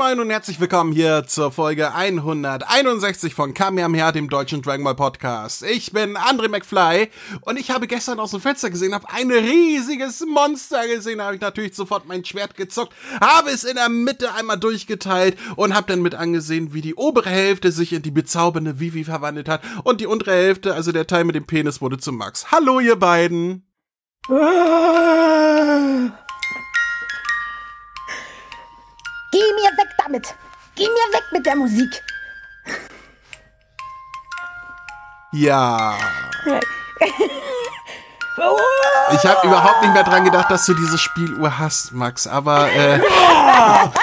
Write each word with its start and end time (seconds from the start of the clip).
Moin 0.00 0.18
und 0.18 0.30
herzlich 0.30 0.58
willkommen 0.58 0.92
hier 0.92 1.24
zur 1.26 1.52
Folge 1.52 1.92
161 1.92 3.34
von 3.34 3.52
Kamehameha, 3.52 4.12
dem 4.12 4.30
deutschen 4.30 4.62
Dragon 4.62 4.82
Ball 4.82 4.94
Podcast. 4.94 5.62
Ich 5.62 5.92
bin 5.92 6.16
André 6.16 6.48
McFly 6.48 7.10
und 7.42 7.58
ich 7.58 7.70
habe 7.70 7.86
gestern 7.86 8.18
aus 8.18 8.30
dem 8.30 8.40
Fenster 8.40 8.70
gesehen, 8.70 8.94
habe 8.94 9.10
ein 9.10 9.30
riesiges 9.30 10.24
Monster 10.26 10.88
gesehen, 10.88 11.18
da 11.18 11.26
habe 11.26 11.34
ich 11.34 11.42
natürlich 11.42 11.74
sofort 11.74 12.08
mein 12.08 12.24
Schwert 12.24 12.56
gezuckt, 12.56 12.94
habe 13.20 13.50
es 13.50 13.62
in 13.62 13.74
der 13.74 13.90
Mitte 13.90 14.32
einmal 14.32 14.58
durchgeteilt 14.58 15.36
und 15.56 15.74
habe 15.74 15.88
dann 15.88 16.00
mit 16.00 16.14
angesehen, 16.14 16.72
wie 16.72 16.80
die 16.80 16.94
obere 16.94 17.28
Hälfte 17.28 17.70
sich 17.70 17.92
in 17.92 18.00
die 18.00 18.10
bezaubernde 18.10 18.80
Vivi 18.80 19.04
verwandelt 19.04 19.50
hat 19.50 19.60
und 19.84 20.00
die 20.00 20.06
untere 20.06 20.32
Hälfte, 20.32 20.72
also 20.72 20.92
der 20.92 21.06
Teil 21.06 21.24
mit 21.24 21.34
dem 21.34 21.44
Penis, 21.44 21.82
wurde 21.82 21.98
zu 21.98 22.10
Max. 22.10 22.50
Hallo 22.50 22.80
ihr 22.80 22.96
beiden! 22.96 23.66
Ah. 24.30 26.10
Geh 29.32 29.38
mir 29.38 29.70
weg 29.78 29.88
damit! 29.98 30.34
Geh 30.74 30.84
mir 30.84 31.16
weg 31.16 31.24
mit 31.32 31.46
der 31.46 31.56
Musik! 31.56 32.02
Ja. 35.32 35.94
Ich 39.12 39.24
habe 39.26 39.46
überhaupt 39.46 39.82
nicht 39.82 39.92
mehr 39.92 40.02
dran 40.02 40.24
gedacht, 40.24 40.50
dass 40.50 40.66
du 40.66 40.74
diese 40.74 40.98
Spieluhr 40.98 41.58
hast, 41.58 41.92
Max, 41.92 42.26
aber 42.26 42.70
äh, 42.72 42.98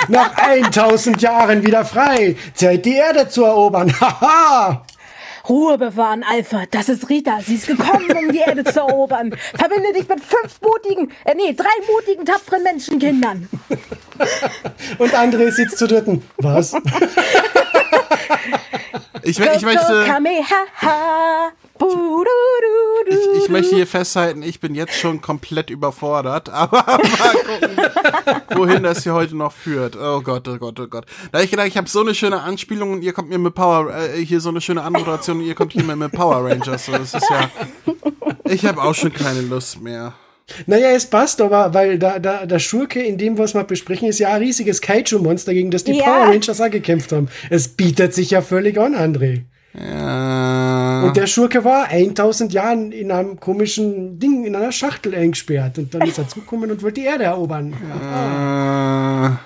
Nach 0.07 0.31
1000 0.35 1.21
Jahren 1.21 1.65
wieder 1.65 1.85
frei. 1.85 2.37
Zeit, 2.53 2.85
die 2.85 2.95
Erde 2.95 3.27
zu 3.29 3.43
erobern. 3.43 3.93
Haha. 3.99 4.83
Ruhe 5.49 5.77
bewahren, 5.77 6.23
Alpha. 6.23 6.63
Das 6.69 6.89
ist 6.89 7.09
Rita. 7.09 7.39
Sie 7.45 7.55
ist 7.55 7.67
gekommen, 7.67 8.05
um 8.11 8.31
die 8.31 8.39
Erde 8.39 8.63
zu 8.63 8.79
erobern. 8.79 9.33
Verbinde 9.55 9.93
dich 9.93 10.07
mit 10.07 10.19
fünf 10.19 10.59
mutigen, 10.61 11.11
äh, 11.25 11.35
nee, 11.35 11.53
drei 11.53 11.65
mutigen, 11.93 12.25
tapferen 12.25 12.63
Menschenkindern. 12.63 13.47
Und 14.97 15.13
André 15.13 15.51
sitzt 15.51 15.77
zu 15.77 15.87
dritten. 15.87 16.23
Was? 16.37 16.73
ich, 19.23 19.39
ich 19.39 19.61
möchte. 19.61 20.05
Ich, 23.09 23.43
ich 23.43 23.49
möchte 23.49 23.75
hier 23.75 23.87
festhalten, 23.87 24.43
ich 24.43 24.59
bin 24.59 24.75
jetzt 24.75 24.95
schon 24.95 25.21
komplett 25.21 25.69
überfordert, 25.69 26.49
aber 26.53 26.83
mal 26.83 26.97
gucken, 26.97 27.77
wohin 28.55 28.83
das 28.83 29.03
hier 29.03 29.13
heute 29.13 29.35
noch 29.35 29.53
führt. 29.53 29.95
Oh 29.95 30.21
Gott, 30.21 30.47
oh 30.47 30.57
Gott, 30.57 30.79
oh 30.79 30.87
Gott. 30.87 31.05
Da 31.31 31.37
hab 31.37 31.45
ich 31.45 31.51
gedacht, 31.51 31.67
ich 31.67 31.77
habe 31.77 31.87
so 31.87 32.01
eine 32.01 32.13
schöne 32.13 32.41
Anspielung 32.41 32.91
und 32.91 33.01
ihr 33.03 33.13
kommt 33.13 33.29
mir 33.29 33.37
mit 33.37 33.55
Power, 33.55 33.93
äh, 33.95 34.23
hier 34.23 34.41
so 34.41 34.49
eine 34.49 34.61
schöne 34.61 34.81
Anmoderation 34.81 35.39
und 35.39 35.45
ihr 35.45 35.55
kommt 35.55 35.73
hier 35.73 35.83
mit, 35.83 35.97
mit 35.97 36.11
Power 36.11 36.43
Rangers. 36.49 36.85
So, 36.85 36.91
das 36.91 37.13
ist 37.13 37.29
ja. 37.29 37.49
Ich 38.45 38.65
habe 38.65 38.81
auch 38.81 38.95
schon 38.95 39.13
keine 39.13 39.41
Lust 39.41 39.81
mehr. 39.81 40.13
Naja, 40.65 40.91
es 40.91 41.05
passt 41.05 41.41
aber, 41.41 41.73
weil 41.73 41.99
da, 41.99 42.19
da, 42.19 42.45
der 42.45 42.59
Schurke 42.59 43.01
in 43.01 43.17
dem, 43.17 43.37
was 43.37 43.53
wir 43.53 43.63
besprechen, 43.65 44.07
ist 44.07 44.19
ja 44.19 44.29
ein 44.29 44.41
riesiges 44.41 44.81
Kaiju-Monster, 44.81 45.53
gegen 45.53 45.71
das 45.71 45.83
die 45.83 45.93
Ja. 45.93 46.05
Power 46.05 46.27
Rangers 46.29 46.61
auch 46.61 46.69
gekämpft 46.69 47.11
haben. 47.11 47.27
Es 47.49 47.67
bietet 47.67 48.13
sich 48.13 48.31
ja 48.31 48.41
völlig 48.41 48.77
an, 48.77 48.95
André. 48.95 49.43
Ja. 49.73 51.03
Und 51.03 51.17
der 51.17 51.27
Schurke 51.27 51.63
war 51.63 51.85
1000 51.89 52.51
Jahren 52.53 52.91
in 52.91 53.11
einem 53.11 53.39
komischen 53.39 54.19
Ding, 54.19 54.45
in 54.45 54.55
einer 54.55 54.71
Schachtel 54.71 55.13
eingesperrt. 55.13 55.77
Und 55.77 55.93
dann 55.93 56.01
ist 56.01 56.17
er 56.17 56.27
zugekommen 56.27 56.71
und 56.71 56.81
wollte 56.81 57.01
die 57.01 57.07
Erde 57.07 57.25
erobern. 57.25 57.73
Äh, 57.73 59.37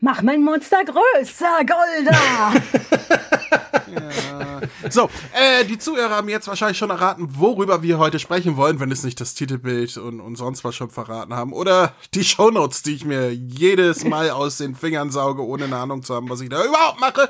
Mach 0.00 0.20
mein 0.22 0.42
Monster 0.42 0.84
größer, 0.84 1.64
Golda. 1.64 2.52
So, 4.90 5.08
äh, 5.32 5.64
die 5.64 5.78
Zuhörer 5.78 6.10
haben 6.10 6.28
jetzt 6.28 6.46
wahrscheinlich 6.46 6.78
schon 6.78 6.90
erraten, 6.90 7.28
worüber 7.38 7.82
wir 7.82 7.98
heute 7.98 8.18
sprechen 8.18 8.56
wollen, 8.56 8.80
wenn 8.80 8.90
es 8.90 9.02
nicht 9.02 9.20
das 9.20 9.34
Titelbild 9.34 9.96
und, 9.96 10.20
und 10.20 10.36
sonst 10.36 10.64
was 10.64 10.74
schon 10.74 10.90
verraten 10.90 11.34
haben. 11.34 11.52
Oder 11.52 11.94
die 12.12 12.24
Shownotes, 12.24 12.82
die 12.82 12.94
ich 12.94 13.04
mir 13.04 13.32
jedes 13.32 14.04
Mal 14.04 14.30
aus 14.30 14.58
den 14.58 14.74
Fingern 14.74 15.10
sauge, 15.10 15.44
ohne 15.44 15.64
eine 15.64 15.76
Ahnung 15.76 16.02
zu 16.02 16.14
haben, 16.14 16.28
was 16.28 16.40
ich 16.40 16.48
da 16.48 16.62
überhaupt 16.64 17.00
mache. 17.00 17.28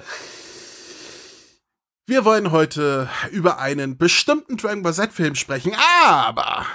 Wir 2.06 2.26
wollen 2.26 2.52
heute 2.52 3.08
über 3.30 3.58
einen 3.60 3.96
bestimmten 3.96 4.58
Dragon 4.58 4.82
Ball 4.82 4.92
Z-Film 4.92 5.34
sprechen, 5.36 5.74
aber 6.04 6.66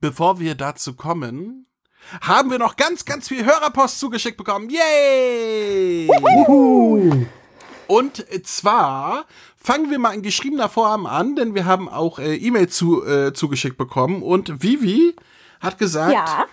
bevor 0.00 0.40
wir 0.40 0.54
dazu 0.54 0.94
kommen, 0.94 1.66
haben 2.22 2.50
wir 2.50 2.58
noch 2.58 2.76
ganz, 2.76 3.04
ganz 3.04 3.28
viel 3.28 3.44
Hörerpost 3.44 4.00
zugeschickt 4.00 4.38
bekommen. 4.38 4.70
Yay! 4.70 6.08
Uhu. 6.08 7.26
Und 7.86 8.24
zwar 8.46 9.26
fangen 9.58 9.90
wir 9.90 9.98
mal 9.98 10.14
in 10.14 10.22
geschriebener 10.22 10.70
Form 10.70 11.04
an, 11.04 11.36
denn 11.36 11.54
wir 11.54 11.66
haben 11.66 11.86
auch 11.86 12.18
äh, 12.18 12.34
E-Mail 12.34 12.70
zu, 12.70 13.04
äh, 13.04 13.34
zugeschickt 13.34 13.76
bekommen 13.76 14.22
und 14.22 14.62
Vivi 14.62 15.16
hat 15.60 15.76
gesagt, 15.76 16.14
ja. 16.14 16.46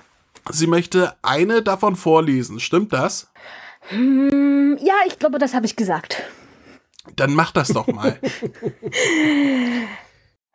sie 0.50 0.68
möchte 0.68 1.16
eine 1.22 1.62
davon 1.62 1.96
vorlesen. 1.96 2.60
Stimmt 2.60 2.92
das? 2.92 3.32
Hm, 3.88 4.78
ja, 4.82 4.96
ich 5.08 5.20
glaube, 5.20 5.40
das 5.40 5.54
habe 5.54 5.66
ich 5.66 5.78
gesagt. 5.78 6.22
Dann 7.16 7.34
mach 7.34 7.52
das 7.52 7.70
doch 7.70 7.88
mal. 7.88 8.20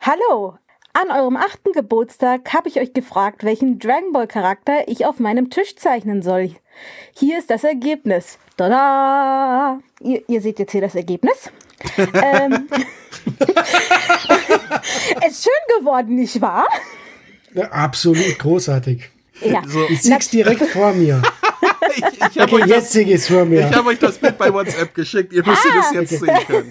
Hallo! 0.00 0.58
An 0.92 1.10
eurem 1.12 1.36
achten 1.36 1.70
Geburtstag 1.72 2.52
habe 2.52 2.68
ich 2.68 2.80
euch 2.80 2.92
gefragt, 2.92 3.44
welchen 3.44 3.78
Dragon 3.78 4.10
Ball 4.12 4.26
Charakter 4.26 4.88
ich 4.88 5.06
auf 5.06 5.20
meinem 5.20 5.48
Tisch 5.48 5.76
zeichnen 5.76 6.20
soll. 6.20 6.56
Hier 7.14 7.38
ist 7.38 7.48
das 7.50 7.62
Ergebnis. 7.62 8.38
Tada! 8.56 9.78
Ihr, 10.00 10.22
ihr 10.28 10.40
seht 10.40 10.58
jetzt 10.58 10.72
hier 10.72 10.80
das 10.80 10.96
Ergebnis. 10.96 11.50
ähm, 11.96 12.68
es 15.22 15.28
ist 15.28 15.44
schön 15.44 15.78
geworden, 15.78 16.16
nicht 16.16 16.40
wahr? 16.40 16.66
Ja, 17.54 17.70
absolut 17.70 18.38
großartig. 18.38 19.10
Ja. 19.42 19.62
So. 19.66 19.88
Ich 19.88 20.02
sieh's 20.02 20.30
direkt 20.30 20.62
vor 20.62 20.92
mir. 20.92 21.22
Ich 22.02 22.14
ich 22.18 22.38
habe 22.38 22.42
Okay, 22.42 22.54
euch, 22.62 22.66
jetzt 22.68 22.84
das- 22.86 22.92
sehe 22.92 23.04
ich 23.04 23.10
es 23.14 23.28
vor 23.28 23.44
mir. 23.44 23.68
ich 23.68 23.74
hab 23.76 23.86
euch 23.86 23.98
das 23.98 24.18
Bild 24.18 24.36
bei 24.38 24.52
WhatsApp 24.52 24.94
geschickt. 24.94 25.32
Ihr 25.32 25.44
müsstet 25.46 25.72
es 25.80 25.92
jetzt 25.92 26.20
sehen 26.20 26.38
können. 26.46 26.70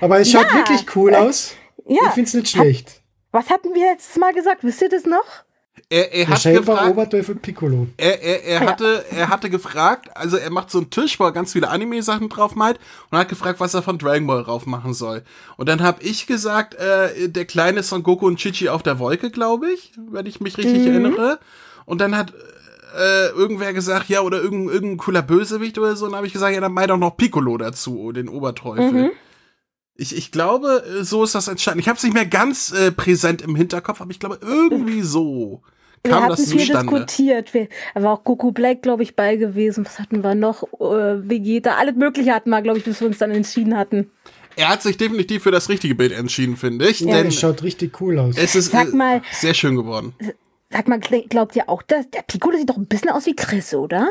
Aber 0.00 0.18
es 0.20 0.30
schaut 0.30 0.46
Ja. 0.50 0.54
wirklich 0.56 0.84
cool 0.96 1.14
aus. 1.14 1.54
Ja. 1.86 2.02
Ich 2.06 2.12
find's 2.12 2.34
nicht 2.34 2.48
schlecht. 2.48 3.02
Was 3.32 3.50
hatten 3.50 3.74
wir 3.74 3.92
letztes 3.92 4.16
Mal 4.16 4.32
gesagt? 4.32 4.62
Wisst 4.64 4.80
ihr 4.82 4.88
das 4.88 5.04
noch? 5.04 5.24
Er, 5.90 6.12
er 6.12 6.28
hat 6.28 6.42
gefragt, 6.42 6.90
Oberteufel 6.90 7.36
Piccolo. 7.36 7.86
er, 7.96 8.20
er, 8.20 8.44
er, 8.44 8.60
hatte, 8.60 9.04
er 9.10 9.28
hatte 9.28 9.48
gefragt, 9.48 10.08
also 10.14 10.36
er 10.36 10.50
macht 10.50 10.70
so 10.70 10.78
einen 10.78 10.90
Tisch, 10.90 11.18
wo 11.20 11.24
er 11.24 11.32
ganz 11.32 11.52
viele 11.52 11.68
Anime-Sachen 11.68 12.28
drauf 12.28 12.56
malt 12.56 12.78
und 13.10 13.16
hat 13.16 13.28
gefragt, 13.28 13.60
was 13.60 13.72
er 13.74 13.82
von 13.82 13.96
Dragon 13.96 14.26
Ball 14.26 14.42
drauf 14.42 14.66
machen 14.66 14.92
soll. 14.92 15.22
Und 15.56 15.68
dann 15.68 15.80
habe 15.82 16.02
ich 16.02 16.26
gesagt, 16.26 16.74
äh, 16.74 17.28
der 17.28 17.44
kleine 17.46 17.82
Son 17.84 18.02
Goku 18.02 18.26
und 18.26 18.38
Chichi 18.38 18.68
auf 18.68 18.82
der 18.82 18.98
Wolke, 18.98 19.30
glaube 19.30 19.70
ich, 19.70 19.92
wenn 20.10 20.26
ich 20.26 20.40
mich 20.40 20.58
richtig 20.58 20.84
erinnere. 20.86 21.38
Und 21.86 22.00
dann 22.00 22.16
hat 22.18 22.32
äh, 22.96 23.28
irgendwer 23.30 23.72
gesagt, 23.72 24.08
ja, 24.08 24.20
oder 24.22 24.40
irgendein, 24.42 24.74
irgendein 24.74 24.98
cooler 24.98 25.22
Bösewicht 25.22 25.78
oder 25.78 25.96
so. 25.96 26.04
Und 26.06 26.12
dann 26.12 26.18
habe 26.18 26.26
ich 26.26 26.32
gesagt, 26.32 26.54
ja, 26.54 26.60
dann 26.60 26.72
mal 26.72 26.86
doch 26.86 26.96
noch 26.96 27.16
Piccolo 27.16 27.56
dazu, 27.58 28.12
den 28.12 28.28
Oberteufel. 28.28 29.12
Ich, 29.96 30.16
ich 30.16 30.30
glaube, 30.30 30.84
äh, 31.00 31.02
so 31.04 31.24
ist 31.24 31.34
das 31.34 31.48
entstanden. 31.48 31.80
Ich 31.80 31.88
habe 31.88 31.96
es 31.96 32.04
nicht 32.04 32.14
mehr 32.14 32.26
ganz 32.26 32.70
äh, 32.72 32.92
präsent 32.92 33.42
im 33.42 33.56
Hinterkopf, 33.56 34.00
aber 34.00 34.10
ich 34.12 34.20
glaube, 34.20 34.38
irgendwie 34.40 35.02
so 35.02 35.62
Wir 36.04 36.12
kam 36.12 36.20
hatten 36.22 36.30
das 36.30 36.40
es 36.40 36.52
hier 36.52 36.60
zustande. 36.60 36.92
diskutiert. 36.92 37.52
Wir, 37.52 37.68
da 37.94 38.02
war 38.04 38.12
auch 38.12 38.24
Goku 38.24 38.52
Black, 38.52 38.82
glaube 38.82 39.02
ich, 39.02 39.16
bei 39.16 39.34
gewesen. 39.36 39.84
Was 39.84 39.98
hatten 39.98 40.22
wir 40.22 40.34
noch? 40.36 40.62
Äh, 40.74 41.28
Vegeta, 41.28 41.72
alles 41.76 41.96
Mögliche 41.96 42.32
hatten 42.32 42.50
wir, 42.50 42.62
glaube 42.62 42.78
ich, 42.78 42.84
bis 42.84 43.00
wir 43.00 43.08
uns 43.08 43.18
dann 43.18 43.32
entschieden 43.32 43.76
hatten. 43.76 44.10
Er 44.54 44.68
hat 44.68 44.82
sich 44.82 44.96
definitiv 44.96 45.42
für 45.44 45.50
das 45.52 45.68
richtige 45.68 45.94
Bild 45.94 46.12
entschieden, 46.12 46.56
finde 46.56 46.88
ich. 46.88 47.00
Ja, 47.00 47.14
denn 47.16 47.26
das 47.26 47.34
schaut 47.36 47.62
richtig 47.62 48.00
cool 48.00 48.18
aus. 48.18 48.36
es 48.36 48.54
ist 48.56 48.70
Sag 48.72 48.92
äh, 48.92 48.96
mal- 48.96 49.22
sehr 49.32 49.54
schön 49.54 49.74
geworden. 49.76 50.14
Sag 50.70 50.86
mal, 50.88 50.98
gl- 50.98 51.28
glaubt 51.28 51.56
ihr 51.56 51.68
auch, 51.68 51.82
dass 51.82 52.10
der 52.10 52.22
Piccolo 52.22 52.58
sieht 52.58 52.68
doch 52.70 52.76
ein 52.76 52.86
bisschen 52.86 53.10
aus 53.10 53.26
wie 53.26 53.34
Chris, 53.36 53.74
oder? 53.74 54.08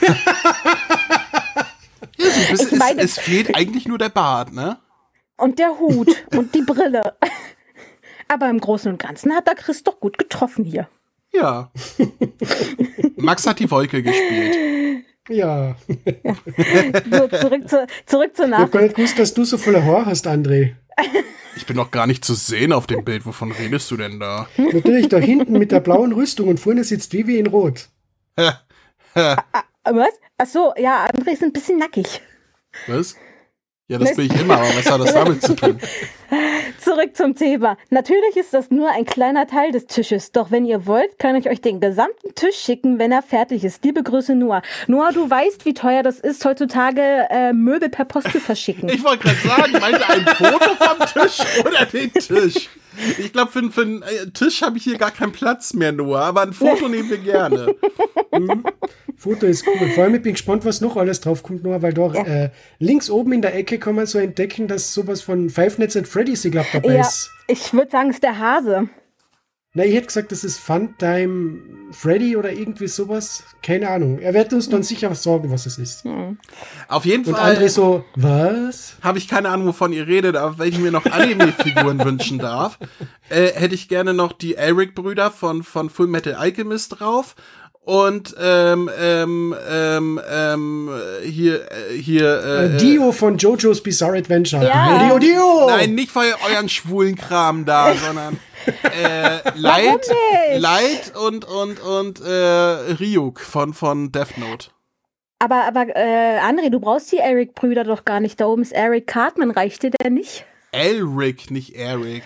Es, 2.18 2.36
Ich 2.36 2.72
es, 2.72 2.78
meine- 2.78 3.02
es 3.02 3.18
fehlt 3.18 3.54
eigentlich 3.54 3.86
nur 3.86 3.98
der 3.98 4.08
Bart, 4.08 4.52
ne? 4.52 4.78
Und 5.36 5.58
der 5.58 5.78
Hut 5.78 6.08
und 6.34 6.54
die 6.54 6.62
Brille. 6.62 7.14
Aber 8.28 8.48
im 8.48 8.58
Großen 8.58 8.90
und 8.90 8.98
Ganzen 8.98 9.32
hat 9.34 9.46
der 9.46 9.54
Chris 9.54 9.82
doch 9.84 10.00
gut 10.00 10.16
getroffen 10.18 10.64
hier. 10.64 10.88
Ja. 11.32 11.70
Max 13.16 13.46
hat 13.46 13.58
die 13.58 13.70
Wolke 13.70 14.02
gespielt. 14.02 15.04
Ja. 15.28 15.76
So, 17.10 17.28
zurück, 17.28 17.68
zu, 17.68 17.86
zurück 18.06 18.36
zur 18.36 18.46
Ich 18.46 18.52
hab 18.52 18.58
Nachricht. 18.58 18.72
gar 18.72 18.82
nicht 18.82 18.96
gewusst, 18.96 19.18
dass 19.18 19.34
du 19.34 19.44
so 19.44 19.58
voller 19.58 19.84
Haar 19.84 20.06
hast, 20.06 20.26
André. 20.26 20.74
Ich 21.56 21.66
bin 21.66 21.76
noch 21.76 21.90
gar 21.90 22.06
nicht 22.06 22.24
zu 22.24 22.34
sehen 22.34 22.72
auf 22.72 22.86
dem 22.86 23.04
Bild. 23.04 23.26
Wovon 23.26 23.50
redest 23.52 23.90
du 23.90 23.96
denn 23.96 24.20
da? 24.20 24.46
Natürlich 24.56 25.08
da 25.08 25.18
hinten 25.18 25.52
mit 25.58 25.72
der 25.72 25.80
blauen 25.80 26.12
Rüstung 26.12 26.48
und 26.48 26.60
vorne 26.60 26.84
sitzt 26.84 27.12
Vivi 27.12 27.38
in 27.38 27.46
Rot. 27.48 27.88
Was? 29.14 30.10
Ach 30.38 30.46
so, 30.46 30.72
ja, 30.76 31.06
André 31.06 31.30
ist 31.32 31.42
ein 31.42 31.52
bisschen 31.52 31.78
nackig. 31.78 32.20
Was? 32.86 33.16
Ja, 33.88 33.98
das 33.98 34.16
bin 34.16 34.26
ich 34.26 34.40
immer, 34.40 34.54
aber 34.54 34.66
was 34.66 34.90
hat 34.90 35.00
das 35.00 35.14
damit 35.14 35.42
zu 35.42 35.54
tun? 35.54 35.78
Zurück 36.80 37.16
zum 37.16 37.36
Thema. 37.36 37.76
Natürlich 37.90 38.36
ist 38.36 38.52
das 38.52 38.72
nur 38.72 38.90
ein 38.90 39.04
kleiner 39.04 39.46
Teil 39.46 39.70
des 39.70 39.86
Tisches, 39.86 40.32
doch 40.32 40.50
wenn 40.50 40.64
ihr 40.64 40.86
wollt, 40.86 41.20
kann 41.20 41.36
ich 41.36 41.48
euch 41.48 41.60
den 41.60 41.78
gesamten 41.78 42.34
Tisch 42.34 42.56
schicken, 42.56 42.98
wenn 42.98 43.12
er 43.12 43.22
fertig 43.22 43.62
ist. 43.62 43.84
Liebe 43.84 44.02
Grüße, 44.02 44.34
Noah. 44.34 44.62
Noah, 44.88 45.12
du 45.12 45.30
weißt, 45.30 45.64
wie 45.66 45.74
teuer 45.74 46.02
das 46.02 46.18
ist, 46.18 46.44
heutzutage 46.44 47.00
äh, 47.30 47.52
Möbel 47.52 47.88
per 47.88 48.06
Post 48.06 48.32
zu 48.32 48.40
verschicken. 48.40 48.88
Ich 48.88 49.04
wollte 49.04 49.22
gerade 49.22 49.48
sagen, 49.48 49.72
meinte 49.80 50.08
ein 50.08 50.26
Foto 50.26 50.74
vom 50.74 51.22
Tisch 51.22 51.38
oder 51.64 51.86
den 51.86 52.12
Tisch? 52.12 52.68
Ich 53.18 53.32
glaube, 53.32 53.50
für, 53.52 53.70
für 53.70 53.82
einen 53.82 54.02
äh, 54.02 54.30
Tisch 54.32 54.62
habe 54.62 54.78
ich 54.78 54.84
hier 54.84 54.98
gar 54.98 55.10
keinen 55.10 55.32
Platz 55.32 55.74
mehr, 55.74 55.92
Noah, 55.92 56.20
aber 56.20 56.42
ein 56.42 56.52
Foto 56.52 56.88
nehmen 56.88 57.10
wir 57.10 57.18
gerne. 57.18 57.74
Mhm. 58.32 58.64
Foto 59.16 59.46
ist 59.46 59.66
cool. 59.66 59.88
Vor 59.94 60.04
allem 60.04 60.16
ich 60.16 60.22
bin 60.22 60.32
gespannt, 60.32 60.64
was 60.66 60.80
noch 60.82 60.96
alles 60.96 61.20
drauf 61.20 61.42
kommt, 61.42 61.62
Noah, 61.64 61.80
weil 61.80 61.94
da 61.94 62.12
Ja. 62.12 62.24
äh, 62.24 62.50
links 62.80 63.08
oben 63.08 63.32
in 63.32 63.40
der 63.40 63.54
Ecke 63.54 63.78
kann 63.78 63.94
man 63.94 64.04
so 64.04 64.18
entdecken, 64.18 64.68
dass 64.68 64.92
sowas 64.92 65.22
von 65.22 65.48
Five 65.48 65.78
Nights 65.78 65.96
at 65.96 66.06
Freddy's, 66.06 66.44
ich 66.44 66.52
glaube, 66.52 66.66
dabei 66.72 66.94
Ja, 66.96 67.00
ist. 67.00 67.30
ich 67.46 67.72
würde 67.72 67.90
sagen, 67.90 68.10
es 68.10 68.16
ist 68.16 68.22
der 68.24 68.38
Hase. 68.38 68.88
Na, 69.76 69.84
ich 69.84 69.94
hätte 69.94 70.06
gesagt, 70.06 70.32
das 70.32 70.42
ist 70.42 70.58
Funtime 70.58 71.58
Freddy 71.92 72.34
oder 72.34 72.50
irgendwie 72.50 72.88
sowas. 72.88 73.44
Keine 73.62 73.90
Ahnung. 73.90 74.18
Er 74.18 74.32
wird 74.32 74.50
uns 74.54 74.70
dann 74.70 74.82
sicher 74.82 75.10
was 75.10 75.22
sagen, 75.22 75.50
was 75.52 75.66
es 75.66 75.76
ist. 75.76 76.04
Auf 76.88 77.04
jeden 77.04 77.26
Und 77.26 77.34
Fall 77.36 77.56
André 77.56 77.68
so, 77.68 78.02
was? 78.14 78.94
habe 79.02 79.18
ich 79.18 79.28
keine 79.28 79.50
Ahnung, 79.50 79.66
wovon 79.66 79.92
ihr 79.92 80.06
redet, 80.06 80.34
aber 80.34 80.58
wenn 80.58 80.68
ich 80.70 80.78
mir 80.78 80.90
noch 80.90 81.04
Anime-Figuren 81.04 82.02
wünschen 82.04 82.38
darf, 82.38 82.78
äh, 83.28 83.52
hätte 83.52 83.74
ich 83.74 83.88
gerne 83.88 84.14
noch 84.14 84.32
die 84.32 84.54
Eric-Brüder 84.54 85.30
von, 85.30 85.62
von 85.62 85.90
Full 85.90 86.06
Metal 86.06 86.34
Alchemist 86.34 86.98
drauf. 86.98 87.34
Und 87.82 88.34
ähm, 88.42 88.90
ähm, 88.98 89.54
ähm, 89.70 90.20
ähm, 90.28 90.90
hier, 91.22 91.70
äh, 91.70 91.96
hier, 91.96 92.42
äh, 92.42 92.74
Äh, 92.74 92.76
Dio 92.78 93.12
von 93.12 93.36
JoJo's 93.36 93.80
Bizarre 93.82 94.16
Adventure. 94.18 94.66
Ja. 94.66 95.06
Dio, 95.06 95.18
Dio! 95.20 95.66
Nein, 95.68 95.94
nicht 95.94 96.10
für 96.10 96.20
euren 96.50 96.68
schwulen 96.68 97.14
Kram 97.14 97.64
da, 97.64 97.94
sondern 98.04 98.38
äh, 98.66 99.40
Light? 99.54 100.06
Light 100.56 101.12
und 101.16 101.44
und 101.44 101.80
und 101.80 102.20
äh, 102.20 102.30
Ryuk 102.30 103.40
von 103.40 103.74
von 103.74 104.12
Death 104.12 104.38
Note. 104.38 104.68
Aber, 105.38 105.64
aber 105.64 105.94
äh, 105.94 106.38
André, 106.38 106.70
du 106.70 106.80
brauchst 106.80 107.12
die 107.12 107.18
Eric-Brüder 107.18 107.84
doch 107.84 108.04
gar 108.04 108.20
nicht. 108.20 108.40
Da 108.40 108.46
oben 108.46 108.62
ist 108.62 108.72
Eric 108.72 109.06
Cartman. 109.06 109.50
Reicht 109.50 109.82
dir 109.82 109.90
der 109.90 110.10
nicht? 110.10 110.46
Elric, 110.72 111.50
nicht 111.50 111.74
Eric. 111.76 112.24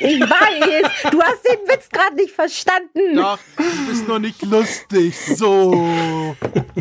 Ich 0.00 0.20
weiß, 0.20 1.10
du 1.10 1.22
hast 1.22 1.44
den 1.44 1.68
Witz 1.68 1.88
gerade 1.88 2.16
nicht 2.16 2.32
verstanden. 2.32 3.16
Doch, 3.16 3.38
du 3.56 3.86
bist 3.88 4.06
nur 4.06 4.18
nicht 4.18 4.42
lustig. 4.42 5.16
So. 5.36 6.34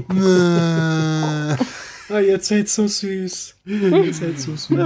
Äh. 2.09 2.13
Ah, 2.13 2.19
ihr 2.19 2.39
seid 2.39 2.69
so 2.69 2.87
süß. 2.87 3.55
ihr 3.65 4.13
seid 4.13 4.39
so 4.39 4.55
süß. 4.55 4.77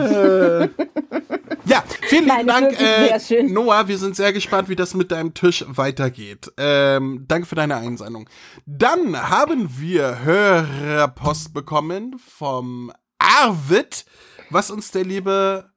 Ja, 1.65 1.83
vielen 2.01 2.25
lieben 2.25 2.47
Dank, 2.47 2.79
äh. 2.81 3.43
Noah. 3.43 3.87
Wir 3.87 3.97
sind 3.97 4.15
sehr 4.15 4.33
gespannt, 4.33 4.67
wie 4.69 4.75
das 4.75 4.93
mit 4.93 5.11
deinem 5.11 5.33
Tisch 5.33 5.63
weitergeht. 5.67 6.51
Ähm, 6.57 7.25
danke 7.27 7.47
für 7.47 7.55
deine 7.55 7.75
Einsendung. 7.75 8.27
Dann 8.65 9.29
haben 9.29 9.69
wir 9.79 10.23
Hörerpost 10.23 11.53
bekommen 11.53 12.15
vom 12.17 12.91
Arvid, 13.19 14.05
was 14.49 14.71
uns 14.71 14.91
der 14.91 15.03
liebe 15.03 15.69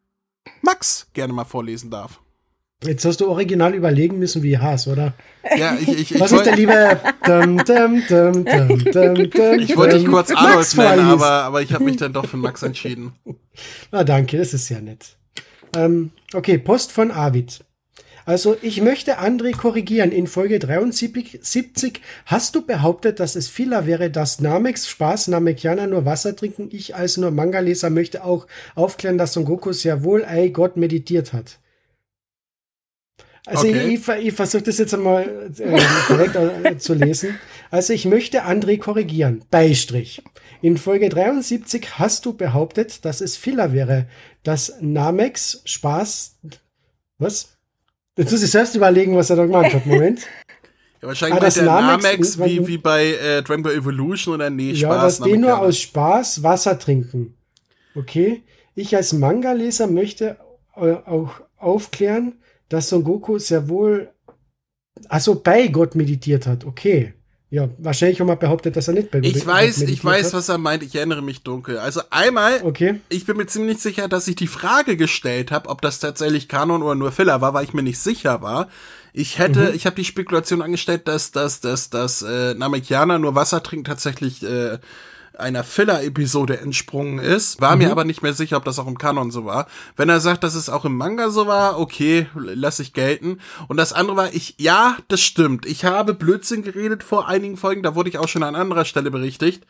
Max 0.63 1.09
gerne 1.13 1.33
mal 1.33 1.45
vorlesen 1.45 1.91
darf. 1.91 2.21
Jetzt 2.87 3.05
hast 3.05 3.21
du 3.21 3.29
original 3.29 3.75
überlegen 3.75 4.19
müssen, 4.19 4.43
wie 4.43 4.59
Haas, 4.59 4.87
oder? 4.87 5.15
Ja, 5.57 5.77
ich, 5.81 5.89
ich, 5.89 6.15
ich, 6.15 6.21
Was 6.21 6.33
ist 6.33 6.45
der 6.45 6.57
liebe? 6.57 7.01
Dum, 7.27 7.59
dum, 7.59 8.03
dum, 8.09 8.45
dum, 8.45 8.85
dum, 8.85 9.31
dum, 9.31 9.59
ich 9.59 9.77
wollte 9.77 9.99
dich 9.99 10.07
kurz 10.07 10.31
Max 10.31 10.77
Arnold 10.77 10.97
nennen, 10.97 11.11
aber, 11.11 11.31
aber 11.45 11.63
ich 11.63 11.73
habe 11.73 11.85
mich 11.85 11.97
dann 11.97 12.13
doch 12.13 12.27
für 12.27 12.37
Max 12.37 12.63
entschieden. 12.63 13.13
Ah, 13.91 14.05
danke, 14.05 14.37
das 14.37 14.53
ist 14.55 14.67
sehr 14.67 14.81
nett. 14.81 15.17
Ähm, 15.77 16.11
okay, 16.33 16.59
Post 16.59 16.93
von 16.93 17.11
Arvid. 17.11 17.65
Also, 18.27 18.57
ich 18.63 18.81
möchte 18.81 19.19
André 19.19 19.55
korrigieren. 19.55 20.11
In 20.11 20.27
Folge 20.27 20.59
73 20.59 21.41
70 21.43 22.01
hast 22.25 22.55
du 22.55 22.65
behauptet, 22.65 23.21
dass 23.21 23.37
es 23.37 23.49
Fehler 23.49 23.87
wäre, 23.87 24.11
dass 24.11 24.41
Namex 24.41 24.89
Spaß, 24.89 25.29
Namekianer 25.29 25.87
nur 25.87 26.07
Wasser 26.07 26.35
trinken. 26.35 26.69
Ich 26.73 26.97
als 26.97 27.19
nur 27.19 27.31
Manga-Leser 27.31 27.91
möchte 27.91 28.25
auch 28.25 28.47
aufklären, 28.75 29.19
dass 29.19 29.35
Son 29.35 29.45
Goku 29.45 29.73
sehr 29.73 30.05
wohl 30.05 30.25
Ei 30.25 30.49
Gott 30.49 30.79
meditiert 30.79 31.35
hat. 31.35 31.59
Also 33.47 33.67
Okay. 33.69 33.95
ich, 33.95 34.09
ich, 34.09 34.27
ich 34.29 34.33
versuche 34.35 34.63
das 34.63 34.79
jetzt 34.79 34.95
einmal 34.95 35.51
äh, 35.59 35.81
korrekt 36.07 36.35
äh, 36.37 36.79
zu 36.79 36.95
lesen. 36.95 37.39
Also 37.71 37.93
ich 37.93 38.07
möchte 38.07 38.45
André 38.45 38.79
korrigieren. 38.79 39.45
Beistrich. 39.51 40.23
In 40.63 40.79
Folge 40.79 41.11
73 41.11 41.99
hast 41.99 42.25
du 42.25 42.33
behauptet, 42.33 43.05
dass 43.05 43.21
es 43.21 43.37
Filler 43.37 43.73
wäre, 43.75 44.07
dass 44.45 44.75
Namex 44.81 45.61
Spaß. 45.67 46.37
Was? 47.19 47.57
Jetzt 48.17 48.33
muss 48.33 48.43
ich 48.43 48.51
selbst 48.51 48.75
überlegen, 48.77 49.15
was 49.17 49.29
er 49.29 49.37
da 49.37 49.45
gemeint 49.47 49.75
hat. 49.75 49.87
Moment. 49.87 50.21
Ja, 51.03 51.09
wahrscheinlich 51.09 51.37
Ah, 51.37 51.45
das 51.45 51.55
der 51.57 51.65
Namex- 51.65 52.03
Namex 52.03 52.39
wie, 52.39 52.67
wie 52.67 52.79
bei 52.79 53.09
äh, 53.09 53.43
Dragon 53.43 53.63
Ball 53.63 53.75
Evolution 53.75 54.37
oder 54.37 54.49
nee, 54.49 54.71
ja, 54.71 54.89
Spaß. 54.89 55.19
dass 55.19 55.27
die 55.29 55.37
nur 55.37 55.59
aus 55.59 55.79
Spaß 55.79 56.43
Wasser 56.43 56.79
trinken. 56.79 57.37
Okay. 57.95 58.43
Ich 58.75 58.97
als 58.97 59.13
Manga-Leser 59.13 59.87
möchte 59.87 60.39
äh, 60.77 60.93
auch 60.93 61.43
aufklären, 61.59 62.37
dass 62.69 62.89
Son 62.89 63.05
Goku 63.05 63.39
sehr 63.39 63.69
wohl, 63.69 64.09
also 65.09 65.35
bei 65.37 65.69
Gott 65.69 65.95
meditiert 65.95 66.47
hat. 66.47 66.65
Okay. 66.65 67.15
Ja, 67.51 67.69
wahrscheinlich 67.79 68.21
haben 68.21 68.27
wir 68.27 68.35
behauptet, 68.37 68.75
dass 68.75 68.89
er 68.89 68.95
nicht 68.95 69.13
bei 69.13 69.21
Gott 69.21 69.29
Ich 69.37 69.47
weiß, 69.47 69.79
meditiert 69.79 69.91
ich 69.99 70.05
weiß, 70.05 70.27
hat. 70.29 70.33
was 70.33 70.49
er 70.49 70.59
meint. 70.59 70.83
Ich 70.83 70.95
erinnere 70.97 71.23
mich 71.23 71.43
dunkel. 71.45 71.79
Also 71.79 72.01
einmal, 72.11 72.61
Okay. 72.65 73.01
ich 73.11 73.27
bin 73.27 73.37
mir 73.37 73.47
ziemlich 73.47 73.79
sicher, 73.79 74.09
dass 74.09 74.27
ich 74.27 74.35
die 74.35 74.49
Frage 74.49 74.97
gestellt 74.97 75.53
habe, 75.53 75.69
ob 75.69 75.81
das 75.81 76.01
tatsächlich 76.01 76.49
Kanon 76.49 76.83
oder 76.83 76.97
nur 76.97 77.13
Filler 77.13 77.41
war, 77.41 77.55
weil 77.55 77.65
ich 77.65 77.73
mir 77.75 77.85
nicht 77.85 78.01
sicher 78.01 78.43
war. 78.43 78.69
Ich 79.13 79.39
hätte, 79.39 79.69
Mhm. 79.69 79.75
ich 79.77 79.87
habe 79.87 79.95
die 79.95 80.05
Spekulation 80.05 80.63
angestellt, 80.63 81.07
dass 81.07 81.31
dass 81.31 81.61
dass 81.61 81.91
dass 81.91 82.23
äh, 82.23 82.55
Namekianer 82.55 83.21
nur 83.21 83.37
Wasser 83.37 83.63
trinkt 83.63 83.87
tatsächlich 83.87 84.43
äh, 84.43 84.79
einer 85.39 85.65
Filler-Episode 85.65 86.61
entsprungen 86.61 87.19
ist. 87.19 87.61
War 87.61 87.77
Mhm. 87.77 87.83
mir 87.83 87.91
aber 87.91 88.05
nicht 88.05 88.23
mehr 88.23 88.35
sicher, 88.35 88.57
ob 88.57 88.65
das 88.65 88.79
auch 88.79 88.87
im 88.87 88.99
Kanon 88.99 89.31
so 89.31 89.45
war. 89.45 89.67
Wenn 89.97 90.09
er 90.09 90.21
sagt, 90.21 90.45
dass 90.45 90.55
es 90.55 90.69
auch 90.69 90.85
im 90.85 90.97
Manga 90.97 91.31
so 91.31 91.47
war, 91.47 91.79
okay, 91.79 92.27
lass 92.35 92.79
ich 92.81 92.93
gelten. 92.93 93.41
Und 93.69 93.77
das 93.77 93.93
andere 93.93 94.17
war, 94.17 94.35
ich, 94.35 94.55
ja, 94.59 94.97
das 95.09 95.21
stimmt. 95.21 95.67
Ich 95.67 95.85
habe 95.85 96.15
Blödsinn 96.15 96.63
geredet 96.63 97.03
vor 97.03 97.29
einigen 97.29 97.57
Folgen, 97.57 97.83
da 97.83 97.95
wurde 97.95 98.09
ich 98.09 98.19
auch 98.19 98.29
schon 98.29 98.43
an 98.43 98.55
anderer 98.55 98.85
Stelle 98.85 99.11
berichtigt. 99.11 99.67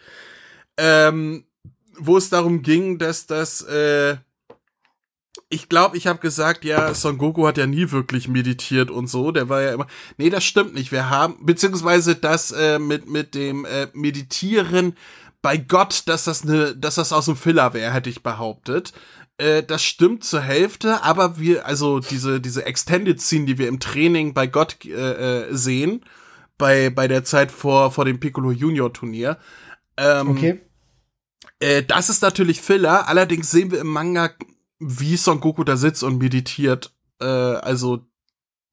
Ähm, 0.77 1.45
wo 1.97 2.17
es 2.17 2.29
darum 2.29 2.63
ging, 2.63 2.99
dass 2.99 3.27
das, 3.27 3.61
äh, 3.63 4.17
ich 5.49 5.69
glaube, 5.69 5.97
ich 5.97 6.09
habe 6.09 6.19
gesagt, 6.19 6.65
ja, 6.65 6.93
Son 6.95 7.19
Goku 7.19 7.47
hat 7.47 7.59
ja 7.59 7.67
nie 7.67 7.93
wirklich 7.93 8.27
meditiert 8.27 8.91
und 8.91 9.07
so. 9.07 9.31
Der 9.31 9.49
war 9.49 9.63
ja 9.63 9.73
immer. 9.75 9.87
Nee, 10.17 10.31
das 10.31 10.43
stimmt 10.45 10.75
nicht. 10.75 10.91
Wir 10.91 11.11
haben, 11.11 11.37
beziehungsweise 11.47 12.17
das 12.17 12.51
äh, 12.51 12.81
mit, 12.81 13.09
mit 13.09 13.35
dem 13.37 13.65
äh, 13.65 13.87
Meditieren 13.93 14.97
bei 15.45 15.59
Gott, 15.59 16.05
dass 16.07 16.25
das 16.25 16.43
ne, 16.45 16.75
dass 16.75 16.95
das 16.95 17.13
aus 17.13 17.27
dem 17.27 17.37
Filler 17.37 17.75
wäre, 17.75 17.93
hätte 17.93 18.09
ich 18.09 18.23
behauptet. 18.23 18.95
Äh, 19.37 19.63
das 19.63 19.85
stimmt 19.85 20.25
zur 20.25 20.41
Hälfte, 20.41 21.03
aber 21.03 21.39
wir, 21.39 21.67
also 21.67 22.01
diese, 22.01 22.41
diese 22.41 22.65
Extended 22.65 23.21
Scene, 23.21 23.45
die 23.45 23.59
wir 23.59 23.69
im 23.69 23.79
Training 23.79 24.33
bei 24.33 24.47
Gott 24.47 24.79
äh, 24.87 25.43
äh, 25.43 25.55
sehen, 25.55 26.03
bei, 26.57 26.89
bei 26.89 27.09
der 27.09 27.25
Zeit 27.25 27.53
vor, 27.53 27.91
vor 27.91 28.07
dem 28.07 28.21
Piccolo 28.21 28.53
Junior 28.53 28.91
Turnier, 28.91 29.37
ähm, 29.99 30.31
Okay. 30.31 30.61
äh, 31.61 31.83
das 31.83 32.09
ist 32.09 32.23
natürlich 32.23 32.63
Filler, 32.63 33.07
allerdings 33.07 33.51
sehen 33.51 33.71
wir 33.71 33.81
im 33.81 33.89
Manga, 33.89 34.31
wie 34.79 35.19
Son 35.19 35.41
Goku 35.41 35.63
da 35.63 35.77
sitzt 35.77 36.03
und 36.03 36.17
meditiert. 36.17 36.95
Äh, 37.21 37.27
also 37.27 38.07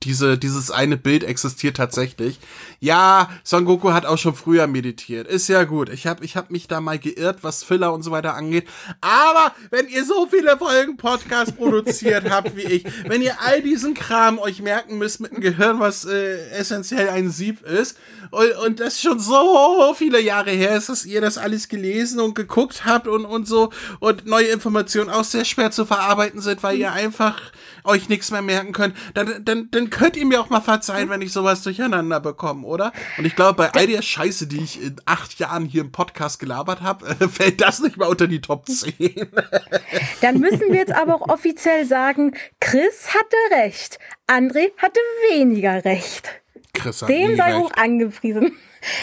diese, 0.04 0.38
dieses 0.38 0.72
eine 0.72 0.98
Bild 0.98 1.24
existiert 1.24 1.78
tatsächlich. 1.78 2.40
Ja, 2.80 3.30
Son 3.44 3.66
Goku 3.66 3.92
hat 3.92 4.06
auch 4.06 4.18
schon 4.18 4.34
früher 4.34 4.68
meditiert. 4.68 5.28
Ist 5.28 5.48
ja 5.48 5.64
gut. 5.64 5.90
Ich 5.90 6.08
habe 6.08 6.26
ich 6.26 6.36
hab 6.36 6.50
mich 6.50 6.68
da 6.68 6.82
mal 6.82 6.98
geirrt, 6.98 7.40
was 7.44 7.64
Filler 7.64 7.94
und 7.94 8.02
so 8.02 8.12
weiter 8.12 8.34
angeht. 8.34 8.68
Aber 9.02 9.54
wenn 9.70 9.88
ihr 9.88 10.04
so 10.04 10.28
viele 10.28 10.58
Folgen 10.58 10.98
Podcast 10.98 11.56
produziert 11.58 12.30
habt 12.30 12.56
wie 12.56 12.64
ich, 12.64 12.86
wenn 13.08 13.22
ihr 13.22 13.40
all 13.42 13.62
diesen 13.62 13.94
Kram 13.94 14.40
euch 14.40 14.62
merken 14.62 14.98
müsst 14.98 15.20
mit 15.20 15.32
dem 15.32 15.42
Gehirn, 15.42 15.80
was 15.80 16.06
äh, 16.06 16.50
essentiell 16.50 17.10
ein 17.10 17.30
Sieb 17.30 17.62
ist, 17.64 17.98
und, 18.32 18.52
und 18.66 18.80
das 18.80 19.02
schon 19.02 19.20
so 19.20 19.94
viele 19.96 20.22
Jahre 20.22 20.52
her 20.52 20.76
ist, 20.76 20.90
dass 20.90 21.06
ihr 21.06 21.22
das 21.22 21.38
alles 21.38 21.68
gelesen 21.68 22.20
und 22.20 22.34
geguckt 22.34 22.86
habt 22.86 23.08
und, 23.08 23.26
und 23.26 23.48
so, 23.48 23.72
und 24.00 24.26
neue 24.26 24.48
Informationen 24.48 25.10
auch 25.10 25.24
sehr 25.24 25.46
schwer 25.46 25.72
zu 25.72 25.86
verarbeiten 25.86 26.42
sind, 26.42 26.64
weil 26.64 26.78
ihr 26.78 26.92
einfach 26.92 27.52
euch 27.84 28.10
nichts 28.10 28.32
mehr 28.32 28.42
merken 28.42 28.72
könnt, 28.74 28.96
dann, 29.14 29.44
dann, 29.46 29.70
dann 29.72 29.90
könnt 29.90 30.16
ihr 30.18 30.26
mir 30.26 30.42
auch 30.42 30.50
mal 30.50 30.62
verzeihen, 30.62 31.10
wenn 31.10 31.22
ich 31.22 31.32
sowas 31.34 31.62
durcheinander 31.64 32.20
bekomme, 32.20 32.66
oder? 32.68 32.92
Und 33.18 33.26
ich 33.26 33.36
glaube, 33.36 33.56
bei 33.56 33.72
all 33.74 33.88
der 33.88 34.02
Scheiße, 34.02 34.48
die 34.48 34.62
ich 34.64 34.82
in 34.82 34.96
acht 35.06 35.40
Jahren 35.40 35.66
hier 35.66 35.82
im 35.82 35.92
Podcast 35.92 36.40
gelabert 36.40 36.82
habe, 36.82 37.30
fällt 37.30 37.62
das 37.62 37.80
nicht 37.80 37.98
mal 37.98 38.08
unter 38.08 38.28
die 38.28 38.42
Top 38.42 38.68
10. 38.68 38.94
Dann 40.22 40.40
müssen 40.40 40.70
wir 40.70 40.76
jetzt 40.76 40.94
aber 40.94 41.16
auch 41.16 41.30
offiziell 41.30 41.86
sagen, 41.86 42.36
Chris 42.60 43.10
hatte 43.14 43.64
recht. 43.64 44.00
André 44.28 44.72
hatte 44.78 45.00
weniger 45.32 45.84
recht. 45.86 46.30
Chris 46.74 47.02
hat 47.02 47.10
Dem 47.10 47.36
sei 47.36 47.54
hoch 47.56 47.72
angepriesen. 47.76 48.58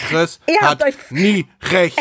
Chris 0.09 0.39
Ihr 0.47 0.59
hat 0.61 0.81
habt 0.81 0.83
euch- 0.83 1.11
nie 1.11 1.45
recht. 1.71 1.99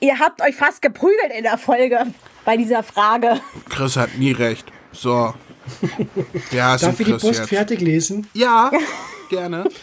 Ihr 0.00 0.18
habt 0.18 0.42
euch 0.42 0.54
fast 0.54 0.82
geprügelt 0.82 1.32
in 1.36 1.42
der 1.44 1.58
Folge 1.58 2.06
bei 2.44 2.56
dieser 2.56 2.82
Frage. 2.82 3.40
Chris 3.68 3.96
hat 3.96 4.16
nie 4.18 4.32
recht. 4.32 4.66
So. 4.92 5.34
Ja, 6.52 6.76
Darf 6.76 7.00
ich 7.00 7.06
die 7.06 7.12
Post 7.12 7.40
jetzt. 7.40 7.48
fertig 7.48 7.80
lesen? 7.80 8.26
Ja, 8.34 8.70
gerne. 9.28 9.68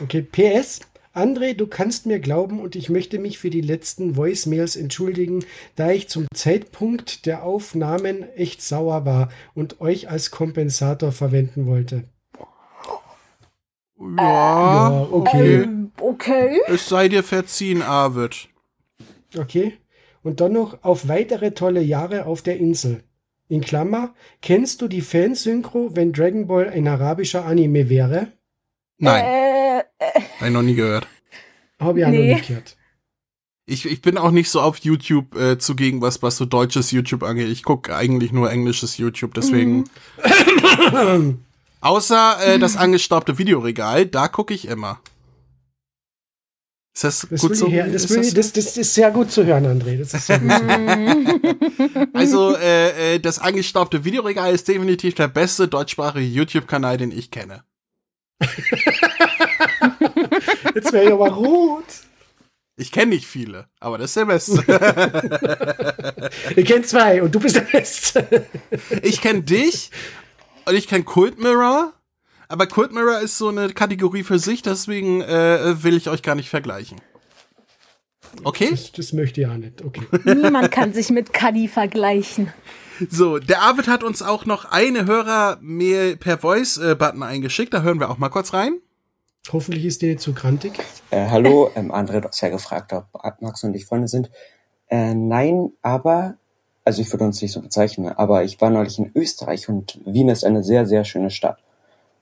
Okay, 0.00 0.22
PS. 0.22 0.80
André, 1.14 1.52
du 1.52 1.66
kannst 1.66 2.06
mir 2.06 2.18
glauben 2.18 2.58
und 2.58 2.74
ich 2.74 2.88
möchte 2.88 3.18
mich 3.18 3.38
für 3.38 3.50
die 3.50 3.60
letzten 3.60 4.16
Voicemails 4.16 4.74
entschuldigen, 4.76 5.44
da 5.76 5.90
ich 5.90 6.08
zum 6.08 6.26
Zeitpunkt 6.34 7.26
der 7.26 7.42
Aufnahmen 7.42 8.22
echt 8.34 8.62
sauer 8.62 9.04
war 9.04 9.28
und 9.54 9.82
euch 9.82 10.08
als 10.08 10.30
Kompensator 10.30 11.12
verwenden 11.12 11.66
wollte. 11.66 12.04
Ja, 14.16 14.88
Ja, 14.90 15.08
okay. 15.10 15.62
Ähm, 15.64 15.92
okay. 16.00 16.58
es 16.68 16.88
sei 16.88 17.08
dir 17.08 17.22
verziehen, 17.22 17.82
Arvid. 17.82 18.48
Okay. 19.36 19.74
Und 20.22 20.40
dann 20.40 20.52
noch 20.54 20.82
auf 20.82 21.08
weitere 21.08 21.50
tolle 21.52 21.82
Jahre 21.82 22.24
auf 22.26 22.40
der 22.42 22.56
Insel. 22.56 23.02
In 23.52 23.60
Klammer, 23.60 24.14
kennst 24.40 24.80
du 24.80 24.88
die 24.88 25.02
Fansynchro, 25.02 25.90
wenn 25.94 26.14
Dragon 26.14 26.46
Ball 26.46 26.70
ein 26.70 26.88
arabischer 26.88 27.44
Anime 27.44 27.90
wäre? 27.90 28.28
Nein, 28.96 29.22
Äh, 29.26 29.78
äh, 29.98 30.20
ich 30.46 30.50
noch 30.50 30.62
nie 30.62 30.74
gehört. 30.74 31.06
Habe 31.78 32.00
ich 32.00 32.06
auch 32.06 32.10
Nee. 32.10 32.28
noch 32.30 32.36
nicht 32.36 32.48
gehört. 32.48 32.78
Ich, 33.66 33.84
ich 33.84 34.00
bin 34.00 34.16
auch 34.16 34.30
nicht 34.30 34.48
so 34.48 34.62
auf 34.62 34.78
YouTube 34.78 35.36
äh, 35.36 35.58
zugegen, 35.58 36.00
was, 36.00 36.22
was 36.22 36.38
so 36.38 36.46
deutsches 36.46 36.92
YouTube 36.92 37.22
angeht. 37.24 37.48
Ich 37.50 37.62
gucke 37.62 37.94
eigentlich 37.94 38.32
nur 38.32 38.50
englisches 38.50 38.96
YouTube, 38.96 39.34
deswegen. 39.34 39.84
Außer 41.82 42.36
äh, 42.46 42.58
das 42.58 42.78
angestaubte 42.78 43.36
Videoregal, 43.36 44.06
da 44.06 44.28
gucke 44.28 44.54
ich 44.54 44.66
immer. 44.66 44.98
Ist 46.94 47.04
das, 47.04 47.26
Das, 47.30 47.40
gut 47.40 47.56
so? 47.56 47.68
her, 47.68 47.86
das, 47.88 48.04
Ist 48.04 48.16
das 48.16 48.34
das, 48.34 48.52
das 48.52 48.76
ist 48.76 48.94
sehr 48.94 49.10
gut 49.10 49.30
zu 49.30 49.44
hören, 49.46 49.64
André. 49.66 49.98
Das 49.98 50.12
ist 50.12 50.26
sehr 50.26 50.38
gut 50.38 50.50
zu 50.50 50.66
hören. 50.66 52.08
Also, 52.14 52.54
äh, 52.56 53.14
äh, 53.14 53.18
das 53.18 53.38
angestaubte 53.38 54.04
Videoregal 54.04 54.54
ist 54.54 54.68
definitiv 54.68 55.14
der 55.14 55.28
beste 55.28 55.68
deutschsprachige 55.68 56.24
YouTube-Kanal, 56.26 56.98
den 56.98 57.10
ich 57.10 57.30
kenne. 57.30 57.64
Jetzt 60.74 60.92
wäre 60.92 61.04
ich 61.06 61.12
aber 61.12 61.30
rot. 61.30 61.84
Ich 62.76 62.90
kenne 62.92 63.10
nicht 63.14 63.26
viele, 63.26 63.66
aber 63.80 63.98
das 63.98 64.10
ist 64.10 64.16
der 64.16 64.24
beste. 64.26 64.62
Ich 66.56 66.66
kenne 66.66 66.82
zwei 66.82 67.22
und 67.22 67.34
du 67.34 67.40
bist 67.40 67.56
der 67.56 67.60
Beste. 67.62 68.46
ich 69.02 69.20
kenne 69.20 69.42
dich 69.42 69.90
und 70.66 70.74
ich 70.74 70.88
kenne 70.88 71.04
Cult 71.04 71.38
Mirror, 71.38 71.92
aber 72.52 72.66
Cult 72.66 72.92
Mirror 72.92 73.20
ist 73.20 73.38
so 73.38 73.48
eine 73.48 73.70
Kategorie 73.70 74.22
für 74.22 74.38
sich, 74.38 74.60
deswegen 74.60 75.22
äh, 75.22 75.82
will 75.82 75.96
ich 75.96 76.10
euch 76.10 76.22
gar 76.22 76.34
nicht 76.34 76.50
vergleichen. 76.50 77.00
Okay? 78.44 78.68
Das, 78.70 78.92
das 78.92 79.12
möchte 79.14 79.40
ich 79.40 79.46
auch 79.46 79.56
nicht. 79.56 79.82
Okay. 79.82 80.02
niemand 80.24 80.70
kann 80.70 80.92
sich 80.92 81.08
mit 81.08 81.32
Cuddy 81.32 81.66
vergleichen. 81.66 82.52
So, 83.08 83.38
der 83.38 83.62
Arvid 83.62 83.88
hat 83.88 84.04
uns 84.04 84.20
auch 84.20 84.44
noch 84.44 84.66
eine 84.66 85.06
Hörermail 85.06 86.18
per 86.18 86.38
Voice-Button 86.38 87.22
eingeschickt. 87.22 87.72
Da 87.72 87.80
hören 87.80 87.98
wir 87.98 88.10
auch 88.10 88.18
mal 88.18 88.28
kurz 88.28 88.52
rein. 88.52 88.74
Hoffentlich 89.50 89.86
ist 89.86 90.02
die 90.02 90.08
nicht 90.08 90.20
zu 90.20 90.34
grantig. 90.34 90.72
Äh, 91.10 91.28
hallo, 91.28 91.70
ähm, 91.74 91.90
André, 91.90 92.20
du 92.20 92.28
hast 92.28 92.42
ja 92.42 92.50
gefragt, 92.50 92.92
ob 92.92 93.06
Max 93.40 93.64
und 93.64 93.74
ich 93.74 93.86
Freunde 93.86 94.08
sind. 94.08 94.30
Äh, 94.88 95.14
nein, 95.14 95.72
aber, 95.80 96.34
also 96.84 97.00
ich 97.00 97.10
würde 97.10 97.24
uns 97.24 97.40
nicht 97.40 97.52
so 97.52 97.62
bezeichnen, 97.62 98.08
aber 98.08 98.44
ich 98.44 98.60
war 98.60 98.68
neulich 98.68 98.98
in 98.98 99.10
Österreich 99.14 99.70
und 99.70 99.98
Wien 100.04 100.28
ist 100.28 100.44
eine 100.44 100.62
sehr, 100.62 100.86
sehr 100.86 101.04
schöne 101.04 101.30
Stadt. 101.30 101.58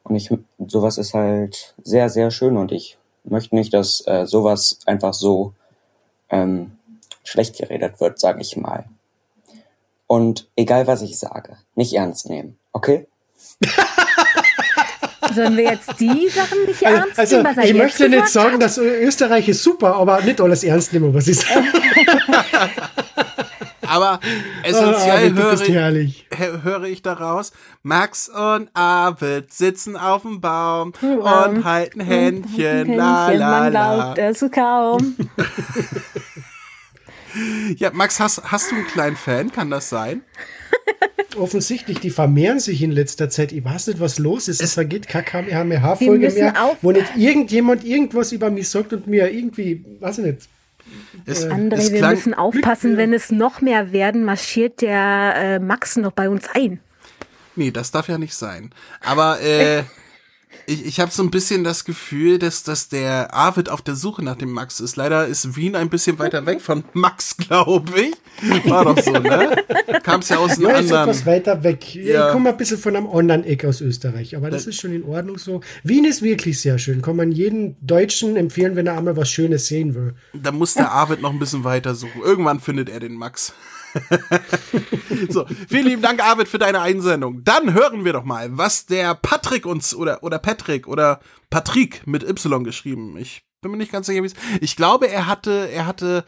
Und 0.02 0.16
ich, 0.16 0.30
sowas 0.66 0.98
ist 0.98 1.14
halt 1.14 1.74
sehr, 1.82 2.08
sehr 2.08 2.30
schön 2.30 2.56
und 2.56 2.72
ich 2.72 2.98
möchte 3.24 3.54
nicht, 3.54 3.72
dass 3.74 4.04
äh, 4.06 4.26
sowas 4.26 4.78
einfach 4.86 5.14
so 5.14 5.52
ähm, 6.30 6.72
schlecht 7.24 7.58
geredet 7.58 8.00
wird, 8.00 8.18
sage 8.18 8.40
ich 8.40 8.56
mal. 8.56 8.84
Und 10.06 10.48
egal 10.56 10.86
was 10.86 11.02
ich 11.02 11.18
sage, 11.18 11.56
nicht 11.76 11.92
ernst 11.94 12.28
nehmen, 12.28 12.58
okay? 12.72 13.06
Sollen 15.34 15.56
wir 15.56 15.64
jetzt 15.64 16.00
die 16.00 16.28
Sachen 16.28 16.64
nicht 16.66 16.84
Also, 16.84 16.98
ernst 16.98 17.18
also 17.18 17.36
nehmen, 17.36 17.48
was 17.48 17.56
er 17.58 17.64
ich 17.64 17.74
möchte 17.74 18.08
nicht 18.08 18.26
sagen, 18.28 18.54
hat? 18.54 18.62
dass 18.62 18.78
Österreich 18.78 19.48
ist 19.48 19.62
super, 19.62 19.94
aber 19.94 20.22
nicht 20.22 20.40
alles 20.40 20.64
ernst 20.64 20.92
nehmen, 20.92 21.14
was 21.14 21.28
ich 21.28 21.38
sage. 21.40 21.66
Aber 23.90 24.20
Ah, 24.62 24.66
essentiell 24.66 25.32
du 25.32 25.42
höre, 25.42 25.96
ich, 25.96 26.26
höre 26.62 26.84
ich 26.84 27.02
daraus, 27.02 27.52
Max 27.82 28.28
und 28.28 28.68
Arvid 28.74 29.52
sitzen 29.52 29.96
auf 29.96 30.22
dem 30.22 30.40
Baum 30.40 30.92
Ähm, 31.02 31.18
und 31.18 31.64
halten 31.64 32.00
Händchen, 32.00 32.94
la 32.96 33.30
la 33.32 33.50
man 33.60 33.72
la. 33.72 34.14
glaubt 34.14 34.18
es 34.18 34.44
kaum. 34.52 35.16
Ja, 37.76 37.90
Max, 37.92 38.18
hast, 38.18 38.42
hast 38.50 38.72
du 38.72 38.74
einen 38.76 38.86
kleinen 38.88 39.14
Fan? 39.16 39.52
Kann 39.52 39.70
das 39.70 39.88
sein? 39.88 40.22
Offensichtlich, 41.38 42.00
die 42.00 42.10
vermehren 42.10 42.58
sich 42.58 42.82
in 42.82 42.90
letzter 42.90 43.30
Zeit. 43.30 43.52
Ich 43.52 43.64
weiß 43.64 43.86
nicht, 43.86 44.00
was 44.00 44.18
los 44.18 44.48
ist. 44.48 44.60
Es 44.60 44.74
vergeht 44.74 45.06
keine 45.06 45.22
KMH-Folge 45.24 46.28
mehr, 46.32 46.64
auf- 46.64 46.78
wo 46.82 46.90
nicht 46.90 47.06
irgendjemand 47.16 47.84
irgendwas 47.84 48.32
über 48.32 48.50
mich 48.50 48.68
sagt 48.68 48.92
und 48.92 49.06
mir 49.06 49.30
irgendwie, 49.32 49.84
weiß 50.00 50.18
ich 50.18 50.24
nicht. 50.24 50.48
Es, 51.26 51.46
André, 51.46 51.76
es 51.76 51.92
wir 51.92 52.06
müssen 52.06 52.34
aufpassen, 52.34 52.96
wenn 52.96 53.12
es 53.12 53.30
noch 53.30 53.60
mehr 53.60 53.92
werden, 53.92 54.24
marschiert 54.24 54.80
der 54.80 55.34
äh, 55.36 55.58
Max 55.58 55.96
noch 55.96 56.12
bei 56.12 56.28
uns 56.28 56.48
ein. 56.54 56.80
Nee, 57.56 57.70
das 57.70 57.90
darf 57.90 58.08
ja 58.08 58.18
nicht 58.18 58.34
sein. 58.34 58.70
Aber 59.00 59.40
äh, 59.40 59.84
ich, 60.70 60.86
ich 60.86 61.00
habe 61.00 61.10
so 61.10 61.22
ein 61.24 61.30
bisschen 61.30 61.64
das 61.64 61.84
Gefühl, 61.84 62.38
dass, 62.38 62.62
dass 62.62 62.88
der 62.88 63.34
Arvid 63.34 63.68
auf 63.68 63.82
der 63.82 63.96
Suche 63.96 64.24
nach 64.24 64.36
dem 64.36 64.52
Max 64.52 64.78
ist. 64.78 64.94
Leider 64.94 65.26
ist 65.26 65.56
Wien 65.56 65.74
ein 65.74 65.90
bisschen 65.90 66.18
weiter 66.20 66.46
weg 66.46 66.60
von 66.60 66.84
Max, 66.92 67.36
glaube 67.36 67.92
ich. 68.00 68.70
War 68.70 68.84
doch 68.84 68.98
so, 69.02 69.10
ne? 69.10 69.56
Kam 70.04 70.20
es 70.20 70.28
ja 70.28 70.38
aus 70.38 70.52
einem 70.58 70.68
Ja, 70.68 70.76
anderen. 70.76 71.02
etwas 71.08 71.26
weiter 71.26 71.62
weg. 71.64 71.94
Ja. 71.96 72.28
Ich 72.28 72.32
komme 72.32 72.50
ein 72.50 72.56
bisschen 72.56 72.78
von 72.78 72.94
einem 72.94 73.08
anderen 73.08 73.42
Eck 73.44 73.64
aus 73.64 73.80
Österreich, 73.80 74.36
aber 74.36 74.48
das 74.50 74.66
ist 74.66 74.80
schon 74.80 74.92
in 74.92 75.02
Ordnung 75.04 75.38
so. 75.38 75.60
Wien 75.82 76.04
ist 76.04 76.22
wirklich 76.22 76.60
sehr 76.60 76.78
schön. 76.78 77.02
Kann 77.02 77.16
man 77.16 77.32
jedem 77.32 77.74
Deutschen 77.80 78.36
empfehlen, 78.36 78.76
wenn 78.76 78.86
er 78.86 78.96
einmal 78.96 79.16
was 79.16 79.28
Schönes 79.28 79.66
sehen 79.66 79.94
will. 79.96 80.14
Da 80.32 80.52
muss 80.52 80.74
der 80.74 80.92
Arvid 80.92 81.20
noch 81.20 81.32
ein 81.32 81.38
bisschen 81.40 81.64
weiter 81.64 81.94
suchen. 81.96 82.22
Irgendwann 82.22 82.60
findet 82.60 82.88
er 82.88 83.00
den 83.00 83.14
Max. 83.14 83.52
so, 85.28 85.46
vielen 85.68 85.86
lieben 85.86 86.02
Dank, 86.02 86.22
Arvid, 86.22 86.48
für 86.48 86.58
deine 86.58 86.80
Einsendung. 86.80 87.44
Dann 87.44 87.74
hören 87.74 88.04
wir 88.04 88.12
doch 88.12 88.24
mal, 88.24 88.56
was 88.56 88.86
der 88.86 89.14
Patrick 89.14 89.66
uns 89.66 89.94
oder 89.94 90.22
oder 90.22 90.38
Patrick 90.38 90.86
oder 90.86 91.20
Patrick 91.50 92.06
mit 92.06 92.22
Y 92.22 92.64
geschrieben. 92.64 93.16
Ich 93.16 93.42
bin 93.60 93.70
mir 93.70 93.76
nicht 93.76 93.92
ganz 93.92 94.06
sicher, 94.06 94.22
wie 94.22 94.26
es. 94.26 94.34
Ich 94.60 94.76
glaube, 94.76 95.08
er 95.08 95.26
hatte, 95.26 95.68
er 95.70 95.86
hatte, 95.86 96.24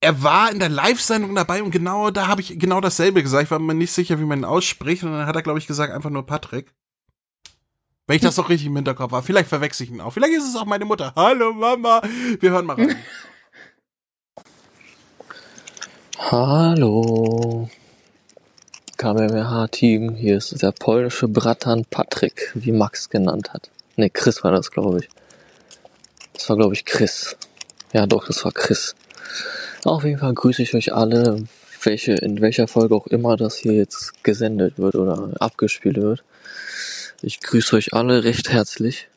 er 0.00 0.22
war 0.22 0.50
in 0.50 0.58
der 0.58 0.68
Live-Sendung 0.68 1.34
dabei 1.34 1.62
und 1.62 1.70
genau 1.70 2.10
da 2.10 2.28
habe 2.28 2.40
ich 2.40 2.58
genau 2.58 2.80
dasselbe 2.80 3.22
gesagt. 3.22 3.44
Ich 3.44 3.50
war 3.50 3.58
mir 3.58 3.74
nicht 3.74 3.92
sicher, 3.92 4.18
wie 4.20 4.24
man 4.24 4.40
ihn 4.40 4.44
ausspricht 4.44 5.02
und 5.02 5.12
dann 5.12 5.26
hat 5.26 5.36
er, 5.36 5.42
glaube 5.42 5.58
ich, 5.58 5.66
gesagt 5.66 5.92
einfach 5.92 6.10
nur 6.10 6.26
Patrick. 6.26 6.72
Wenn 8.06 8.16
ich 8.16 8.22
das 8.22 8.34
doch 8.34 8.48
richtig 8.48 8.66
im 8.66 8.74
Hinterkopf 8.74 9.12
habe. 9.12 9.24
Vielleicht 9.24 9.48
verwechsel 9.48 9.84
ich 9.84 9.92
ihn 9.92 10.00
auch. 10.00 10.12
Vielleicht 10.12 10.32
ist 10.32 10.48
es 10.48 10.56
auch 10.56 10.64
meine 10.64 10.84
Mutter. 10.84 11.12
Hallo 11.14 11.52
Mama. 11.52 12.02
Wir 12.40 12.50
hören 12.50 12.66
mal 12.66 12.74
rein. 12.74 12.96
Hallo. 16.22 17.68
KBMH-Team, 18.98 20.14
hier 20.14 20.36
ist 20.36 20.62
der 20.62 20.70
polnische 20.70 21.26
Bratan 21.26 21.86
Patrick, 21.86 22.52
wie 22.54 22.70
Max 22.70 23.08
genannt 23.08 23.52
hat. 23.52 23.70
Ne, 23.96 24.10
Chris 24.10 24.44
war 24.44 24.52
das, 24.52 24.70
glaube 24.70 25.00
ich. 25.00 25.08
Das 26.34 26.48
war, 26.48 26.56
glaube 26.56 26.74
ich, 26.74 26.84
Chris. 26.84 27.36
Ja, 27.92 28.06
doch, 28.06 28.26
das 28.26 28.44
war 28.44 28.52
Chris. 28.52 28.94
Auf 29.84 30.04
jeden 30.04 30.18
Fall 30.18 30.34
grüße 30.34 30.62
ich 30.62 30.74
euch 30.74 30.92
alle, 30.92 31.42
welche, 31.82 32.12
in 32.12 32.40
welcher 32.40 32.68
Folge 32.68 32.94
auch 32.94 33.06
immer 33.08 33.36
das 33.36 33.56
hier 33.56 33.72
jetzt 33.72 34.22
gesendet 34.22 34.78
wird 34.78 34.96
oder 34.96 35.30
abgespielt 35.40 35.96
wird. 35.96 36.22
Ich 37.22 37.40
grüße 37.40 37.74
euch 37.74 37.94
alle 37.94 38.22
recht 38.22 38.50
herzlich. 38.50 39.08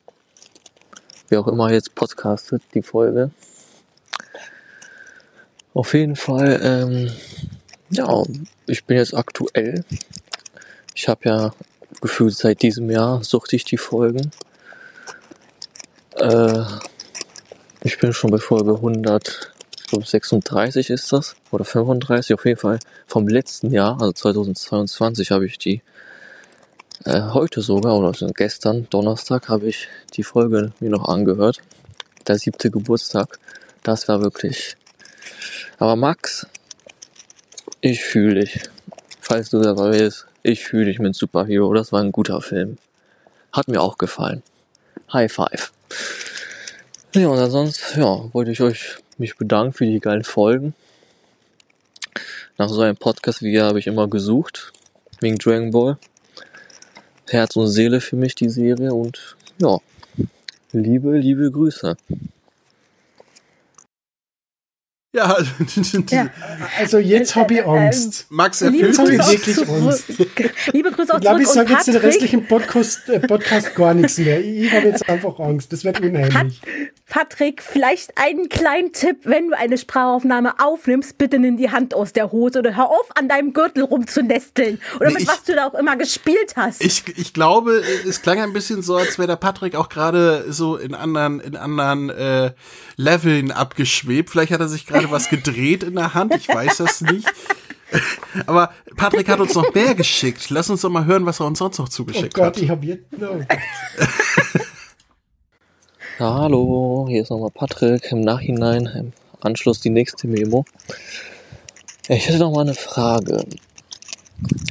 Wer 1.28 1.42
auch 1.42 1.48
immer 1.48 1.70
jetzt 1.72 1.94
podcastet, 1.94 2.64
die 2.74 2.82
Folge. 2.82 3.30
Auf 5.74 5.96
jeden 5.96 6.16
Fall, 6.16 6.60
ähm, 6.64 7.12
ja, 7.90 8.24
ich 8.68 8.86
bin 8.86 8.98
jetzt 8.98 9.16
aktuell. 9.16 9.84
Ich 10.94 11.08
habe 11.08 11.22
ja 11.24 11.54
gefühlt 12.00 12.38
seit 12.38 12.62
diesem 12.62 12.92
Jahr 12.92 13.24
suchte 13.24 13.56
ich 13.56 13.66
die 13.66 13.78
Folgen. 13.78 14.30
Äh, 16.16 16.64
ich 17.82 17.98
bin 17.98 18.14
schon 18.14 18.30
bei 18.30 18.38
Folge 18.38 18.76
100, 18.76 19.52
ich 19.80 19.88
glaube 19.88 20.06
36 20.06 20.92
ist 20.92 21.12
das, 21.12 21.36
oder 21.50 21.66
35, 21.66 22.36
auf 22.36 22.46
jeden 22.46 22.60
Fall 22.60 22.78
vom 23.08 23.28
letzten 23.28 23.72
Jahr, 23.72 23.94
also 24.00 24.12
2022 24.12 25.32
habe 25.32 25.48
ich 25.48 25.58
die, 25.58 25.82
äh, 27.06 27.22
heute 27.34 27.62
sogar, 27.62 27.98
oder 27.98 28.10
also 28.10 28.28
gestern, 28.28 28.88
Donnerstag, 28.92 29.50
habe 29.50 29.70
ich 29.70 29.88
die 30.14 30.24
Folge 30.24 30.72
mir 30.80 30.92
noch 30.92 31.10
angehört. 31.10 31.62
Der 32.28 32.38
siebte 32.38 32.70
Geburtstag. 32.70 33.40
Das 33.82 34.08
war 34.08 34.22
wirklich 34.22 34.78
aber 35.78 35.96
Max, 35.96 36.48
ich 37.82 38.04
fühle 38.04 38.42
dich. 38.42 38.60
Falls 39.20 39.50
du 39.50 39.62
dabei 39.62 39.92
bist, 39.92 40.28
ich 40.42 40.66
fühle 40.66 40.86
dich 40.86 41.00
mit 41.00 41.16
Superhero. 41.16 41.74
Das 41.74 41.92
war 41.92 42.02
ein 42.02 42.12
guter 42.12 42.42
Film. 42.42 42.78
Hat 43.52 43.68
mir 43.68 43.82
auch 43.82 43.98
gefallen. 43.98 44.44
High 45.12 45.32
five. 45.32 45.72
Ja, 47.16 47.28
und 47.28 47.40
ansonsten, 47.40 48.00
ja, 48.00 48.34
wollte 48.34 48.52
ich 48.52 48.62
euch 48.62 48.98
mich 49.18 49.38
bedanken 49.38 49.74
für 49.74 49.86
die 49.86 50.00
geilen 50.00 50.24
Folgen. 50.24 50.74
Nach 52.58 52.70
so 52.70 52.82
einem 52.82 52.98
Podcast 52.98 53.42
wie 53.42 53.52
hier 53.52 53.66
habe 53.66 53.80
ich 53.80 53.88
immer 53.88 54.08
gesucht. 54.08 54.74
Wegen 55.22 55.38
Dragon 55.38 55.72
Ball. 55.72 55.98
Herz 57.30 57.56
und 57.56 57.68
Seele 57.68 58.02
für 58.02 58.16
mich, 58.16 58.36
die 58.36 58.50
Serie. 58.50 58.94
Und 58.94 59.36
ja, 59.60 59.78
liebe, 60.72 61.18
liebe 61.18 61.52
Grüße. 61.52 61.98
Ja, 65.16 65.38
Ja. 66.10 66.30
Also 66.80 66.98
jetzt 66.98 67.36
Äh, 67.36 67.40
habe 67.40 67.54
ich 67.54 67.60
äh, 67.60 67.64
Angst. 67.64 68.26
Max 68.30 68.62
Jetzt 68.62 68.74
erfüllt 68.74 69.00
auch 69.22 69.30
wirklich 69.30 69.56
zurück. 69.56 70.52
Liebe 70.74 70.92
Grüße 70.92 71.14
auch 71.14 71.18
Ich 71.18 71.22
glaube, 71.22 71.42
ich 71.44 71.48
zurück. 71.48 71.68
sage 71.68 71.74
jetzt 71.74 71.88
den 71.88 71.94
Patrick, 71.94 72.10
restlichen 72.10 72.48
Podcast, 72.48 73.10
äh, 73.10 73.20
Podcast 73.20 73.76
gar 73.76 73.94
nichts 73.94 74.18
mehr. 74.18 74.40
Ich, 74.40 74.64
ich 74.64 74.72
habe 74.74 74.88
jetzt 74.88 75.08
einfach 75.08 75.40
Angst. 75.40 75.72
Das 75.72 75.84
wird 75.84 76.00
unheimlich. 76.02 76.60
Patrick, 77.08 77.62
vielleicht 77.62 78.18
einen 78.18 78.50
kleinen 78.50 78.92
Tipp, 78.92 79.18
wenn 79.26 79.50
du 79.50 79.58
eine 79.58 79.78
Sprachaufnahme 79.78 80.56
aufnimmst, 80.60 81.20
bitte 81.20 81.38
nimm 81.38 81.58
die 81.58 81.70
Hand 81.70 81.94
aus 81.94 82.12
der 82.14 82.32
Hose 82.32 82.58
oder 82.60 82.76
hör 82.76 82.90
auf, 82.90 83.08
an 83.16 83.30
deinem 83.30 83.54
Gürtel 83.54 83.84
rumzunesteln. 83.84 84.80
Oder 84.96 85.10
Nee, 85.10 85.14
mit 85.14 85.22
ich- 85.24 85.28
was 85.28 85.44
du 85.44 85.54
da 85.54 85.68
auch 85.68 85.76
immer 85.76 85.96
gespielt 85.96 86.54
hast. 86.56 86.84
Ich, 86.84 87.04
ich 87.16 87.34
glaube, 87.36 87.84
es 88.08 88.24
klang 88.24 88.40
ein 88.40 88.52
bisschen 88.52 88.82
so, 88.82 88.96
als 88.96 89.20
wäre 89.20 89.28
der 89.28 89.36
Patrick 89.36 89.76
auch 89.76 89.90
gerade 89.90 90.52
so 90.52 90.76
in 90.76 90.96
anderen, 90.96 91.40
in 91.40 91.56
anderen 91.56 92.10
äh, 92.10 92.52
Leveln 92.96 93.52
abgeschwebt. 93.52 94.32
Vielleicht 94.32 94.52
hat 94.52 94.60
er 94.60 94.70
sich 94.70 94.88
gerade 94.88 95.03
was 95.12 95.30
gedreht 95.30 95.84
in 95.84 95.96
der 95.96 96.14
Hand, 96.14 96.34
ich 96.36 96.48
weiß 96.48 96.78
das 96.78 97.02
nicht. 97.02 97.28
Aber 98.48 98.72
Patrick 98.96 99.30
hat 99.30 99.40
uns 99.40 99.54
noch 99.54 99.74
mehr 99.74 99.94
geschickt. 99.94 100.50
Lass 100.50 100.70
uns 100.70 100.82
doch 100.82 100.90
mal 100.90 101.06
hören, 101.06 101.26
was 101.26 101.40
er 101.40 101.46
uns 101.46 101.60
sonst 101.60 101.78
noch 101.78 101.86
Oh 101.86 101.90
zugeschickt 101.90 102.34
Gott, 102.34 102.46
hat. 102.46 102.58
ich 102.58 102.70
habe 102.70 102.86
jetzt. 102.86 103.06
Oh 103.14 103.18
Gott. 103.20 103.48
Ja, 106.20 106.32
hallo, 106.36 107.08
hier 107.10 107.24
ist 107.24 107.32
nochmal 107.32 107.50
Patrick. 107.50 108.12
Im 108.12 108.22
Nachhinein, 108.22 108.86
im 108.86 109.14
Anschluss 109.42 109.80
die 109.80 109.90
nächste 109.90 110.28
Memo. 110.28 110.64
Ich 112.08 112.28
hätte 112.28 112.38
noch 112.38 112.52
mal 112.54 112.62
eine 112.62 112.76
Frage. 112.76 113.44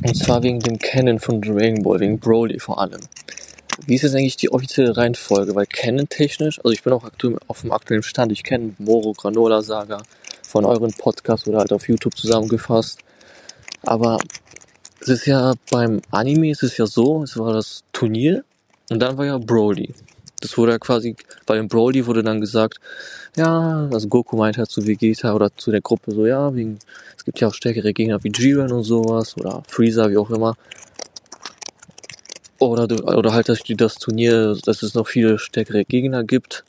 Und 0.04 0.16
zwar 0.16 0.42
wegen 0.44 0.60
dem 0.60 0.78
Canon 0.78 1.18
von 1.18 1.42
Dragon 1.42 1.82
Ball, 1.82 1.98
wegen 1.98 2.20
Broly 2.20 2.60
vor 2.60 2.80
allem. 2.80 3.00
Wie 3.86 3.96
ist 3.96 4.02
jetzt 4.02 4.14
eigentlich 4.14 4.36
die 4.36 4.52
offizielle 4.52 4.96
Reihenfolge? 4.96 5.54
Weil 5.56 5.66
Canon 5.66 6.08
technisch, 6.08 6.58
also 6.60 6.70
ich 6.70 6.84
bin 6.84 6.92
auch 6.92 7.04
aktuell 7.04 7.38
auf 7.48 7.62
dem 7.62 7.72
aktuellen 7.72 8.04
Stand, 8.04 8.30
ich 8.30 8.44
kenne 8.44 8.74
Moro 8.78 9.12
Granola 9.12 9.62
Saga 9.62 10.02
von 10.52 10.66
euren 10.66 10.92
Podcasts 10.92 11.48
oder 11.48 11.60
halt 11.60 11.72
auf 11.72 11.88
YouTube 11.88 12.14
zusammengefasst. 12.14 13.00
Aber 13.84 14.18
es 15.00 15.08
ist 15.08 15.26
ja 15.26 15.54
beim 15.70 16.02
Anime 16.10 16.50
ist 16.50 16.62
es 16.62 16.76
ja 16.76 16.86
so, 16.86 17.22
es 17.22 17.38
war 17.38 17.54
das 17.54 17.82
Turnier 17.92 18.44
und 18.90 19.00
dann 19.00 19.16
war 19.16 19.24
ja 19.24 19.38
Broly. 19.38 19.94
Das 20.40 20.58
wurde 20.58 20.72
ja 20.72 20.78
quasi, 20.78 21.16
bei 21.46 21.56
dem 21.56 21.68
Broly 21.68 22.06
wurde 22.06 22.22
dann 22.22 22.40
gesagt, 22.40 22.78
ja, 23.36 23.88
also 23.90 24.08
Goku 24.08 24.36
meinte 24.36 24.58
halt 24.58 24.70
zu 24.70 24.86
Vegeta 24.86 25.32
oder 25.32 25.56
zu 25.56 25.70
der 25.70 25.80
Gruppe 25.80 26.12
so, 26.12 26.26
ja, 26.26 26.54
wegen, 26.54 26.78
es 27.16 27.24
gibt 27.24 27.40
ja 27.40 27.48
auch 27.48 27.54
stärkere 27.54 27.92
Gegner 27.94 28.22
wie 28.22 28.32
Jiren 28.32 28.72
und 28.72 28.84
sowas 28.84 29.36
oder 29.38 29.62
Freezer, 29.68 30.10
wie 30.10 30.18
auch 30.18 30.30
immer. 30.30 30.54
Oder, 32.58 32.84
oder 33.16 33.32
halt, 33.32 33.48
dass 33.48 33.60
das 33.66 33.94
Turnier, 33.94 34.56
dass 34.64 34.82
es 34.82 34.94
noch 34.94 35.08
viele 35.08 35.38
stärkere 35.38 35.84
Gegner 35.84 36.22
gibt. 36.22 36.64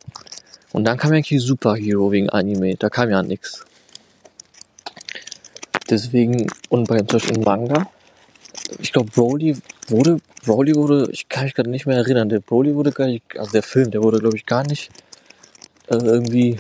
Und 0.71 0.85
dann 0.85 0.97
kam 0.97 1.11
ja 1.11 1.17
eigentlich 1.17 1.41
Super 1.41 1.75
Hero 1.75 2.11
wegen 2.11 2.29
Anime, 2.29 2.75
da 2.75 2.89
kam 2.89 3.09
ja 3.09 3.21
nix. 3.21 3.65
Deswegen, 5.93 6.47
und 6.69 6.87
bei 6.87 6.97
zum 6.97 7.19
Beispiel 7.19 7.37
Manga, 7.43 7.87
ich 8.79 8.91
glaube, 8.91 9.11
Broly 9.11 9.55
wurde, 9.89 10.17
Broly 10.43 10.73
wurde, 10.73 11.07
ich 11.11 11.29
kann 11.29 11.43
mich 11.43 11.53
gerade 11.53 11.69
nicht 11.69 11.85
mehr 11.85 11.97
erinnern, 11.97 12.29
der 12.29 12.39
Broly 12.39 12.73
wurde 12.73 12.91
gar 12.91 13.05
nicht, 13.05 13.23
also 13.37 13.51
der 13.51 13.61
Film, 13.61 13.91
der 13.91 14.01
wurde, 14.01 14.17
glaube 14.17 14.35
ich, 14.35 14.47
gar 14.47 14.65
nicht 14.65 14.89
äh, 15.89 15.97
irgendwie. 15.97 16.57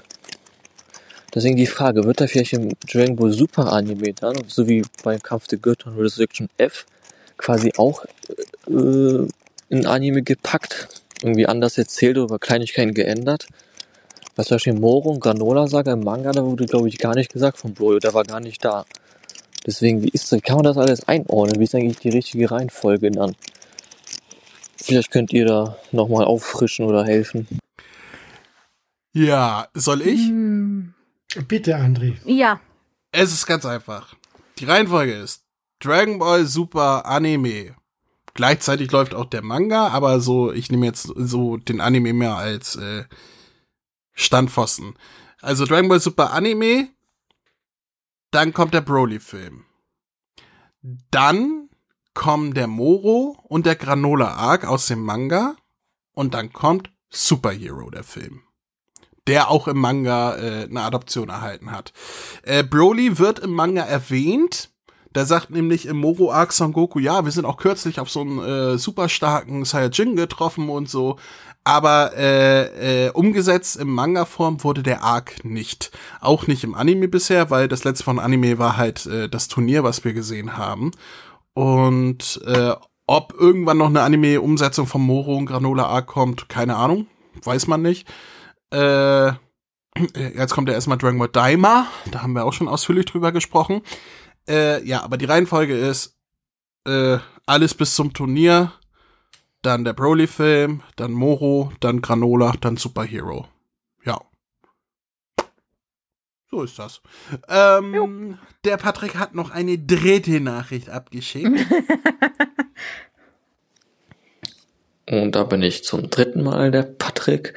Deswegen 1.33 1.55
die 1.55 1.65
Frage, 1.65 2.03
wird 2.03 2.21
da 2.21 2.27
vielleicht 2.27 2.53
im 2.53 2.73
Dragon 2.87 3.15
Ball 3.15 3.33
Super 3.33 3.73
Anime 3.73 4.13
dann, 4.13 4.35
so 4.45 4.67
wie 4.67 4.83
beim 5.03 5.19
Kampf 5.19 5.47
der 5.47 5.57
Götter 5.57 5.87
und 5.87 5.97
Resurrection 5.97 6.47
F, 6.59 6.85
quasi 7.37 7.73
auch 7.77 8.05
äh, 8.67 9.27
in 9.69 9.87
Anime 9.87 10.21
gepackt, 10.21 11.01
irgendwie 11.23 11.47
anders 11.47 11.79
erzählt 11.79 12.19
oder 12.19 12.37
Kleinigkeiten 12.37 12.93
geändert? 12.93 13.47
Was 14.35 14.45
zum 14.45 14.55
Beispiel 14.55 14.73
Moro 14.73 15.09
und 15.09 15.21
Granola 15.21 15.65
Saga 15.65 15.93
im 15.93 16.01
Manga, 16.01 16.31
da 16.33 16.45
wurde, 16.45 16.67
glaube 16.67 16.87
ich, 16.87 16.99
gar 16.99 17.15
nicht 17.15 17.33
gesagt 17.33 17.57
von 17.57 17.73
Broly, 17.73 17.99
der 17.99 18.13
war 18.13 18.25
gar 18.25 18.39
nicht 18.39 18.63
da. 18.63 18.85
Deswegen, 19.65 20.01
wie 20.03 20.09
ist 20.09 20.31
das, 20.31 20.41
kann 20.41 20.57
man 20.57 20.65
das 20.65 20.77
alles 20.77 21.07
einordnen? 21.07 21.59
Wie 21.59 21.63
ist 21.63 21.73
eigentlich 21.75 21.99
die 21.99 22.09
richtige 22.09 22.49
Reihenfolge 22.51 23.11
dann? 23.11 23.35
Vielleicht 24.77 25.11
könnt 25.11 25.31
ihr 25.31 25.45
da 25.45 25.77
nochmal 25.91 26.25
auffrischen 26.25 26.85
oder 26.85 27.05
helfen. 27.05 27.47
Ja, 29.13 29.67
soll 29.73 30.01
ich? 30.01 30.19
Hm, 30.27 30.93
Bitte, 31.47 31.77
André. 31.77 32.15
ja, 32.25 32.59
Es 33.11 33.31
ist 33.31 33.45
ganz 33.45 33.65
einfach. 33.65 34.15
Die 34.59 34.65
Reihenfolge 34.65 35.13
ist 35.13 35.43
Dragon 35.79 36.19
Ball 36.19 36.45
Super 36.45 37.05
Anime. 37.05 37.75
Gleichzeitig 38.33 38.91
läuft 38.91 39.13
auch 39.13 39.25
der 39.25 39.43
Manga, 39.43 39.87
aber 39.89 40.19
so, 40.19 40.51
ich 40.51 40.71
nehme 40.71 40.87
jetzt 40.87 41.03
so 41.15 41.57
den 41.57 41.79
Anime 41.81 42.13
mehr 42.13 42.35
als 42.35 42.75
äh, 42.75 43.03
Standpfosten. 44.13 44.95
Also 45.41 45.65
Dragon 45.65 45.89
Ball 45.89 45.99
Super 45.99 46.33
Anime, 46.33 46.89
dann 48.33 48.53
kommt 48.53 48.73
der 48.73 48.81
Broly-Film. 48.81 49.65
Dann 51.11 51.69
kommen 52.13 52.53
der 52.53 52.67
Moro 52.67 53.37
und 53.43 53.65
der 53.65 53.75
Granola 53.75 54.33
Arc 54.33 54.65
aus 54.65 54.87
dem 54.87 55.01
Manga 55.01 55.55
und 56.13 56.33
dann 56.33 56.51
kommt 56.51 56.91
Superhero, 57.09 57.89
der 57.89 58.03
Film. 58.03 58.41
Der 59.27 59.49
auch 59.49 59.67
im 59.67 59.77
Manga 59.77 60.35
äh, 60.35 60.63
eine 60.63 60.81
Adoption 60.81 61.29
erhalten 61.29 61.71
hat. 61.71 61.93
Äh, 62.43 62.63
Broly 62.63 63.19
wird 63.19 63.39
im 63.39 63.51
Manga 63.51 63.83
erwähnt. 63.83 64.71
Da 65.13 65.25
sagt 65.25 65.51
nämlich 65.51 65.85
im 65.85 65.97
Moro 65.97 66.31
Arc 66.31 66.53
Son 66.53 66.73
Goku, 66.73 66.97
ja, 66.97 67.23
wir 67.23 67.31
sind 67.31 67.45
auch 67.45 67.57
kürzlich 67.57 67.99
auf 67.99 68.09
so 68.09 68.21
einen 68.21 68.39
äh, 68.39 68.77
super 68.79 69.09
starken 69.09 69.63
Saiyajin 69.63 70.15
getroffen 70.15 70.69
und 70.69 70.89
so. 70.89 71.17
Aber 71.65 72.11
äh, 72.17 73.05
äh, 73.07 73.11
umgesetzt 73.11 73.77
im 73.77 73.89
Manga-Form 73.89 74.63
wurde 74.63 74.83
der 74.83 75.01
Arc 75.03 75.45
nicht. 75.45 75.91
Auch 76.19 76.47
nicht 76.47 76.63
im 76.65 76.75
Anime 76.75 77.07
bisher, 77.07 77.49
weil 77.49 77.69
das 77.69 77.85
letzte 77.85 78.03
von 78.03 78.19
Anime 78.19 78.59
war 78.59 78.75
halt 78.75 79.05
äh, 79.05 79.29
das 79.29 79.47
Turnier, 79.47 79.83
was 79.83 80.03
wir 80.03 80.13
gesehen 80.13 80.57
haben. 80.57 80.91
Und 81.53 82.41
äh, 82.45 82.73
ob 83.07 83.33
irgendwann 83.37 83.77
noch 83.77 83.87
eine 83.87 84.01
Anime-Umsetzung 84.01 84.87
vom 84.87 85.05
Moro 85.05 85.37
und 85.37 85.45
Granola 85.45 85.85
Arc 85.85 86.07
kommt, 86.07 86.49
keine 86.49 86.75
Ahnung. 86.75 87.07
Weiß 87.43 87.67
man 87.67 87.81
nicht. 87.81 88.07
Äh, 88.73 89.33
jetzt 90.15 90.53
kommt 90.53 90.67
ja 90.67 90.75
erstmal 90.75 90.97
Dragon 90.97 91.19
Ball 91.19 91.29
Daima. 91.29 91.87
Da 92.11 92.23
haben 92.23 92.33
wir 92.33 92.45
auch 92.45 92.53
schon 92.53 92.67
ausführlich 92.67 93.05
drüber 93.05 93.31
gesprochen. 93.31 93.81
Äh, 94.49 94.85
ja, 94.85 95.01
aber 95.03 95.17
die 95.17 95.25
Reihenfolge 95.25 95.77
ist 95.77 96.17
äh, 96.87 97.17
alles 97.45 97.73
bis 97.73 97.95
zum 97.95 98.13
Turnier, 98.13 98.73
dann 99.63 99.83
der 99.83 99.93
Broly-Film, 99.93 100.83
dann 100.95 101.11
Moro, 101.11 101.71
dann 101.79 102.01
Granola, 102.01 102.53
dann 102.61 102.77
Superhero. 102.77 103.47
Ja. 104.05 104.21
So 106.51 106.61
ist 106.61 106.77
das. 106.77 107.01
Ähm, 107.49 108.37
der 108.63 108.77
Patrick 108.77 109.15
hat 109.15 109.33
noch 109.33 109.49
eine 109.49 109.79
dritte 109.79 110.39
Nachricht 110.39 110.89
abgeschickt. 110.89 111.49
Und 115.09 115.33
da 115.33 115.43
bin 115.43 115.61
ich 115.63 115.83
zum 115.83 116.09
dritten 116.09 116.43
Mal 116.43 116.71
der 116.71 116.83
Patrick. 116.83 117.55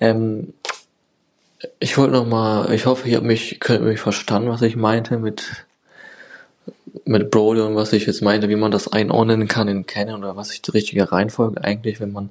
Ähm, 0.00 0.54
ich 1.78 1.98
wollte 1.98 2.12
noch 2.12 2.26
mal, 2.26 2.72
ich 2.72 2.86
hoffe, 2.86 3.08
ihr 3.08 3.16
habt 3.16 3.26
mich, 3.26 3.60
könnt 3.60 3.84
mich 3.84 4.00
verstanden, 4.00 4.48
was 4.48 4.62
ich 4.62 4.76
meinte 4.76 5.18
mit 5.18 5.66
mit 7.04 7.30
Broly 7.30 7.60
und 7.60 7.76
was 7.76 7.92
ich 7.92 8.06
jetzt 8.06 8.22
meinte, 8.22 8.48
wie 8.48 8.56
man 8.56 8.70
das 8.70 8.92
einordnen 8.92 9.48
kann 9.48 9.68
in 9.68 9.86
Canon 9.86 10.24
oder 10.24 10.36
was 10.36 10.50
ist 10.50 10.66
die 10.66 10.72
richtige 10.72 11.10
Reihenfolge 11.10 11.62
eigentlich, 11.62 12.00
wenn 12.00 12.12
man 12.12 12.30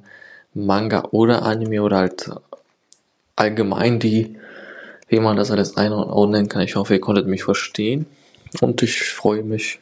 Manga 0.54 1.04
oder 1.12 1.44
Anime 1.44 1.82
oder 1.82 1.98
halt 1.98 2.30
allgemein 3.36 4.00
die, 4.00 4.38
wie 5.08 5.20
man 5.20 5.38
das 5.38 5.52
alles 5.52 5.78
einordnen 5.78 6.50
kann. 6.50 6.62
Ich 6.62 6.76
hoffe, 6.76 6.96
ihr 6.96 7.02
konntet 7.02 7.28
mich 7.28 7.44
verstehen 7.44 8.06
und 8.62 8.82
ich 8.82 9.04
freue 9.04 9.44
mich 9.44 9.80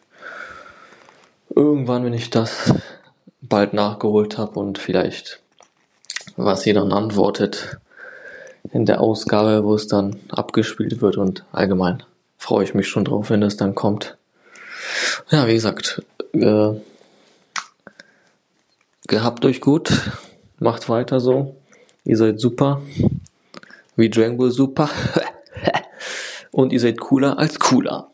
irgendwann, 1.56 2.04
wenn 2.06 2.14
ich 2.14 2.30
das 2.30 2.74
bald 3.42 3.74
nachgeholt 3.74 4.38
habe 4.38 4.60
und 4.60 4.78
vielleicht, 4.78 5.40
was 6.36 6.66
ihr 6.66 6.74
dann 6.74 6.92
antwortet 6.92 7.78
in 8.72 8.86
der 8.86 9.02
Ausgabe, 9.02 9.64
wo 9.64 9.76
es 9.76 9.88
dann 9.88 10.18
abgespielt 10.30 11.02
wird 11.02 11.18
und 11.18 11.46
allgemein 11.52 12.04
freue 12.38 12.64
ich 12.64 12.74
mich 12.74 12.88
schon 12.88 13.06
drauf, 13.06 13.30
wenn 13.30 13.44
es 13.44 13.58
dann 13.58 13.76
kommt. 13.76 14.18
Ja, 15.30 15.48
wie 15.48 15.54
gesagt, 15.54 16.02
äh, 16.34 16.74
gehabt 19.08 19.46
euch 19.46 19.62
gut, 19.62 19.92
macht 20.60 20.90
weiter 20.90 21.20
so, 21.20 21.58
ihr 22.04 22.18
seid 22.18 22.40
super, 22.40 22.82
wie 23.96 24.10
Dragon 24.10 24.38
Ball 24.38 24.52
super 24.52 24.90
und 26.52 26.74
ihr 26.74 26.80
seid 26.80 27.00
cooler 27.00 27.38
als 27.38 27.60
cooler. 27.60 28.12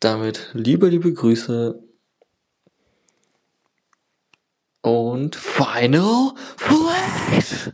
Damit 0.00 0.50
liebe, 0.52 0.88
liebe 0.88 1.12
Grüße 1.12 1.78
und 4.82 5.36
Final 5.36 6.32
Flash! 6.56 7.70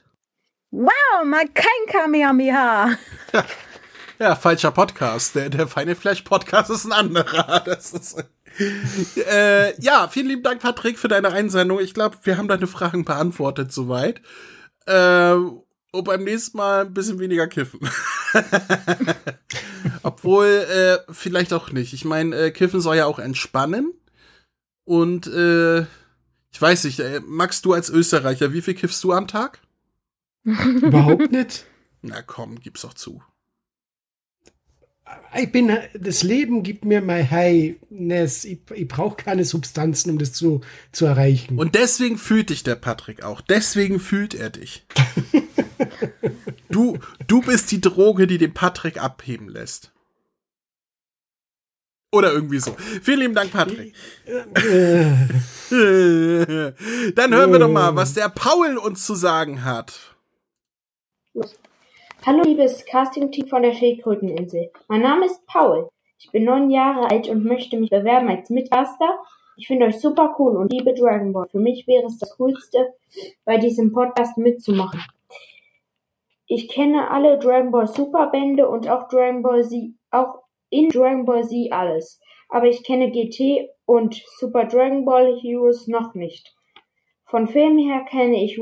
wow, 0.70 1.24
mal 1.24 1.48
kein 1.48 1.86
Kamehameha. 1.88 2.96
Ja, 4.20 4.36
falscher 4.36 4.70
Podcast. 4.70 5.34
Der, 5.34 5.48
der 5.48 5.66
Final 5.66 5.94
Flash 5.94 6.20
Podcast 6.20 6.70
ist 6.70 6.84
ein 6.84 6.92
anderer. 6.92 7.60
Das 7.64 7.92
ist, 7.92 8.22
äh, 9.16 9.80
ja, 9.80 10.08
vielen 10.08 10.26
lieben 10.26 10.42
Dank, 10.42 10.60
Patrick, 10.60 10.98
für 10.98 11.08
deine 11.08 11.32
Einsendung. 11.32 11.80
Ich 11.80 11.94
glaube, 11.94 12.18
wir 12.24 12.36
haben 12.36 12.46
deine 12.46 12.66
Fragen 12.66 13.06
beantwortet 13.06 13.72
soweit. 13.72 14.20
Äh, 14.84 15.32
und 15.32 16.04
beim 16.04 16.24
nächsten 16.24 16.58
Mal 16.58 16.82
ein 16.82 16.92
bisschen 16.92 17.18
weniger 17.18 17.46
kiffen. 17.46 17.80
Obwohl, 20.02 20.46
äh, 20.46 20.98
vielleicht 21.10 21.54
auch 21.54 21.70
nicht. 21.70 21.94
Ich 21.94 22.04
meine, 22.04 22.36
äh, 22.36 22.50
Kiffen 22.50 22.82
soll 22.82 22.96
ja 22.96 23.06
auch 23.06 23.18
entspannen. 23.18 23.94
Und 24.84 25.28
äh, 25.28 25.80
ich 25.80 26.60
weiß 26.60 26.84
nicht, 26.84 27.00
äh, 27.00 27.20
Max, 27.24 27.62
du 27.62 27.72
als 27.72 27.88
Österreicher, 27.88 28.52
wie 28.52 28.60
viel 28.60 28.74
kiffst 28.74 29.02
du 29.02 29.12
am 29.12 29.28
Tag? 29.28 29.60
Überhaupt 30.44 31.32
nicht. 31.32 31.64
Na 32.02 32.20
komm, 32.20 32.60
gib's 32.60 32.82
doch 32.82 32.94
zu. 32.94 33.22
Ich 35.36 35.52
bin, 35.52 35.76
das 35.94 36.22
Leben 36.22 36.62
gibt 36.62 36.84
mir 36.84 37.00
mein 37.00 37.30
Highness. 37.30 38.44
Ich, 38.44 38.58
ich 38.74 38.88
brauche 38.88 39.16
keine 39.16 39.44
Substanzen, 39.44 40.10
um 40.10 40.18
das 40.18 40.32
zu, 40.32 40.60
zu 40.92 41.06
erreichen. 41.06 41.58
Und 41.58 41.74
deswegen 41.76 42.18
fühlt 42.18 42.50
dich 42.50 42.64
der 42.64 42.74
Patrick 42.74 43.22
auch. 43.22 43.40
Deswegen 43.40 44.00
fühlt 44.00 44.34
er 44.34 44.50
dich. 44.50 44.84
du, 46.68 46.98
du 47.26 47.42
bist 47.42 47.70
die 47.70 47.80
Droge, 47.80 48.26
die 48.26 48.38
den 48.38 48.54
Patrick 48.54 49.00
abheben 49.00 49.48
lässt. 49.48 49.92
Oder 52.12 52.32
irgendwie 52.32 52.58
so. 52.58 52.76
Vielen 53.02 53.20
lieben 53.20 53.34
Dank, 53.34 53.52
Patrick. 53.52 53.94
Äh, 54.26 54.42
Dann 57.14 57.32
hören 57.34 57.52
wir 57.52 57.60
doch 57.60 57.70
mal, 57.70 57.94
was 57.94 58.14
der 58.14 58.28
Paul 58.28 58.78
uns 58.78 59.06
zu 59.06 59.14
sagen 59.14 59.64
hat. 59.64 60.16
Hallo 62.26 62.42
liebes 62.42 62.84
Casting-Team 62.84 63.46
von 63.46 63.62
der 63.62 63.72
Schildkröteninsel. 63.72 64.70
Mein 64.88 65.00
Name 65.00 65.24
ist 65.24 65.46
Paul. 65.46 65.88
Ich 66.18 66.30
bin 66.30 66.44
neun 66.44 66.70
Jahre 66.70 67.10
alt 67.10 67.28
und 67.28 67.46
möchte 67.46 67.78
mich 67.78 67.88
bewerben 67.88 68.28
als 68.28 68.50
Mitcaster. 68.50 69.18
Ich 69.56 69.66
finde 69.66 69.86
euch 69.86 69.98
super 69.98 70.36
cool 70.38 70.58
und 70.58 70.70
liebe 70.70 70.92
Dragon 70.92 71.32
Ball. 71.32 71.48
Für 71.50 71.60
mich 71.60 71.86
wäre 71.86 72.04
es 72.04 72.18
das 72.18 72.36
Coolste, 72.36 72.92
bei 73.46 73.56
diesem 73.56 73.92
Podcast 73.92 74.36
mitzumachen. 74.36 75.02
Ich 76.46 76.68
kenne 76.68 77.10
alle 77.10 77.38
Dragon 77.38 77.70
Ball 77.70 77.86
Super 77.86 78.26
Bände 78.26 78.68
und 78.68 78.86
auch 78.86 79.08
Dragon 79.08 79.40
Ball 79.40 79.64
Z, 79.64 79.94
auch 80.10 80.42
in 80.68 80.90
Dragon 80.90 81.24
Ball 81.24 81.44
Z 81.44 81.72
alles. 81.72 82.20
Aber 82.50 82.66
ich 82.66 82.84
kenne 82.84 83.10
GT 83.10 83.70
und 83.86 84.22
Super 84.38 84.66
Dragon 84.66 85.06
Ball 85.06 85.38
Heroes 85.40 85.86
noch 85.86 86.12
nicht. 86.12 86.54
Von 87.24 87.46
Filmen 87.46 87.78
her 87.78 88.04
kenne 88.10 88.44
ich 88.44 88.58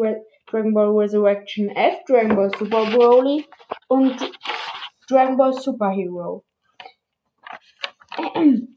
Dragon 0.50 0.72
Ball 0.74 0.88
Resurrection 0.88 1.68
F, 1.70 2.04
Dragon 2.06 2.34
Ball 2.36 2.50
Super 2.58 2.86
Broly 2.86 3.46
und 3.88 4.16
Dragon 5.08 5.36
Ball 5.36 5.52
Super 5.52 5.90
Hero. 5.90 6.44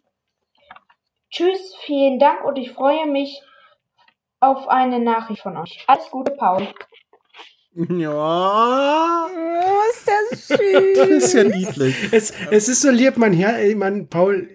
Tschüss, 1.31 1.75
vielen 1.81 2.19
Dank 2.19 2.43
und 2.43 2.57
ich 2.57 2.71
freue 2.71 3.07
mich 3.07 3.41
auf 4.39 4.67
eine 4.67 4.99
Nachricht 4.99 5.41
von 5.41 5.55
euch. 5.57 5.83
Alles 5.87 6.09
Gute, 6.11 6.31
Paul. 6.31 6.67
Ja, 7.73 9.27
Oh, 9.33 9.81
ist 9.91 10.05
das 10.29 10.47
das 10.49 10.57
süß. 10.59 11.07
ist 11.07 11.33
ja 11.33 11.43
niedlich. 11.45 11.95
es, 12.11 12.33
es 12.51 12.67
ist 12.67 12.81
so 12.81 12.89
lieb, 12.89 13.15
man 13.15 13.33
hört, 13.33 13.59
ich 13.63 13.77
mein, 13.77 14.09
Paul, 14.09 14.49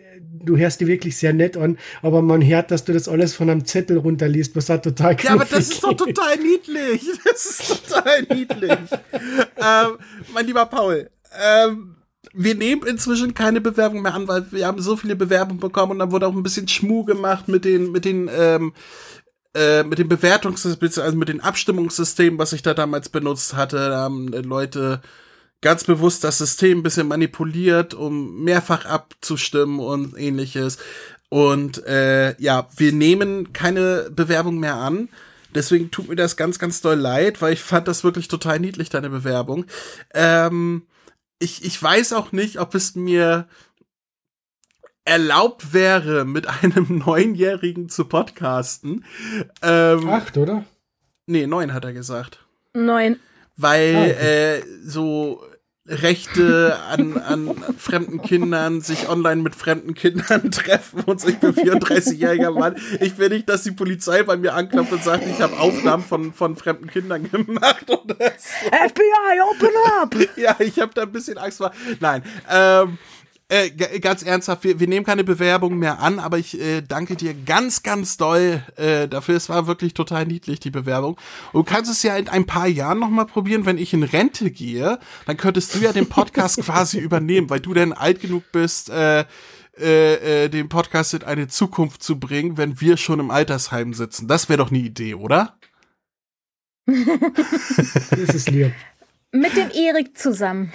du 0.45 0.57
hörst 0.57 0.81
die 0.81 0.87
wirklich 0.87 1.17
sehr 1.17 1.33
nett 1.33 1.57
an, 1.57 1.79
aber 2.03 2.23
man 2.23 2.45
hört, 2.45 2.71
dass 2.71 2.85
du 2.85 2.93
das 2.93 3.09
alles 3.09 3.35
von 3.35 3.51
einem 3.51 3.65
Zettel 3.65 3.99
runterliest, 3.99 4.57
was 4.57 4.67
da 4.67 4.79
total 4.79 5.17
Ja, 5.23 5.33
aber 5.33 5.45
das 5.45 5.71
ist 5.71 5.83
doch 5.83 5.95
total 5.95 6.37
niedlich. 6.39 7.03
Das 7.25 7.45
ist 7.45 7.89
total 7.89 8.23
niedlich. 8.23 8.79
ähm, 9.57 9.99
mein 10.33 10.47
lieber 10.47 10.67
Paul, 10.67 11.11
ähm, 11.39 11.97
wir 12.33 12.55
nehmen 12.55 12.87
inzwischen 12.87 13.35
keine 13.35 13.61
Bewerbung 13.61 14.03
mehr 14.03 14.15
an, 14.15 14.29
weil 14.29 14.51
wir 14.53 14.67
haben 14.67 14.81
so 14.81 14.97
viele 14.97 15.17
Bewerbungen 15.17 15.61
bekommen 15.61 15.93
und 15.93 15.99
dann 15.99 16.13
wurde 16.13 16.27
auch 16.27 16.35
ein 16.35 16.43
bisschen 16.43 16.69
Schmuh 16.69 17.05
gemacht 17.05 17.49
mit 17.49 17.65
den, 17.65 17.93
mit 17.93 18.05
den, 18.05 18.31
ähm, 18.35 18.73
äh, 19.55 19.83
mit 19.83 19.99
dem 19.99 20.09
Bewertungssystem, 20.09 21.03
also 21.03 21.17
mit 21.17 21.29
den 21.29 21.41
Abstimmungssystemen, 21.41 22.39
was 22.39 22.53
ich 22.53 22.63
da 22.63 22.75
damals 22.75 23.09
benutzt 23.09 23.55
hatte. 23.55 23.77
Da 23.77 23.97
haben 23.99 24.33
äh, 24.33 24.41
Leute 24.41 25.01
ganz 25.67 25.83
bewusst 25.83 26.23
das 26.23 26.39
System 26.39 26.79
ein 26.79 26.83
bisschen 26.85 27.09
manipuliert, 27.09 27.93
um 27.93 28.45
mehrfach 28.45 28.85
abzustimmen 28.85 29.81
und 29.81 30.17
ähnliches. 30.17 30.79
Und 31.29 31.85
äh, 31.87 32.41
ja, 32.41 32.69
wir 32.77 32.93
nehmen 32.93 33.53
keine 33.53 34.09
Bewerbung 34.15 34.61
mehr 34.61 34.77
an. 34.77 35.09
Deswegen 35.57 35.91
tut 35.91 36.09
mir 36.09 36.15
das 36.15 36.37
ganz, 36.37 36.61
ganz 36.61 36.83
doll 36.83 36.95
leid, 36.95 37.43
weil 37.43 37.53
ich 37.53 37.63
fand 37.63 37.89
das 37.89 38.05
wirklich 38.05 38.29
total 38.29 38.61
niedlich, 38.61 38.91
deine 38.91 39.11
Bewerbung. 39.11 39.67
Ähm, 40.15 40.87
ich, 41.41 41.65
ich 41.65 41.83
weiß 41.83 42.13
auch 42.13 42.31
nicht, 42.31 42.61
ob 42.61 42.77
es 42.77 42.95
mir 42.95 43.49
erlaubt 45.05 45.73
wäre, 45.73 46.25
mit 46.25 46.47
einem 46.63 47.03
Neunjährigen 47.05 47.89
zu 47.89 48.05
podcasten. 48.05 49.05
Ähm, 49.63 50.09
Acht, 50.11 50.37
oder? 50.37 50.63
nee, 51.27 51.49
neun 51.49 51.73
hat 51.75 51.85
er 51.85 51.93
gesagt 51.93 52.39
Neun. 52.73 53.19
weil 53.57 53.97
Ah, 53.97 54.03
okay. 54.03 54.59
äh, 54.59 54.63
so 54.85 55.43
Rechte 55.89 56.77
an, 56.91 57.17
an 57.17 57.55
fremden 57.79 58.21
Kindern, 58.21 58.81
sich 58.81 59.09
online 59.09 59.43
mit 59.43 59.55
fremden 59.55 59.95
Kindern 59.95 60.51
treffen 60.51 61.03
und 61.05 61.21
so. 61.21 61.29
Ich 61.29 61.39
bin 61.39 61.53
34-jähriger 61.53 62.51
Mann. 62.51 62.77
Ich 63.01 63.19
will 63.19 63.29
nicht, 63.29 63.49
dass 63.49 63.63
die 63.63 63.71
Polizei 63.71 64.23
bei 64.25 64.37
mir 64.37 64.55
anklopft 64.55 64.93
und 64.93 65.05
sagt, 65.05 65.25
ich 65.27 65.41
habe 65.41 65.59
Aufnahmen 65.59 66.03
von, 66.03 66.33
von 66.33 66.57
fremden 66.57 66.89
Kindern 66.89 67.31
gemacht 67.31 67.89
oder 67.89 68.17
so. 68.37 68.71
FBI, 68.71 69.41
open 69.51 69.71
up! 70.01 70.15
Ja, 70.37 70.57
ich 70.59 70.81
habe 70.81 70.93
da 70.93 71.03
ein 71.03 71.13
bisschen 71.13 71.39
Angst 71.39 71.59
vor. 71.59 71.71
Nein, 72.01 72.23
ähm, 72.51 72.99
äh, 73.49 73.71
ganz 73.71 74.23
ernsthaft, 74.23 74.65
wir, 74.65 74.81
wir 74.81 74.89
nehmen 74.89 75.07
keine 75.07 75.23
Bewerbung 75.23 75.79
mehr 75.79 76.01
an, 76.01 76.19
aber 76.19 76.39
ich 76.39 76.61
äh, 76.61 76.83
danke 76.83 77.15
dir 77.15 77.33
ganz, 77.33 77.85
ganz 77.85 78.17
doll 78.17 78.65
äh, 78.75 79.07
dafür. 79.07 79.37
Es 79.37 79.49
war 79.49 79.69
wirklich 79.69 79.95
total 79.95 80.27
niedlich, 80.27 80.59
die 80.59 80.71
Bewerbung. 80.71 81.17
Und 81.53 81.69
du 81.69 81.75
kannst 81.75 81.91
es 81.91 82.03
ja 82.03 82.17
in 82.17 82.29
ein 82.29 82.47
paar 82.47 82.67
Jahren 82.67 82.99
noch 82.99 83.09
mal 83.09 83.25
probieren, 83.25 83.65
wenn 83.65 83.79
ich 83.79 83.95
in 83.95 84.03
Rente 84.03 84.51
gehe, 84.51 84.99
dann 85.27 85.37
könntest 85.37 85.75
du 85.75 85.79
ja 85.79 85.93
den 85.93 86.09
Podcast 86.09 86.57
quasi 86.63 86.99
übernehmen, 86.99 87.49
weil 87.49 87.61
du 87.61 87.73
dann 87.73 87.93
alt 87.93 88.21
genug 88.21 88.43
bist, 88.51 88.91
äh, 88.91 89.25
äh, 89.79 90.45
äh, 90.45 90.49
den 90.49 90.69
Podcast 90.69 91.15
in 91.15 91.23
eine 91.23 91.47
Zukunft 91.47 92.03
zu 92.03 92.19
bringen, 92.19 92.57
wenn 92.57 92.81
wir 92.81 92.97
schon 92.97 93.21
im 93.21 93.31
Altersheim 93.31 93.95
sitzen. 93.95 94.27
Das 94.27 94.49
wäre 94.49 94.59
doch 94.59 94.71
eine 94.71 94.81
Idee, 94.81 95.15
oder? 95.15 95.57
Das 96.87 98.35
ist 98.35 98.51
lieb. 98.51 98.73
Mit 99.33 99.57
dem 99.57 99.71
Erik 99.71 100.17
zusammen. 100.17 100.73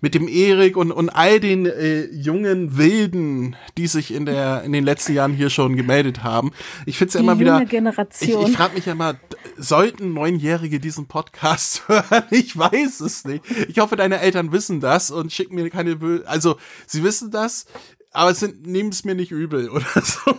mit 0.00 0.14
dem 0.14 0.28
Erik 0.28 0.76
und, 0.76 0.92
und 0.92 1.08
all 1.10 1.40
den 1.40 1.66
äh, 1.66 2.04
jungen 2.06 2.76
Wilden, 2.76 3.56
die 3.78 3.86
sich 3.86 4.12
in 4.12 4.26
der 4.26 4.62
in 4.64 4.72
den 4.72 4.84
letzten 4.84 5.14
Jahren 5.14 5.32
hier 5.32 5.50
schon 5.50 5.76
gemeldet 5.76 6.22
haben. 6.22 6.52
Ich 6.84 6.98
finde 6.98 7.08
es 7.08 7.14
ja 7.14 7.20
immer 7.20 7.38
wieder. 7.38 7.52
junge 7.52 7.64
Ich, 7.64 7.70
Generation. 7.70 8.46
ich 8.46 8.56
frage 8.56 8.74
mich 8.74 8.86
ja 8.86 8.92
immer, 8.92 9.16
sollten 9.56 10.12
Neunjährige 10.12 10.80
diesen 10.80 11.06
Podcast 11.06 11.84
hören? 11.88 12.24
Ich 12.30 12.56
weiß 12.56 13.00
es 13.00 13.24
nicht. 13.24 13.44
Ich 13.68 13.78
hoffe, 13.78 13.96
deine 13.96 14.20
Eltern 14.20 14.52
wissen 14.52 14.80
das 14.80 15.10
und 15.10 15.32
schicken 15.32 15.54
mir 15.54 15.70
keine 15.70 15.96
Bö 15.96 16.22
Also, 16.26 16.56
sie 16.86 17.02
wissen 17.04 17.30
das, 17.30 17.66
aber 18.10 18.34
sind, 18.34 18.66
nehmen 18.66 18.90
es 18.90 19.04
mir 19.04 19.14
nicht 19.14 19.30
übel 19.30 19.70
oder 19.70 19.86
so. 20.02 20.34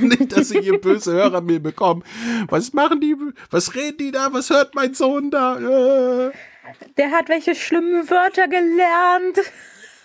nicht, 0.00 0.36
dass 0.36 0.48
sie 0.48 0.60
hier 0.60 0.80
böse 0.80 1.12
Hörermail 1.12 1.60
bekommen. 1.60 2.02
Was 2.48 2.72
machen 2.72 3.00
die? 3.00 3.14
Was 3.50 3.74
reden 3.76 3.98
die 3.98 4.10
da? 4.12 4.32
Was 4.32 4.50
hört 4.50 4.74
mein 4.74 4.94
Sohn 4.94 5.30
da? 5.30 6.28
Äh. 6.28 6.32
Der 6.96 7.10
hat 7.10 7.28
welche 7.28 7.54
schlimmen 7.54 8.08
Wörter 8.10 8.48
gelernt. 8.48 9.38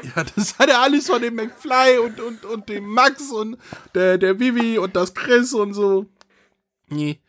Ja, 0.03 0.23
das 0.35 0.59
hat 0.59 0.69
er 0.69 0.81
alles 0.81 1.07
von 1.07 1.21
dem 1.21 1.35
McFly 1.35 1.97
und, 1.97 2.19
und, 2.19 2.45
und 2.45 2.69
dem 2.69 2.85
Max 2.85 3.31
und 3.31 3.57
der, 3.95 4.17
der 4.17 4.39
Vivi 4.39 4.77
und 4.77 4.95
das 4.95 5.13
Chris 5.13 5.53
und 5.53 5.73
so. 5.73 6.05
Nee. 6.87 7.19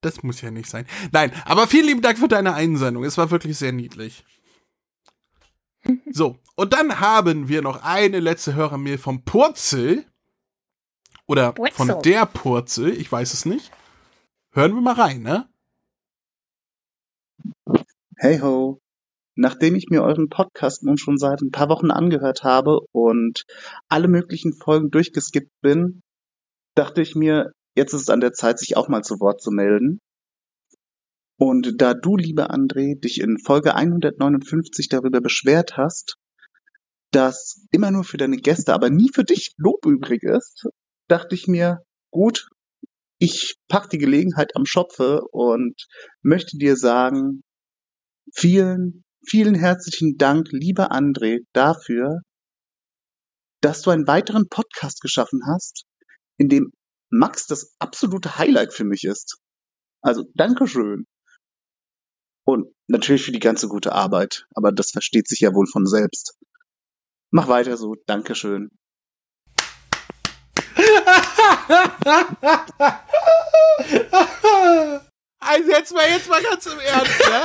Das 0.00 0.22
muss 0.22 0.40
ja 0.40 0.50
nicht 0.50 0.68
sein. 0.68 0.86
Nein, 1.12 1.32
aber 1.44 1.66
vielen 1.66 1.86
lieben 1.86 2.02
Dank 2.02 2.18
für 2.18 2.28
deine 2.28 2.54
Einsendung. 2.54 3.04
Es 3.04 3.16
war 3.16 3.30
wirklich 3.30 3.56
sehr 3.56 3.72
niedlich. 3.72 4.24
So, 6.10 6.38
und 6.56 6.72
dann 6.72 7.00
haben 7.00 7.48
wir 7.48 7.62
noch 7.62 7.82
eine 7.82 8.20
letzte 8.20 8.54
Hörermail 8.54 8.98
vom 8.98 9.24
Purzel. 9.24 10.04
Oder 11.26 11.52
Purzel. 11.52 11.74
von 11.74 12.02
der 12.02 12.26
Purzel, 12.26 12.92
ich 12.98 13.10
weiß 13.10 13.32
es 13.32 13.46
nicht. 13.46 13.70
Hören 14.52 14.74
wir 14.74 14.80
mal 14.82 14.94
rein, 14.94 15.22
ne? 15.22 15.48
Hey 18.16 18.38
ho! 18.38 18.78
Nachdem 19.34 19.74
ich 19.74 19.88
mir 19.90 20.02
euren 20.04 20.28
Podcast 20.28 20.84
nun 20.84 20.98
schon 20.98 21.18
seit 21.18 21.42
ein 21.42 21.50
paar 21.50 21.68
Wochen 21.68 21.90
angehört 21.90 22.44
habe 22.44 22.78
und 22.92 23.44
alle 23.88 24.06
möglichen 24.06 24.52
Folgen 24.52 24.90
durchgeskippt 24.90 25.50
bin, 25.62 26.00
dachte 26.76 27.02
ich 27.02 27.16
mir, 27.16 27.50
jetzt 27.74 27.92
ist 27.92 28.02
es 28.02 28.10
an 28.10 28.20
der 28.20 28.32
Zeit, 28.32 28.60
sich 28.60 28.76
auch 28.76 28.86
mal 28.88 29.02
zu 29.02 29.18
Wort 29.18 29.42
zu 29.42 29.50
melden. 29.50 29.98
Und 31.40 31.80
da 31.82 31.94
du, 31.94 32.16
lieber 32.16 32.52
André, 32.52 33.00
dich 33.00 33.20
in 33.20 33.38
Folge 33.38 33.74
159 33.74 34.88
darüber 34.88 35.20
beschwert 35.20 35.76
hast, 35.76 36.14
dass 37.10 37.66
immer 37.72 37.90
nur 37.90 38.04
für 38.04 38.16
deine 38.16 38.36
Gäste, 38.36 38.74
aber 38.74 38.90
nie 38.90 39.10
für 39.12 39.24
dich 39.24 39.54
Lob 39.56 39.84
übrig 39.86 40.22
ist, 40.22 40.68
dachte 41.08 41.34
ich 41.34 41.48
mir, 41.48 41.82
gut, 42.12 42.48
ich 43.18 43.56
pack 43.68 43.90
die 43.90 43.98
Gelegenheit 43.98 44.54
am 44.54 44.66
Schopfe 44.66 45.22
und 45.32 45.74
möchte 46.22 46.58
dir 46.58 46.76
sagen, 46.76 47.42
vielen, 48.34 49.04
vielen 49.26 49.54
herzlichen 49.54 50.18
Dank, 50.18 50.48
lieber 50.50 50.92
André, 50.92 51.40
dafür, 51.52 52.20
dass 53.60 53.82
du 53.82 53.90
einen 53.90 54.06
weiteren 54.06 54.48
Podcast 54.48 55.00
geschaffen 55.00 55.42
hast, 55.46 55.84
in 56.36 56.48
dem 56.48 56.72
Max 57.10 57.46
das 57.46 57.74
absolute 57.78 58.38
Highlight 58.38 58.72
für 58.72 58.84
mich 58.84 59.04
ist. 59.04 59.38
Also, 60.02 60.24
Dankeschön. 60.34 61.06
Und 62.46 62.74
natürlich 62.88 63.24
für 63.24 63.32
die 63.32 63.38
ganze 63.38 63.68
gute 63.68 63.92
Arbeit, 63.92 64.46
aber 64.54 64.70
das 64.70 64.90
versteht 64.90 65.28
sich 65.28 65.40
ja 65.40 65.54
wohl 65.54 65.66
von 65.66 65.86
selbst. 65.86 66.36
Mach 67.30 67.48
weiter 67.48 67.78
so. 67.78 67.94
Dankeschön. 68.06 68.68
Also 75.46 75.70
jetzt 75.70 75.92
mal, 75.92 76.08
jetzt 76.08 76.28
mal 76.28 76.42
ganz 76.42 76.66
im 76.66 76.78
Ernst, 76.78 77.18
ne? 77.18 77.42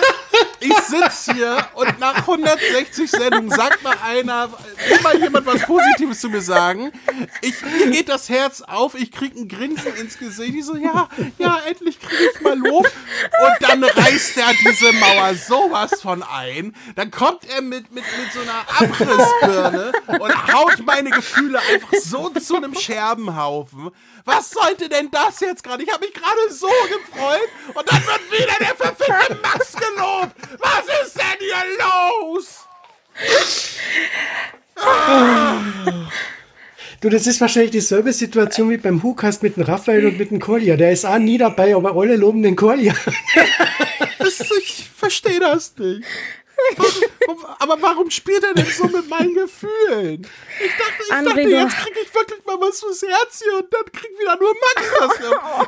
Ich 0.62 0.74
sitz 0.88 1.30
hier 1.34 1.68
und 1.74 2.00
nach 2.00 2.16
160 2.16 3.10
Sendungen 3.10 3.50
sagt 3.50 3.82
mal 3.84 3.96
einer, 4.04 4.50
immer 5.00 5.16
jemand 5.16 5.46
was 5.46 5.62
Positives 5.64 6.20
zu 6.20 6.30
mir 6.30 6.42
sagen. 6.42 6.92
Ich, 7.42 7.62
mir 7.62 7.92
geht 7.92 8.10
das 8.10 8.30
Herz 8.30 8.62
auf, 8.62 8.96
ich 8.96 9.12
krieg 9.12 9.36
ein 9.36 9.48
Grinsen 9.48 9.96
ins 9.96 10.18
Gesicht. 10.18 10.56
Ich 10.56 10.66
so, 10.66 10.76
ja, 10.76 11.10
ja, 11.38 11.60
endlich 11.68 12.00
krieg 12.00 12.32
ich 12.36 12.42
mal 12.42 12.58
Lob. 12.58 12.86
Und 12.86 13.70
dann 13.70 13.84
reißt 13.84 14.38
er 14.38 14.54
diese 14.66 14.92
Mauer 14.94 15.36
sowas 15.36 16.02
von 16.02 16.24
ein. 16.24 16.76
Dann 16.96 17.12
kommt 17.12 17.46
er 17.50 17.62
mit, 17.62 17.92
mit, 17.92 18.04
mit 18.04 18.34
so 18.34 18.42
einer 18.42 18.66
Abrissbirne 18.80 19.92
und 20.20 20.54
haut 20.54 20.80
meine 20.86 21.10
Gefühle 21.10 21.60
einfach 21.60 21.94
so 22.02 22.30
zu 22.30 22.58
einem 22.58 22.76
Scherbenhaufen. 22.76 23.92
Was 24.26 24.52
sollte 24.52 24.90
denn 24.90 25.10
das 25.10 25.40
jetzt 25.40 25.64
gerade? 25.64 25.84
Ich 25.84 25.92
habe 25.92 26.06
mich 26.06 26.14
gerade 26.14 26.54
so 26.54 26.68
gefreut 26.68 27.50
und 27.74 27.89
dann 27.90 28.06
wird 28.06 28.32
wieder 28.32 28.58
der 28.60 28.76
verfickte 28.76 29.36
Max 29.42 29.74
gelobt. 29.74 30.36
Was 30.60 31.06
ist 31.06 31.16
denn 31.16 31.40
hier 31.40 31.64
los? 31.80 32.66
Du, 37.02 37.10
das 37.10 37.28
ist 37.28 37.40
wahrscheinlich 37.40 37.72
dieselbe 37.72 38.12
Situation 38.12 38.70
wie 38.70 38.78
beim 38.78 39.02
Hukas 39.02 39.42
mit 39.42 39.56
dem 39.56 39.64
Raphael 39.64 40.06
und 40.06 40.18
mit 40.18 40.32
dem 40.32 40.40
Kolja. 40.40 40.76
Der 40.76 40.92
ist 40.92 41.06
auch 41.06 41.18
nie 41.18 41.38
dabei, 41.38 41.76
aber 41.76 41.96
alle 41.96 42.16
loben 42.18 42.44
den 42.44 42.56
Kolja. 42.56 42.94
Ich 44.62 44.90
verstehe 44.96 45.40
das 45.40 45.74
nicht. 45.78 46.04
Warum, 46.78 47.46
aber 47.60 47.82
warum 47.82 48.10
spielt 48.10 48.44
er 48.44 48.54
denn 48.54 48.66
so 48.66 48.86
mit 48.86 49.08
meinen 49.08 49.34
Gefühlen? 49.34 50.28
Ich 50.64 50.72
dachte, 50.78 51.04
ich 51.06 51.12
André, 51.12 51.26
dachte 51.26 51.42
jetzt 51.42 51.78
kriege 51.78 52.00
ich 52.02 52.14
wirklich 52.14 52.46
mal 52.46 52.58
was 52.60 52.80
fürs 52.80 53.02
Herz 53.02 53.44
hier 53.44 53.58
und 53.60 53.74
dann 53.74 53.86
kriegt 53.92 54.20
wieder 54.20 54.38
nur 54.38 54.54
Max 54.54 54.90
das. 55.00 55.20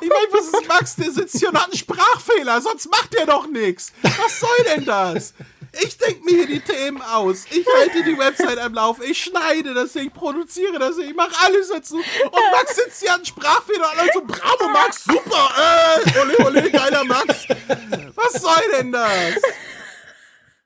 Ich 0.02 0.10
meine, 0.10 0.28
was 0.32 0.46
ist 0.48 0.68
Max? 0.68 0.96
Der 0.96 1.12
sitzt 1.12 1.40
hier 1.40 1.50
und 1.50 1.58
hat 1.58 1.66
einen 1.66 1.78
Sprachfehler, 1.78 2.62
sonst 2.62 2.90
macht 2.90 3.14
er 3.16 3.26
doch 3.26 3.48
nichts. 3.48 3.92
Was 4.02 4.40
soll 4.40 4.66
denn 4.76 4.86
das? 4.86 5.34
Ich 5.80 5.98
denke 5.98 6.26
mir 6.26 6.36
hier 6.36 6.48
die 6.48 6.60
Themen 6.60 7.02
aus. 7.02 7.46
Ich 7.50 7.66
halte 7.78 8.04
die 8.04 8.18
Website 8.18 8.58
am 8.58 8.74
Lauf. 8.74 9.02
Ich 9.02 9.24
schneide 9.24 9.74
das 9.74 9.94
hier, 9.94 10.02
ich 10.02 10.14
produziere 10.14 10.78
das 10.80 10.98
hier, 10.98 11.06
ich 11.06 11.16
mache 11.16 11.32
alles 11.46 11.70
dazu. 11.70 11.96
Und 11.96 12.52
Max 12.52 12.76
sitzt 12.76 13.02
hier, 13.02 13.14
einen 13.14 13.26
Sprachfehler 13.26 13.90
und 13.92 14.00
alle 14.00 14.10
so, 14.14 14.22
bravo 14.26 14.68
Max, 14.70 15.06
super, 15.06 15.50
äh, 15.58 16.20
ole, 16.20 16.38
ole, 16.46 16.72
geiler 16.72 17.06
Max. 17.06 17.48
Was 18.16 18.42
soll 18.42 18.64
denn 18.78 18.92
das? 18.92 19.36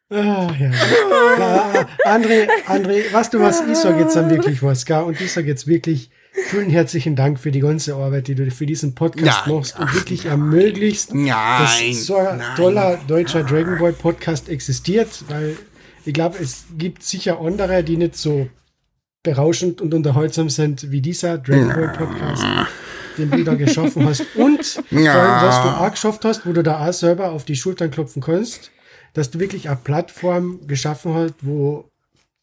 Ah, 0.09 0.51
ja. 0.59 0.69
ja. 0.69 1.87
André, 2.05 2.47
André, 2.67 3.11
weißt 3.11 3.33
du 3.33 3.39
was, 3.39 3.61
ich 3.67 3.77
sag 3.77 3.99
jetzt 3.99 4.15
dann 4.15 4.29
wirklich 4.29 4.61
was, 4.61 4.85
gell? 4.85 5.01
Und 5.01 5.19
ich 5.19 5.31
sag 5.31 5.45
jetzt 5.45 5.65
wirklich 5.65 6.11
vielen 6.49 6.69
herzlichen 6.69 7.15
Dank 7.15 7.39
für 7.39 7.51
die 7.51 7.61
ganze 7.61 7.95
Arbeit, 7.95 8.27
die 8.27 8.35
du 8.35 8.49
für 8.51 8.67
diesen 8.67 8.93
Podcast 8.93 9.47
Nein. 9.47 9.55
machst 9.55 9.79
und 9.79 9.93
wirklich 9.95 10.25
ermöglichst, 10.25 11.15
Nein, 11.15 11.31
dass 11.31 12.05
so 12.05 12.17
ein 12.17 12.37
nein. 12.37 12.55
toller 12.55 12.99
deutscher 13.07 13.43
Dragon 13.43 13.79
Ball 13.79 13.93
Podcast 13.93 14.47
existiert, 14.49 15.23
weil 15.27 15.57
ich 16.05 16.13
glaube, 16.13 16.37
es 16.39 16.65
gibt 16.77 17.01
sicher 17.01 17.39
andere, 17.41 17.83
die 17.83 17.97
nicht 17.97 18.15
so 18.15 18.47
berauschend 19.23 19.81
und 19.81 19.93
unterhaltsam 19.95 20.49
sind 20.49 20.91
wie 20.91 21.01
dieser 21.01 21.39
Dragon 21.39 21.69
Ball 21.69 21.93
Podcast, 21.97 22.43
den 23.17 23.31
du 23.31 23.43
da 23.43 23.55
geschaffen 23.55 24.07
hast. 24.07 24.23
Und 24.35 24.63
vor 24.89 24.99
allem, 24.99 25.47
was 25.47 25.63
du 25.63 25.67
auch 25.69 25.91
geschafft 25.91 26.25
hast, 26.25 26.45
wo 26.45 26.53
du 26.53 26.61
da 26.61 26.87
auch 26.87 26.93
selber 26.93 27.31
auf 27.31 27.43
die 27.43 27.55
Schultern 27.55 27.89
klopfen 27.89 28.21
kannst, 28.21 28.69
dass 29.15 29.32
du 29.32 29.39
wirklich 29.39 29.69
eine 29.69 29.80
Plattform 29.84 30.67
geschaffen 30.67 31.15
hast, 31.15 31.36
wo 31.41 31.89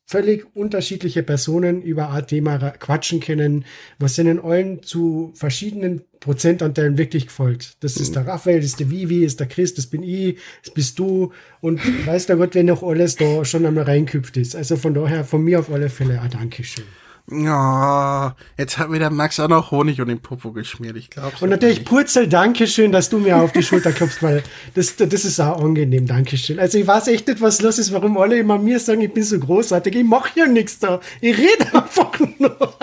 völlig 0.07 0.45
unterschiedliche 0.55 1.23
Personen 1.23 1.81
über 1.81 2.11
ein 2.11 2.27
Thema 2.27 2.59
quatschen 2.59 3.21
können, 3.21 3.65
was 3.99 4.19
ihnen 4.19 4.41
allen 4.41 4.83
zu 4.83 5.33
verschiedenen 5.35 6.03
Prozentanteilen 6.21 6.99
wirklich 6.99 7.29
gefällt. 7.29 7.77
Das 7.81 7.97
ist 7.97 8.17
der 8.17 8.27
Raphael, 8.27 8.61
das 8.61 8.71
ist 8.71 8.81
der 8.81 8.91
Vivi, 8.91 9.23
das 9.23 9.33
ist 9.33 9.41
der 9.41 9.47
Chris, 9.49 9.75
das 9.75 9.87
bin 9.87 10.03
ich, 10.03 10.39
das 10.65 10.75
bist 10.75 10.99
du 10.99 11.33
und 11.61 11.81
weiß 12.07 12.27
der 12.27 12.37
Gott, 12.37 12.55
wenn 12.55 12.67
noch 12.67 12.83
alles 12.83 13.17
da 13.17 13.45
schon 13.45 13.65
einmal 13.65 13.85
reinküpft 13.85 14.37
ist. 14.37 14.57
Also 14.57 14.77
von 14.77 14.93
daher 14.93 15.25
von 15.25 15.43
mir 15.43 15.61
auf 15.61 15.71
alle 15.71 15.89
Fälle 15.89 16.21
ein 16.21 16.31
Dankeschön. 16.31 16.85
Ja, 17.31 18.35
jetzt 18.59 18.79
hat 18.79 18.91
mir 18.91 18.99
der 18.99 19.11
Max 19.11 19.39
auch 19.39 19.49
noch 19.49 19.71
Honig 19.71 20.01
um 20.01 20.09
den 20.09 20.21
Popo 20.21 20.51
geschmiert. 20.51 20.97
Ich 20.97 21.09
glaube. 21.09 21.33
Und 21.41 21.51
natürlich 21.51 21.85
Purzel, 21.85 22.29
Dankeschön, 22.29 22.91
dass 22.91 23.09
du 23.09 23.19
mir 23.19 23.37
auf 23.37 23.53
die 23.53 23.63
Schulter 23.63 23.93
klopfst, 23.93 24.23
weil 24.23 24.43
das, 24.75 24.97
das 24.97 25.25
ist 25.25 25.41
auch 25.41 25.63
angenehm, 25.63 26.07
Dankeschön. 26.07 26.59
Also 26.59 26.79
ich 26.79 26.87
weiß 26.87 27.09
echt 27.09 27.29
nicht, 27.29 27.41
was 27.41 27.63
los 27.63 27.79
ist, 27.79 27.93
warum 27.93 28.19
alle 28.19 28.39
immer 28.39 28.59
mir 28.59 28.81
sagen, 28.81 29.01
ich 29.03 29.15
bin 29.15 29.23
so 29.23 29.39
großartig. 29.39 29.95
Ich 29.95 30.05
mache 30.05 30.41
ja 30.41 30.47
nichts 30.47 30.81
da. 30.81 31.01
Ich 31.21 31.39
rede 31.39 31.73
einfach 31.73 32.19
nur. 32.39 32.75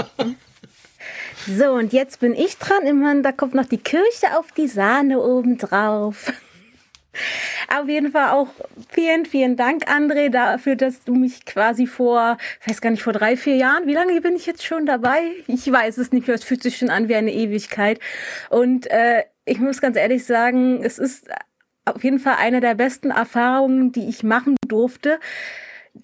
So, 1.58 1.72
und 1.74 1.94
jetzt 1.94 2.20
bin 2.20 2.34
ich 2.34 2.58
dran. 2.58 2.86
Immerhin, 2.86 3.24
da 3.24 3.32
kommt 3.32 3.56
noch 3.56 3.66
die 3.66 3.78
Kirche 3.78 4.38
auf 4.38 4.52
die 4.54 4.68
Sahne 4.68 5.20
oben 5.20 5.58
drauf. 5.58 6.32
Auf 7.76 7.88
jeden 7.88 8.12
Fall 8.12 8.32
auch 8.32 8.48
vielen, 8.90 9.26
vielen 9.26 9.56
Dank, 9.56 9.90
André, 9.90 10.30
dafür, 10.30 10.76
dass 10.76 11.04
du 11.04 11.16
mich 11.16 11.46
quasi 11.46 11.88
vor, 11.88 12.38
ich 12.62 12.70
weiß 12.70 12.82
gar 12.82 12.92
nicht, 12.92 13.04
vor 13.04 13.14
drei, 13.14 13.36
vier 13.36 13.56
Jahren, 13.56 13.88
wie 13.88 13.94
lange 13.94 14.20
bin 14.22 14.36
ich 14.36 14.46
jetzt 14.46 14.66
schon 14.66 14.86
dabei? 14.86 15.22
Ich 15.48 15.72
weiß 15.72 15.98
es 15.98 16.12
nicht 16.12 16.28
mehr, 16.28 16.36
es 16.36 16.44
fühlt 16.44 16.64
sich 16.64 16.78
schon 16.78 16.90
an 16.90 17.10
wie 17.10 17.16
eine 17.16 17.34
Ewigkeit. 17.34 18.00
Und 18.50 18.90
äh, 18.92 19.24
ich 19.46 19.60
muss 19.60 19.82
ganz 19.82 19.98
ehrlich 19.98 20.26
sagen, 20.26 20.84
es 20.84 21.00
ist 21.00 21.30
auf 21.86 22.04
jeden 22.04 22.20
Fall 22.20 22.36
eine 22.40 22.62
der 22.62 22.76
besten 22.76 23.12
Erfahrungen, 23.12 23.92
die 23.92 24.08
ich 24.08 24.24
machen 24.24 24.56
durfte 24.68 25.20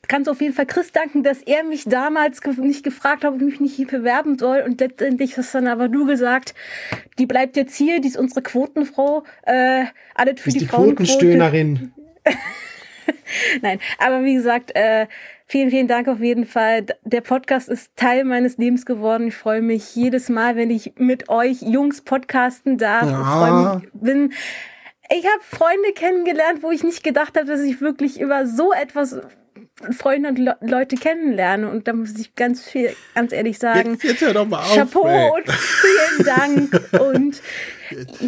kannst 0.07 0.29
auf 0.29 0.41
jeden 0.41 0.53
Fall 0.53 0.65
Chris 0.65 0.91
danken, 0.91 1.23
dass 1.23 1.41
er 1.41 1.63
mich 1.63 1.85
damals 1.85 2.41
nicht 2.57 2.83
gefragt 2.83 3.23
hat, 3.23 3.33
ob 3.33 3.41
ich 3.41 3.45
mich 3.45 3.59
nicht 3.59 3.75
hier 3.75 3.87
bewerben 3.87 4.37
soll. 4.37 4.63
Und 4.65 4.79
letztendlich 4.79 5.37
hast 5.37 5.55
dann 5.55 5.67
aber 5.67 5.87
du 5.87 6.05
gesagt, 6.05 6.53
die 7.17 7.25
bleibt 7.25 7.55
jetzt 7.57 7.75
hier, 7.75 8.01
die 8.01 8.07
ist 8.07 8.17
unsere 8.17 8.41
Quotenfrau, 8.41 9.23
äh, 9.43 9.85
alles 10.13 10.41
für 10.41 10.49
Ist 10.49 10.55
die, 10.55 10.59
die. 10.59 10.67
Quotenstöhnerin. 10.67 11.93
Nein, 13.61 13.79
aber 13.97 14.23
wie 14.23 14.33
gesagt, 14.33 14.75
äh, 14.75 15.07
vielen, 15.45 15.69
vielen 15.69 15.87
Dank 15.87 16.07
auf 16.07 16.19
jeden 16.19 16.45
Fall. 16.45 16.85
Der 17.03 17.21
Podcast 17.21 17.69
ist 17.69 17.95
Teil 17.95 18.23
meines 18.23 18.57
Lebens 18.57 18.85
geworden. 18.85 19.27
Ich 19.27 19.35
freue 19.35 19.61
mich 19.61 19.95
jedes 19.95 20.29
Mal, 20.29 20.55
wenn 20.55 20.69
ich 20.69 20.93
mit 20.97 21.29
euch 21.29 21.61
Jungs 21.61 22.01
podcasten 22.01 22.77
darf. 22.77 23.03
Ja. 23.03 23.19
Ich 23.21 23.27
freue 23.27 23.75
mich, 23.75 23.89
bin, 23.93 24.33
ich 25.09 25.25
habe 25.25 25.41
Freunde 25.41 25.93
kennengelernt, 25.93 26.63
wo 26.63 26.71
ich 26.71 26.83
nicht 26.83 27.03
gedacht 27.03 27.37
habe, 27.37 27.45
dass 27.45 27.61
ich 27.61 27.81
wirklich 27.81 28.19
über 28.19 28.47
so 28.47 28.73
etwas 28.73 29.21
Freunde 29.97 30.29
und 30.29 30.39
Le 30.39 30.55
Leute 30.61 30.95
kennenlerne. 30.95 31.69
Und 31.69 31.87
da 31.87 31.93
muss 31.93 32.11
ich 32.17 32.33
ganz 32.35 32.63
viel, 32.63 32.95
ganz 33.13 33.33
ehrlich 33.33 33.59
sagen, 33.59 33.91
Jetzt, 33.93 34.03
jetzt 34.03 34.21
hör 34.21 34.33
doch 34.33 34.47
mal 34.47 34.59
auf. 34.63 34.73
Chapeau 34.73 35.05
ey. 35.07 35.29
und 35.31 35.51
vielen 35.51 36.25
Dank. 36.25 36.91
Und 37.01 37.41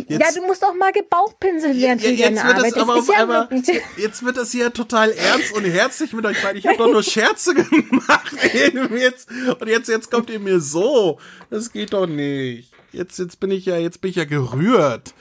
ja, 0.07 0.17
Jetzt- 0.19 0.38
du 0.38 0.45
musst 0.45 0.63
auch 0.63 0.75
mal 0.75 0.91
gebauchpinseln 0.91 1.75
während 1.79 2.01
Ja, 2.03 2.12
du 2.12 2.17
deine 2.17 2.36
jetzt 2.36 2.45
wird 2.45 2.55
Arbeit. 2.77 3.07
ja 3.07 3.21
einmal, 3.21 3.49
jetzt 3.97 4.23
wird 4.25 4.38
das 4.38 4.51
hier 4.51 4.71
total 4.73 5.12
ernst 5.12 5.53
und 5.53 5.63
herzlich 5.63 6.13
mit 6.13 6.25
euch 6.25 6.41
beiden. 6.43 6.57
Ich 6.60 6.67
habe 6.67 6.77
doch 6.77 6.91
nur 6.91 7.01
Scherze 7.03 7.53
gemacht 7.55 8.36
eben 8.53 8.95
jetzt 8.97 9.29
und 9.60 9.67
jetzt 9.67 9.88
jetzt 9.89 10.12
kommt 10.12 10.29
ihr 10.29 10.39
mir 10.39 10.60
so. 10.60 11.17
Das 11.49 11.71
geht 11.71 11.93
doch 11.93 12.05
nicht. 12.07 12.71
Jetzt 12.91 13.17
jetzt 13.19 13.39
bin 13.39 13.51
ich 13.51 13.65
ja 13.65 13.77
jetzt 13.77 14.01
bin 14.01 14.10
ich 14.12 14.17
ja 14.17 14.25
gerührt. 14.25 15.13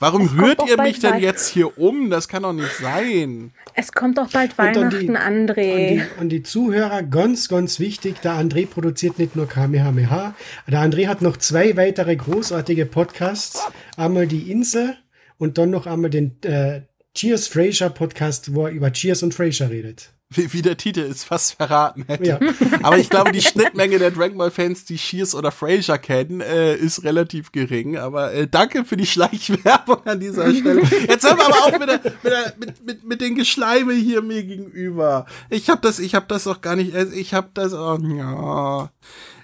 Warum 0.00 0.26
kommt 0.28 0.40
rührt 0.40 0.60
ihr 0.68 0.80
mich 0.82 0.98
denn 0.98 1.18
jetzt 1.20 1.48
hier 1.48 1.78
um? 1.78 2.10
Das 2.10 2.26
kann 2.26 2.42
doch 2.42 2.52
nicht 2.54 2.72
sein. 2.80 3.52
Es 3.74 3.92
kommt 3.92 4.18
doch 4.18 4.30
bald 4.30 4.50
Und 4.58 4.58
Weihnachten, 4.58 4.98
die- 5.06 5.16
André. 5.16 5.72
Und 5.72 5.88
die, 5.88 6.02
und 6.20 6.28
die 6.30 6.42
Zuhörer, 6.42 7.02
ganz, 7.02 7.48
ganz 7.48 7.78
wichtig, 7.78 8.20
der 8.22 8.32
André 8.32 8.66
produziert 8.66 9.18
nicht 9.18 9.36
nur 9.36 9.46
Kamehameha, 9.46 10.34
der 10.66 10.80
André 10.80 11.06
hat 11.06 11.22
noch 11.22 11.36
zwei 11.36 11.76
weitere 11.76 12.16
großartige 12.16 12.86
Podcasts. 12.86 13.62
Einmal 13.96 14.26
die 14.26 14.50
Insel 14.50 14.96
und 15.38 15.58
dann 15.58 15.70
noch 15.70 15.86
einmal 15.86 16.10
den 16.10 16.42
äh, 16.42 16.80
Cheers 17.14 17.48
Frasier 17.48 17.90
Podcast, 17.90 18.54
wo 18.54 18.66
er 18.66 18.72
über 18.72 18.90
Cheers 18.92 19.22
und 19.22 19.34
Frasier 19.34 19.68
redet. 19.70 20.10
Wie, 20.32 20.52
wie 20.52 20.62
der 20.62 20.76
Titel 20.76 21.00
es 21.00 21.24
fast 21.24 21.54
verraten 21.54 22.04
hätte. 22.06 22.24
Ja. 22.24 22.38
Aber 22.84 22.98
ich 22.98 23.10
glaube, 23.10 23.32
die 23.32 23.40
Schnittmenge 23.42 23.98
der 23.98 24.12
Dragon 24.12 24.38
Ball 24.38 24.52
Fans, 24.52 24.84
die 24.84 24.96
Shears 24.96 25.34
oder 25.34 25.50
Frasier 25.50 25.98
kennen, 25.98 26.40
äh, 26.40 26.76
ist 26.76 27.02
relativ 27.02 27.50
gering. 27.50 27.96
Aber 27.98 28.32
äh, 28.32 28.46
danke 28.46 28.84
für 28.84 28.96
die 28.96 29.06
Schleichwerbung 29.06 30.06
an 30.06 30.20
dieser 30.20 30.48
Stelle. 30.54 30.82
Jetzt 31.08 31.24
hören 31.24 31.36
wir 31.36 31.46
aber 31.46 31.64
auf 31.66 31.78
mit, 31.78 31.88
der, 31.88 32.00
mit, 32.04 32.32
der, 32.32 32.54
mit, 32.58 32.86
mit, 32.86 33.04
mit 33.04 33.20
den 33.20 33.34
Geschleime 33.34 33.92
hier 33.94 34.22
mir 34.22 34.44
gegenüber. 34.44 35.26
Ich 35.48 35.68
habe 35.68 35.80
das, 35.80 35.98
ich 35.98 36.14
habe 36.14 36.26
das 36.28 36.46
auch 36.46 36.60
gar 36.60 36.76
nicht. 36.76 36.94
äh, 36.94 37.06
Ich 37.12 37.34
habe 37.34 37.50
das. 37.54 37.72
Oh, 37.72 37.98
ja. 38.00 38.88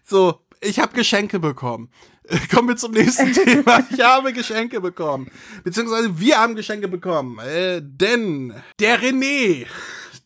So, 0.04 0.38
ich 0.60 0.78
habe 0.78 0.94
Geschenke 0.94 1.40
bekommen. 1.40 1.90
Kommen 2.54 2.68
wir 2.68 2.76
zum 2.76 2.92
nächsten 2.92 3.32
Thema. 3.44 3.84
Ich 3.90 4.00
habe 4.00 4.32
Geschenke 4.32 4.80
bekommen. 4.80 5.30
Beziehungsweise 5.64 6.18
wir 6.20 6.38
haben 6.38 6.54
Geschenke 6.54 6.86
bekommen. 6.86 7.38
Äh, 7.40 7.80
denn 7.82 8.54
der 8.80 9.00
René, 9.00 9.66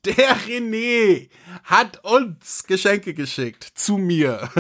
der 0.05 0.37
René 0.49 1.29
hat 1.65 2.03
uns 2.05 2.65
Geschenke 2.67 3.15
geschickt. 3.15 3.67
Zu 3.75 3.99
mir. 3.99 4.49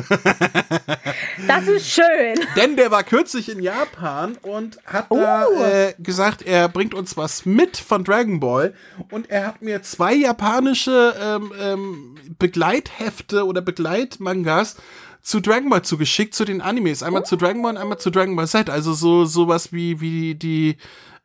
Das 1.46 1.66
ist 1.66 1.88
schön. 1.90 2.38
Denn 2.56 2.76
der 2.76 2.90
war 2.90 3.02
kürzlich 3.02 3.48
in 3.48 3.62
Japan 3.62 4.36
und 4.42 4.78
hat 4.84 5.06
da 5.10 5.46
Oh. 5.46 5.62
äh, 5.62 5.94
gesagt, 5.98 6.42
er 6.42 6.68
bringt 6.68 6.94
uns 6.94 7.16
was 7.16 7.46
mit 7.46 7.76
von 7.78 8.04
Dragon 8.04 8.40
Ball. 8.40 8.74
Und 9.10 9.30
er 9.30 9.46
hat 9.46 9.62
mir 9.62 9.82
zwei 9.82 10.14
japanische 10.14 11.14
ähm, 11.20 11.52
ähm, 11.58 12.14
Begleithefte 12.38 13.46
oder 13.46 13.62
Begleitmangas 13.62 14.76
zu 15.22 15.40
Dragon 15.40 15.70
Ball 15.70 15.82
zugeschickt, 15.82 16.34
zu 16.34 16.44
den 16.44 16.60
Animes. 16.60 17.02
Einmal 17.02 17.24
zu 17.24 17.36
Dragon 17.36 17.62
Ball 17.62 17.72
und 17.72 17.78
einmal 17.78 17.98
zu 17.98 18.10
Dragon 18.10 18.36
Ball 18.36 18.48
Z. 18.48 18.68
Also 18.70 18.92
so 18.92 19.24
sowas 19.24 19.72
wie, 19.72 20.00
wie 20.00 20.34
die 20.34 20.76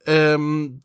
ähm, 0.05 0.81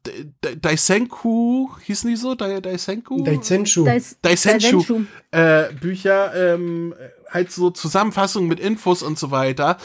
Daisenku, 0.61 1.69
hießen 1.85 2.09
die 2.11 2.17
so? 2.17 2.35
Dai- 2.35 2.61
Daisenku? 2.61 3.23
Daisenshu. 3.25 3.87
Daisenshu 4.23 5.03
äh, 5.31 5.73
Bücher, 5.81 6.35
ähm, 6.55 6.95
halt 7.31 7.53
so 7.53 7.71
Zusammenfassungen 7.71 8.49
mit 8.49 8.61
Infos 8.61 9.03
und 9.03 9.19
so 9.19 9.31
weiter. 9.31 9.77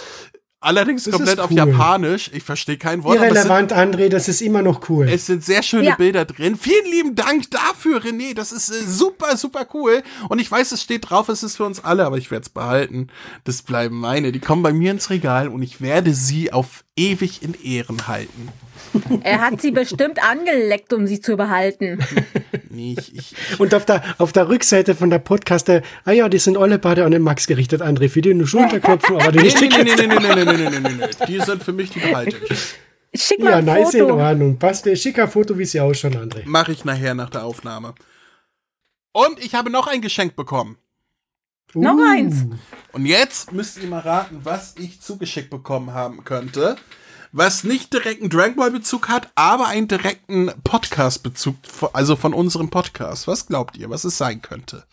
Allerdings 0.61 1.03
Das 1.03 1.13
komplett 1.13 1.35
ist 1.37 1.43
auf 1.43 1.51
cool. 1.51 1.57
Japanisch. 1.57 2.31
Ich 2.33 2.41
verstehe 2.41 2.77
kein 2.77 3.03
Wort. 3.03 3.17
Es 3.17 3.21
sind, 3.21 3.35
Irrelevant, 3.35 3.71
André, 3.73 4.09
das 4.09 4.27
ist 4.27 4.41
immer 4.41 4.63
noch 4.63 4.89
cool. 4.89 5.07
es 5.07 5.27
sind 5.27 5.43
sehr 5.43 5.61
schöne 5.61 5.89
Ja. 5.89 5.95
Bilder 5.95 6.25
drin. 6.25 6.55
Vielen 6.55 6.85
lieben 6.89 7.13
Dank 7.13 7.51
dafür, 7.51 8.01
René. 8.01 8.33
Das 8.33 8.51
ist 8.51 8.71
äh, 8.71 8.81
super, 8.83 9.37
super 9.37 9.67
cool. 9.75 10.01
Und 10.27 10.39
ich 10.39 10.49
weiß, 10.49 10.71
es 10.71 10.81
steht 10.81 11.07
drauf, 11.11 11.29
es 11.29 11.43
ist 11.43 11.57
für 11.57 11.65
uns 11.65 11.83
alle, 11.83 12.03
aber 12.03 12.17
ich 12.17 12.31
werde 12.31 12.45
es 12.45 12.49
behalten. 12.49 13.09
Das 13.43 13.61
bleiben 13.61 13.99
meine. 13.99 14.31
Die 14.31 14.39
kommen 14.39 14.63
bei 14.63 14.73
mir 14.73 14.89
ins 14.89 15.11
Regal 15.11 15.49
und 15.49 15.61
ich 15.61 15.81
werde 15.81 16.15
sie 16.15 16.51
auf 16.51 16.84
ewig 16.95 17.41
in 17.43 17.53
Ehren 17.63 18.07
halten. 18.07 18.49
Er 19.23 19.41
hat 19.41 19.61
sie 19.61 19.71
bestimmt 19.71 20.23
angeleckt, 20.23 20.93
um 20.93 21.07
sie 21.07 21.19
zu 21.19 21.35
behalten. 21.35 21.99
Nee, 22.69 22.95
ich, 22.97 23.15
ich, 23.15 23.59
Und 23.59 23.73
auf 23.73 23.85
der, 23.85 24.03
auf 24.17 24.31
der 24.31 24.47
Rückseite 24.49 24.95
von 24.95 25.09
der 25.09 25.19
Podcaster, 25.19 25.81
ah 26.05 26.11
ja, 26.11 26.29
die 26.29 26.37
sind 26.39 26.57
alle 26.57 26.79
beide 26.79 27.05
an 27.05 27.11
den 27.11 27.21
Max 27.21 27.47
gerichtet, 27.47 27.81
André, 27.81 28.09
für 28.09 28.21
die 28.21 28.45
Schulterklopfen, 28.45 29.15
aber 29.15 29.31
die 29.31 29.39
nee, 29.39 29.43
nicht 29.45 29.61
nee, 29.61 29.67
nee, 29.69 29.83
nee, 29.83 30.07
nee, 30.07 30.17
nee, 30.17 30.35
nee, 30.35 30.45
nee, 30.45 30.69
nee, 30.69 30.79
nee, 30.79 30.89
nee. 30.97 31.25
Die 31.27 31.39
sind 31.41 31.63
für 31.63 31.73
mich, 31.73 31.89
die 31.91 31.99
behalte 31.99 32.37
ich. 32.49 32.75
Schick 33.21 33.39
mal 33.39 33.51
Ja, 33.51 33.55
ein 33.57 33.65
nice 33.65 33.93
in 33.93 34.01
Foto. 34.01 34.17
Ordnung. 34.21 34.59
Passt, 34.59 34.87
äh, 34.87 34.95
schicker 34.95 35.27
Foto, 35.27 35.57
wie 35.57 35.65
sie 35.65 35.79
ausschauen, 35.79 36.15
André. 36.15 36.41
Mache 36.45 36.71
ich 36.73 36.83
nachher 36.85 37.13
nach 37.15 37.29
der 37.29 37.45
Aufnahme. 37.45 37.95
Und 39.13 39.39
ich 39.43 39.55
habe 39.55 39.69
noch 39.69 39.87
ein 39.87 40.01
Geschenk 40.01 40.35
bekommen. 40.35 40.77
Noch 41.73 41.95
Uh. 41.97 42.03
eins. 42.09 42.45
Und 42.93 43.05
jetzt 43.05 43.51
müsst 43.51 43.77
ihr 43.77 43.87
mal 43.89 43.99
raten, 43.99 44.41
was 44.43 44.75
ich 44.77 45.01
zugeschickt 45.01 45.49
bekommen 45.49 45.93
haben 45.93 46.23
könnte. 46.23 46.77
Was 47.31 47.65
nicht 47.65 47.91
direkt 47.91 48.21
einen 48.21 48.29
Dragon 48.29 48.55
Ball 48.55 48.71
Bezug 48.71 49.09
hat, 49.09 49.29
aber 49.35 49.67
einen 49.67 49.89
direkten 49.89 50.51
Podcast 50.63 51.21
Bezug, 51.21 51.57
also 51.91 52.15
von 52.15 52.33
unserem 52.33 52.69
Podcast. 52.69 53.27
Was 53.27 53.45
glaubt 53.47 53.75
ihr, 53.77 53.89
was 53.89 54.05
es 54.05 54.17
sein 54.17 54.41
könnte? 54.41 54.85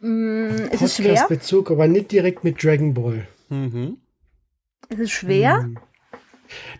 Ist 0.00 0.80
es 0.80 0.96
schwer? 0.96 1.08
Podcast-Bezug, 1.10 1.70
aber 1.70 1.86
nicht 1.88 2.10
direkt 2.10 2.44
mit 2.44 2.62
Dragon 2.64 2.94
Ball. 2.94 3.28
Ist 4.88 4.98
es 4.98 5.10
schwer? 5.10 5.68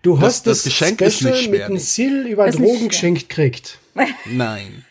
Du 0.00 0.14
Das- 0.16 0.24
hast 0.24 0.46
das 0.46 0.58
das, 0.58 0.64
Geschenk 0.64 0.94
Special 0.94 1.08
ist 1.08 1.22
nicht 1.22 1.38
schwer, 1.44 1.50
mit 1.50 1.68
dem 1.68 1.74
nee. 1.74 1.78
Sil 1.80 2.26
über 2.26 2.50
Drogen 2.50 2.88
geschenkt 2.88 3.28
kriegt. 3.28 3.78
Nein. 4.24 4.84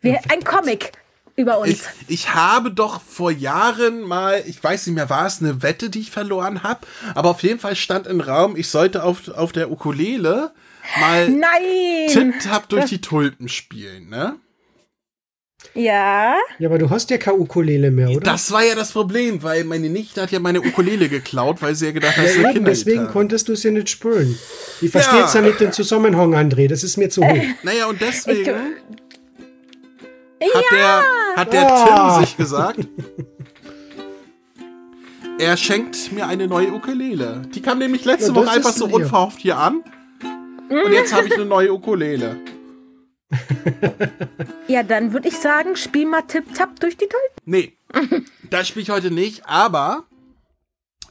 Wir, 0.00 0.20
ein 0.30 0.42
Comic 0.42 0.92
über 1.36 1.58
uns. 1.58 1.70
Ich, 1.70 1.80
ich 2.08 2.34
habe 2.34 2.70
doch 2.70 3.00
vor 3.00 3.30
Jahren 3.30 4.02
mal, 4.02 4.42
ich 4.46 4.62
weiß 4.62 4.86
nicht 4.86 4.94
mehr, 4.94 5.10
war 5.10 5.26
es 5.26 5.40
eine 5.40 5.62
Wette, 5.62 5.90
die 5.90 6.00
ich 6.00 6.10
verloren 6.10 6.62
habe, 6.62 6.86
aber 7.14 7.30
auf 7.30 7.42
jeden 7.42 7.58
Fall 7.58 7.76
stand 7.76 8.06
im 8.06 8.20
Raum, 8.20 8.56
ich 8.56 8.68
sollte 8.68 9.02
auf, 9.02 9.28
auf 9.28 9.52
der 9.52 9.70
Ukulele 9.70 10.52
mal 11.00 11.28
Nein! 11.28 12.08
Tip-Tap 12.08 12.68
durch 12.68 12.86
die 12.86 13.00
Tulpen 13.00 13.48
spielen, 13.48 14.08
ne? 14.08 14.36
Ja. 15.72 16.36
Ja, 16.58 16.68
aber 16.68 16.78
du 16.78 16.90
hast 16.90 17.10
ja 17.10 17.16
keine 17.16 17.38
Ukulele 17.38 17.90
mehr, 17.90 18.10
oder? 18.10 18.20
Das 18.20 18.52
war 18.52 18.62
ja 18.62 18.74
das 18.74 18.92
Problem, 18.92 19.42
weil 19.42 19.64
meine 19.64 19.88
Nichte 19.88 20.20
hat 20.20 20.30
ja 20.30 20.38
meine 20.38 20.60
Ukulele 20.60 21.08
geklaut, 21.08 21.62
weil 21.62 21.74
sie 21.74 21.86
ja 21.86 21.92
gedacht 21.92 22.16
hat, 22.16 22.26
ja, 22.26 22.32
eben, 22.50 22.64
deswegen 22.64 22.72
Kindergitarre. 22.74 23.12
konntest 23.12 23.48
du 23.48 23.56
sie 23.56 23.70
nicht 23.70 23.88
spülen. 23.88 24.38
Ich 24.82 24.90
verstehe 24.90 25.20
jetzt 25.20 25.34
ja 25.34 25.40
nicht 25.40 25.58
den 25.60 25.72
Zusammenhang, 25.72 26.34
André. 26.34 26.68
Das 26.68 26.84
ist 26.84 26.96
mir 26.96 27.08
zu 27.08 27.24
hoch. 27.24 27.42
Naja, 27.62 27.86
und 27.86 28.00
deswegen 28.00 28.40
Ich, 28.40 29.03
hat 30.54 30.64
der, 30.72 31.02
hat 31.36 31.52
der 31.52 31.72
Ah. 31.72 32.16
Tim 32.16 32.24
sich 32.26 32.36
gesagt, 32.36 32.80
er 35.38 35.56
schenkt 35.56 36.12
mir 36.12 36.26
eine 36.26 36.46
neue 36.46 36.72
Ukulele. 36.72 37.42
Die 37.54 37.62
kam 37.62 37.78
nämlich 37.78 38.04
letzte 38.04 38.28
Ja, 38.30 38.34
Woche 38.36 38.50
einfach 38.50 38.72
so 38.72 38.86
unverhofft 38.86 39.40
hier 39.40 39.58
an. 39.58 39.82
Und 40.68 40.92
jetzt 40.92 41.12
habe 41.12 41.26
ich 41.26 41.34
eine 41.34 41.44
neue 41.44 41.72
Ukulele. 41.72 42.36
ja, 44.68 44.82
dann 44.82 45.12
würde 45.12 45.28
ich 45.28 45.36
sagen, 45.38 45.76
spiel 45.76 46.06
mal 46.06 46.22
Tip-Tap 46.22 46.78
durch 46.80 46.96
die 46.96 47.06
Tulpen. 47.08 47.42
Nee, 47.44 47.76
das 48.50 48.68
spiele 48.68 48.82
ich 48.84 48.90
heute 48.90 49.10
nicht, 49.10 49.46
aber 49.46 50.04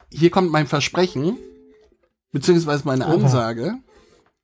hier 0.10 0.30
kommt 0.30 0.52
mein 0.52 0.68
Versprechen, 0.68 1.38
beziehungsweise 2.32 2.84
meine. 2.86 3.06
Ansage. 3.06 3.76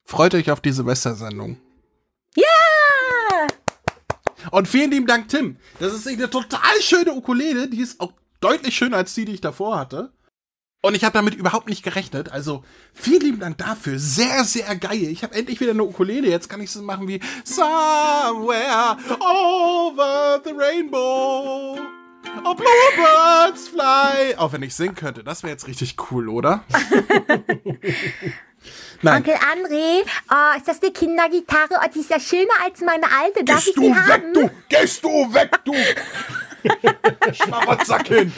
Freut 0.03 0.33
euch 0.35 0.51
auf 0.51 0.59
die 0.59 0.71
Silvestersendung. 0.71 1.57
Ja! 2.35 2.43
Und 4.51 4.67
vielen 4.67 4.91
lieben 4.91 5.07
Dank, 5.07 5.29
Tim. 5.29 5.57
Das 5.79 5.93
ist 5.93 6.07
eine 6.07 6.29
total 6.29 6.81
schöne 6.81 7.13
Ukulele. 7.13 7.67
Die 7.67 7.81
ist 7.81 7.99
auch 7.99 8.13
deutlich 8.39 8.75
schöner 8.75 8.97
als 8.97 9.13
die, 9.13 9.25
die 9.25 9.33
ich 9.33 9.41
davor 9.41 9.77
hatte. 9.77 10.11
Und 10.81 10.95
ich 10.95 11.03
habe 11.03 11.13
damit 11.13 11.35
überhaupt 11.35 11.67
nicht 11.67 11.83
gerechnet. 11.83 12.31
Also 12.31 12.63
vielen 12.93 13.21
lieben 13.21 13.39
Dank 13.39 13.57
dafür. 13.57 13.99
Sehr, 13.99 14.45
sehr 14.45 14.73
geil. 14.77 15.09
Ich 15.09 15.23
habe 15.23 15.35
endlich 15.35 15.59
wieder 15.59 15.71
eine 15.71 15.83
Ukulele. 15.83 16.29
Jetzt 16.29 16.47
kann 16.49 16.61
ich 16.61 16.71
so 16.71 16.81
machen 16.81 17.07
wie 17.07 17.19
Somewhere 17.43 18.97
over 19.19 20.41
the 20.43 20.51
rainbow. 20.51 21.77
Oh, 22.45 22.55
bluebirds 22.55 23.67
fly. 23.67 24.35
Auch 24.37 24.53
wenn 24.53 24.63
ich 24.63 24.73
singen 24.73 24.95
könnte. 24.95 25.23
Das 25.23 25.43
wäre 25.43 25.51
jetzt 25.51 25.67
richtig 25.67 25.97
cool, 26.11 26.29
oder? 26.29 26.63
Nein. 29.01 29.17
Onkel 29.17 29.33
André, 29.35 30.01
oh, 30.29 30.57
ist 30.57 30.67
das 30.67 30.81
eine 30.81 30.91
Kindergitarre? 30.91 31.75
Oh, 31.81 31.89
die 31.93 31.99
ist 31.99 32.09
ja 32.09 32.19
schöner 32.19 32.51
als 32.63 32.81
meine 32.81 33.05
alte. 33.23 33.43
Darf 33.45 33.59
ich 33.59 33.73
Gehst 33.73 33.77
die 33.77 33.81
du 33.81 33.95
weg, 33.95 34.11
haben? 34.11 34.33
du! 34.33 34.49
Gehst 34.69 35.03
du 35.03 35.33
weg, 35.33 35.51
du! 35.63 35.73
Schmarotzerkind! 37.33 38.33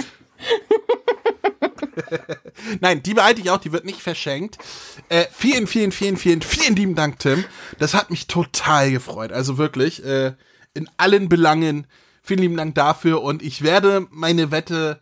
Nein, 2.80 3.02
die 3.04 3.14
behalte 3.14 3.42
ich 3.42 3.50
auch, 3.50 3.58
die 3.58 3.72
wird 3.72 3.86
nicht 3.86 4.02
verschenkt. 4.02 4.58
Äh, 5.10 5.26
vielen, 5.32 5.68
vielen, 5.68 5.92
vielen, 5.92 6.18
vielen, 6.18 6.42
vielen 6.42 6.76
lieben 6.76 6.96
Dank, 6.96 7.20
Tim. 7.20 7.44
Das 7.80 7.94
hat 7.94 8.10
mich 8.12 8.28
total 8.28 8.92
gefreut. 8.92 9.32
Also 9.32 9.58
wirklich, 9.58 10.04
äh, 10.06 10.34
in 10.74 10.90
allen 10.98 11.30
Belangen. 11.30 11.88
Vielen 12.24 12.42
lieben 12.42 12.58
Dank 12.58 12.76
dafür 12.76 13.24
und 13.24 13.42
ich 13.42 13.64
werde 13.64 14.06
meine 14.12 14.52
Wette 14.52 15.00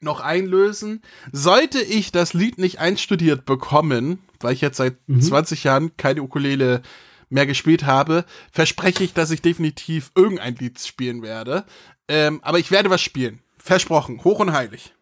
noch 0.00 0.20
einlösen. 0.20 1.00
Sollte 1.32 1.80
ich 1.80 2.12
das 2.12 2.34
Lied 2.34 2.58
nicht 2.58 2.80
einstudiert 2.80 3.46
bekommen, 3.46 4.18
weil 4.42 4.54
ich 4.54 4.60
jetzt 4.60 4.76
seit 4.76 4.96
20 5.08 5.64
Jahren 5.64 5.96
keine 5.96 6.22
Ukulele 6.22 6.82
mehr 7.28 7.46
gespielt 7.46 7.84
habe, 7.84 8.24
verspreche 8.50 9.04
ich, 9.04 9.14
dass 9.14 9.30
ich 9.30 9.42
definitiv 9.42 10.12
irgendein 10.14 10.54
Lied 10.56 10.78
spielen 10.78 11.22
werde. 11.22 11.64
Ähm, 12.08 12.40
aber 12.42 12.58
ich 12.58 12.70
werde 12.70 12.90
was 12.90 13.00
spielen. 13.00 13.40
Versprochen. 13.58 14.22
Hoch 14.24 14.40
und 14.40 14.52
heilig. 14.52 14.94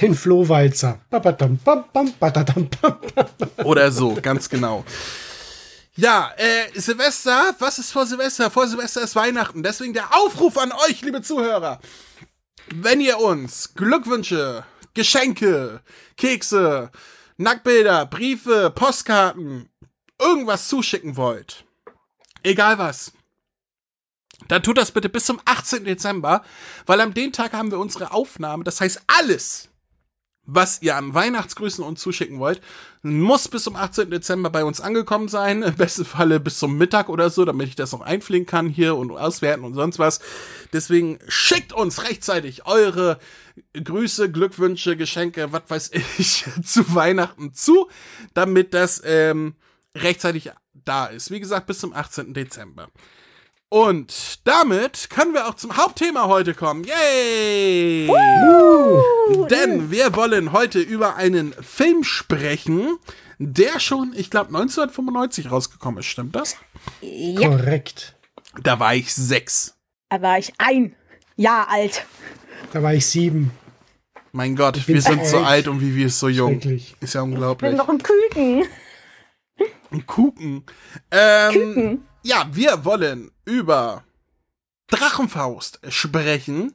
Den 0.00 0.14
Flohwalzer. 0.14 1.00
Oder 3.64 3.92
so, 3.92 4.18
ganz 4.20 4.48
genau. 4.48 4.84
Ja, 5.94 6.32
äh, 6.36 6.78
Silvester, 6.78 7.54
was 7.58 7.78
ist 7.78 7.92
vor 7.92 8.06
Silvester? 8.06 8.50
Vor 8.50 8.66
Silvester 8.66 9.02
ist 9.02 9.14
Weihnachten. 9.14 9.62
Deswegen 9.62 9.92
der 9.92 10.14
Aufruf 10.14 10.56
an 10.56 10.72
euch, 10.88 11.02
liebe 11.02 11.20
Zuhörer. 11.20 11.80
Wenn 12.74 13.00
ihr 13.00 13.18
uns 13.18 13.74
Glückwünsche, 13.74 14.64
Geschenke, 14.94 15.80
Kekse, 16.16 16.90
Nacktbilder, 17.36 18.06
Briefe, 18.06 18.70
Postkarten, 18.74 19.68
irgendwas 20.20 20.68
zuschicken 20.68 21.16
wollt, 21.16 21.64
egal 22.42 22.78
was, 22.78 23.12
dann 24.48 24.62
tut 24.62 24.78
das 24.78 24.92
bitte 24.92 25.08
bis 25.08 25.26
zum 25.26 25.40
18. 25.44 25.84
Dezember, 25.84 26.44
weil 26.86 27.00
am 27.00 27.14
den 27.14 27.32
Tag 27.32 27.52
haben 27.52 27.70
wir 27.70 27.78
unsere 27.78 28.12
Aufnahme. 28.12 28.64
Das 28.64 28.80
heißt, 28.80 29.02
alles, 29.06 29.68
was 30.44 30.82
ihr 30.82 30.96
an 30.96 31.14
Weihnachtsgrüßen 31.14 31.84
uns 31.84 32.00
zuschicken 32.00 32.38
wollt, 32.38 32.60
muss 33.02 33.48
bis 33.48 33.64
zum 33.64 33.76
18. 33.76 34.10
Dezember 34.10 34.50
bei 34.50 34.64
uns 34.64 34.80
angekommen 34.80 35.28
sein. 35.28 35.62
Im 35.62 35.74
besten 35.74 36.04
Falle 36.04 36.40
bis 36.40 36.58
zum 36.58 36.76
Mittag 36.76 37.08
oder 37.08 37.30
so, 37.30 37.44
damit 37.44 37.68
ich 37.68 37.76
das 37.76 37.92
noch 37.92 38.00
einfliegen 38.00 38.46
kann 38.46 38.68
hier 38.68 38.96
und 38.96 39.10
auswerten 39.12 39.64
und 39.64 39.74
sonst 39.74 39.98
was. 39.98 40.20
Deswegen 40.72 41.18
schickt 41.28 41.72
uns 41.72 42.02
rechtzeitig 42.04 42.66
eure 42.66 43.18
Grüße, 43.72 44.30
Glückwünsche, 44.30 44.96
Geschenke, 44.96 45.52
was 45.52 45.62
weiß 45.68 45.90
ich, 46.18 46.44
zu 46.64 46.94
Weihnachten 46.94 47.54
zu, 47.54 47.88
damit 48.34 48.74
das 48.74 49.00
ähm, 49.04 49.54
rechtzeitig 49.94 50.50
da 50.74 51.06
ist. 51.06 51.30
Wie 51.30 51.40
gesagt, 51.40 51.66
bis 51.66 51.78
zum 51.78 51.92
18. 51.92 52.34
Dezember. 52.34 52.88
Und 53.72 54.40
damit 54.46 55.08
können 55.08 55.32
wir 55.32 55.48
auch 55.48 55.54
zum 55.54 55.78
Hauptthema 55.78 56.26
heute 56.26 56.52
kommen. 56.52 56.84
Yay! 56.84 58.06
Denn 59.48 59.90
wir 59.90 60.14
wollen 60.14 60.52
heute 60.52 60.78
über 60.78 61.16
einen 61.16 61.54
Film 61.54 62.04
sprechen, 62.04 62.98
der 63.38 63.80
schon, 63.80 64.12
ich 64.14 64.30
glaube, 64.30 64.48
1995 64.48 65.50
rausgekommen 65.50 66.00
ist. 66.00 66.04
Stimmt 66.06 66.36
das? 66.36 66.56
Ja. 67.00 67.48
Korrekt. 67.48 68.14
Da 68.62 68.78
war 68.78 68.94
ich 68.94 69.14
sechs. 69.14 69.74
Da 70.10 70.20
war 70.20 70.36
ich 70.36 70.52
ein 70.58 70.94
Jahr 71.36 71.70
alt. 71.70 72.04
Da 72.74 72.82
war 72.82 72.92
ich 72.92 73.06
sieben. 73.06 73.52
Mein 74.32 74.54
Gott, 74.54 74.86
wir 74.86 75.00
sind 75.00 75.24
so 75.24 75.38
alt. 75.38 75.66
und 75.66 75.80
wie 75.80 75.96
wir 75.96 76.08
ist 76.08 76.20
so 76.20 76.28
jung. 76.28 76.60
Ist 76.60 76.64
ja 76.66 76.82
Ich 77.00 77.12
bin 77.12 77.20
unglaublich. 77.22 77.74
noch 77.74 77.88
ein 77.88 78.02
Küken. 78.02 78.64
Ein 79.90 80.06
Kuchen. 80.06 80.66
Ähm, 81.10 81.52
Küken. 81.52 82.06
Ja, 82.24 82.46
wir 82.52 82.84
wollen 82.84 83.32
über 83.44 84.04
Drachenfaust 84.86 85.80
sprechen. 85.88 86.74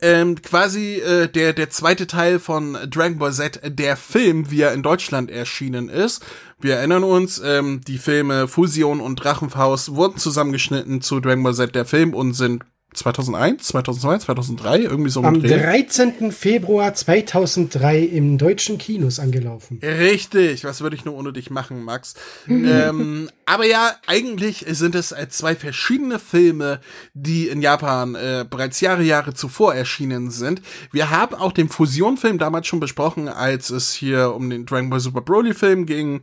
Ähm, 0.00 0.40
quasi 0.40 0.96
äh, 0.96 1.28
der, 1.28 1.52
der 1.52 1.68
zweite 1.68 2.06
Teil 2.06 2.38
von 2.38 2.78
Dragon 2.88 3.18
Ball 3.18 3.32
Z, 3.32 3.60
der 3.64 3.96
Film, 3.96 4.50
wie 4.50 4.62
er 4.62 4.72
in 4.72 4.82
Deutschland 4.82 5.30
erschienen 5.30 5.88
ist. 5.90 6.24
Wir 6.60 6.76
erinnern 6.76 7.04
uns, 7.04 7.40
ähm, 7.44 7.82
die 7.86 7.98
Filme 7.98 8.48
Fusion 8.48 9.00
und 9.00 9.16
Drachenfaust 9.16 9.94
wurden 9.94 10.18
zusammengeschnitten 10.18 11.02
zu 11.02 11.20
Dragon 11.20 11.42
Ball 11.42 11.54
Z, 11.54 11.74
der 11.74 11.84
Film, 11.84 12.14
und 12.14 12.32
sind 12.32 12.64
2001, 12.96 13.62
2002, 13.68 14.18
2003, 14.18 14.78
irgendwie 14.80 15.10
so 15.10 15.22
Am 15.22 15.36
im 15.36 15.42
Dreh. 15.42 15.58
13. 15.58 16.32
Februar 16.32 16.94
2003 16.94 18.00
im 18.00 18.38
deutschen 18.38 18.78
Kinos 18.78 19.18
angelaufen. 19.18 19.80
Richtig, 19.82 20.64
was 20.64 20.80
würde 20.80 20.96
ich 20.96 21.04
nur 21.04 21.14
ohne 21.14 21.32
dich 21.32 21.50
machen, 21.50 21.84
Max? 21.84 22.14
ähm, 22.48 23.30
aber 23.44 23.66
ja, 23.66 23.92
eigentlich 24.06 24.64
sind 24.68 24.94
es 24.94 25.12
äh, 25.12 25.28
zwei 25.28 25.54
verschiedene 25.54 26.18
Filme, 26.18 26.80
die 27.14 27.48
in 27.48 27.62
Japan 27.62 28.14
äh, 28.14 28.44
bereits 28.48 28.80
Jahre, 28.80 29.02
Jahre 29.02 29.34
zuvor 29.34 29.74
erschienen 29.74 30.30
sind. 30.30 30.62
Wir 30.90 31.10
haben 31.10 31.34
auch 31.34 31.52
den 31.52 31.68
Fusion-Film 31.68 32.38
damals 32.38 32.66
schon 32.66 32.80
besprochen, 32.80 33.28
als 33.28 33.70
es 33.70 33.92
hier 33.92 34.34
um 34.34 34.50
den 34.50 34.66
Dragon 34.66 34.90
Ball 34.90 35.00
Super 35.00 35.20
Broly-Film 35.20 35.86
ging. 35.86 36.22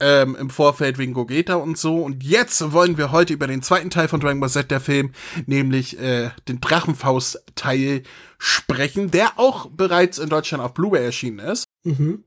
Ähm, 0.00 0.34
im 0.34 0.50
Vorfeld 0.50 0.98
wegen 0.98 1.14
Gogeta 1.14 1.54
und 1.54 1.78
so. 1.78 2.02
Und 2.02 2.24
jetzt 2.24 2.72
wollen 2.72 2.98
wir 2.98 3.12
heute 3.12 3.32
über 3.32 3.46
den 3.46 3.62
zweiten 3.62 3.90
Teil 3.90 4.08
von 4.08 4.18
Dragon 4.18 4.40
Ball 4.40 4.50
Z, 4.50 4.70
der 4.70 4.80
Film, 4.80 5.12
nämlich 5.46 5.98
äh, 6.00 6.30
den 6.48 6.60
Drachenfaust-Teil 6.60 8.02
sprechen, 8.36 9.12
der 9.12 9.38
auch 9.38 9.70
bereits 9.70 10.18
in 10.18 10.28
Deutschland 10.28 10.64
auf 10.64 10.74
Blu-ray 10.74 11.04
erschienen 11.04 11.38
ist. 11.38 11.64
Mhm. 11.84 12.24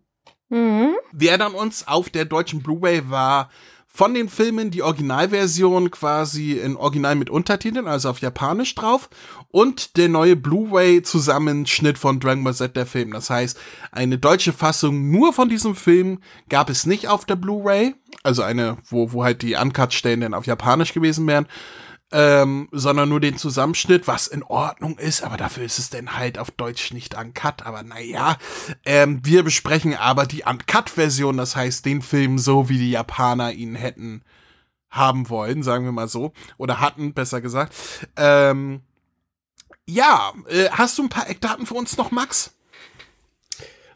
Mhm. 0.49 0.95
Wir 1.11 1.31
erinnern 1.31 1.55
uns, 1.55 1.87
auf 1.87 2.09
der 2.09 2.23
deutschen 2.23 2.63
Blu-ray 2.63 3.09
war 3.09 3.49
von 3.97 4.13
den 4.13 4.29
Filmen 4.29 4.69
die 4.69 4.83
Originalversion 4.83 5.89
quasi 5.89 6.51
in 6.51 6.75
Original 6.75 7.15
mit 7.15 7.31
Untertiteln, 7.31 7.87
also 7.87 8.11
auf 8.11 8.19
Japanisch 8.19 8.75
drauf, 8.75 9.09
und 9.49 9.97
der 9.97 10.07
neue 10.07 10.35
Blu-ray-Zusammenschnitt 10.35 11.97
von 11.97 12.19
Dragon 12.19 12.43
Ball 12.43 12.53
Z, 12.53 12.75
der 12.75 12.85
Film. 12.85 13.13
Das 13.13 13.31
heißt, 13.31 13.57
eine 13.91 14.19
deutsche 14.19 14.53
Fassung 14.53 15.09
nur 15.09 15.33
von 15.33 15.49
diesem 15.49 15.73
Film 15.73 16.19
gab 16.47 16.69
es 16.69 16.85
nicht 16.85 17.07
auf 17.07 17.25
der 17.25 17.37
Blu-ray, 17.37 17.95
also 18.21 18.43
eine, 18.43 18.77
wo, 18.87 19.13
wo 19.13 19.23
halt 19.23 19.41
die 19.41 19.55
Uncut-Stellen 19.55 20.21
dann 20.21 20.35
auf 20.35 20.45
Japanisch 20.45 20.93
gewesen 20.93 21.25
wären, 21.25 21.47
ähm, 22.11 22.69
sondern 22.71 23.09
nur 23.09 23.19
den 23.19 23.37
Zusammenschnitt, 23.37 24.07
was 24.07 24.27
in 24.27 24.43
Ordnung 24.43 24.97
ist, 24.97 25.23
aber 25.23 25.37
dafür 25.37 25.63
ist 25.63 25.77
es 25.77 25.89
dann 25.89 26.17
halt 26.17 26.39
auf 26.39 26.51
Deutsch 26.51 26.91
nicht 26.93 27.17
uncut. 27.17 27.63
Aber 27.65 27.83
naja, 27.83 28.37
ähm, 28.85 29.19
wir 29.23 29.43
besprechen 29.43 29.93
aber 29.93 30.25
die 30.25 30.43
Uncut-Version, 30.43 31.37
das 31.37 31.55
heißt 31.55 31.85
den 31.85 32.01
Film 32.01 32.37
so, 32.37 32.69
wie 32.69 32.77
die 32.77 32.91
Japaner 32.91 33.51
ihn 33.51 33.75
hätten 33.75 34.23
haben 34.89 35.29
wollen, 35.29 35.63
sagen 35.63 35.83
wir 35.83 35.91
mal 35.91 36.07
so, 36.07 36.31
oder 36.57 36.79
hatten, 36.79 37.13
besser 37.13 37.41
gesagt. 37.41 37.75
Ähm, 38.15 38.81
ja, 39.85 40.33
äh, 40.47 40.69
hast 40.71 40.97
du 40.97 41.03
ein 41.03 41.09
paar 41.09 41.29
Eckdaten 41.29 41.65
für 41.65 41.75
uns 41.75 41.97
noch, 41.97 42.11
Max? 42.11 42.56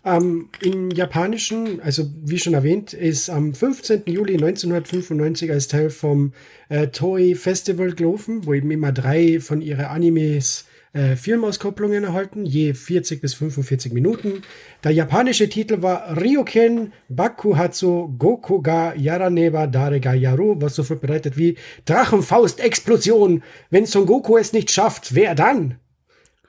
Ähm, 0.04 0.50
Im 0.62 0.90
Japanischen, 0.90 1.80
also 1.82 2.06
wie 2.24 2.40
schon 2.40 2.56
erwähnt, 2.56 2.94
ist 2.94 3.30
am 3.30 3.54
15. 3.54 4.04
Juli 4.08 4.34
1995 4.34 5.52
als 5.52 5.68
Teil 5.68 5.92
vom 5.92 6.34
äh, 6.70 6.88
Toei 6.88 7.36
Festival 7.36 7.92
gelaufen, 7.94 8.46
wo 8.46 8.54
eben 8.54 8.72
immer 8.72 8.92
drei 8.92 9.40
von 9.40 9.62
ihren 9.62 9.86
Animes 9.86 10.66
äh, 10.94 11.16
Filmauskopplungen 11.16 12.04
erhalten, 12.04 12.46
je 12.46 12.74
40 12.74 13.22
bis 13.22 13.36
45 13.36 13.94
Minuten. 13.94 14.42
Der 14.84 14.92
japanische 14.92 15.48
Titel 15.48 15.84
war 15.84 16.18
Ryoken 16.20 16.94
Bakuhatsu 17.08 18.16
Goku 18.18 18.62
ga 18.62 18.94
Yaraneba 18.96 19.68
Dare 19.68 20.00
ga 20.00 20.14
Yaru, 20.14 20.60
was 20.60 20.76
so 20.76 20.84
viel 20.84 20.98
bedeutet 20.98 21.38
wie 21.38 21.58
Drachenfaust-Explosion. 21.86 23.44
Wenn 23.70 23.86
Son 23.86 24.08
Goku 24.08 24.38
es 24.38 24.52
nicht 24.52 24.72
schafft, 24.72 25.14
wer 25.14 25.36
dann? 25.36 25.76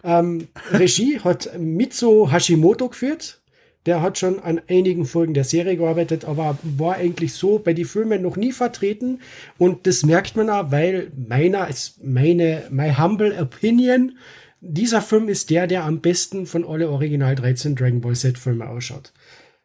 Ähm, 0.03 0.49
Regie 0.73 1.21
hat 1.21 1.51
Mitsuo 1.59 2.33
Hashimoto 2.33 2.89
geführt. 2.89 3.42
Der 3.87 4.01
hat 4.01 4.19
schon 4.19 4.39
an 4.39 4.61
einigen 4.69 5.07
Folgen 5.07 5.35
der 5.35 5.45
Serie 5.45 5.77
gearbeitet, 5.77 6.25
aber 6.25 6.59
war 6.63 6.95
eigentlich 6.95 7.35
so 7.35 7.59
bei 7.59 7.73
den 7.73 7.85
Filmen 7.85 8.23
noch 8.23 8.37
nie 8.37 8.53
vertreten. 8.53 9.21
Und 9.59 9.87
das 9.87 10.05
merkt 10.05 10.37
man 10.37 10.51
auch, 10.51 10.71
weil 10.71 11.11
meiner 11.17 11.69
ist 11.69 12.03
meine, 12.05 12.65
my 12.71 12.95
humble 12.95 13.37
opinion, 13.41 14.13
dieser 14.61 15.03
Film 15.03 15.29
ist 15.29 15.51
der, 15.51 15.67
der 15.67 15.85
am 15.85 16.01
besten 16.01 16.47
von 16.47 16.65
alle 16.65 16.89
Original 16.89 17.35
13 17.35 17.75
Dragon 17.75 18.01
Ball 18.01 18.15
Z 18.15 18.39
Filme 18.39 18.69
ausschaut. 18.69 19.13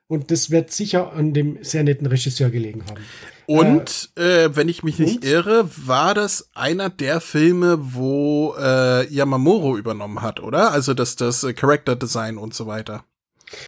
Und 0.07 0.31
das 0.31 0.49
wird 0.51 0.71
sicher 0.71 1.13
an 1.13 1.33
dem 1.33 1.59
sehr 1.61 1.83
netten 1.83 2.07
Regisseur 2.07 2.49
gelegen 2.49 2.83
haben. 2.89 3.01
Und 3.45 4.09
äh, 4.15 4.49
wenn 4.53 4.67
ich 4.67 4.83
mich 4.83 4.99
nicht 4.99 5.17
und? 5.17 5.25
irre, 5.25 5.69
war 5.85 6.13
das 6.13 6.49
einer 6.53 6.89
der 6.89 7.21
Filme, 7.21 7.77
wo 7.93 8.55
äh, 8.59 9.07
Yamamuro 9.13 9.77
übernommen 9.77 10.21
hat, 10.21 10.41
oder? 10.41 10.71
Also 10.71 10.93
das, 10.93 11.15
das 11.15 11.43
äh, 11.43 11.53
Character 11.53 11.95
Design 11.95 12.37
und 12.37 12.53
so 12.53 12.67
weiter. 12.67 13.05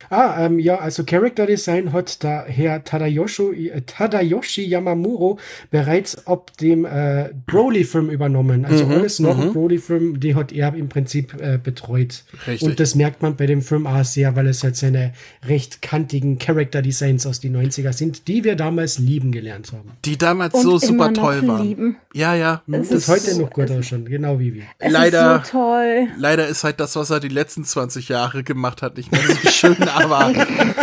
Ah, 0.10 0.46
ähm, 0.46 0.60
ja, 0.60 0.76
also 0.80 1.04
Character 1.06 1.46
Design 1.46 1.94
hat 1.94 2.22
der 2.24 2.46
Herr 2.48 2.84
Tadayoshi, 2.84 3.70
äh, 3.70 3.82
Tadayoshi 3.82 4.64
Yamamuro 4.66 5.40
bereits 5.72 6.28
ab 6.28 6.52
dem 6.58 6.86
äh, 6.86 7.30
Broly-Film 7.48 8.10
übernommen. 8.10 8.66
Also 8.66 8.86
Mhm, 8.86 8.92
alles 8.92 9.20
noch 9.20 9.38
mhm. 9.38 9.44
ein 9.44 9.54
Broly-Film, 9.54 10.20
die 10.20 10.36
hat 10.36 10.52
er 10.52 10.74
im 10.76 10.90
Prinzip 10.90 11.34
äh, 11.40 11.58
betreut. 11.62 12.24
Richtig. 12.48 12.62
Und 12.68 12.80
das 12.80 12.96
merkt 12.96 13.22
man 13.22 13.36
bei 13.36 13.46
dem 13.46 13.62
Film 13.62 13.88
auch 13.88 14.04
sehr, 14.04 14.36
weil 14.36 14.48
es 14.48 14.64
halt 14.64 14.76
seine 14.76 15.14
recht 15.46 15.82
kantigen 15.82 16.40
Character 16.40 16.82
Designs 16.82 17.26
aus 17.26 17.40
den 17.40 17.56
90er 17.56 17.94
sind, 17.94 18.28
die 18.28 18.44
wir 18.44 18.56
damals 18.56 19.00
lieben 19.00 19.32
gelernt 19.32 19.72
haben. 19.72 19.92
Die 20.06 20.18
damals 20.18 20.54
Und 20.56 20.62
so 20.64 20.70
immer 20.72 20.80
super 20.80 21.12
noch 21.12 21.14
toll 21.22 21.48
waren. 21.48 21.68
lieben. 21.68 21.98
Ja, 22.14 22.36
ja. 22.36 22.64
Es 22.72 22.90
Das 22.90 22.98
ist 23.00 23.08
heute 23.10 23.40
noch 23.42 23.50
gut 23.52 23.70
ausschauen, 23.72 24.06
genau 24.06 24.40
wie 24.40 24.54
wir. 24.56 24.64
Es 24.80 24.92
Leider- 24.92 25.38
ist 25.42 25.48
so 25.52 25.58
toll. 25.60 26.08
Leider 26.18 26.48
ist 26.48 26.64
halt 26.64 26.80
das, 26.80 26.96
was 26.96 27.10
er 27.12 27.20
die 27.20 27.28
letzten 27.30 27.64
20 27.64 28.10
Jahre 28.10 28.44
gemacht 28.44 28.82
hat, 28.82 28.98
nicht 28.98 29.12
mehr 29.12 29.22
so 29.22 29.36
schön, 29.50 29.69
aber, 29.82 30.34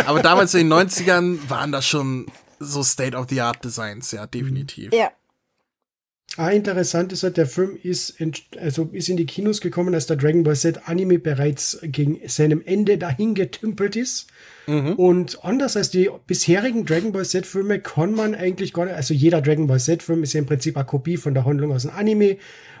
aber 0.05 0.21
damals 0.21 0.53
in 0.53 0.69
den 0.69 0.73
90ern 0.73 1.39
waren 1.49 1.71
das 1.71 1.87
schon 1.87 2.27
so 2.59 2.83
State-of-the-Art-Designs, 2.83 4.11
ja, 4.11 4.27
definitiv. 4.27 4.93
Ja. 4.93 5.11
Ah, 6.35 6.49
interessant 6.49 7.13
ist 7.13 7.23
halt, 7.23 7.37
der 7.37 7.47
Film 7.47 7.79
ist 7.81 8.11
in, 8.21 8.31
also 8.59 8.89
ist 8.91 9.09
in 9.09 9.17
die 9.17 9.25
Kinos 9.25 9.59
gekommen, 9.59 9.95
als 9.95 10.05
der 10.05 10.17
Dragon 10.17 10.43
Ball 10.43 10.55
Z 10.55 10.87
Anime 10.87 11.17
bereits 11.17 11.79
gegen 11.81 12.19
seinem 12.27 12.61
Ende 12.63 12.99
dahin 12.99 13.33
getümpelt 13.33 13.95
ist. 13.95 14.27
Und 14.67 15.45
anders 15.45 15.77
als 15.77 15.91
die 15.91 16.09
bisherigen 16.27 16.85
Dragon 16.85 17.13
Ball 17.13 17.23
Z 17.23 17.45
Filme 17.45 17.79
kann 17.79 18.13
man 18.13 18.35
eigentlich 18.35 18.73
gar 18.73 18.83
nicht, 18.83 18.95
also 18.95 19.13
jeder 19.13 19.41
Dragon 19.41 19.67
Ball 19.67 19.79
Z 19.79 20.03
Film 20.03 20.23
ist 20.23 20.33
ja 20.33 20.39
im 20.39 20.45
Prinzip 20.45 20.75
eine 20.75 20.85
Kopie 20.85 21.15
von 21.15 21.33
der 21.33 21.45
Handlung 21.45 21.71
aus 21.71 21.83
dem 21.83 21.91
Anime. 21.91 22.37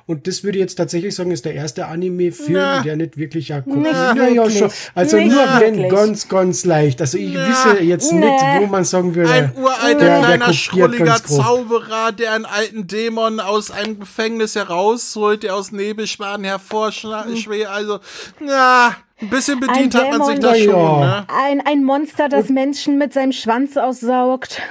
Und 0.07 0.25
das 0.25 0.41
würde 0.43 0.57
ich 0.57 0.61
jetzt 0.61 0.75
tatsächlich 0.75 1.13
sagen, 1.13 1.31
ist 1.31 1.43
der 1.43 1.53
erste 1.53 1.87
Anime-Film, 1.87 2.81
der 2.85 2.95
nicht 2.95 3.17
wirklich 3.17 3.49
Nicht 3.49 3.63
Na 3.67 4.27
ja, 4.29 4.49
schon. 4.49 4.71
Also 4.95 5.17
Nicht 5.17 5.31
nur 5.33 5.43
wenn 5.59 5.75
wirklich. 5.75 5.91
ganz, 5.91 6.29
ganz 6.29 6.63
leicht. 6.63 7.01
Also 7.01 7.17
ich 7.17 7.33
Na. 7.33 7.49
wisse 7.49 7.83
jetzt 7.83 8.13
Nee. 8.13 8.19
nicht, 8.21 8.43
wo 8.61 8.67
man 8.67 8.85
sagen 8.85 9.13
würde. 9.15 9.29
Ein 9.29 9.51
uralter, 9.57 9.99
der- 9.99 10.19
kleiner, 10.19 10.53
schrulliger. 10.53 11.15
Zauberer, 11.23 12.13
der 12.13 12.31
einen 12.33 12.45
alten 12.45 12.87
Dämon 12.87 13.41
aus 13.41 13.69
einem 13.69 13.99
Gefängnis 13.99 14.55
herausholt, 14.55 15.43
der 15.43 15.55
aus 15.55 15.73
Nebelschwaden 15.73 16.45
hervorschwebt. 16.45 17.67
Also, 17.67 17.99
na, 18.39 18.95
ein 19.19 19.29
bisschen 19.29 19.59
bedient 19.59 19.93
Ein 19.93 20.01
hat 20.11 20.17
man 20.19 20.27
sich 20.27 20.39
Dämon. 20.39 20.41
da 20.41 20.51
Na 20.51 20.55
schon, 20.55 21.01
ja. 21.01 21.19
ne? 21.19 21.25
Ein, 21.43 21.61
ein 21.67 21.83
Monster, 21.83 22.29
das 22.29 22.47
Menschen 22.47 22.97
mit 22.97 23.11
seinem 23.11 23.33
Schwanz 23.33 23.75
aussaugt. 23.75 24.61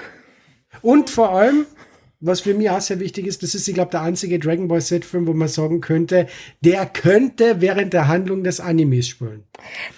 Und 0.81 1.11
vor 1.11 1.31
allem, 1.33 1.67
was 2.21 2.41
für 2.41 2.55
mich 2.55 2.71
auch 2.71 2.81
sehr 2.81 3.01
wichtig 3.01 3.27
ist, 3.27 3.43
das 3.43 3.55
ist, 3.55 3.69
ich 3.69 3.75
glaube, 3.75 3.91
der 3.91 4.03
einzige 4.03 4.39
Dragon 4.39 4.69
Ball 4.69 4.81
Z-Film, 4.81 5.27
wo 5.27 5.33
man 5.33 5.49
sagen 5.49 5.81
könnte, 5.81 6.27
der 6.61 6.87
könnte 6.87 7.61
während 7.61 7.93
der 7.93 8.09
Handlung 8.09 8.43
des 8.43 8.61
Animes 8.61 9.09
spielen. 9.09 9.45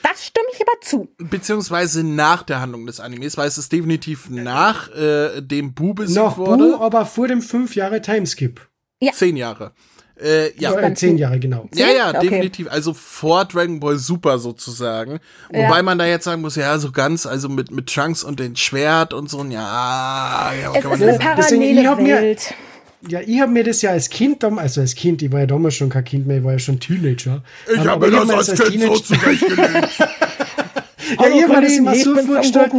Das 0.03 0.27
stimme 0.27 0.49
ich 0.53 0.61
aber 0.61 0.81
zu. 0.81 1.09
Beziehungsweise 1.19 2.05
nach 2.05 2.43
der 2.43 2.61
Handlung 2.61 2.87
des 2.87 3.01
Animes, 3.01 3.37
weil 3.37 3.49
es 3.49 3.59
ist 3.59 3.73
definitiv 3.73 4.31
nach 4.31 4.91
äh, 4.95 5.41
dem 5.41 5.75
Bu 5.75 5.95
besiegt 5.95 6.19
Noch 6.19 6.39
wurde. 6.39 6.77
Bu, 6.77 6.83
aber 6.83 7.07
vor 7.07 7.29
dem 7.29 7.43
fünf 7.43 7.75
Jahre 7.77 8.01
Timeskip. 8.01 8.69
Ja. 9.01 9.13
Zehn 9.13 9.37
Jahre. 9.37 9.73
Äh, 10.21 10.53
ja. 10.59 10.73
Ja, 10.73 10.81
äh, 10.81 10.95
zehn 10.95 11.17
Jahre, 11.19 11.39
genau. 11.39 11.69
Ja, 11.75 11.87
ja, 11.89 12.09
Okay. 12.11 12.29
definitiv. 12.29 12.67
Also 12.71 12.93
vor 12.95 13.45
Dragon 13.45 13.79
Ball 13.79 13.97
Super 13.99 14.39
sozusagen. 14.39 15.21
Wobei 15.49 15.77
Ja. 15.77 15.83
man 15.83 15.99
da 15.99 16.07
jetzt 16.07 16.25
sagen 16.25 16.41
muss, 16.43 16.57
ja, 16.57 16.77
so 16.79 16.91
ganz, 16.91 17.25
also 17.27 17.49
mit, 17.49 17.71
mit 17.71 17.87
Trunks 17.93 18.25
und 18.25 18.41
den 18.41 18.57
Schwert 18.57 19.13
und 19.13 19.31
so, 19.31 19.45
ja, 19.45 20.53
ja, 20.61 20.73
Es 20.75 20.85
ist 20.85 20.87
eine. 20.87 20.97
Deswegen, 21.07 21.19
parallele 21.19 21.89
hab 21.89 22.01
mir- 22.01 22.17
Welt. 22.17 22.55
Ja, 23.09 23.21
ich 23.25 23.41
habe 23.41 23.53
mir 23.53 23.63
das 23.63 23.81
ja 23.83 23.91
als 23.93 24.11
Kind, 24.11 24.43
also 24.43 24.81
als 24.81 24.95
Kind, 24.97 25.23
ich 25.23 25.31
war 25.31 25.39
ja 25.39 25.47
damals 25.47 25.77
schon 25.77 25.89
kein 25.89 26.03
Kind 26.05 26.27
mehr, 26.27 26.39
ich 26.39 26.45
war 26.45 26.53
ja 26.55 26.59
schon 26.59 26.81
Teenager. 26.81 27.43
Ich 27.73 27.79
habe 27.87 28.11
mir 28.11 28.17
das 28.19 28.29
hab 28.29 28.39
als 28.39 28.55
Kind 28.71 28.83
so 28.83 28.95
zurechtgelegt. 28.97 29.89
Ja, 31.19 31.27
ich 31.29 31.43
habe 31.43 31.55
mir 31.55 31.63
das 31.63 31.73
immer 31.77 31.95
so 31.95 32.15
vorgestellt. 32.17 32.71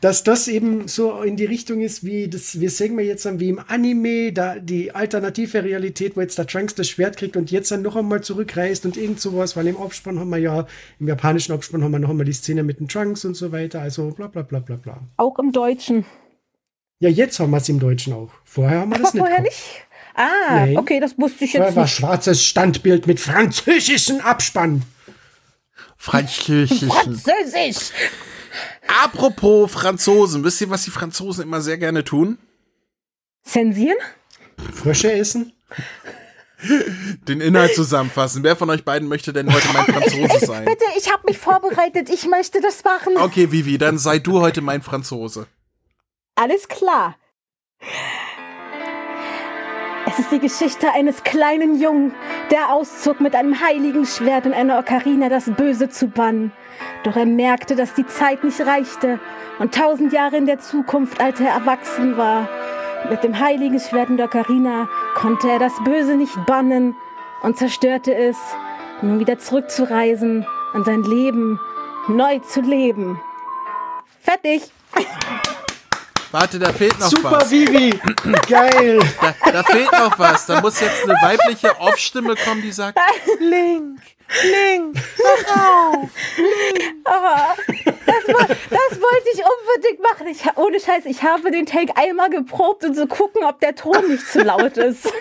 Dass 0.00 0.24
das 0.24 0.48
eben 0.48 0.88
so 0.88 1.20
in 1.22 1.36
die 1.36 1.44
Richtung 1.44 1.80
ist, 1.82 2.04
wie 2.04 2.28
das, 2.28 2.58
wir 2.58 2.70
sehen 2.70 2.96
wir 2.96 3.04
jetzt 3.04 3.26
dann 3.26 3.38
wie 3.38 3.50
im 3.50 3.58
Anime, 3.68 4.32
da 4.32 4.58
die 4.58 4.94
alternative 4.94 5.62
Realität, 5.62 6.16
wo 6.16 6.22
jetzt 6.22 6.38
der 6.38 6.46
Trunks 6.46 6.74
das 6.74 6.88
Schwert 6.88 7.18
kriegt 7.18 7.36
und 7.36 7.50
jetzt 7.50 7.70
dann 7.70 7.82
noch 7.82 7.96
einmal 7.96 8.22
zurückreist 8.22 8.86
und 8.86 8.96
irgend 8.96 9.20
sowas, 9.20 9.56
weil 9.56 9.66
im 9.66 9.76
Abspann 9.76 10.18
haben 10.18 10.30
wir 10.30 10.38
ja, 10.38 10.66
im 10.98 11.08
japanischen 11.08 11.52
Abspann 11.52 11.84
haben 11.84 11.92
wir 11.92 11.98
noch 11.98 12.08
einmal 12.10 12.24
die 12.24 12.32
Szene 12.32 12.62
mit 12.62 12.80
den 12.80 12.88
Trunks 12.88 13.24
und 13.26 13.34
so 13.34 13.52
weiter, 13.52 13.82
also 13.82 14.10
bla 14.10 14.26
bla 14.28 14.42
bla 14.42 14.60
bla 14.60 14.76
bla. 14.76 15.00
Auch 15.18 15.38
im 15.38 15.52
Deutschen. 15.52 16.06
Ja, 17.00 17.08
jetzt 17.10 17.38
haben 17.40 17.50
wir 17.50 17.58
es 17.58 17.68
im 17.68 17.78
Deutschen 17.80 18.12
auch. 18.14 18.30
Vorher 18.44 18.80
haben 18.80 18.90
wir 18.90 18.96
Aber 18.96 19.04
das 19.04 19.14
nicht. 19.14 19.20
vorher 19.20 19.36
gehabt. 19.38 19.50
nicht? 19.50 19.86
Ah, 20.14 20.26
Nein. 20.50 20.76
okay, 20.78 21.00
das 21.00 21.16
wusste 21.18 21.44
ich 21.44 21.52
Vorher 21.52 21.68
jetzt 21.68 21.76
war 21.76 21.84
nicht. 21.84 21.94
schwarzes 21.94 22.44
Standbild 22.44 23.06
mit 23.06 23.20
französischen 23.20 24.20
Abspann. 24.20 24.82
Französischen. 25.96 26.88
Französisch! 26.90 27.90
Apropos 29.02 29.70
Franzosen, 29.70 30.44
wisst 30.44 30.60
ihr, 30.60 30.70
was 30.70 30.84
die 30.84 30.90
Franzosen 30.90 31.44
immer 31.44 31.60
sehr 31.60 31.78
gerne 31.78 32.04
tun? 32.04 32.38
Zensieren? 33.42 33.96
Frösche 34.74 35.12
essen? 35.12 35.52
Den 37.26 37.40
Inhalt 37.40 37.74
zusammenfassen. 37.74 38.42
Wer 38.42 38.54
von 38.56 38.68
euch 38.68 38.84
beiden 38.84 39.08
möchte 39.08 39.32
denn 39.32 39.52
heute 39.52 39.68
mein 39.72 39.86
Franzose 39.86 40.44
sein? 40.44 40.64
Bitte, 40.66 40.84
ich 40.98 41.10
habe 41.10 41.22
mich 41.26 41.38
vorbereitet. 41.38 42.10
Ich 42.10 42.26
möchte 42.26 42.60
das 42.60 42.84
machen. 42.84 43.16
Okay, 43.16 43.50
Vivi, 43.50 43.78
dann 43.78 43.96
sei 43.96 44.18
du 44.18 44.40
heute 44.40 44.60
mein 44.60 44.82
Franzose. 44.82 45.46
Alles 46.34 46.68
klar. 46.68 47.16
Es 50.06 50.18
ist 50.18 50.32
die 50.32 50.38
Geschichte 50.40 50.92
eines 50.92 51.22
kleinen 51.22 51.80
Jungen, 51.80 52.12
der 52.50 52.72
auszog 52.72 53.20
mit 53.20 53.34
einem 53.34 53.60
heiligen 53.60 54.04
Schwert 54.04 54.44
und 54.44 54.52
einer 54.52 54.78
Ocarina 54.78 55.28
das 55.28 55.44
Böse 55.56 55.88
zu 55.88 56.08
bannen. 56.08 56.52
Doch 57.04 57.16
er 57.16 57.26
merkte, 57.26 57.76
dass 57.76 57.94
die 57.94 58.06
Zeit 58.06 58.44
nicht 58.44 58.60
reichte 58.60 59.18
und 59.58 59.74
tausend 59.74 60.12
Jahre 60.12 60.36
in 60.36 60.46
der 60.46 60.58
Zukunft, 60.58 61.20
als 61.20 61.40
er 61.40 61.48
erwachsen 61.50 62.16
war. 62.16 62.48
Mit 63.08 63.24
dem 63.24 63.38
heiligen 63.38 63.80
Schwert 63.80 64.10
und 64.10 64.18
der 64.18 64.26
Ocarina 64.26 64.88
konnte 65.14 65.48
er 65.48 65.58
das 65.58 65.72
Böse 65.84 66.16
nicht 66.16 66.34
bannen 66.46 66.94
und 67.42 67.56
zerstörte 67.56 68.14
es, 68.14 68.36
um 69.00 69.08
nun 69.08 69.18
wieder 69.20 69.38
zurückzureisen 69.38 70.46
und 70.74 70.84
sein 70.84 71.02
Leben 71.02 71.58
neu 72.08 72.38
zu 72.40 72.60
leben. 72.60 73.20
Fertig! 74.20 74.70
Warte, 76.32 76.60
da 76.60 76.72
fehlt 76.72 76.98
noch 77.00 77.08
Super, 77.08 77.32
was. 77.32 77.50
Vivi! 77.50 77.98
Geil! 78.48 79.00
Da, 79.20 79.50
da 79.50 79.62
fehlt 79.64 79.90
noch 79.90 80.16
was. 80.18 80.46
Da 80.46 80.60
muss 80.60 80.78
jetzt 80.80 81.02
eine 81.04 81.14
weibliche 81.14 81.76
Off-Stimme 81.80 82.36
kommen, 82.36 82.62
die 82.62 82.70
sagt, 82.70 82.98
Link, 83.40 84.00
Wach 85.18 85.56
auf. 85.56 86.10
Aber 87.04 87.56
das, 88.06 88.26
das 88.26 89.00
wollte 89.00 89.28
ich 89.34 89.42
unbedingt 89.42 90.00
machen. 90.00 90.26
Ich, 90.28 90.44
ohne 90.56 90.78
Scheiß, 90.78 91.04
ich 91.06 91.22
habe 91.22 91.50
den 91.50 91.66
Take 91.66 91.96
einmal 91.96 92.30
geprobt 92.30 92.84
und 92.84 92.94
zu 92.94 93.06
gucken, 93.06 93.44
ob 93.44 93.60
der 93.60 93.74
Ton 93.74 94.08
nicht 94.08 94.26
zu 94.26 94.42
laut 94.42 94.76
ist. 94.76 95.12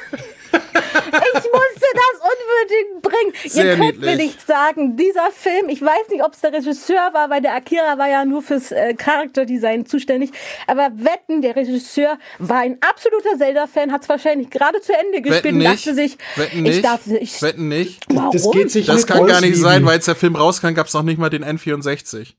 Ich 0.52 1.34
musste 1.52 1.88
das 1.94 2.22
unbedingt 2.22 3.02
bringen. 3.02 3.34
Sehr 3.50 3.66
Ihr 3.66 3.76
könnt 3.78 4.00
mir 4.00 4.08
niedlich. 4.12 4.28
nicht 4.28 4.48
sagen, 4.48 4.96
dieser 4.98 5.32
Film, 5.32 5.70
ich 5.70 5.82
weiß 5.82 6.10
nicht, 6.10 6.24
ob 6.24 6.34
es 6.34 6.42
der 6.42 6.54
Regisseur 6.54 7.10
war, 7.14 7.30
weil 7.30 7.42
der 7.42 7.56
Akira 7.56 7.98
war 7.98 8.08
ja 8.08 8.26
nur 8.26 8.42
fürs 8.42 8.72
äh, 8.72 8.94
Charakterdesign 8.94 9.86
zuständig. 9.86 10.32
Aber 10.68 10.90
wetten, 10.94 11.42
der 11.42 11.56
Regisseur 11.56 12.18
war 12.40 12.60
ein 12.60 12.78
absoluter 12.82 13.38
Zelda-Fan, 13.38 13.92
hat 13.92 14.04
es 14.04 14.10
wahrscheinlich 14.10 14.50
gerade 14.50 14.82
zu 14.82 14.94
Ende 14.94 15.22
gespielt 15.22 15.46
Wetten 15.46 15.56
und 15.58 15.64
nicht. 15.72 15.86
dachte 15.88 15.96
sich, 15.96 16.18
Wetten 16.36 16.58
ich 16.58 16.62
nicht. 16.76 16.86
darf 16.86 17.08
ich, 17.08 17.42
Wetten 17.42 17.68
nicht. 17.68 18.06
warum? 18.10 18.32
Das 18.32 18.52
geht 18.52 18.72
sich 18.72 18.86
Das 18.86 18.98
nicht 18.98 19.08
kann 19.08 19.26
gar 19.26 19.42
nicht 19.42 19.58
sein, 19.58 19.86
weil 19.86 19.94
als 19.96 20.06
der 20.06 20.16
Film 20.16 20.36
rauskam, 20.36 20.74
gab 20.74 20.88
es 20.88 20.94
noch 20.94 21.04
nicht 21.04 21.18
mal 21.20 21.30
den 21.30 21.44
N64. 21.44 22.34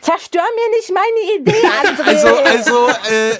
Zerstör 0.00 0.42
mir 0.42 0.76
nicht 0.76 0.92
meine 0.92 1.40
Idee, 1.40 1.66
André. 1.84 2.08
Also, 2.08 2.36
also, 2.36 2.88
äh, 3.10 3.38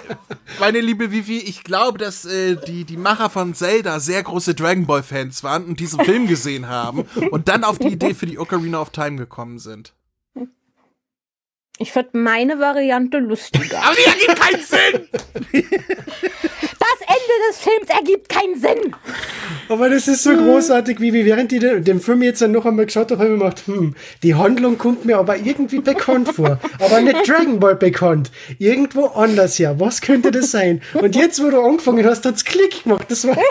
meine 0.60 0.80
liebe 0.80 1.10
Vivi, 1.10 1.38
ich 1.38 1.64
glaube, 1.64 1.98
dass 1.98 2.24
äh, 2.24 2.56
die, 2.56 2.84
die 2.84 2.96
Macher 2.96 3.30
von 3.30 3.54
Zelda 3.54 4.00
sehr 4.00 4.22
große 4.22 4.54
Dragon 4.54 4.86
Ball 4.86 5.02
Fans 5.02 5.42
waren 5.42 5.64
und 5.64 5.80
diesen 5.80 6.04
Film 6.04 6.26
gesehen 6.26 6.68
haben 6.68 7.02
und 7.30 7.48
dann 7.48 7.64
auf 7.64 7.78
die 7.78 7.88
Idee 7.88 8.14
für 8.14 8.26
die 8.26 8.38
Ocarina 8.38 8.80
of 8.80 8.90
Time 8.90 9.16
gekommen 9.16 9.58
sind. 9.58 9.92
Ich 11.78 11.92
fand 11.92 12.14
meine 12.14 12.60
Variante 12.60 13.18
lustiger. 13.18 13.82
Aber 13.82 13.96
die 13.96 14.04
ergibt 14.04 14.40
keinen 14.40 14.62
Sinn! 14.62 15.08
Das 16.84 17.00
Ende 17.08 17.34
des 17.48 17.56
Films 17.60 17.88
ergibt 17.88 18.28
keinen 18.28 18.60
Sinn. 18.60 18.94
Aber 19.70 19.88
das 19.88 20.06
ist 20.06 20.22
so 20.22 20.36
großartig, 20.36 21.00
wie 21.00 21.14
wir 21.14 21.24
während 21.24 21.50
die 21.50 21.58
den, 21.58 21.82
den 21.82 21.98
Film 21.98 22.22
jetzt 22.22 22.42
dann 22.42 22.52
noch 22.52 22.66
einmal 22.66 22.84
geschaut 22.84 23.10
haben, 23.10 23.20
habe 23.20 23.30
ich 23.30 23.38
mir 23.38 23.44
gedacht, 23.44 23.66
hm, 23.66 23.94
die 24.22 24.34
Handlung 24.34 24.76
kommt 24.76 25.06
mir 25.06 25.16
aber 25.16 25.38
irgendwie 25.38 25.80
bekannt 25.80 26.28
vor. 26.28 26.60
Aber 26.78 27.00
nicht 27.00 27.26
Dragon 27.26 27.58
Ball 27.58 27.76
bekannt. 27.76 28.30
Irgendwo 28.58 29.06
anders 29.06 29.56
ja. 29.56 29.80
Was 29.80 30.02
könnte 30.02 30.30
das 30.30 30.50
sein? 30.50 30.82
Und 30.92 31.16
jetzt, 31.16 31.42
wo 31.42 31.48
du 31.50 31.62
angefangen 31.62 32.04
hast, 32.04 32.26
hat's 32.26 32.44
Klick 32.44 32.84
gemacht. 32.84 33.06
Das 33.08 33.26
war, 33.26 33.38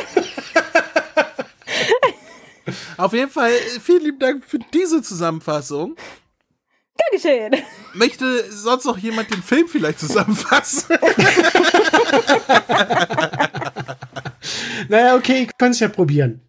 Auf 2.98 3.14
jeden 3.14 3.32
Fall, 3.32 3.52
vielen 3.82 4.04
lieben 4.04 4.20
Dank 4.20 4.46
für 4.46 4.60
diese 4.74 5.02
Zusammenfassung. 5.02 5.96
Geschehen. 7.12 7.56
Möchte 7.94 8.50
sonst 8.52 8.86
noch 8.86 8.98
jemand 8.98 9.32
den 9.32 9.44
Film 9.44 9.68
vielleicht 9.68 10.00
zusammenfassen? 10.00 10.98
naja, 14.90 15.16
okay, 15.16 15.44
ich 15.44 15.52
kann's 15.58 15.80
ja 15.80 15.90
probieren. 15.90 16.42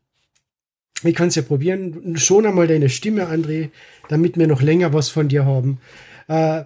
Ich 1.02 1.14
kann's 1.14 1.34
ja 1.34 1.42
probieren. 1.42 2.16
Schon 2.16 2.46
einmal 2.46 2.66
deine 2.66 2.88
Stimme, 2.88 3.28
André, 3.28 3.70
damit 4.08 4.38
wir 4.38 4.46
noch 4.46 4.62
länger 4.62 4.94
was 4.94 5.10
von 5.10 5.28
dir 5.28 5.44
haben. 5.44 5.80
Äh, 6.28 6.64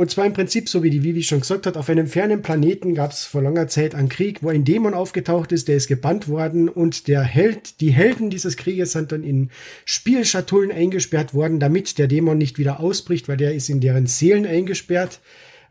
und 0.00 0.10
zwar 0.10 0.24
im 0.24 0.32
Prinzip, 0.32 0.66
so 0.66 0.82
wie 0.82 0.88
die 0.88 1.02
Vivi 1.02 1.22
schon 1.22 1.40
gesagt 1.40 1.66
hat, 1.66 1.76
auf 1.76 1.90
einem 1.90 2.06
fernen 2.06 2.40
Planeten 2.40 2.94
gab 2.94 3.12
es 3.12 3.26
vor 3.26 3.42
langer 3.42 3.68
Zeit 3.68 3.94
einen 3.94 4.08
Krieg, 4.08 4.42
wo 4.42 4.48
ein 4.48 4.64
Dämon 4.64 4.94
aufgetaucht 4.94 5.52
ist, 5.52 5.68
der 5.68 5.76
ist 5.76 5.88
gebannt 5.88 6.26
worden 6.26 6.70
und 6.70 7.06
der 7.06 7.20
Held, 7.20 7.82
die 7.82 7.90
Helden 7.90 8.30
dieses 8.30 8.56
Krieges 8.56 8.92
sind 8.92 9.12
dann 9.12 9.22
in 9.22 9.50
Spielschatullen 9.84 10.72
eingesperrt 10.72 11.34
worden, 11.34 11.60
damit 11.60 11.98
der 11.98 12.08
Dämon 12.08 12.38
nicht 12.38 12.56
wieder 12.56 12.80
ausbricht, 12.80 13.28
weil 13.28 13.36
der 13.36 13.54
ist 13.54 13.68
in 13.68 13.82
deren 13.82 14.06
Seelen 14.06 14.46
eingesperrt. 14.46 15.20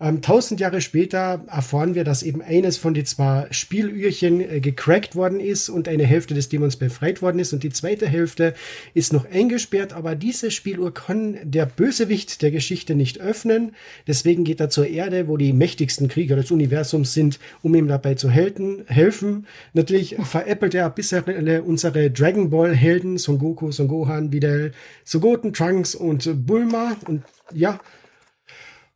Ähm, 0.02 0.22
tausend 0.22 0.62
Jahre 0.62 0.80
später 0.80 1.44
erfahren 1.48 1.94
wir, 1.94 2.06
dass 2.06 2.24
eben 2.24 2.42
eines 2.42 2.78
von 2.78 2.94
den 2.94 3.06
zwei 3.06 3.48
Spielührchen 3.52 4.40
äh, 4.40 4.62
gecrackt 4.62 5.14
worden 5.14 5.42
ist 5.42 5.68
und 5.68 5.90
eine 5.90 6.06
Hälfte 6.06 6.34
des 6.34 6.48
Dämons 6.48 6.78
befreit 6.78 7.22
worden 7.22 7.40
ist 7.40 7.52
und 7.52 7.64
die 7.64 7.70
zweite 7.70 8.08
Hälfte 8.08 8.54
ist 8.94 9.12
noch 9.12 9.30
eingesperrt, 9.30 9.92
aber 9.92 10.16
diese 10.16 10.52
Spieluhr 10.52 10.94
kann 10.94 11.38
der 11.44 11.66
Bösewicht 11.66 12.42
der 12.42 12.52
Geschichte 12.52 12.96
nicht 12.96 13.20
öffnen. 13.20 13.76
Deswegen 14.08 14.46
geht 14.46 14.62
er 14.62 14.70
zur 14.70 14.88
Erde, 14.88 15.28
wo 15.28 15.36
die 15.36 15.52
mächtigsten 15.52 16.08
Krieger 16.08 16.38
des 16.38 16.50
Universums 16.50 17.14
sind, 17.14 17.38
um 17.62 17.76
ihm 17.76 17.90
dabei 17.90 18.16
zu 18.16 18.30
helfen. 18.30 18.86
helfen. 18.88 19.48
Natürlich 19.74 20.16
veräppelt 20.24 20.76
er 20.76 20.90
bisher 20.90 21.24
unsere 21.66 22.10
Dragon 22.10 22.50
Ball 22.50 22.74
Helden, 22.74 23.18
Son 23.18 23.38
Goku, 23.38 23.74
Son 23.74 23.90
Gohan, 23.90 24.32
Videl, 24.32 24.72
Sogoten, 25.04 25.52
Trunks 25.52 25.94
und 25.94 26.46
Bulma 26.46 26.96
und 27.06 27.24
ja, 27.54 27.80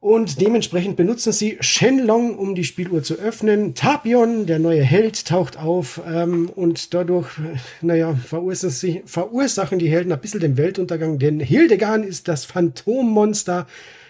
und 0.04 0.42
dementsprechend 0.42 0.98
benutzen 0.98 1.32
sie 1.32 1.56
Shenlong, 1.62 2.38
um 2.38 2.56
die 2.56 2.66
Spieluhr 2.66 3.04
zu 3.04 3.16
öffnen. 3.16 3.74
Tapion, 3.74 4.46
der 4.46 4.60
neue 4.60 4.84
Held, 4.84 5.26
taucht 5.26 5.58
auf 5.58 6.02
ähm, 6.06 6.50
und 6.54 6.94
dadurch, 6.94 7.38
äh, 7.38 7.56
naja, 7.80 8.14
verursachen, 8.14 8.70
sie, 8.70 9.02
verursachen 9.06 9.80
die 9.80 9.90
Helden 9.90 10.12
ein 10.12 10.20
bisschen 10.20 10.42
den 10.42 10.58
Weltuntergang, 10.58 11.20
denn 11.20 11.40
Hildegard 11.40 12.04
ist 12.06 12.28
das 12.28 12.44
Phantommonster, 12.44 13.66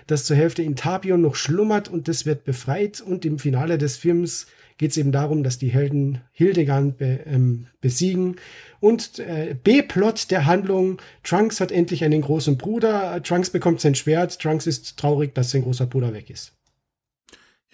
das 0.08 0.26
zur 0.26 0.36
Hälfte 0.36 0.64
in 0.64 0.76
Tapion 0.76 1.22
noch 1.22 1.36
schlummert 1.36 1.90
und 1.90 2.08
das 2.08 2.26
wird 2.26 2.44
befreit 2.44 3.00
und 3.00 3.24
im 3.24 3.38
Finale 3.38 3.78
des 3.78 3.96
Films 3.98 4.48
geht 4.78 4.92
es 4.92 4.98
eben 4.98 5.12
darum, 5.12 5.44
dass 5.44 5.58
die 5.58 5.70
Helden 5.70 6.22
Hildegard 6.32 6.98
be, 6.98 7.20
ähm, 7.26 7.68
besiegen. 7.82 8.38
Und 8.80 9.20
äh, 9.20 9.56
B-Plot 9.64 10.30
der 10.32 10.46
Handlung, 10.46 11.02
Trunks 11.24 11.62
hat 11.62 11.72
endlich 11.72 12.04
einen 12.04 12.22
großen 12.22 12.58
Bruder, 12.58 13.22
Trunks 13.24 13.50
bekommt 13.50 13.80
sein 13.82 13.96
Schwert, 13.96 14.40
Trunks 14.42 14.68
ist 14.68 14.98
traurig, 14.98 15.34
dass 15.36 15.52
sein 15.52 15.64
großer 15.64 15.86
Bruder 15.86 16.14
weg 16.14 16.30
ist. 16.30 16.54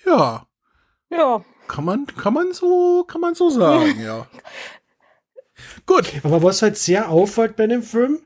Ja, 0.05 0.47
Ja. 1.09 1.43
kann 1.67 1.85
man, 1.85 2.05
kann 2.07 2.33
man 2.33 2.53
so, 2.53 3.03
kann 3.07 3.21
man 3.21 3.35
so 3.35 3.49
sagen, 3.49 3.99
ja. 4.01 4.27
Gut, 5.85 6.13
Aber 6.23 6.41
was 6.41 6.61
halt 6.61 6.77
sehr 6.77 7.09
auffällt 7.09 7.55
bei 7.57 7.67
dem 7.67 7.83
Film, 7.83 8.19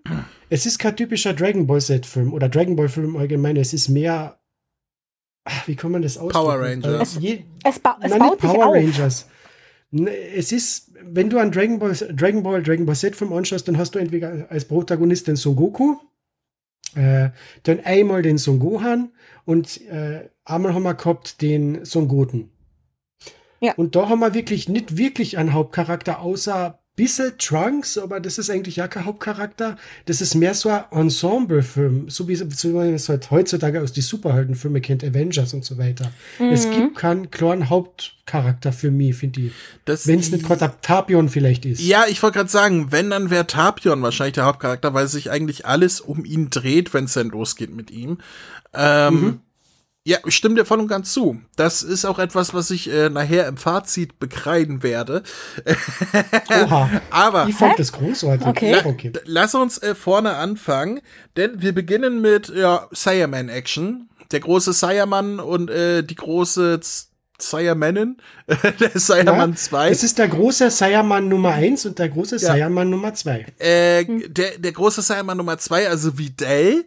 es 0.49 0.65
ist 0.67 0.77
kein 0.77 0.95
typischer 0.95 1.33
Dragon 1.33 1.65
Ball 1.65 1.81
Z-Film 1.81 2.31
oder 2.31 2.47
Dragon 2.47 2.75
Ball 2.75 2.89
Film 2.89 3.15
allgemein, 3.15 3.57
es 3.57 3.73
ist 3.73 3.89
mehr, 3.89 4.39
ach, 5.45 5.67
wie 5.67 5.75
kann 5.75 5.91
man 5.91 6.01
das 6.01 6.17
ausdrücken? 6.17 6.45
Power 6.45 6.61
Rangers. 6.61 7.17
Äh, 7.17 7.19
je, 7.19 7.43
Es, 7.63 7.79
ba 7.79 7.97
es 8.01 8.09
Nein, 8.11 8.19
baut 8.19 8.31
nicht 8.31 8.41
sich 8.41 8.51
Power 8.51 8.67
auf. 8.67 8.75
Rangers. 8.75 9.29
Ne, 9.91 10.11
Es 10.35 10.51
ist, 10.51 10.91
wenn 11.01 11.29
du 11.29 11.39
an 11.39 11.51
Dragon 11.51 11.79
Ball, 11.79 11.93
Dragon 11.93 12.43
Ball, 12.43 12.63
Dragon 12.63 12.85
Ball 12.85 12.95
Z 12.95 13.15
Film 13.15 13.33
anschaust, 13.33 13.67
dann 13.67 13.77
hast 13.77 13.95
du 13.95 13.99
entweder 13.99 14.47
als 14.49 14.65
Protagonist 14.65 15.27
den 15.27 15.35
Son 15.35 15.55
Goku, 15.55 15.95
äh, 16.95 17.29
dann 17.63 17.79
einmal 17.83 18.21
den 18.21 18.37
Son 18.37 18.59
Gohan 18.59 19.11
und 19.45 19.81
äh, 19.87 20.29
einmal 20.45 20.73
haben 20.73 20.83
wir 20.83 20.93
gehabt 20.93 21.41
den 21.41 21.85
Son 21.85 22.07
Goten. 22.07 22.49
Ja. 23.59 23.73
Und 23.75 23.95
da 23.95 24.09
haben 24.09 24.19
wir 24.19 24.33
wirklich 24.33 24.67
nicht 24.67 24.97
wirklich 24.97 25.37
einen 25.37 25.53
Hauptcharakter, 25.53 26.19
außer 26.19 26.79
bisschen 26.95 27.33
Trunks, 27.39 27.97
aber 27.97 28.19
das 28.19 28.37
ist 28.37 28.49
eigentlich 28.51 28.75
ja 28.75 28.87
kein 28.87 29.05
Hauptcharakter. 29.05 29.77
Das 30.05 30.21
ist 30.21 30.35
mehr 30.35 30.53
so 30.53 30.69
ein 30.69 30.83
Ensemble-Film, 30.91 32.09
so 32.09 32.27
wie, 32.27 32.35
so 32.35 32.45
wie 32.45 32.73
man 32.73 32.93
es 32.93 33.09
halt 33.09 33.31
heutzutage 33.31 33.81
aus 33.81 33.93
die 33.93 34.01
Superheldenfilme 34.01 34.79
kennt, 34.79 35.03
Avengers 35.03 35.53
und 35.55 35.65
so 35.65 35.77
weiter. 35.77 36.11
Es 36.51 36.69
gibt 36.69 36.95
keinen 36.95 37.31
klaren 37.31 37.69
Hauptcharakter 37.69 38.71
für 38.71 38.91
mich, 38.91 39.15
finde 39.15 39.41
ich. 39.41 39.51
Das- 39.85 40.05
Wenn 40.07 40.19
es 40.19 40.31
nicht 40.31 40.45
gerade 40.45 40.71
Tapion 40.81 41.29
vielleicht 41.29 41.65
ist. 41.65 41.81
Ja, 41.81 42.05
ich 42.07 42.21
wollte 42.21 42.37
gerade 42.37 42.49
sagen, 42.51 42.91
wenn, 42.91 43.09
dann 43.09 43.29
wäre 43.29 43.47
Tapion 43.47 44.01
wahrscheinlich 44.03 44.33
der 44.35 44.45
Hauptcharakter, 44.45 44.93
weil 44.93 45.07
sich 45.07 45.31
eigentlich 45.31 45.65
alles 45.65 45.99
um 45.99 46.25
ihn 46.25 46.49
dreht, 46.51 46.93
wenn 46.93 47.05
es 47.05 47.13
dann 47.13 47.29
losgeht 47.29 47.73
mit 47.75 47.89
ihm. 47.89 48.19
Ähm, 48.73 49.39
Ja, 50.05 50.17
ich 50.25 50.35
stimme 50.35 50.55
dir 50.55 50.65
voll 50.65 50.81
und 50.81 50.89
ganz 50.89 51.13
zu. 51.13 51.39
Das 51.55 51.81
ist 51.81 52.03
auch 52.03 52.19
etwas, 52.19 52.53
was 52.53 52.71
ich 52.71 52.91
äh, 52.91 53.09
nachher 53.09 53.47
im 53.47 53.55
Fazit 53.55 54.19
bekreiden 54.19 54.83
werde. 54.83 55.23
Oha. 56.49 56.89
Aber 57.09 57.47
Ich 57.47 57.55
fand 57.55 57.79
das 57.79 57.93
großartig. 57.93 58.45
Okay. 58.45 58.71
Ja, 58.71 58.85
okay. 58.85 59.13
Lass 59.23 59.55
uns 59.55 59.77
äh, 59.77 59.95
vorne 59.95 60.35
anfangen, 60.35 60.99
denn 61.37 61.61
wir 61.61 61.73
beginnen 61.73 62.19
mit 62.19 62.49
ja, 62.49 62.87
Sireman-Action. 62.91 64.09
Der 64.33 64.41
große 64.41 64.73
Sireman 64.73 65.39
und 65.39 65.69
äh, 65.69 66.03
die 66.03 66.15
große 66.15 66.81
Siremanin, 67.39 68.17
der 68.79 68.91
Sireman 68.95 69.55
2. 69.55 69.89
Es 69.89 70.03
ist 70.03 70.17
der 70.17 70.27
große 70.27 70.69
Sayaman 70.69 71.27
Nummer 71.29 71.51
1 71.53 71.85
und 71.85 71.99
der 71.99 72.09
große 72.09 72.35
Ja. 72.37 72.53
Sayaman 72.53 72.89
Nummer 72.89 73.13
2. 73.13 73.45
äh, 73.59 74.05
der, 74.27 74.57
der 74.57 74.71
große 74.71 75.01
Sireman 75.01 75.37
Nummer 75.37 75.57
2, 75.57 75.87
also 75.89 76.17
Videl. 76.17 76.85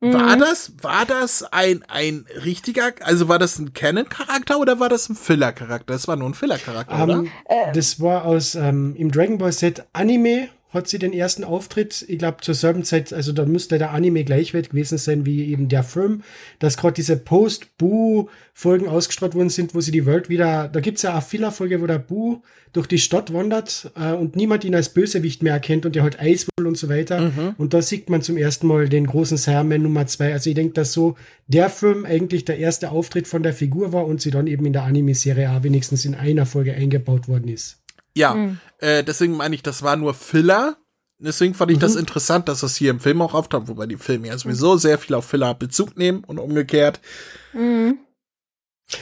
War 0.00 0.36
das, 0.36 0.72
war 0.80 1.04
das 1.06 1.42
ein, 1.42 1.84
ein 1.88 2.24
richtiger, 2.44 2.92
also 3.00 3.28
war 3.28 3.40
das 3.40 3.58
ein 3.58 3.72
Canon-Charakter 3.72 4.58
oder 4.60 4.78
war 4.78 4.88
das 4.88 5.08
ein 5.08 5.16
Filler-Charakter? 5.16 5.92
Das 5.92 6.06
war 6.06 6.14
nur 6.14 6.28
ein 6.28 6.34
Filler-Charakter, 6.34 7.02
oder? 7.02 7.14
Ähm, 7.14 7.30
das 7.74 8.00
war 8.00 8.24
aus 8.24 8.54
ähm, 8.54 8.94
im 8.96 9.10
Dragon 9.10 9.38
Ball 9.38 9.52
Z 9.52 9.84
Anime 9.92 10.50
hat 10.70 10.86
sie 10.88 10.98
den 10.98 11.12
ersten 11.12 11.44
Auftritt, 11.44 12.04
ich 12.08 12.18
glaube 12.18 12.38
zur 12.42 12.54
selben 12.54 12.84
Zeit, 12.84 13.12
also 13.12 13.32
da 13.32 13.46
müsste 13.46 13.78
der 13.78 13.92
Anime 13.92 14.24
gleichwert 14.24 14.70
gewesen 14.70 14.98
sein 14.98 15.24
wie 15.24 15.46
eben 15.46 15.68
der 15.68 15.82
Film, 15.82 16.22
dass 16.58 16.76
gerade 16.76 16.94
diese 16.94 17.16
Post-Boo-Folgen 17.16 18.86
ausgestrahlt 18.86 19.34
worden 19.34 19.48
sind, 19.48 19.74
wo 19.74 19.80
sie 19.80 19.92
die 19.92 20.04
Welt 20.04 20.28
wieder, 20.28 20.68
da 20.68 20.80
gibt's 20.80 21.02
ja 21.02 21.12
eine 21.12 21.22
Filler-Folge, 21.22 21.80
wo 21.80 21.86
der 21.86 21.98
Boo 21.98 22.42
durch 22.74 22.86
die 22.86 22.98
Stadt 22.98 23.32
wandert 23.32 23.90
äh, 23.96 24.12
und 24.12 24.36
niemand 24.36 24.62
ihn 24.64 24.74
als 24.74 24.90
Bösewicht 24.90 25.42
mehr 25.42 25.54
erkennt 25.54 25.86
und 25.86 25.94
der 25.94 26.02
halt 26.02 26.20
Eis 26.20 26.46
will 26.56 26.66
und 26.66 26.76
so 26.76 26.90
weiter. 26.90 27.32
Und 27.56 27.72
da 27.72 27.80
sieht 27.80 28.10
man 28.10 28.20
zum 28.20 28.36
ersten 28.36 28.66
Mal 28.66 28.90
den 28.90 29.06
großen 29.06 29.38
Saiyaman 29.38 29.82
Nummer 29.82 30.06
zwei. 30.06 30.32
Also 30.32 30.50
ich 30.50 30.54
denke, 30.54 30.74
dass 30.74 30.92
so 30.92 31.16
der 31.46 31.70
Film 31.70 32.04
eigentlich 32.04 32.44
der 32.44 32.58
erste 32.58 32.90
Auftritt 32.90 33.26
von 33.26 33.42
der 33.42 33.54
Figur 33.54 33.94
war 33.94 34.06
und 34.06 34.20
sie 34.20 34.30
dann 34.30 34.46
eben 34.46 34.66
in 34.66 34.74
der 34.74 34.84
Anime-Serie 34.84 35.50
auch 35.50 35.62
wenigstens 35.62 36.04
in 36.04 36.14
einer 36.14 36.44
Folge 36.44 36.74
eingebaut 36.74 37.26
worden 37.26 37.48
ist. 37.48 37.78
Ja, 38.18 38.36
äh, 38.78 39.04
deswegen 39.04 39.36
meine 39.36 39.54
ich, 39.54 39.62
das 39.62 39.82
war 39.82 39.96
nur 39.96 40.12
Filler. 40.14 40.76
Deswegen 41.20 41.54
fand 41.54 41.70
ich 41.72 41.78
das 41.78 41.94
Mhm. 41.94 42.00
interessant, 42.00 42.48
dass 42.48 42.60
das 42.60 42.76
hier 42.76 42.90
im 42.90 43.00
Film 43.00 43.22
auch 43.22 43.34
auftaucht, 43.34 43.66
wobei 43.68 43.86
die 43.86 43.96
Filme 43.96 44.28
ja 44.28 44.38
sowieso 44.38 44.76
sehr 44.76 44.98
viel 44.98 45.14
auf 45.14 45.24
Filler 45.26 45.52
Bezug 45.54 45.96
nehmen 45.96 46.22
und 46.24 46.38
umgekehrt. 46.38 47.00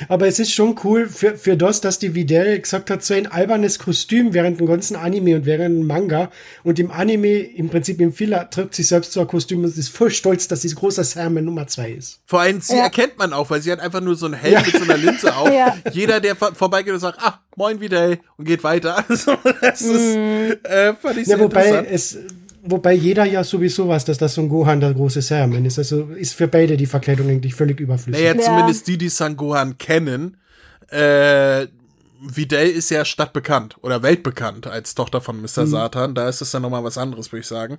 Aber 0.09 0.27
es 0.27 0.41
ist 0.41 0.53
schon 0.53 0.75
cool 0.83 1.09
für, 1.09 1.37
für 1.37 1.57
das, 1.57 1.81
dass 1.81 2.01
die 2.01 2.15
Videl 2.15 2.59
gesagt 2.61 2.91
hat, 2.91 3.05
so 3.05 3.15
ein 3.15 3.29
albernes 3.29 3.79
Kostüm 3.79 4.35
während 4.35 4.59
dem 4.59 4.67
ganzen 4.67 4.97
Anime 4.97 5.37
und 5.37 5.47
während 5.47 5.79
dem 5.79 5.87
Manga. 5.87 6.31
Und 6.65 6.81
im 6.81 6.91
Anime, 6.91 7.39
im 7.39 7.69
Prinzip 7.69 8.01
im 8.01 8.13
Filler, 8.13 8.51
trägt 8.51 8.75
sie 8.75 8.83
selbst 8.83 9.13
so 9.13 9.21
ein 9.21 9.29
Kostüm 9.29 9.63
und 9.63 9.77
ist 9.79 9.89
voll 9.91 10.11
stolz, 10.11 10.49
dass 10.49 10.63
sie 10.63 10.75
großer 10.75 11.05
Salmon 11.05 11.45
Nummer 11.45 11.69
zwei 11.69 11.93
ist. 11.93 12.19
Vor 12.27 12.41
allem, 12.41 12.61
sie 12.61 12.77
Ja. 12.77 12.83
erkennt 12.83 13.17
man 13.17 13.33
auch, 13.33 13.49
weil 13.51 13.63
sie 13.63 13.71
hat 13.71 13.79
einfach 13.79 14.01
nur 14.01 14.17
so 14.17 14.27
einen 14.27 14.35
Helm 14.35 14.61
mit 14.67 14.77
so 14.77 14.83
einer 14.83 14.97
Linse 14.97 15.37
auf. 15.37 15.53
Ja. 15.53 15.77
Jeder, 15.93 16.19
der 16.21 16.35
vor 16.35 16.53
vorbeigeht 16.55 16.93
und 16.93 17.01
sagt, 17.01 17.21
ah, 17.23 17.41
moin 17.55 17.81
wieder 17.81 18.17
und 18.37 18.45
geht 18.45 18.65
weiter. 18.65 19.05
Also, 19.09 19.37
das 19.61 19.83
ist, 19.83 20.17
äh, 20.65 20.95
fand 20.95 21.19
ich 21.19 21.29
Ja, 21.29 21.37
sehr 21.37 21.41
wobei 21.41 21.67
interessant. 21.69 21.89
es, 21.93 22.19
wobei 22.69 22.93
jeder 22.95 23.25
ja 23.25 23.45
sowieso 23.45 23.89
weiß, 23.89 24.05
dass 24.05 24.19
das 24.19 24.35
Son 24.35 24.49
Gohan 24.49 24.81
der 24.81 24.95
große 24.95 25.23
Salmon 25.23 25.65
ist. 25.65 25.79
Also 25.79 26.11
ist 26.11 26.35
für 26.35 26.49
beide 26.49 26.77
die 26.77 26.87
Verkleidung 26.87 27.29
eigentlich 27.29 27.55
völlig 27.55 27.81
überflüssig. 27.81 28.23
Naja, 28.23 28.35
Ja. 28.37 28.43
zumindest 28.43 28.87
die, 28.89 28.99
die 28.99 29.09
Sangohan 29.09 29.79
kennen. 29.79 30.37
Äh, 30.89 31.67
Videl 32.21 32.69
ist 32.69 32.91
ja 32.91 33.05
stadtbekannt 33.05 33.77
oder 33.83 34.03
weltbekannt 34.03 34.67
als 34.67 34.95
Tochter 34.95 35.21
von 35.21 35.41
Mr. 35.41 35.63
Mhm. 35.63 35.67
Satan. 35.67 36.15
Da 36.15 36.29
ist 36.29 36.41
es 36.41 36.51
dann 36.51 36.63
nochmal 36.63 36.83
was 36.85 36.99
anderes, 36.99 37.31
würde 37.31 37.41
ich 37.41 37.47
sagen. 37.47 37.79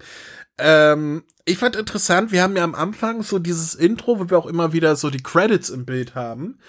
Ähm, 0.60 1.24
ich 1.46 1.58
fand 1.58 1.76
interessant, 1.76 2.32
wir 2.32 2.44
haben 2.44 2.56
ja 2.56 2.64
am 2.64 2.76
Anfang 2.76 3.24
so 3.24 3.40
dieses 3.40 3.74
Intro, 3.74 4.20
wo 4.20 4.30
wir 4.30 4.38
auch 4.38 4.46
immer 4.46 4.74
wieder 4.74 4.96
so 4.96 5.10
die 5.10 5.24
Credits 5.24 5.70
im 5.70 5.86
Bild 5.86 6.16
haben. 6.16 6.60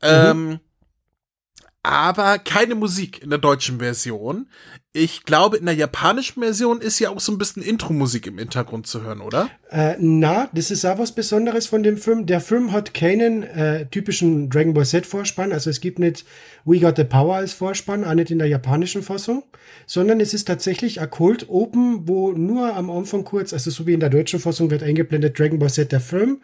Ähm, 0.00 0.60
aber 1.82 2.38
keine 2.38 2.74
Musik 2.74 3.22
in 3.22 3.30
der 3.30 3.38
deutschen 3.38 3.78
Version. 3.78 4.48
Ich 4.94 5.24
glaube, 5.24 5.56
in 5.56 5.64
der 5.64 5.74
japanischen 5.74 6.42
Version 6.42 6.82
ist 6.82 6.98
ja 6.98 7.08
auch 7.08 7.20
so 7.20 7.32
ein 7.32 7.38
bisschen 7.38 7.62
Intro-Musik 7.62 8.26
im 8.26 8.36
Hintergrund 8.36 8.86
zu 8.86 9.00
hören, 9.00 9.22
oder? 9.22 9.48
Äh, 9.70 9.94
na, 9.98 10.50
das 10.52 10.70
ist 10.70 10.84
auch 10.84 10.98
was 10.98 11.12
Besonderes 11.12 11.66
von 11.66 11.82
dem 11.82 11.96
Film. 11.96 12.26
Der 12.26 12.42
Film 12.42 12.72
hat 12.72 12.92
keinen 12.92 13.42
äh, 13.42 13.86
typischen 13.86 14.50
Dragon 14.50 14.74
Ball 14.74 14.84
Z 14.84 15.06
Vorspann. 15.06 15.50
Also 15.50 15.70
es 15.70 15.80
gibt 15.80 15.98
nicht 15.98 16.26
We 16.66 16.78
Got 16.78 16.96
the 16.96 17.04
Power 17.04 17.36
als 17.36 17.54
Vorspann, 17.54 18.04
auch 18.04 18.12
nicht 18.12 18.30
in 18.30 18.38
der 18.38 18.48
japanischen 18.48 19.02
Fassung, 19.02 19.44
sondern 19.86 20.20
es 20.20 20.34
ist 20.34 20.44
tatsächlich 20.44 21.00
ein 21.00 21.08
Cold 21.08 21.48
Open, 21.48 22.06
wo 22.06 22.32
nur 22.32 22.74
am 22.74 22.90
Anfang 22.90 23.24
kurz, 23.24 23.54
also 23.54 23.70
so 23.70 23.86
wie 23.86 23.94
in 23.94 24.00
der 24.00 24.10
deutschen 24.10 24.40
Fassung 24.40 24.70
wird 24.70 24.82
eingeblendet 24.82 25.38
Dragon 25.38 25.58
Ball 25.58 25.70
Z 25.70 25.90
der 25.90 26.00
Film 26.00 26.42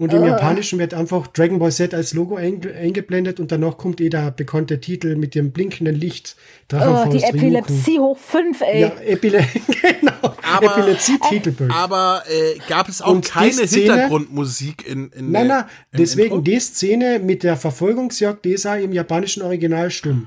und 0.00 0.12
im 0.12 0.24
japanischen 0.24 0.78
wird 0.80 0.94
einfach 0.94 1.28
Dragon 1.28 1.58
Ball 1.60 1.70
Z 1.70 1.94
als 1.94 2.12
Logo 2.14 2.34
einge 2.36 2.74
eingeblendet 2.74 3.38
und 3.38 3.52
danach 3.52 3.76
kommt 3.76 4.00
eh 4.00 4.08
der 4.08 4.30
bekannte 4.32 4.80
Titel 4.80 5.14
mit 5.14 5.34
dem 5.34 5.52
blinkenden 5.52 5.94
Licht. 5.94 6.34
Oh, 6.36 6.64
Drachenfaust 6.76 7.12
die. 7.12 7.22
Epilepsie 7.22 7.98
hoch 8.00 8.18
fünf, 8.18 8.60
ey. 8.62 8.80
Ja, 8.80 8.92
Epile 9.06 9.44
genau. 10.00 10.34
Aber- 10.52 10.66
Epilepsie-Titelbild. 10.78 11.70
Aber 11.72 12.22
äh, 12.28 12.58
gab 12.68 12.88
es 12.88 13.00
auch 13.02 13.12
Und 13.12 13.26
keine 13.30 13.52
Szene- 13.52 13.92
Hintergrundmusik 13.92 14.86
in, 14.88 15.10
in 15.12 15.30
Nein, 15.30 15.46
der- 15.48 15.56
nein, 15.58 15.64
deswegen 15.96 16.30
Intro? 16.36 16.40
die 16.40 16.58
Szene 16.60 17.18
mit 17.18 17.42
der 17.42 17.56
Verfolgungsjagd, 17.56 18.44
die 18.44 18.52
ist 18.54 18.66
auch 18.66 18.74
im 18.76 18.92
japanischen 18.92 19.42
Original 19.42 19.90
stumm. 19.90 20.26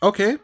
Okay. 0.00 0.38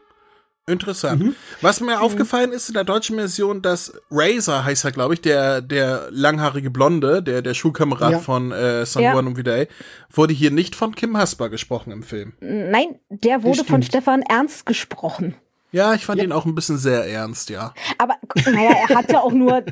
Interessant. 0.68 1.22
Mhm. 1.22 1.34
Was 1.60 1.80
mir 1.80 2.00
aufgefallen 2.00 2.52
ist 2.52 2.68
in 2.68 2.74
der 2.74 2.84
deutschen 2.84 3.16
Version, 3.16 3.62
dass 3.62 3.92
Razor 4.10 4.64
heißt 4.64 4.84
er, 4.84 4.92
glaube 4.92 5.14
ich, 5.14 5.20
der, 5.20 5.60
der 5.62 6.08
langhaarige 6.10 6.70
Blonde, 6.70 7.22
der, 7.22 7.42
der 7.42 7.54
Schulkamerad 7.54 8.12
Ja. 8.12 8.18
von 8.20 8.52
äh, 8.52 8.84
Son 8.86 9.02
Ja. 9.02 9.12
Gohan 9.12 9.26
und 9.28 9.36
Videl, 9.36 9.68
wurde 10.12 10.34
hier 10.34 10.50
nicht 10.50 10.74
von 10.76 10.94
Kim 10.94 11.16
Hasper 11.16 11.48
gesprochen 11.48 11.90
im 11.92 12.02
Film. 12.02 12.34
Nein, 12.40 12.98
der 13.08 13.42
wurde 13.42 13.64
von. 13.64 13.82
Stefan 13.82 14.22
Ernst 14.22 14.66
gesprochen. 14.66 15.34
Ja, 15.70 15.92
ich 15.94 16.06
fand 16.06 16.22
ihn 16.22 16.32
auch 16.32 16.46
ein 16.46 16.54
bisschen 16.54 16.78
sehr 16.78 17.04
ernst, 17.06 17.50
ja. 17.50 17.74
Aber 17.98 18.14
naja, 18.46 18.74
er 18.88 18.96
hat 18.96 19.12
ja 19.12 19.20
auch 19.20 19.32
nur 19.32 19.62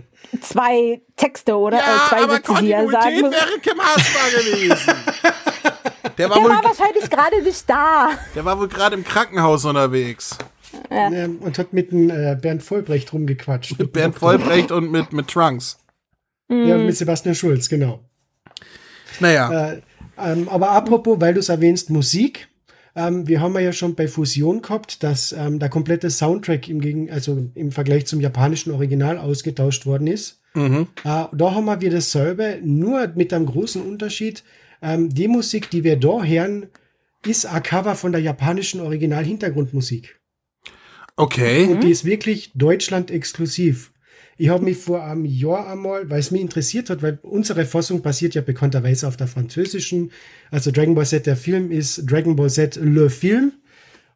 zwei 0.42 1.00
Texte 1.16 1.56
oder 1.56 1.78
äh, 1.78 2.08
zwei 2.08 2.28
Sätze, 2.28 2.54
die 2.60 2.70
er 2.72 2.86
sagen 2.90 3.20
muss. 3.20 3.32
wäre 3.32 3.58
Kim 3.62 3.80
Hasper 3.80 4.38
gewesen. 4.42 4.92
Der 6.18 6.30
war, 6.30 6.36
Der 6.36 6.44
wohl, 6.44 6.50
war 6.50 6.64
wahrscheinlich 6.64 7.10
gerade 7.10 7.42
nicht 7.42 7.68
da. 7.68 8.08
der 8.34 8.44
war 8.44 8.58
wohl 8.58 8.68
gerade 8.68 8.94
im 8.96 9.04
Krankenhaus 9.04 9.66
unterwegs. 9.66 10.38
Ähm, 10.90 11.38
und 11.40 11.58
hat 11.58 11.72
mit 11.72 11.92
dem 11.92 12.10
äh, 12.10 12.36
Bernd 12.40 12.62
Vollbrecht 12.62 13.12
rumgequatscht. 13.12 13.78
Mit 13.78 13.92
Bernd 13.92 14.16
Vollbrecht 14.16 14.70
und 14.70 14.90
mit, 14.90 15.12
mit 15.12 15.28
Trunks. 15.28 15.78
Ja, 16.48 16.78
mit 16.78 16.96
Sebastian 16.96 17.34
Schulz, 17.34 17.68
genau. 17.68 18.04
Naja. 19.20 19.72
Äh, 19.72 19.82
ähm, 20.18 20.48
aber 20.48 20.70
apropos, 20.70 21.20
weil 21.20 21.34
du 21.34 21.40
es 21.40 21.48
erwähnst, 21.48 21.90
Musik. 21.90 22.48
Ähm, 22.94 23.28
wir 23.28 23.40
haben 23.40 23.58
ja 23.58 23.72
schon 23.72 23.94
bei 23.94 24.08
Fusion 24.08 24.62
gehabt, 24.62 25.02
dass 25.02 25.32
ähm, 25.32 25.58
der 25.58 25.68
komplette 25.68 26.08
Soundtrack 26.08 26.68
im, 26.68 26.80
Gegen 26.80 27.10
also 27.10 27.50
im 27.54 27.72
Vergleich 27.72 28.06
zum 28.06 28.20
japanischen 28.20 28.72
Original 28.72 29.18
ausgetauscht 29.18 29.84
worden 29.84 30.06
ist. 30.06 30.40
Mhm. 30.54 30.88
Äh, 31.04 31.24
da 31.30 31.54
haben 31.54 31.66
wir 31.66 31.80
wieder 31.80 31.96
dasselbe, 31.96 32.58
nur 32.62 33.08
mit 33.14 33.34
einem 33.34 33.46
großen 33.46 33.82
Unterschied. 33.82 34.42
Ähm, 34.80 35.10
die 35.10 35.28
Musik, 35.28 35.68
die 35.70 35.84
wir 35.84 35.96
da 35.96 36.22
hören, 36.22 36.68
ist 37.26 37.44
ein 37.44 37.62
Cover 37.62 37.94
von 37.94 38.12
der 38.12 38.22
japanischen 38.22 38.80
Original-Hintergrundmusik. 38.80 40.18
Okay. 41.16 41.66
Und 41.66 41.82
die 41.82 41.90
ist 41.90 42.04
wirklich 42.04 42.52
Deutschland 42.54 43.10
exklusiv. 43.10 43.92
Ich 44.38 44.50
habe 44.50 44.64
mich 44.64 44.76
vor 44.76 45.02
einem 45.02 45.24
Jahr 45.24 45.66
einmal, 45.66 46.10
weil 46.10 46.20
es 46.20 46.30
mich 46.30 46.42
interessiert 46.42 46.90
hat, 46.90 47.02
weil 47.02 47.18
unsere 47.22 47.64
Fassung 47.64 48.02
basiert 48.02 48.34
ja 48.34 48.42
bekannterweise 48.42 49.08
auf 49.08 49.16
der 49.16 49.28
französischen. 49.28 50.12
Also 50.50 50.70
Dragon 50.70 50.94
Ball 50.94 51.06
Z, 51.06 51.24
der 51.24 51.36
Film 51.36 51.70
ist 51.70 52.02
Dragon 52.10 52.36
Ball 52.36 52.50
Z 52.50 52.76
Le 52.76 53.08
Film. 53.08 53.52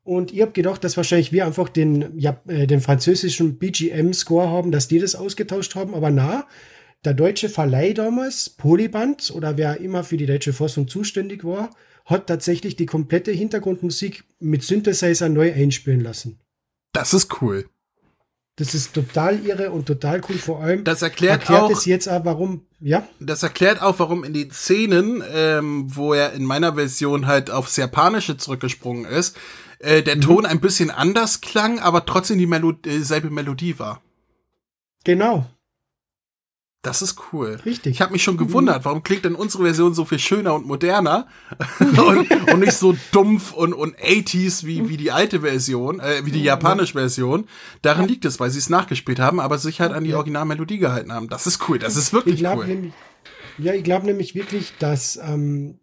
Und 0.05 0.33
ich 0.33 0.43
habe 0.43 0.53
gedacht, 0.53 0.85
dass 0.85 0.97
wahrscheinlich 0.97 1.33
wir 1.33 1.47
einfach 1.47 1.71
den, 1.71 2.19
ja, 2.19 2.41
äh, 2.49 2.67
den 2.67 2.81
französischen 2.81 3.59
BGM-Score 3.59 4.49
haben, 4.49 4.71
dass 4.71 4.89
die 4.89 4.99
das 4.99 5.15
ausgetauscht 5.15 5.75
haben. 5.75 5.95
Aber 5.95 6.11
na, 6.11 6.47
der 7.05 7.15
deutsche 7.15 7.49
Verleih 7.49 7.95
damals, 7.95 8.51
Polyband 8.51 9.31
oder 9.35 9.57
wer 9.57 9.81
immer 9.81 10.05
für 10.05 10.19
die 10.19 10.27
deutsche 10.27 10.53
Fassung 10.53 10.87
zuständig 10.87 11.45
war, 11.45 11.71
hat 12.05 12.27
tatsächlich 12.27 12.77
die 12.77 12.87
komplette 12.87 13.31
Hintergrundmusik 13.31 14.25
mit 14.39 14.63
Synthesizer 14.63 15.31
neu 15.31 15.53
einspielen 15.53 16.01
lassen. 16.01 16.39
Das 16.93 17.14
ist 17.14 17.41
cool. 17.43 17.68
Das 18.57 18.74
ist 18.74 18.93
total 18.93 19.45
irre 19.47 19.70
und 19.70 19.86
total 19.86 20.20
cool. 20.28 20.36
Vor 20.36 20.61
allem 20.62 20.84
Das 20.84 21.03
erklärt 21.03 21.41
erklärt 21.43 21.62
auch- 21.62 21.70
es 21.70 21.84
jetzt 21.86 22.09
auch, 22.09 22.24
warum, 22.24 22.66
ja, 22.80 23.07
Das 23.18 23.43
erklärt 23.43 23.80
auch, 23.80 23.99
warum 23.99 24.22
in 24.24 24.34
den 24.34 24.51
Szenen, 24.51 25.22
ähm, 25.32 25.86
wo 25.97 26.12
er 26.12 26.32
in 26.34 26.45
meiner 26.45 26.74
Version 26.74 27.26
halt 27.26 27.51
aufs 27.51 27.76
Japanische 27.76 28.36
zurückgesprungen 28.36 29.07
ist, 29.07 29.36
äh, 29.78 30.03
der 30.03 30.20
Ton 30.20 30.45
ein 30.45 30.61
bisschen 30.61 30.91
anders 30.91 31.41
klang, 31.41 31.78
aber 31.78 32.05
trotzdem 32.05 32.36
die 32.38 32.47
Melo 32.47 32.74
äh, 32.84 32.99
selbe 32.99 33.30
Melodie 33.30 33.78
war. 33.78 34.03
Genau. 35.05 35.47
Das 36.83 37.03
ist 37.03 37.16
cool. 37.33 37.59
Richtig. 37.66 37.93
Ich 37.93 38.01
habe 38.01 38.12
mich 38.12 38.22
schon 38.22 38.39
gewundert, 38.39 38.87
warum 38.87 39.03
klingt 39.03 39.26
denn 39.26 39.35
unsere 39.35 39.64
Version 39.64 39.93
so 39.93 40.07
viel 40.07 40.18
schöner 40.18 40.55
und 40.55 40.66
moderner 40.66 41.26
und, 41.78 42.31
und 42.51 42.61
nicht 42.61 42.72
so 42.72 42.97
dumpf 43.12 43.53
und, 43.53 43.74
und 43.74 43.97
80s 43.99 44.64
wie, 44.64 44.89
wie 44.89 44.97
die 44.97 45.11
alte 45.11 45.41
Version, 45.41 46.01
äh, 46.01 46.24
wie 46.24 46.31
die 46.31 46.43
japanische 46.43 46.95
Version. 46.95 47.47
Daran 47.83 48.09
liegt 48.09 48.24
es, 48.24 48.41
weil 48.41 48.51
sie 48.51 48.59
es 48.59 48.70
nachgespielt 48.70 49.20
haben, 49.20 49.41
aber 49.41 49.59
sich 49.59 49.83
halt 49.83 49.93
an 49.93 50.05
die 50.05 50.14
Originalmelodie 50.14 50.78
gehalten 50.78 51.12
haben. 51.12 51.28
Das 51.28 51.47
ist 51.47 51.68
cool, 51.68 51.78
das 51.78 51.97
ist 51.97 52.09
Ich 52.09 52.12
wirklich 52.14 52.37
glaube 52.39 52.62
cool. 52.62 52.68
nämlich, 52.68 52.93
ja, 53.59 53.74
ich 53.74 53.85
glaube 53.85 54.07
nämlich 54.07 54.35
wirklich, 54.35 54.72
dass, 54.78 55.20
ähm, 55.22 55.81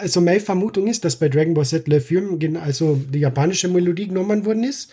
also 0.00 0.22
meine 0.22 0.40
Vermutung 0.40 0.86
ist, 0.86 1.04
dass 1.04 1.16
bei 1.18 1.28
Dragon 1.28 1.52
Ball 1.52 1.66
Z 1.66 1.84
gen- 1.84 2.56
also 2.56 2.96
die 2.96 3.18
japanische 3.18 3.68
Melodie 3.68 4.08
genommen 4.08 4.46
worden 4.46 4.64
ist 4.64 4.92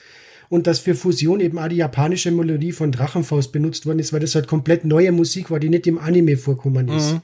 und 0.50 0.68
dass 0.68 0.80
für 0.80 0.96
Fusion 0.96 1.39
eben 1.39 1.58
auch 1.58 1.68
die 1.68 1.78
japanische 1.78 2.32
Melodie 2.32 2.72
von 2.72 2.91
Drachenfaust 2.91 3.52
benutzt 3.52 3.86
worden 3.86 4.00
ist, 4.00 4.14
weil 4.14 4.20
das 4.20 4.36
halt 4.36 4.48
komplett 4.48 4.86
neue 4.86 5.12
Musik 5.12 5.52
war, 5.52 5.60
die 5.60 5.70
nicht 5.70 5.88
im 5.88 5.98
Anime 5.98 6.38
vorkommen 6.38 6.88
ist. 6.89 7.14
Mhm. 7.14 7.22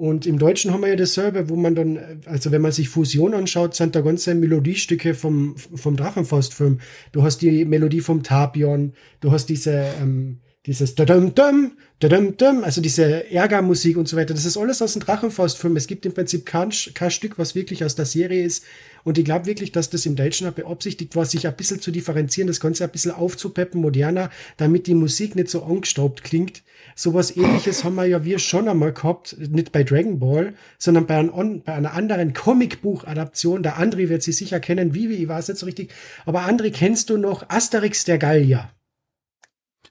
Und 0.00 0.24
im 0.24 0.38
Deutschen 0.38 0.72
haben 0.72 0.80
wir 0.80 0.88
ja 0.88 0.96
dasselbe, 0.96 1.50
wo 1.50 1.56
man 1.56 1.74
dann, 1.74 2.22
also 2.24 2.50
wenn 2.50 2.62
man 2.62 2.72
sich 2.72 2.88
Fusion 2.88 3.34
anschaut, 3.34 3.74
sind 3.74 3.94
da 3.94 4.00
ganze 4.00 4.34
Melodiestücke 4.34 5.12
vom, 5.12 5.56
vom 5.58 5.94
Drachenfaust-Film. 5.94 6.80
Du 7.12 7.22
hast 7.22 7.42
die 7.42 7.66
Melodie 7.66 8.00
vom 8.00 8.22
Tapion, 8.22 8.94
du 9.20 9.30
hast 9.30 9.50
diese, 9.50 9.84
ähm, 10.00 10.38
dieses 10.64 10.94
Dadum 10.94 11.34
Dum, 11.34 11.72
Dadum 11.98 12.38
Dum, 12.38 12.64
also 12.64 12.80
diese 12.80 13.30
Ärgermusik 13.30 13.98
und 13.98 14.08
so 14.08 14.16
weiter. 14.16 14.32
Das 14.32 14.46
ist 14.46 14.56
alles 14.56 14.80
aus 14.80 14.94
dem 14.94 15.02
Drachenfaust-Film. 15.02 15.76
Es 15.76 15.86
gibt 15.86 16.06
im 16.06 16.14
Prinzip 16.14 16.46
kein, 16.46 16.70
kein 16.94 17.10
Stück, 17.10 17.38
was 17.38 17.54
wirklich 17.54 17.84
aus 17.84 17.94
der 17.94 18.06
Serie 18.06 18.42
ist. 18.42 18.64
Und 19.04 19.18
ich 19.18 19.24
glaube 19.24 19.46
wirklich, 19.46 19.72
dass 19.72 19.90
das 19.90 20.06
im 20.06 20.16
Deutschen 20.16 20.48
auch 20.48 20.52
beabsichtigt 20.52 21.16
war, 21.16 21.24
sich 21.24 21.46
ein 21.46 21.56
bisschen 21.56 21.80
zu 21.80 21.90
differenzieren, 21.90 22.48
das 22.48 22.60
Ganze 22.60 22.84
ein 22.84 22.90
bisschen 22.90 23.12
aufzupeppen, 23.12 23.80
moderner, 23.80 24.30
damit 24.56 24.86
die 24.86 24.94
Musik 24.94 25.36
nicht 25.36 25.48
so 25.48 25.62
angestaubt 25.62 26.22
klingt. 26.24 26.62
Sowas 26.94 27.36
ähnliches 27.36 27.84
haben 27.84 27.94
wir 27.94 28.06
ja 28.06 28.24
wir 28.24 28.38
schon 28.38 28.68
einmal 28.68 28.92
gehabt, 28.92 29.36
nicht 29.38 29.72
bei 29.72 29.84
Dragon 29.84 30.18
Ball, 30.18 30.54
sondern 30.78 31.06
bei, 31.06 31.18
ein, 31.18 31.62
bei 31.62 31.72
einer 31.72 31.94
anderen 31.94 32.32
Comicbuch-Adaption. 32.32 33.62
Der 33.62 33.78
André 33.78 34.08
wird 34.08 34.22
sie 34.22 34.32
sicher 34.32 34.60
kennen, 34.60 34.94
Vivi, 34.94 35.14
ich 35.14 35.28
weiß 35.28 35.48
nicht 35.48 35.58
so 35.58 35.66
richtig. 35.66 35.92
Aber 36.26 36.42
André, 36.42 36.70
kennst 36.70 37.10
du 37.10 37.16
noch 37.16 37.48
Asterix 37.48 38.04
der 38.04 38.18
Gallier? 38.18 38.70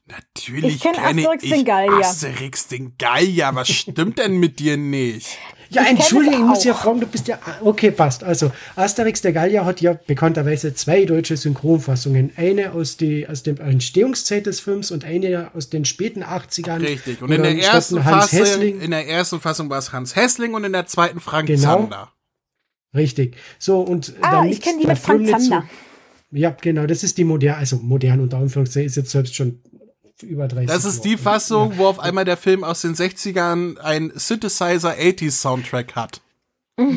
Natürlich 0.06 0.76
Ich 0.76 0.82
kenn 0.82 0.94
kenne 0.94 1.08
Asterix 1.08 1.44
ich 1.44 1.52
den 1.52 1.66
Gallier. 1.66 2.00
Asterix 2.00 2.68
den 2.68 2.98
Gallier. 2.98 3.52
Was 3.54 3.70
stimmt 3.70 4.18
denn 4.18 4.38
mit 4.38 4.60
dir 4.60 4.78
nicht? 4.78 5.38
Ja, 5.72 5.84
Ich 5.84 5.90
entschuldige, 5.90 6.36
ich 6.36 6.42
muss 6.42 6.64
ja 6.64 6.74
fragen, 6.74 7.00
du 7.00 7.06
bist 7.08 7.28
ja. 7.28 7.38
ah, 7.46 7.56
Okay, 7.62 7.92
passt. 7.92 8.24
Also, 8.24 8.52
Asterix 8.76 9.22
der 9.22 9.34
Gallier 9.34 9.66
hat 9.66 9.82
ja 9.82 9.94
bekannterweise 10.08 10.74
zwei 10.74 11.06
deutsche 11.06 11.38
Synchronfassungen. 11.38 12.32
Eine 12.38 12.72
aus, 12.74 12.98
die, 12.98 13.28
aus 13.28 13.44
der 13.44 13.60
Entstehungszeit 13.60 14.46
des 14.48 14.60
Films 14.60 14.90
und 14.92 15.06
eine 15.06 15.52
aus 15.54 15.70
den 15.70 15.86
späten 15.86 16.24
80ern. 16.24 16.82
Richtig. 16.82 17.22
Und 17.22 17.32
in 17.32 17.44
der 17.44 17.56
ersten 17.58 18.04
Hans 18.04 18.26
Fassung, 18.32 18.40
Hessling, 18.40 18.82
in 18.82 18.92
der 18.92 19.08
ersten 19.08 19.40
Fassung 19.40 19.70
war 19.70 19.78
es 19.80 19.94
Hans 19.94 20.16
Hessling 20.16 20.54
und 20.56 20.64
in 20.64 20.74
der 20.74 20.88
zweiten 20.88 21.20
Frank 21.20 21.48
Genau. 21.48 21.62
Zander. 21.82 22.12
Richtig. 22.96 23.36
So, 23.60 23.82
und 23.82 24.14
Ah, 24.22 24.32
damit 24.32 24.54
ich 24.54 24.62
kenne 24.62 24.80
die 24.82 24.88
mit 24.88 24.98
Frank 24.98 25.26
so- 25.28 25.34
Zander. 25.34 25.64
Ja, 26.32 26.56
genau, 26.62 26.86
das 26.86 27.04
ist 27.04 27.18
die 27.18 27.24
moderne, 27.24 27.58
also 27.58 27.78
modern 27.78 28.20
unter 28.20 28.38
Anführungszeichen, 28.38 28.86
ist 28.88 28.96
jetzt 28.98 29.12
selbst 29.12 29.36
schon 29.36 29.62
über 30.24 30.48
30 30.48 30.68
Das 30.68 30.86
ist 30.86 31.02
die 31.02 31.12
Jahre. 31.12 31.22
Fassung, 31.22 31.74
wo 31.78 31.86
auf 31.86 32.00
einmal 32.00 32.26
der 32.26 32.38
Film 32.38 32.64
aus 32.64 32.82
den 32.82 32.96
60ern 32.96 33.78
ein 33.78 34.12
Synthesizer 34.16 34.96
80s 34.96 35.32
Soundtrack 35.32 35.96
hat. 35.96 36.22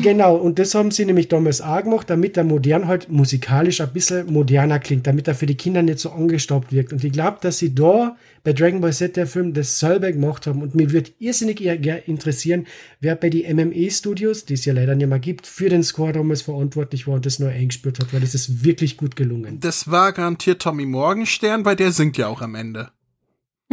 Genau, 0.01 0.37
und 0.37 0.59
das 0.59 0.75
haben 0.75 0.91
sie 0.91 1.03
nämlich 1.03 1.27
damals 1.27 1.59
auch 1.59 1.83
gemacht, 1.83 2.09
damit 2.09 2.37
der 2.37 2.45
modern 2.45 2.87
halt 2.87 3.09
musikalisch 3.09 3.81
ein 3.81 3.91
bisschen 3.91 4.31
moderner 4.31 4.79
klingt, 4.79 5.05
damit 5.07 5.27
er 5.27 5.35
für 5.35 5.45
die 5.45 5.57
Kinder 5.57 5.81
nicht 5.81 5.99
so 5.99 6.11
angestaubt 6.11 6.71
wirkt. 6.71 6.93
Und 6.93 7.03
ich 7.03 7.11
glaube, 7.11 7.39
dass 7.41 7.57
sie 7.57 7.75
da 7.75 8.15
bei 8.45 8.53
Dragon 8.53 8.79
Ball 8.79 8.93
Z 8.93 9.17
der 9.17 9.27
Film 9.27 9.53
das 9.53 9.79
selber 9.79 10.09
gemacht 10.13 10.47
haben. 10.47 10.61
Und 10.61 10.73
mir 10.73 10.93
würde 10.93 11.11
irrsinnig 11.19 11.59
eher 11.59 12.07
interessieren, 12.07 12.65
wer 13.01 13.15
bei 13.15 13.29
die 13.29 13.53
MME 13.53 13.91
Studios, 13.91 14.45
die 14.45 14.53
es 14.53 14.63
ja 14.63 14.73
leider 14.73 14.95
nicht 14.95 15.09
mehr 15.09 15.19
gibt, 15.19 15.47
für 15.47 15.67
den 15.67 15.83
Score 15.83 16.13
damals 16.13 16.43
verantwortlich 16.43 17.05
war 17.05 17.15
und 17.15 17.25
das 17.25 17.39
neu 17.39 17.49
eingespielt 17.49 17.99
hat, 17.99 18.13
weil 18.13 18.21
das 18.21 18.35
ist 18.35 18.63
wirklich 18.63 18.95
gut 18.95 19.17
gelungen. 19.17 19.59
Das 19.59 19.91
war 19.91 20.13
garantiert 20.13 20.61
Tommy 20.61 20.85
Morgenstern, 20.85 21.65
weil 21.65 21.75
der 21.75 21.91
singt 21.91 22.17
ja 22.17 22.27
auch 22.27 22.41
am 22.41 22.55
Ende. 22.55 22.91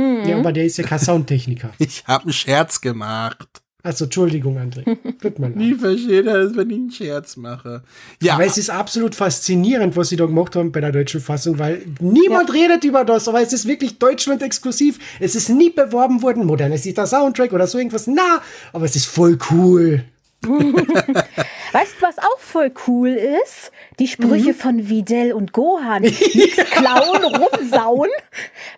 Mhm. 0.01 0.28
Ja, 0.28 0.38
aber 0.38 0.53
der 0.53 0.64
ist 0.64 0.78
ja 0.78 0.84
kein 0.84 0.98
Soundtechniker. 0.98 1.70
Ich 1.78 2.05
habe 2.07 2.24
einen 2.24 2.32
Scherz 2.32 2.80
gemacht. 2.80 3.48
Also, 3.82 4.05
Entschuldigung, 4.05 4.59
André. 4.59 4.84
Tut 5.22 5.38
mir 5.38 5.46
leid. 5.48 5.57
Nie 5.57 5.74
versteht 5.74 6.26
er 6.26 6.36
es, 6.40 6.55
wenn 6.55 6.68
ich 6.68 6.76
einen 6.76 6.90
Scherz 6.90 7.36
mache. 7.36 7.82
Ja, 8.20 8.34
Aber 8.34 8.44
es 8.44 8.59
ist 8.59 8.68
absolut 8.68 9.14
faszinierend, 9.14 9.96
was 9.96 10.11
sie 10.11 10.16
da 10.16 10.26
gemacht 10.26 10.55
haben 10.55 10.70
bei 10.70 10.82
der 10.82 10.92
deutschen 10.92 11.20
Fassung, 11.22 11.59
weil 11.59 11.82
niemand 11.98 12.53
redet 12.53 12.84
über 12.84 13.05
das, 13.07 13.26
aber 13.26 13.40
es 13.40 13.55
ist 13.55 13.66
wirklich 13.66 13.98
Deutschland 13.98 14.42
exklusiv. 14.42 14.98
Es 15.18 15.34
ist 15.34 15.48
nie 15.48 15.70
beworben 15.70 16.20
worden, 16.20 16.44
modernisierter 16.44 17.07
Soundtrack 17.07 17.55
oder 17.55 17.66
so 17.66 17.78
irgendwas. 17.78 18.07
Na, 18.07 18.42
aber 18.74 18.84
es 18.84 18.96
ist 18.96 19.07
voll 19.07 19.38
cool. 19.51 20.05
Weißt 20.44 21.94
du, 21.98 22.03
was 22.07 22.18
auch 22.18 22.38
voll 22.38 22.72
cool 22.86 23.09
ist? 23.11 23.72
Die 24.01 24.05
Mhm. 24.05 24.09
Sprüche 24.09 24.55
von 24.55 24.88
Videl 24.88 25.32
und 25.34 25.53
Gohan. 25.53 26.03
Nix 26.03 26.16
klauen, 26.70 27.22
rumsauen. 27.24 28.09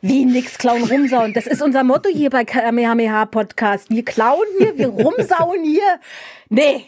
Wie 0.02 0.24
nix 0.24 0.58
klauen, 0.58 0.82
rumsauen. 0.84 1.32
Das 1.32 1.46
ist 1.46 1.62
unser 1.62 1.84
Motto 1.84 2.08
hier 2.10 2.28
bei 2.28 2.44
Kamehameha 2.44 3.24
Podcast. 3.26 3.88
Wir 3.88 4.04
klauen 4.04 4.44
hier, 4.58 4.76
wir 4.76 4.88
rumsauen 4.88 5.62
hier. 5.64 6.00
Nee, 6.50 6.86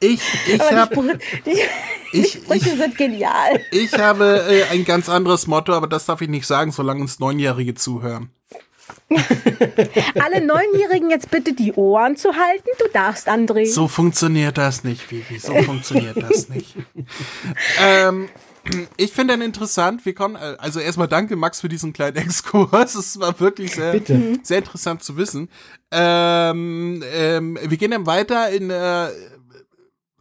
ich, 0.00 0.20
ich 0.48 0.60
habe 0.72 1.18
die 1.46 2.18
ich- 2.18 2.32
Sprüche 2.32 2.70
ich- 2.70 2.76
sind 2.78 2.96
genial. 2.96 3.60
ich 3.70 3.92
habe 3.94 4.44
äh, 4.48 4.72
ein 4.72 4.84
ganz 4.84 5.08
anderes 5.08 5.46
Motto, 5.46 5.72
aber 5.74 5.86
das 5.88 6.06
darf 6.06 6.20
ich 6.22 6.28
nicht 6.28 6.46
sagen, 6.46 6.72
solange 6.72 7.00
uns 7.02 7.18
Neunjährige 7.20 7.74
zuhören. 7.74 8.30
Alle 10.20 10.44
Neunjährigen 10.44 11.10
jetzt 11.10 11.30
bitte 11.30 11.52
die 11.52 11.72
Ohren 11.72 12.16
zu 12.16 12.30
halten. 12.34 12.68
Du 12.78 12.86
darfst, 12.92 13.28
André. 13.28 13.66
So 13.66 13.88
funktioniert 13.88 14.58
das 14.58 14.84
nicht, 14.84 15.10
Vivi. 15.10 15.38
So 15.38 15.54
funktioniert 15.62 16.16
das 16.22 16.48
nicht. 16.48 16.76
ähm, 17.80 18.28
ich 18.96 19.12
finde 19.12 19.34
dann 19.34 19.42
interessant, 19.42 20.04
wir 20.06 20.14
kommen, 20.14 20.36
äh, 20.36 20.56
also 20.58 20.80
erstmal 20.80 21.08
danke 21.08 21.36
Max 21.36 21.60
für 21.60 21.68
diesen 21.68 21.92
kleinen 21.92 22.16
Exkurs. 22.18 22.94
Es 22.94 23.18
war 23.18 23.38
wirklich 23.40 23.74
sehr, 23.74 23.92
Bitte. 23.92 24.14
Mhm. 24.14 24.40
sehr 24.42 24.58
interessant 24.58 25.02
zu 25.02 25.16
wissen. 25.16 25.48
Ähm, 25.90 27.02
ähm, 27.12 27.58
wir 27.62 27.76
gehen 27.76 27.90
dann 27.90 28.06
weiter 28.06 28.50
in, 28.50 28.70
äh, 28.70 29.08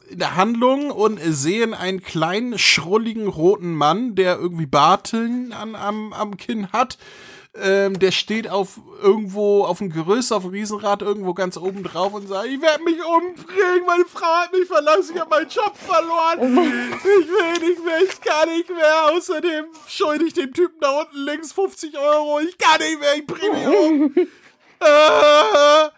in 0.09 0.19
der 0.19 0.35
Handlung 0.35 0.91
und 0.91 1.19
sehen 1.23 1.73
einen 1.73 2.01
kleinen, 2.01 2.57
schrulligen 2.57 3.27
roten 3.27 3.73
Mann, 3.73 4.15
der 4.15 4.37
irgendwie 4.37 4.65
Barteln 4.65 5.53
an, 5.53 5.75
am, 5.75 6.11
am 6.13 6.35
Kinn 6.37 6.71
hat. 6.73 6.97
Ähm, 7.53 7.99
der 7.99 8.11
steht 8.11 8.49
auf 8.49 8.79
irgendwo 9.01 9.65
auf 9.65 9.79
dem 9.79 9.89
Gerüst, 9.89 10.31
auf 10.31 10.43
dem 10.43 10.51
Riesenrad 10.51 11.01
irgendwo 11.01 11.33
ganz 11.33 11.57
oben 11.57 11.83
drauf 11.83 12.13
und 12.13 12.25
sagt, 12.27 12.47
ich 12.47 12.61
werde 12.61 12.81
mich 12.85 12.95
umbringen, 13.03 13.85
meine 13.85 14.05
Frau 14.05 14.25
hat 14.25 14.53
mich 14.53 14.65
verlassen, 14.67 15.15
ich 15.15 15.19
habe 15.19 15.29
meinen 15.31 15.49
Job 15.49 15.73
verloren, 15.75 16.39
ich 16.97 17.03
will 17.03 17.69
nicht 17.69 17.83
mehr, 17.83 18.01
ich 18.03 18.21
kann 18.21 18.47
nicht 18.47 18.69
mehr, 18.69 19.11
außerdem 19.11 19.65
schulde 19.85 20.25
ich 20.25 20.33
dem 20.33 20.53
Typen 20.53 20.79
da 20.79 21.01
unten 21.01 21.17
links 21.17 21.51
50 21.51 21.97
Euro, 21.97 22.39
ich 22.39 22.57
kann 22.57 22.79
nicht 22.79 23.01
mehr, 23.01 23.15
ich 23.17 23.27
bringe 23.27 23.57
mich 23.57 23.67
um. 23.67 24.15
äh, 24.79 25.89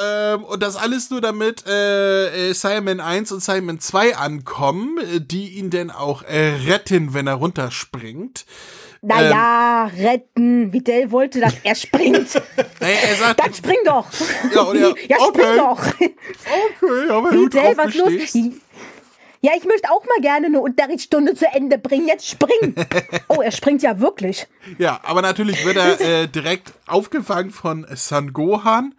ähm, 0.00 0.44
und 0.44 0.62
das 0.62 0.76
alles 0.76 1.10
nur 1.10 1.20
damit 1.20 1.66
äh, 1.66 2.50
äh, 2.50 2.52
Simon 2.54 3.00
1 3.00 3.32
und 3.32 3.42
Simon 3.42 3.80
2 3.80 4.16
ankommen, 4.16 4.98
äh, 4.98 5.20
die 5.20 5.58
ihn 5.58 5.70
denn 5.70 5.90
auch 5.90 6.22
äh, 6.22 6.56
retten, 6.66 7.14
wenn 7.14 7.26
er 7.26 7.34
runterspringt. 7.34 8.46
Naja, 9.00 9.90
retten. 9.96 10.72
Videl 10.72 11.10
wollte, 11.10 11.40
dass 11.40 11.54
er 11.62 11.74
springt. 11.74 12.28
Naja, 12.80 12.96
er 13.08 13.16
sagt, 13.16 13.40
Dann 13.40 13.54
spring 13.54 13.78
doch. 13.84 14.06
Ja, 14.54 14.60
und 14.62 14.76
er- 14.76 14.94
ja 15.08 15.16
spring 15.18 15.46
okay. 15.46 15.56
doch. 15.56 15.86
okay, 15.88 17.10
aber 17.10 17.30
Videl, 17.32 17.76
was 17.76 17.94
los? 17.94 18.12
Ja, 19.40 19.52
ich 19.56 19.64
möchte 19.64 19.90
auch 19.90 20.04
mal 20.04 20.20
gerne 20.20 20.46
eine 20.46 20.60
Unterrichtsstunde 20.60 21.34
zu 21.34 21.46
Ende 21.46 21.78
bringen. 21.78 22.08
Jetzt 22.08 22.28
spring. 22.28 22.74
Oh, 23.28 23.40
er 23.42 23.50
springt 23.52 23.82
ja 23.82 24.00
wirklich. 24.00 24.46
Ja, 24.78 25.00
aber 25.02 25.20
natürlich 25.22 25.64
wird 25.64 25.76
er 25.76 26.00
äh, 26.00 26.26
direkt 26.28 26.72
aufgefangen 26.86 27.50
von 27.50 27.86
San 27.94 28.32
Gohan. 28.32 28.94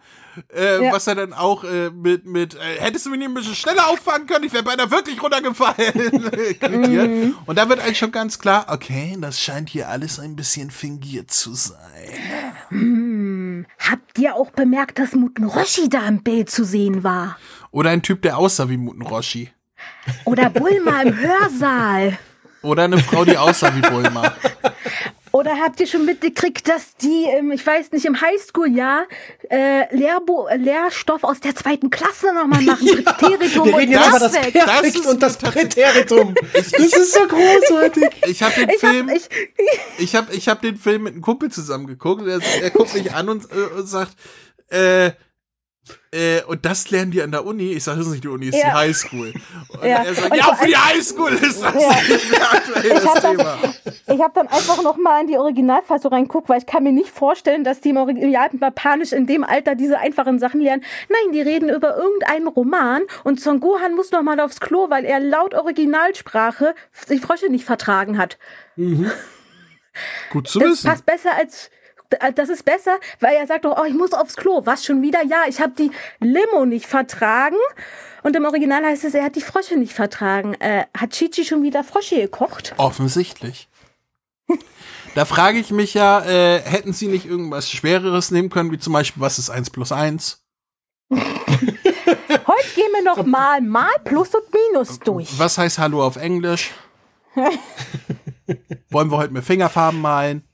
Äh, 0.54 0.84
Ja. 0.84 0.92
Was 0.92 1.06
er 1.08 1.16
dann 1.16 1.32
auch 1.32 1.64
äh, 1.64 1.90
mit, 1.90 2.24
mit 2.26 2.54
äh, 2.54 2.80
hättest 2.80 3.06
du 3.06 3.10
mich 3.10 3.18
nicht 3.18 3.28
ein 3.28 3.34
bisschen 3.34 3.56
schneller 3.56 3.88
auffangen 3.88 4.26
können, 4.28 4.44
ich 4.44 4.52
wäre 4.52 4.62
beinahe 4.62 4.90
wirklich 4.90 5.20
runtergefallen. 5.22 6.30
Mhm. 6.70 7.36
Und 7.46 7.58
da 7.58 7.68
wird 7.68 7.80
eigentlich 7.80 7.98
schon 7.98 8.12
ganz 8.12 8.38
klar, 8.38 8.66
okay, 8.68 9.16
das 9.20 9.40
scheint 9.40 9.68
hier 9.68 9.88
alles 9.88 10.18
ein 10.20 10.36
bisschen 10.36 10.70
fingiert 10.70 11.30
zu 11.30 11.54
sein. 11.54 13.66
Habt 13.78 14.18
ihr 14.18 14.36
auch 14.36 14.50
bemerkt, 14.50 14.98
dass 14.98 15.14
Muten 15.14 15.44
Roshi 15.44 15.88
da 15.88 16.06
im 16.06 16.22
Bild 16.22 16.50
zu 16.50 16.64
sehen 16.64 17.02
war? 17.02 17.36
Oder 17.72 17.90
ein 17.90 18.02
Typ, 18.02 18.22
der 18.22 18.38
aussah 18.38 18.68
wie 18.68 18.76
Muten 18.76 19.02
Roshi. 19.02 19.50
Oder 20.24 20.50
Bulma 20.50 21.02
im 21.02 21.16
Hörsaal? 21.16 22.18
Oder 22.62 22.84
eine 22.84 22.98
Frau, 22.98 23.24
die 23.24 23.36
aussah 23.36 23.74
wie 23.74 23.80
Bulma. 23.80 24.34
Oder 25.32 25.58
habt 25.60 25.78
ihr 25.78 25.86
schon 25.86 26.04
mitgekriegt, 26.04 26.68
dass 26.68 26.96
die, 26.96 27.24
im, 27.38 27.52
ich 27.52 27.64
weiß 27.64 27.92
nicht, 27.92 28.04
im 28.04 28.20
Highschool-Jahr 28.20 29.04
äh, 29.48 29.96
Lehrbo 29.96 30.48
Lehrstoff 30.56 31.22
aus 31.22 31.38
der 31.38 31.54
zweiten 31.54 31.88
Klasse 31.88 32.34
nochmal 32.34 32.62
machen? 32.62 33.04
Präteritum 33.04 33.66
Wir 33.66 33.76
reden 33.76 33.94
und 33.94 34.00
jetzt 34.00 34.08
über 34.08 34.18
das. 34.18 34.32
Perfekt 34.32 34.66
Das 34.66 34.82
ist 34.82 35.06
und 35.06 35.22
das 35.22 35.36
Präteritum. 35.38 36.34
Das 36.52 36.72
ist 36.72 37.14
so 37.14 37.20
großartig. 37.28 38.10
Ich 38.26 38.42
habe 38.42 38.54
den 38.54 38.70
Ich 38.70 38.82
hab, 38.82 38.90
Film, 38.90 39.08
ich, 39.08 39.28
ich 39.98 40.16
habe 40.16 40.34
ich 40.34 40.48
hab 40.48 40.62
den 40.62 40.76
Film 40.76 41.04
mit 41.04 41.12
einem 41.12 41.22
Kumpel 41.22 41.50
zusammen 41.50 41.86
geguckt. 41.86 42.26
Er, 42.26 42.40
er 42.62 42.70
guckt 42.70 42.92
mich 42.94 43.14
an 43.14 43.28
und, 43.28 43.44
äh, 43.52 43.78
und 43.78 43.86
sagt, 43.86 44.16
äh, 44.68 45.12
äh, 46.12 46.42
und 46.44 46.64
das 46.66 46.90
lernen 46.90 47.10
die 47.12 47.22
an 47.22 47.30
der 47.30 47.44
Uni. 47.46 47.72
Ich 47.72 47.84
sage, 47.84 47.98
das 47.98 48.06
ist 48.06 48.12
nicht 48.12 48.24
die 48.24 48.28
Uni, 48.28 48.46
das 48.50 48.56
ist 48.56 48.62
Ja. 48.64 48.70
die 48.70 48.76
Highschool. 48.76 49.32
Und 49.68 49.84
Ja. 49.84 50.02
er 50.02 50.14
sagt, 50.14 50.30
Und 50.32 50.36
ja, 50.36 50.54
für 50.54 50.66
die 50.66 50.76
Highschool 50.76 51.32
ist 51.34 51.62
das 51.62 51.74
Ja. 51.74 52.14
nicht 52.14 52.30
mehr 52.30 52.52
aktuelles 52.52 53.02
Ich 53.04 53.08
hab 53.08 53.22
dann- 53.22 53.36
Thema. 53.38 53.58
Ich 54.08 54.20
habe 54.20 54.32
dann 54.34 54.48
einfach 54.48 54.82
noch 54.82 54.96
mal 54.96 55.20
in 55.20 55.28
die 55.28 55.38
Originalfassung 55.38 56.12
reinguckt, 56.12 56.48
weil 56.48 56.58
ich 56.58 56.66
kann 56.66 56.82
mir 56.82 56.90
nicht 56.92 57.10
vorstellen, 57.10 57.62
dass 57.62 57.80
die 57.80 57.90
im 57.90 57.96
Original 57.96 58.50
Japanisch 58.60 59.12
in 59.12 59.26
dem 59.26 59.44
Alter 59.44 59.76
diese 59.76 59.98
einfachen 59.98 60.38
Sachen 60.40 60.60
lernen. 60.60 60.82
Nein, 61.08 61.32
die 61.32 61.40
reden 61.42 61.68
über 61.68 61.96
irgendeinen 61.96 62.48
Roman 62.48 63.02
und 63.22 63.40
Son 63.40 63.60
Gohan 63.60 63.94
muss 63.94 64.10
noch 64.10 64.22
mal 64.22 64.40
aufs 64.40 64.58
Klo, 64.58 64.90
weil 64.90 65.04
er 65.04 65.20
laut 65.20 65.54
Originalsprache 65.54 66.74
die 67.08 67.18
Frösche 67.18 67.48
nicht 67.50 67.64
vertragen 67.64 68.18
hat. 68.18 68.36
Gut 70.30 70.48
zu 70.48 70.58
Das 70.58 70.70
wissen. 70.70 70.90
passt 70.90 71.06
besser 71.06 71.34
als 71.36 71.70
das 72.34 72.48
ist 72.48 72.64
besser, 72.64 72.98
weil 73.20 73.36
er 73.36 73.46
sagt 73.46 73.64
doch, 73.64 73.78
oh, 73.80 73.84
ich 73.84 73.94
muss 73.94 74.12
aufs 74.12 74.36
Klo. 74.36 74.62
Was 74.64 74.84
schon 74.84 75.02
wieder? 75.02 75.24
Ja, 75.24 75.44
ich 75.48 75.60
habe 75.60 75.72
die 75.76 75.90
Limo 76.20 76.64
nicht 76.66 76.86
vertragen. 76.86 77.56
Und 78.22 78.36
im 78.36 78.44
Original 78.44 78.84
heißt 78.84 79.04
es, 79.04 79.14
er 79.14 79.24
hat 79.24 79.36
die 79.36 79.40
Frösche 79.40 79.76
nicht 79.76 79.94
vertragen. 79.94 80.54
Äh, 80.54 80.86
hat 80.96 81.10
Chichi 81.10 81.44
schon 81.44 81.62
wieder 81.62 81.84
Frösche 81.84 82.16
gekocht? 82.16 82.74
Offensichtlich. 82.76 83.68
Da 85.16 85.24
frage 85.24 85.58
ich 85.58 85.72
mich 85.72 85.92
ja, 85.94 86.24
äh, 86.24 86.60
hätten 86.60 86.92
sie 86.92 87.08
nicht 87.08 87.26
irgendwas 87.26 87.68
Schwereres 87.68 88.30
nehmen 88.30 88.48
können, 88.48 88.70
wie 88.70 88.78
zum 88.78 88.92
Beispiel, 88.92 89.20
was 89.20 89.40
ist 89.40 89.50
1 89.50 89.70
plus 89.70 89.90
1? 89.90 90.40
Heute 91.10 92.68
gehen 92.76 92.92
wir 92.92 93.02
noch 93.02 93.26
mal 93.26 93.60
Mal, 93.60 93.90
Plus 94.04 94.28
und 94.34 94.44
Minus 94.52 95.00
durch. 95.00 95.36
Was 95.36 95.58
heißt 95.58 95.80
Hallo 95.80 96.04
auf 96.04 96.14
Englisch? 96.14 96.70
Wollen 98.90 99.10
wir 99.10 99.16
heute 99.18 99.32
mit 99.32 99.44
Fingerfarben 99.44 100.00
malen? 100.00 100.44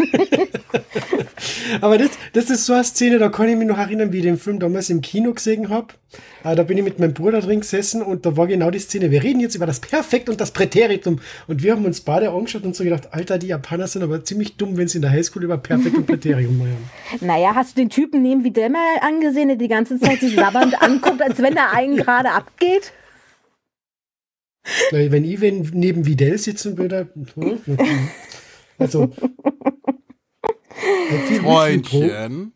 Aber 1.80 1.98
das, 1.98 2.10
das 2.32 2.50
ist 2.50 2.66
so 2.66 2.72
eine 2.72 2.84
Szene, 2.84 3.18
da 3.18 3.28
kann 3.28 3.48
ich 3.48 3.56
mich 3.56 3.66
noch 3.66 3.78
erinnern, 3.78 4.12
wie 4.12 4.18
ich 4.18 4.24
den 4.24 4.38
Film 4.38 4.58
damals 4.58 4.90
im 4.90 5.00
Kino 5.00 5.32
gesehen 5.32 5.68
habe. 5.68 5.88
Äh, 6.44 6.56
da 6.56 6.62
bin 6.62 6.78
ich 6.78 6.84
mit 6.84 6.98
meinem 6.98 7.14
Bruder 7.14 7.40
drin 7.40 7.60
gesessen 7.60 8.02
und 8.02 8.26
da 8.26 8.36
war 8.36 8.46
genau 8.46 8.70
die 8.70 8.78
Szene. 8.78 9.10
Wir 9.10 9.22
reden 9.22 9.40
jetzt 9.40 9.54
über 9.54 9.66
das 9.66 9.80
Perfekt 9.80 10.28
und 10.28 10.40
das 10.40 10.50
Präteritum. 10.50 11.20
Und 11.46 11.62
wir 11.62 11.72
haben 11.72 11.84
uns 11.84 12.00
beide 12.00 12.30
angeschaut 12.30 12.64
und 12.64 12.74
so 12.74 12.84
gedacht, 12.84 13.08
Alter, 13.12 13.38
die 13.38 13.48
Japaner 13.48 13.86
sind 13.86 14.02
aber 14.02 14.24
ziemlich 14.24 14.56
dumm, 14.56 14.76
wenn 14.76 14.88
sie 14.88 14.98
in 14.98 15.02
der 15.02 15.10
Highschool 15.10 15.44
über 15.44 15.58
Perfekt 15.58 15.96
und 15.96 16.06
Präterium 16.06 16.60
reden. 17.10 17.26
Naja, 17.26 17.54
hast 17.54 17.76
du 17.76 17.82
den 17.82 17.90
Typen 17.90 18.22
neben 18.22 18.44
wie 18.44 18.50
mal 18.68 18.98
angesehen, 19.00 19.48
der 19.48 19.56
die 19.56 19.68
ganze 19.68 19.98
Zeit 19.98 20.20
sich 20.20 20.34
sabbernd 20.34 20.80
anguckt, 20.82 21.22
als 21.22 21.38
wenn 21.38 21.56
er 21.56 21.72
einen 21.72 21.96
gerade 21.96 22.30
abgeht? 22.30 22.92
Wenn 24.90 25.24
ich 25.24 25.40
neben 25.40 26.06
Videl 26.06 26.38
sitzen 26.38 26.76
würde, 26.76 27.08
hm, 27.34 27.60
also 28.80 29.12
Freundchen. 31.42 32.52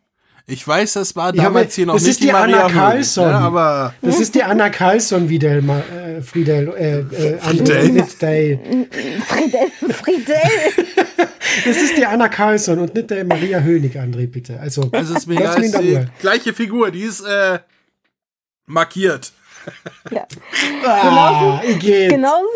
Ich 0.47 0.66
weiß, 0.68 0.93
das 0.95 1.16
war 1.16 1.35
Ja, 1.35 1.45
aber 1.45 1.55
damals 1.55 1.75
hier 1.75 1.87
noch 1.87 1.95
das 1.95 2.03
nicht 2.03 2.11
ist 2.12 2.22
die 2.22 2.27
Maria 2.31 2.57
Anna 2.57 2.62
Hönig, 2.64 2.75
Karlsson. 2.75 3.29
Ne, 3.29 3.35
aber 3.35 3.95
Das 4.03 4.20
ist 4.20 4.35
die 4.35 4.43
Anna 4.43 4.68
Carlson 4.68 5.29
Videl, 5.31 5.62
Ma- 5.62 5.81
äh, 5.81 6.20
Friedel, 6.20 6.68
äh, 6.68 6.99
äh, 6.99 7.39
Friedel. 7.39 7.64
der, 7.64 7.83
Friedel, 9.27 9.70
Friedel. 9.91 10.37
Das 11.64 11.77
ist 11.77 11.97
die 11.97 12.05
Anna 12.05 12.29
Carlson 12.29 12.81
und 12.81 12.95
nicht 12.95 13.11
der 13.11 13.25
Maria 13.25 13.61
Hönig, 13.61 13.95
André, 13.97 14.27
bitte. 14.27 14.59
Also, 14.59 14.89
also 14.93 15.14
ist 15.14 15.27
mir 15.29 15.41
ist 15.41 15.79
die 15.81 15.93
der 15.95 16.07
gleiche 16.20 16.53
Figur, 16.53 16.91
die 16.91 17.03
ist 17.03 17.20
äh, 17.20 17.61
markiert. 18.66 19.33
Ja. 20.11 20.27
Ah, 20.85 21.61
geh. 21.79 22.09
Genauso, 22.09 22.47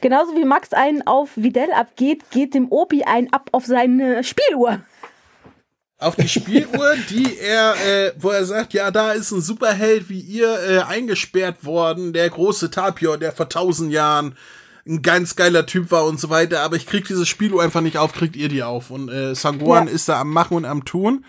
genauso 0.00 0.34
wie 0.36 0.44
Max 0.44 0.72
einen 0.72 1.06
auf 1.06 1.30
Videl 1.36 1.68
abgeht, 1.74 2.30
geht 2.30 2.54
dem 2.54 2.70
Opi 2.70 3.04
einen 3.04 3.32
ab 3.32 3.48
auf 3.52 3.66
seine 3.66 4.24
Spieluhr. 4.24 4.80
Auf 5.98 6.16
die 6.16 6.28
Spieluhr, 6.28 6.94
die 7.08 7.38
er, 7.38 7.74
äh, 7.86 8.12
wo 8.18 8.28
er 8.30 8.44
sagt, 8.44 8.74
ja, 8.74 8.90
da 8.90 9.12
ist 9.12 9.30
ein 9.30 9.40
Superheld 9.40 10.08
wie 10.10 10.20
ihr 10.20 10.58
äh, 10.68 10.78
eingesperrt 10.80 11.64
worden, 11.64 12.12
der 12.12 12.28
große 12.28 12.70
Tapir, 12.70 13.16
der 13.16 13.32
vor 13.32 13.48
tausend 13.48 13.92
Jahren 13.92 14.36
ein 14.86 15.02
ganz 15.02 15.36
geiler 15.36 15.64
Typ 15.66 15.90
war 15.90 16.04
und 16.04 16.20
so 16.20 16.28
weiter, 16.30 16.60
aber 16.60 16.76
ich 16.76 16.86
krieg 16.86 17.06
diese 17.08 17.26
Spieluhr 17.26 17.62
einfach 17.62 17.80
nicht 17.80 17.96
auf, 17.98 18.12
kriegt 18.12 18.36
ihr 18.36 18.48
die 18.48 18.62
auf. 18.62 18.90
Und 18.90 19.08
äh, 19.08 19.34
Sangohan 19.34 19.86
Ja. 19.88 19.92
ist 19.92 20.08
da 20.08 20.20
am 20.20 20.30
Machen 20.32 20.56
und 20.58 20.64
am 20.64 20.84
Tun, 20.84 21.24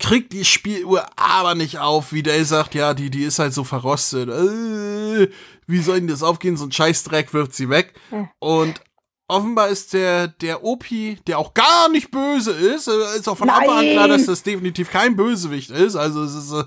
kriegt 0.00 0.32
die 0.32 0.44
Spieluhr 0.44 1.06
aber 1.16 1.54
nicht 1.54 1.78
auf, 1.78 2.12
wie 2.12 2.22
der 2.22 2.44
sagt, 2.44 2.74
ja, 2.74 2.94
die, 2.94 3.10
die 3.10 3.22
ist 3.24 3.38
halt 3.38 3.54
so 3.54 3.64
verrostet. 3.64 4.28
Äh, 4.28 5.30
wie 5.66 5.80
soll 5.80 6.00
denn 6.00 6.08
das 6.08 6.22
aufgehen? 6.22 6.56
So 6.56 6.64
ein 6.66 6.72
Scheißdreck 6.72 7.32
wirft 7.32 7.54
sie 7.54 7.68
weg. 7.68 7.94
Und 8.40 8.80
offenbar 9.28 9.68
ist 9.68 9.92
der, 9.92 10.28
der 10.28 10.64
Opi, 10.64 11.18
der 11.26 11.38
auch 11.38 11.54
gar 11.54 11.88
nicht 11.88 12.10
böse 12.10 12.50
ist, 12.50 12.88
äh, 12.88 13.16
ist 13.16 13.28
auch 13.28 13.38
von 13.38 13.48
Anfang 13.50 13.70
an 13.78 13.84
Nein. 13.86 13.94
klar, 13.94 14.08
dass 14.08 14.26
das 14.26 14.42
definitiv 14.42 14.90
kein 14.90 15.16
Bösewicht 15.16 15.70
ist. 15.70 15.96
Also 15.96 16.24
es 16.24 16.34
ist 16.34 16.52
äh, 16.52 16.64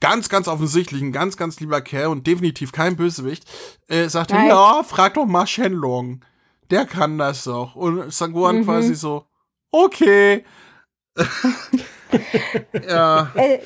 ganz, 0.00 0.28
ganz 0.28 0.48
offensichtlich 0.48 1.02
ein 1.02 1.12
ganz, 1.12 1.36
ganz 1.36 1.60
lieber 1.60 1.80
Kerl 1.82 2.08
und 2.08 2.26
definitiv 2.26 2.72
kein 2.72 2.96
Bösewicht. 2.96 3.44
Äh, 3.88 4.08
sagt 4.08 4.30
er, 4.30 4.38
Nein. 4.38 4.48
ja, 4.48 4.82
frag 4.84 5.14
doch 5.14 5.26
mal 5.26 5.46
Shenlong. 5.46 6.24
Der 6.70 6.86
kann 6.86 7.18
das 7.18 7.44
doch. 7.44 7.76
Und 7.76 8.12
Sangohan 8.12 8.60
Mhm. 8.60 8.64
quasi 8.64 8.94
so, 8.94 9.26
okay. 9.70 10.44
ja. 12.88 13.30
Äh, 13.34 13.58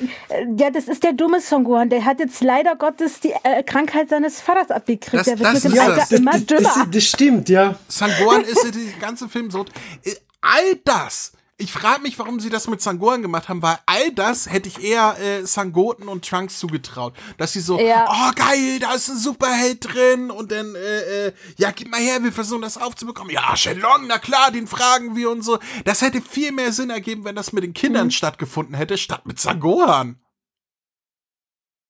ja, 0.57 0.69
das 0.69 0.85
ist 0.87 1.03
der 1.03 1.13
dumme 1.13 1.39
Son 1.41 1.63
Gohan. 1.63 1.89
Der 1.89 2.03
hat 2.05 2.19
jetzt 2.19 2.41
leider 2.43 2.75
Gottes 2.75 3.19
die 3.19 3.33
äh, 3.43 3.63
Krankheit 3.63 4.09
seines 4.09 4.41
Vaters 4.41 4.69
abgekriegt. 4.71 5.13
Das- 5.13 5.25
der 5.27 5.39
wird 5.39 5.53
das 5.53 5.63
mit 5.63 5.63
dem 5.63 5.73
ist 5.73 5.79
Alter 5.79 5.95
das. 5.95 6.11
immer 6.11 6.31
das, 6.31 6.45
dümmer. 6.45 6.61
das, 6.61 6.87
das 6.91 7.03
stimmt, 7.03 7.49
ja. 7.49 7.75
Sangohan 7.87 8.41
ist 8.43 8.63
in 8.65 8.71
diesem 8.71 8.99
ganzen 8.99 9.29
Film 9.29 9.49
so. 9.51 9.65
äh, 10.03 10.11
All 10.41 10.75
das. 10.83 11.31
Ich 11.63 11.71
frage 11.71 12.01
mich, 12.01 12.19
warum 12.19 12.39
sie 12.41 12.49
das 12.49 12.67
mit 12.67 12.81
Sangohan 12.81 13.21
gemacht 13.21 13.47
haben, 13.47 13.61
weil 13.61 13.77
all 13.85 14.11
das 14.11 14.51
hätte 14.51 14.67
ich 14.67 14.83
eher 14.83 15.15
äh, 15.19 15.45
Sangoten 15.45 16.07
und 16.09 16.27
Trunks 16.27 16.59
zugetraut. 16.59 17.13
Dass 17.37 17.53
sie 17.53 17.61
so, 17.61 17.79
Ja. 17.79 18.05
oh 18.09 18.31
geil, 18.35 18.79
da 18.79 18.93
ist 18.93 19.09
ein 19.09 19.17
Superheld 19.17 19.93
drin 19.93 20.29
und 20.29 20.51
dann, 20.51 20.75
äh, 20.75 21.27
äh, 21.27 21.33
ja, 21.57 21.71
gib 21.71 21.89
mal 21.89 22.01
her, 22.01 22.21
wir 22.23 22.33
versuchen 22.33 22.61
das 22.63 22.77
aufzubekommen. 22.77 23.31
Ja, 23.33 23.55
Shenlong, 23.55 24.07
na 24.07 24.17
klar, 24.17 24.51
den 24.51 24.67
fragen 24.67 25.15
wir 25.15 25.29
und 25.31 25.41
so. 25.41 25.57
Das 25.85 26.01
hätte 26.01 26.21
viel 26.21 26.51
mehr 26.51 26.73
Sinn 26.73 26.89
ergeben, 26.89 27.23
wenn 27.23 27.35
das 27.35 27.53
mit 27.53 27.63
den 27.63 27.73
Kindern 27.73 28.11
stattgefunden 28.11 28.75
hätte, 28.75 28.97
statt 28.97 29.25
mit 29.25 29.39
Sangohan. 29.39 30.17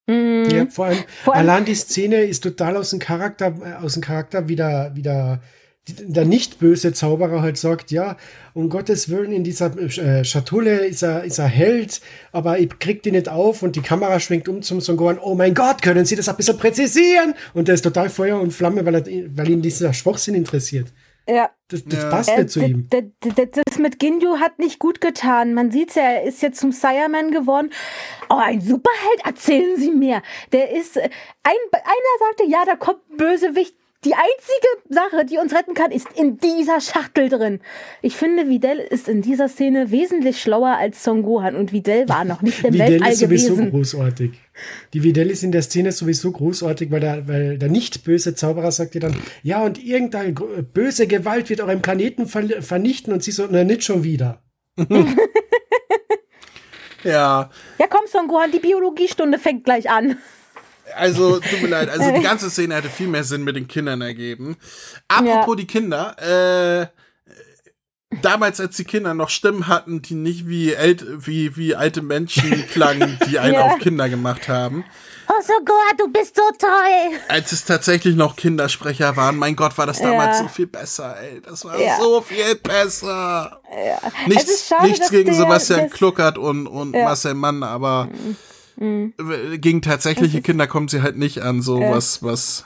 Mhm. 0.06 0.50
ja 0.50 0.66
vor 0.68 0.86
allem, 0.88 1.04
Vor 1.24 1.34
allem- 1.34 1.50
allein 1.50 1.66
die 1.66 1.76
Szene 1.76 2.24
ist 2.24 2.42
total 2.44 2.76
aus 2.78 2.90
dem 2.90 3.00
Charakter, 3.00 3.56
äh, 3.64 3.74
aus 3.84 3.94
dem 3.94 4.04
Charakter 4.04 4.50
wieder, 4.50 4.94
wieder 4.96 5.42
der 5.88 6.24
nicht 6.26 6.60
böse 6.60 6.94
Zauberer 6.94 7.42
halt 7.42 7.58
sagt, 7.58 7.92
ja, 7.92 8.16
um 8.54 8.70
Gottes 8.70 9.10
Willen, 9.10 9.34
in 9.34 9.44
dieser 9.44 9.78
äh, 9.78 10.24
Schatulle 10.24 10.86
ist 10.86 11.02
er, 11.04 11.26
ist 11.26 11.40
er 11.40 11.48
Held, 11.48 12.00
aber 12.32 12.58
ich 12.60 12.80
krieg 12.80 13.04
die 13.04 13.12
nicht 13.12 13.28
auf 13.28 13.64
und 13.64 13.76
die 13.76 13.82
Kamera 13.82 14.20
schwenkt 14.22 14.48
um 14.48 14.62
zum 14.62 14.80
Son 14.80 14.96
Gohan, 14.96 15.20
oh 15.20 15.36
mein 15.36 15.54
Gott, 15.54 15.82
können 15.82 16.06
Sie 16.06 16.16
das 16.16 16.30
ein 16.30 16.38
bisschen 16.38 16.58
präzisieren? 16.58 17.34
Und 17.54 17.68
der 17.68 17.76
ist 17.76 17.82
total 17.82 18.10
Feuer 18.10 18.40
und 18.40 18.52
Flamme, 18.52 18.86
weil, 18.86 18.96
er, 18.96 19.06
weil 19.36 19.50
ihn 19.50 19.62
dieser 19.62 19.92
Schwachsinn 19.94 20.36
interessiert. 20.36 20.88
Ja. 21.28 21.50
Das, 21.70 21.84
das 21.86 22.04
Ja. 22.04 22.10
passt 22.10 22.30
Äh, 22.30 22.38
nicht 22.40 22.50
zu 22.50 22.60
d- 22.60 22.66
ihm. 22.68 22.90
Das 23.66 23.78
mit 23.80 23.98
Ginyu 24.00 24.38
hat 24.40 24.60
nicht 24.60 24.78
gut 24.80 25.02
getan. 25.02 25.54
Man 25.54 25.72
sieht's 25.72 25.96
ja, 25.96 26.04
er 26.04 26.24
ist 26.24 26.42
jetzt 26.42 26.60
zum 26.60 26.72
Sireman 26.72 27.32
geworden. 27.32 27.72
Oh, 28.30 28.36
ein 28.38 28.62
Superheld, 28.62 29.26
erzählen 29.26 29.78
Sie 29.78 29.92
mir. 29.92 30.22
Der 30.52 30.72
ist, 30.72 30.96
äh, 30.98 31.10
ein, 31.44 31.56
einer 31.72 32.20
sagte, 32.20 32.44
ja, 32.50 32.64
da 32.66 32.76
kommt 32.76 33.00
ein 33.12 33.18
Bösewicht. 33.18 33.76
Die 34.06 34.14
einzige 34.14 34.68
Sache, 34.90 35.26
die 35.26 35.38
uns 35.38 35.54
retten 35.54 35.74
kann, 35.74 35.92
ist 35.92 36.08
in 36.16 36.38
dieser 36.38 36.82
Schachtel 36.82 37.30
drin. 37.30 37.62
Ich 38.02 38.16
finde, 38.16 38.50
Videl 38.50 38.80
ist 38.80 39.08
in 39.08 39.22
dieser 39.22 39.48
Szene 39.48 39.92
wesentlich 39.92 40.42
schlauer 40.42 40.78
als 40.78 41.04
Son 41.04 41.24
Gohan 41.24 41.56
und 41.56 41.72
Videl 41.72 42.10
war 42.10 42.26
noch 42.26 42.42
nicht 42.42 42.64
im 42.66 42.74
Videl 42.74 42.94
Weltall 42.94 43.12
ist 43.12 43.20
sowieso 43.20 43.56
gewesen. 43.56 43.72
großartig. 43.72 44.32
Die 44.94 45.04
Videl 45.04 45.30
ist 45.30 45.44
in 45.44 45.52
der 45.52 45.62
Szene 45.62 45.92
sowieso 45.92 46.32
großartig, 46.32 46.92
weil 46.92 47.00
der, 47.00 47.28
weil 47.28 47.58
der 47.58 47.70
nicht 47.70 48.04
böse 48.04 48.36
Zauberer 48.36 48.72
sagt 48.72 48.96
ihr 48.96 49.02
dann, 49.02 49.16
ja, 49.42 49.64
und 49.64 49.84
irgendeine 49.84 50.34
böse 50.34 51.08
Gewalt 51.08 51.50
wird 51.50 51.62
euren 51.62 51.82
Planeten 51.82 52.28
ver 52.28 52.62
vernichten 52.62 53.14
und 53.14 53.24
sie 53.24 53.32
so, 53.32 53.48
na, 53.50 53.64
nicht 53.64 53.84
schon 53.84 54.04
wieder. 54.04 54.44
Ja, 57.04 57.50
Ja, 57.80 57.88
komm, 57.90 58.08
Son 58.08 58.28
Gohan, 58.28 58.52
die 58.52 58.60
Biologiestunde 58.60 59.38
fängt 59.38 59.66
gleich 59.66 59.90
an. 59.90 60.18
Also, 60.96 61.40
tut 61.40 61.62
mir 61.62 61.70
leid. 61.70 61.90
Also, 61.90 62.12
die 62.12 62.22
ganze 62.22 62.50
Szene 62.50 62.76
hätte 62.76 62.90
viel 62.90 63.08
mehr 63.08 63.24
Sinn 63.24 63.44
mit 63.44 63.56
den 63.56 63.68
Kindern 63.68 64.02
ergeben. 64.02 64.58
Apropos 65.08 65.48
Ja. 65.50 65.56
die 65.56 65.68
Kinder, 65.68 66.16
äh, 66.20 66.88
da 68.22 68.30
damals, 68.30 68.60
als 68.60 68.76
die 68.78 68.84
Kinder 68.84 69.14
noch 69.16 69.30
Stimmen 69.30 69.68
hatten, 69.68 70.02
die 70.04 70.14
nicht 70.14 70.48
wie, 70.48 70.74
ält 70.74 71.04
wie, 71.26 71.58
wie 71.58 71.76
alte 71.76 72.02
Menschen 72.04 72.68
klangen, 72.72 73.18
die 73.28 73.40
einen 73.40 73.56
Ja. 73.56 73.62
auf 73.62 73.80
Kinder 73.80 74.08
gemacht 74.08 74.48
haben. 74.50 74.86
Oh 75.30 75.42
so 75.42 75.54
Gott, 75.66 76.00
du 76.00 76.12
bist 76.12 76.36
so 76.36 76.44
toll. 76.60 77.18
Als 77.30 77.54
es 77.54 77.64
tatsächlich 77.66 78.16
noch 78.16 78.36
Kindersprecher 78.36 79.16
waren, 79.16 79.38
mein 79.38 79.56
Gott, 79.56 79.76
war 79.78 79.88
das 79.88 80.00
damals 80.00 80.38
Ja. 80.38 80.44
so 80.44 80.50
viel 80.50 80.68
besser, 80.68 81.16
ey. 81.22 81.42
Das 81.42 81.64
war 81.66 81.80
Ja. 81.80 81.98
so 81.98 82.22
viel 82.22 82.56
besser. 82.56 83.62
Es 83.72 84.28
Nichts, 84.28 84.68
schade, 84.68 84.88
nichts 84.90 85.10
gegen 85.10 85.30
der- 85.32 85.36
Sebastian 85.40 85.90
Kluckert 85.90 86.38
und, 86.38 86.68
und 86.68 86.94
Ja. 86.94 87.06
Marcel 87.06 87.34
Mann, 87.34 87.64
aber 87.64 88.10
Mhm. 88.12 88.36
W- 88.78 89.58
gegen 89.58 89.82
tatsächliche 89.82 90.42
Kinder 90.42 90.68
kommen 90.68 90.88
sie 90.88 91.02
halt 91.02 91.18
nicht 91.18 91.40
an, 91.42 91.62
so 91.62 91.80
was, 91.80 92.24
was. 92.24 92.66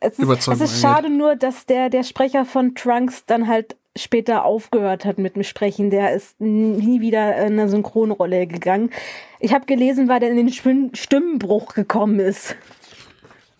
Es 0.00 0.18
ist, 0.18 0.48
es 0.48 0.60
ist 0.60 0.80
schade 0.80 1.08
nur, 1.08 1.36
dass 1.36 1.66
der, 1.66 1.88
der 1.88 2.02
Sprecher 2.02 2.44
von 2.44 2.74
Trunks 2.74 3.24
dann 3.26 3.46
halt 3.46 3.76
später 3.96 4.44
aufgehört 4.44 5.04
hat 5.04 5.18
mit 5.18 5.36
dem 5.36 5.42
Sprechen. 5.44 5.90
Der 5.90 6.12
ist 6.14 6.40
nie 6.40 7.00
wieder 7.00 7.36
in 7.36 7.52
eine 7.58 7.68
Synchronrolle 7.68 8.46
gegangen. 8.46 8.90
Ich 9.38 9.52
habe 9.52 9.66
gelesen, 9.66 10.08
weil 10.08 10.18
der 10.20 10.30
in 10.30 10.36
den 10.36 10.48
Stim- 10.48 10.90
Stimmenbruch 10.94 11.74
gekommen 11.74 12.18
ist. 12.18 12.56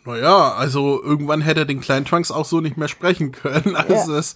Naja, 0.05 0.53
also 0.55 1.01
irgendwann 1.03 1.43
hätte 1.43 1.61
er 1.61 1.67
den 1.67 1.81
kleinen 1.81 2.05
Trunks 2.05 2.31
auch 2.33 2.45
so 2.45 2.61
nicht 2.61 2.77
mehr 2.77 2.89
sprechen 2.89 3.31
können. 3.33 3.77
Also 3.89 4.15
es, 4.15 4.35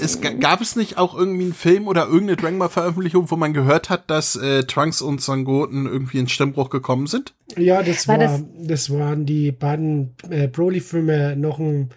es 0.00 0.20
ga- 0.20 0.32
gab 0.34 0.60
es 0.60 0.76
nicht 0.76 0.98
auch 0.98 1.16
irgendwie 1.16 1.44
einen 1.44 1.54
Film 1.54 1.88
oder 1.88 2.04
irgendeine 2.06 2.36
Dragon 2.36 2.58
Ball 2.60 2.68
Veröffentlichung, 2.68 3.30
wo 3.30 3.36
man 3.36 3.52
gehört 3.52 3.90
hat, 3.90 4.08
dass 4.08 4.36
äh, 4.36 4.64
Trunks 4.64 5.02
und 5.02 5.20
Son 5.20 5.44
Goten 5.44 5.86
irgendwie 5.86 6.18
in 6.18 6.28
Stimmbruch 6.28 6.70
gekommen 6.70 7.06
sind? 7.08 7.34
Ja, 7.56 7.82
das 7.82 8.06
War 8.06 8.18
war, 8.18 8.24
das- 8.26 8.44
das, 8.62 8.90
waren 8.90 9.26
die 9.26 9.50
beiden 9.52 10.14
äh, 10.30 10.46
Broly-Filme 10.46 11.34
noch 11.36 11.58
ein 11.58 11.90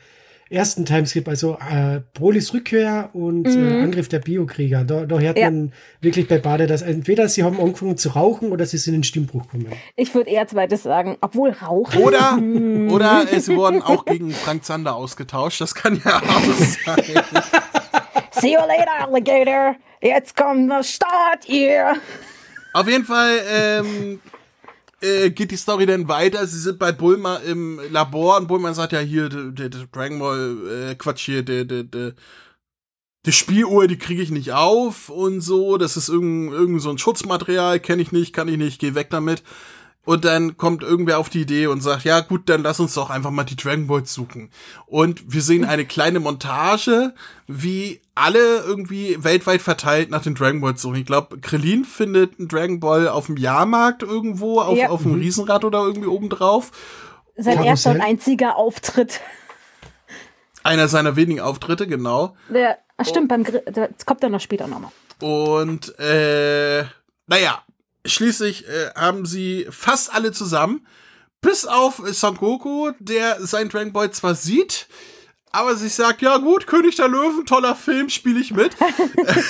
ersten 0.53 0.85
Timeskip, 0.85 1.27
also 1.27 1.57
äh, 1.57 2.01
Brolys 2.13 2.53
Rückkehr 2.53 3.09
und 3.13 3.45
äh, 3.47 3.81
Angriff 3.81 4.07
der 4.07 4.19
Biokrieger. 4.19 4.83
Da, 4.83 5.05
da 5.05 5.19
hört 5.19 5.35
Mhm. 5.37 5.41
Ja. 5.41 5.51
man 5.51 5.71
wirklich 6.01 6.27
bei 6.27 6.37
beide, 6.37 6.67
dass 6.67 6.81
entweder 6.81 7.27
sie 7.27 7.43
haben 7.43 7.59
angefangen 7.59 7.97
zu 7.97 8.09
rauchen 8.09 8.51
oder 8.51 8.65
sie 8.65 8.77
sind 8.77 8.93
in 8.93 8.99
den 8.99 9.03
Stimmbruch 9.03 9.43
gekommen. 9.43 9.67
Ich 9.95 10.13
würde 10.13 10.29
eher 10.29 10.47
zweites 10.47 10.83
sagen, 10.83 11.17
obwohl 11.21 11.49
Rauchen. 11.51 12.01
Oder, 12.01 12.39
oder 12.93 13.25
es 13.31 13.49
wurden 13.49 13.81
auch 13.81 14.05
gegen 14.05 14.31
Frank 14.31 14.63
Zander 14.63 14.95
ausgetauscht. 14.95 15.59
Das 15.59 15.73
kann 15.75 16.01
ja 16.05 16.17
auch 16.17 16.43
sein. 16.85 17.03
See 18.31 18.53
you 18.53 18.59
later, 18.59 19.07
Alligator. 19.07 19.75
Jetzt 20.01 20.35
kommt 20.35 20.69
der 20.71 20.83
Start 20.83 21.43
hier. 21.45 21.93
Auf 22.73 22.87
jeden 22.89 23.05
Fall 23.05 23.37
ähm, 23.51 24.19
äh, 25.03 25.29
geht 25.31 25.51
die 25.51 25.57
Story 25.57 25.85
dann 25.85 26.07
weiter. 26.07 26.47
Sie 26.47 26.59
sind 26.59 26.79
bei 26.79 26.91
Bulma 26.91 27.37
im 27.37 27.79
Labor 27.91 28.37
und 28.37 28.47
Bulma 28.47 28.73
sagt 28.73 28.93
ja 28.93 28.99
hier, 28.99 29.29
der 29.29 29.69
Dragon 29.69 30.19
Ball, 30.19 30.89
äh, 30.91 30.95
Quatsch 30.95 31.25
hier, 31.25 31.43
der, 31.43 31.65
der, 31.65 31.83
der, 31.83 32.13
die 33.25 33.31
Spieluhr, 33.31 33.87
die 33.87 33.97
kriege 33.97 34.21
ich 34.21 34.31
nicht 34.31 34.53
auf 34.53 35.09
und 35.09 35.41
so. 35.41 35.77
Das 35.77 35.97
ist 35.97 36.09
irgend, 36.09 36.53
irgend 36.53 36.81
so 36.81 36.89
ein 36.89 36.97
Schutzmaterial, 36.97 37.79
kenne 37.79 38.01
ich 38.01 38.11
nicht, 38.11 38.33
kann 38.33 38.47
ich 38.47 38.57
nicht, 38.57 38.79
geh 38.79 38.95
weg 38.95 39.09
damit. 39.09 39.43
Und 40.05 40.25
dann 40.25 40.57
kommt 40.57 40.83
irgendwer 40.83 41.17
auf 41.19 41.29
die 41.29 41.41
Idee 41.41 41.67
und 41.67 41.81
sagt, 41.81 42.03
ja 42.03 42.19
gut, 42.19 42.49
dann 42.49 42.63
lass 42.63 42.79
uns 42.79 42.93
doch 42.93 43.09
einfach 43.09 43.31
mal 43.31 43.45
die 43.45 43.55
Dragon 43.55 43.87
Balls 43.87 44.13
suchen. 44.13 44.49
Und 44.85 45.33
wir 45.33 45.41
sehen 45.41 45.63
eine 45.63 45.85
kleine 45.85 46.19
Montage, 46.19 47.13
wie 47.47 48.01
alle 48.15 48.59
irgendwie 48.59 49.17
weltweit 49.23 49.61
verteilt 49.61 50.11
nach 50.11 50.21
den 50.21 50.35
Dragon 50.35 50.61
Balls 50.61 50.81
suchen. 50.81 50.97
Ich 50.97 51.05
glaube, 51.05 51.39
Krillin 51.39 51.83
findet 51.85 52.39
einen 52.39 52.47
Dragon 52.47 52.79
Ball 52.79 53.07
auf 53.07 53.25
dem 53.25 53.37
Jahrmarkt 53.37 54.03
irgendwo, 54.03 54.59
auf, 54.61 54.77
Ja. 54.77 54.89
auf 54.89 55.01
dem 55.01 55.15
Riesenrad 55.15 55.65
oder 55.65 55.79
irgendwie 55.83 56.07
oben 56.07 56.29
drauf. 56.29 56.71
Sein 57.35 57.55
Karussell? 57.55 57.65
erster 57.67 57.91
und 57.91 58.01
einziger 58.01 58.55
Auftritt. 58.57 59.19
Einer 60.63 60.87
seiner 60.87 61.15
wenigen 61.15 61.41
Auftritte, 61.41 61.87
genau. 61.87 62.35
Der, 62.49 62.77
ach 62.97 63.05
stimmt, 63.05 63.27
beim 63.29 63.43
Gri 63.43 63.61
das 63.65 64.05
kommt 64.05 64.23
dann 64.23 64.31
noch 64.31 64.39
später 64.41 64.67
nochmal. 64.67 64.91
Und 65.19 65.97
äh, 65.99 66.85
naja, 67.27 67.63
schließlich 68.05 68.67
äh, 68.67 68.91
haben 68.95 69.25
sie 69.25 69.67
fast 69.69 70.13
alle 70.13 70.31
zusammen, 70.31 70.85
bis 71.41 71.65
auf 71.65 72.01
Son 72.11 72.37
Goku, 72.37 72.91
der 72.99 73.45
sein 73.45 73.69
Dragon 73.69 73.91
Ball 73.91 74.11
zwar 74.11 74.35
sieht, 74.35 74.87
aber 75.53 75.75
sich 75.75 75.93
sagt, 75.93 76.23
ja 76.23 76.37
gut, 76.37 76.65
König 76.65 76.95
der 76.95 77.07
Löwen, 77.07 77.45
toller 77.45 77.75
Film, 77.75 78.09
spiele 78.09 78.39
ich 78.39 78.51
mit. 78.51 78.75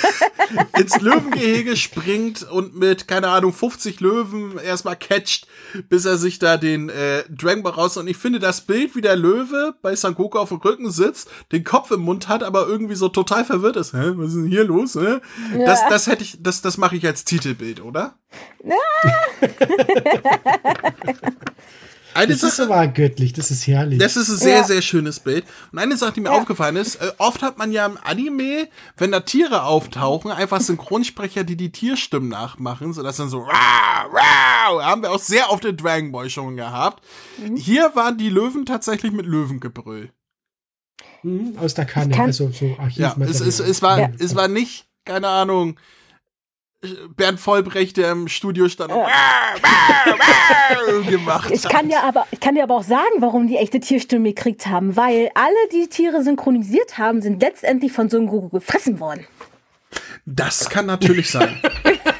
Ins 0.78 1.00
Löwengehege 1.00 1.78
springt 1.78 2.42
und 2.42 2.76
mit, 2.76 3.08
keine 3.08 3.28
Ahnung, 3.28 3.54
50 3.54 4.00
Löwen 4.00 4.58
erstmal 4.58 4.96
catcht, 4.96 5.46
bis 5.88 6.04
er 6.04 6.18
sich 6.18 6.38
da 6.38 6.58
den 6.58 6.90
äh, 6.90 7.24
Dragon 7.30 7.62
Ball 7.62 7.72
raus. 7.72 7.96
Und 7.96 8.06
ich 8.06 8.18
finde 8.18 8.38
das 8.38 8.60
Bild, 8.60 8.94
wie 8.94 9.00
der 9.00 9.16
Löwe 9.16 9.74
bei 9.80 9.96
Son 9.96 10.14
Goku 10.14 10.38
auf 10.38 10.50
dem 10.50 10.58
Rücken 10.58 10.90
sitzt, 10.90 11.30
den 11.52 11.64
Kopf 11.64 11.90
im 11.90 12.00
Mund 12.00 12.28
hat, 12.28 12.42
aber 12.42 12.68
irgendwie 12.68 12.96
so 12.96 13.08
total 13.08 13.46
verwirrt 13.46 13.76
ist. 13.76 13.94
Hä, 13.94 14.12
was 14.16 14.28
ist 14.28 14.36
denn 14.36 14.48
hier 14.48 14.64
los? 14.64 14.96
Hä? 14.96 15.20
Das, 15.64 15.80
das 15.88 16.06
hätte 16.06 16.22
ich, 16.22 16.36
das, 16.42 16.60
das 16.60 16.76
mache 16.76 16.96
ich 16.96 17.06
als 17.06 17.24
Titelbild, 17.24 17.82
oder? 17.82 18.18
Eine 22.14 22.32
Das 22.32 22.42
ist 22.42 22.56
Sache, 22.56 22.72
aber 22.72 22.86
göttlich, 22.88 23.32
das 23.32 23.50
ist 23.50 23.66
herrlich. 23.66 23.98
das 23.98 24.16
ist 24.16 24.28
ein 24.30 24.36
sehr, 24.36 24.56
Ja. 24.58 24.64
sehr 24.64 24.82
schönes 24.82 25.20
Bild. 25.20 25.44
Und 25.72 25.78
eine 25.78 25.96
Sache, 25.96 26.12
die 26.12 26.20
mir 26.20 26.30
Ja. 26.30 26.36
aufgefallen 26.38 26.76
ist, 26.76 26.96
äh, 26.96 27.12
oft 27.18 27.42
hat 27.42 27.58
man 27.58 27.72
ja 27.72 27.84
im 27.86 27.98
Anime, 28.04 28.68
wenn 28.96 29.12
da 29.12 29.20
Tiere 29.20 29.64
auftauchen, 29.64 30.30
einfach 30.30 30.60
Synchronsprecher, 30.60 31.44
die 31.44 31.56
die 31.56 31.72
Tierstimmen 31.72 32.28
nachmachen, 32.28 32.92
sodass 32.92 33.16
dann 33.16 33.28
so, 33.28 33.40
rau, 33.40 33.48
rau, 33.50 34.82
haben 34.82 35.02
wir 35.02 35.10
auch 35.12 35.18
sehr 35.20 35.50
oft 35.50 35.64
in 35.64 35.76
Dragon 35.76 36.12
Ball 36.12 36.30
schon 36.30 36.56
gehabt. 36.56 37.02
Mhm. 37.38 37.56
Hier 37.56 37.90
waren 37.94 38.16
die 38.18 38.30
Löwen 38.30 38.64
tatsächlich 38.66 39.12
mit 39.12 39.26
Löwengebrüll. 39.26 40.10
Mhm, 41.22 41.56
aus 41.58 41.74
der 41.74 41.86
Kanne, 41.86 42.14
kann- 42.14 42.26
also 42.26 42.50
so 42.50 42.66
Ja, 42.66 42.78
Archivmaterial. 42.78 43.30
es, 43.30 43.40
es, 43.40 43.58
es, 43.60 43.82
war, 43.82 43.98
Ja. 43.98 44.10
es 44.18 44.34
war 44.34 44.48
nicht, 44.48 44.86
keine 45.04 45.28
Ahnung, 45.28 45.76
Bernd 47.16 47.40
Vollbrecht, 47.40 47.96
der 47.96 48.12
im 48.12 48.28
Studio 48.28 48.68
stand 48.68 48.92
und 48.92 49.06
gemacht 51.08 51.50
Ich 51.50 51.62
kann 51.62 51.88
ja 51.88 52.02
aber, 52.02 52.26
ich 52.30 52.40
kann 52.40 52.54
dir 52.54 52.62
aber 52.62 52.76
auch 52.76 52.82
sagen, 52.82 53.14
warum 53.18 53.46
die 53.46 53.56
echte 53.56 53.80
Tierstimme 53.80 54.32
gekriegt 54.32 54.66
haben, 54.66 54.96
weil 54.96 55.30
alle, 55.34 55.54
die 55.72 55.88
Tiere 55.88 56.22
synchronisiert 56.22 56.98
haben, 56.98 57.22
sind 57.22 57.40
letztendlich 57.40 57.92
von 57.92 58.08
Son 58.08 58.50
gefressen 58.50 59.00
worden. 59.00 59.26
Das 60.26 60.70
kann 60.70 60.86
natürlich 60.86 61.30
sein. 61.30 61.60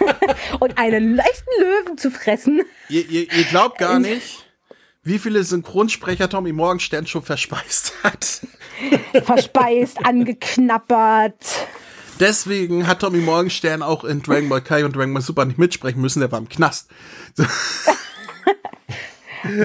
Und 0.60 0.78
einen 0.78 1.18
echten 1.18 1.50
Löwen 1.60 1.98
zu 1.98 2.10
fressen, 2.10 2.62
Ihr, 2.88 3.08
ihr, 3.08 3.32
ihr 3.32 3.44
glaubt 3.44 3.78
gar 3.78 3.98
nicht, 3.98 4.44
wie 5.02 5.18
viele 5.18 5.42
Synchronsprecher 5.42 6.28
Tommy 6.28 6.52
Morgenstern 6.52 7.06
schon 7.06 7.22
verspeist 7.22 7.92
hat. 8.02 8.40
verspeist, 9.24 9.98
angeknabbert. 10.04 11.34
Deswegen 12.20 12.86
hat 12.86 13.00
Tommy 13.00 13.18
Morgenstern 13.18 13.82
auch 13.82 14.04
in 14.04 14.22
Dragon 14.22 14.48
Ball 14.48 14.60
Kai 14.62 14.84
und 14.84 14.94
Dragon 14.94 15.12
Ball 15.12 15.22
Super 15.22 15.44
nicht 15.44 15.58
mitsprechen 15.58 16.00
müssen, 16.00 16.20
der 16.20 16.30
war 16.32 16.38
im 16.38 16.48
Knast. 16.48 16.88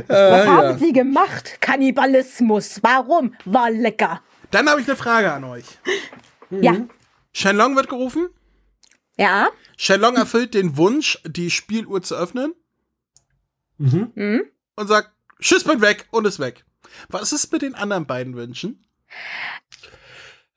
Was 0.08 0.48
haben 0.48 0.78
sie 0.80 0.92
gemacht? 0.92 1.58
Kannibalismus. 1.62 2.80
Warum? 2.84 3.34
War 3.46 3.72
lecker. 3.72 4.22
Dann 4.52 4.68
habe 4.70 4.82
ich 4.82 4.88
eine 4.88 4.98
Frage 4.98 5.32
an 5.32 5.44
euch. 5.46 5.66
Ja. 6.50 6.76
Shenlong 7.32 7.76
wird 7.76 7.88
gerufen. 7.90 8.28
Ja. 9.18 9.50
Shenlong 9.78 10.16
erfüllt 10.16 10.54
den 10.54 10.76
Wunsch, 10.78 11.20
die 11.26 11.52
Spieluhr 11.52 12.02
zu 12.02 12.16
öffnen 12.16 12.54
Mhm. 13.78 14.12
Hm? 14.16 14.42
und 14.76 14.88
sagt, 14.88 15.12
Tschüss, 15.40 15.64
bin 15.64 15.80
weg 15.80 16.08
und 16.12 16.26
ist 16.28 16.40
weg. 16.40 16.66
Was 17.08 17.32
ist 17.32 17.50
mit 17.54 17.62
den 17.62 17.76
anderen 17.76 18.06
beiden 18.06 18.36
Wünschen? 18.36 18.84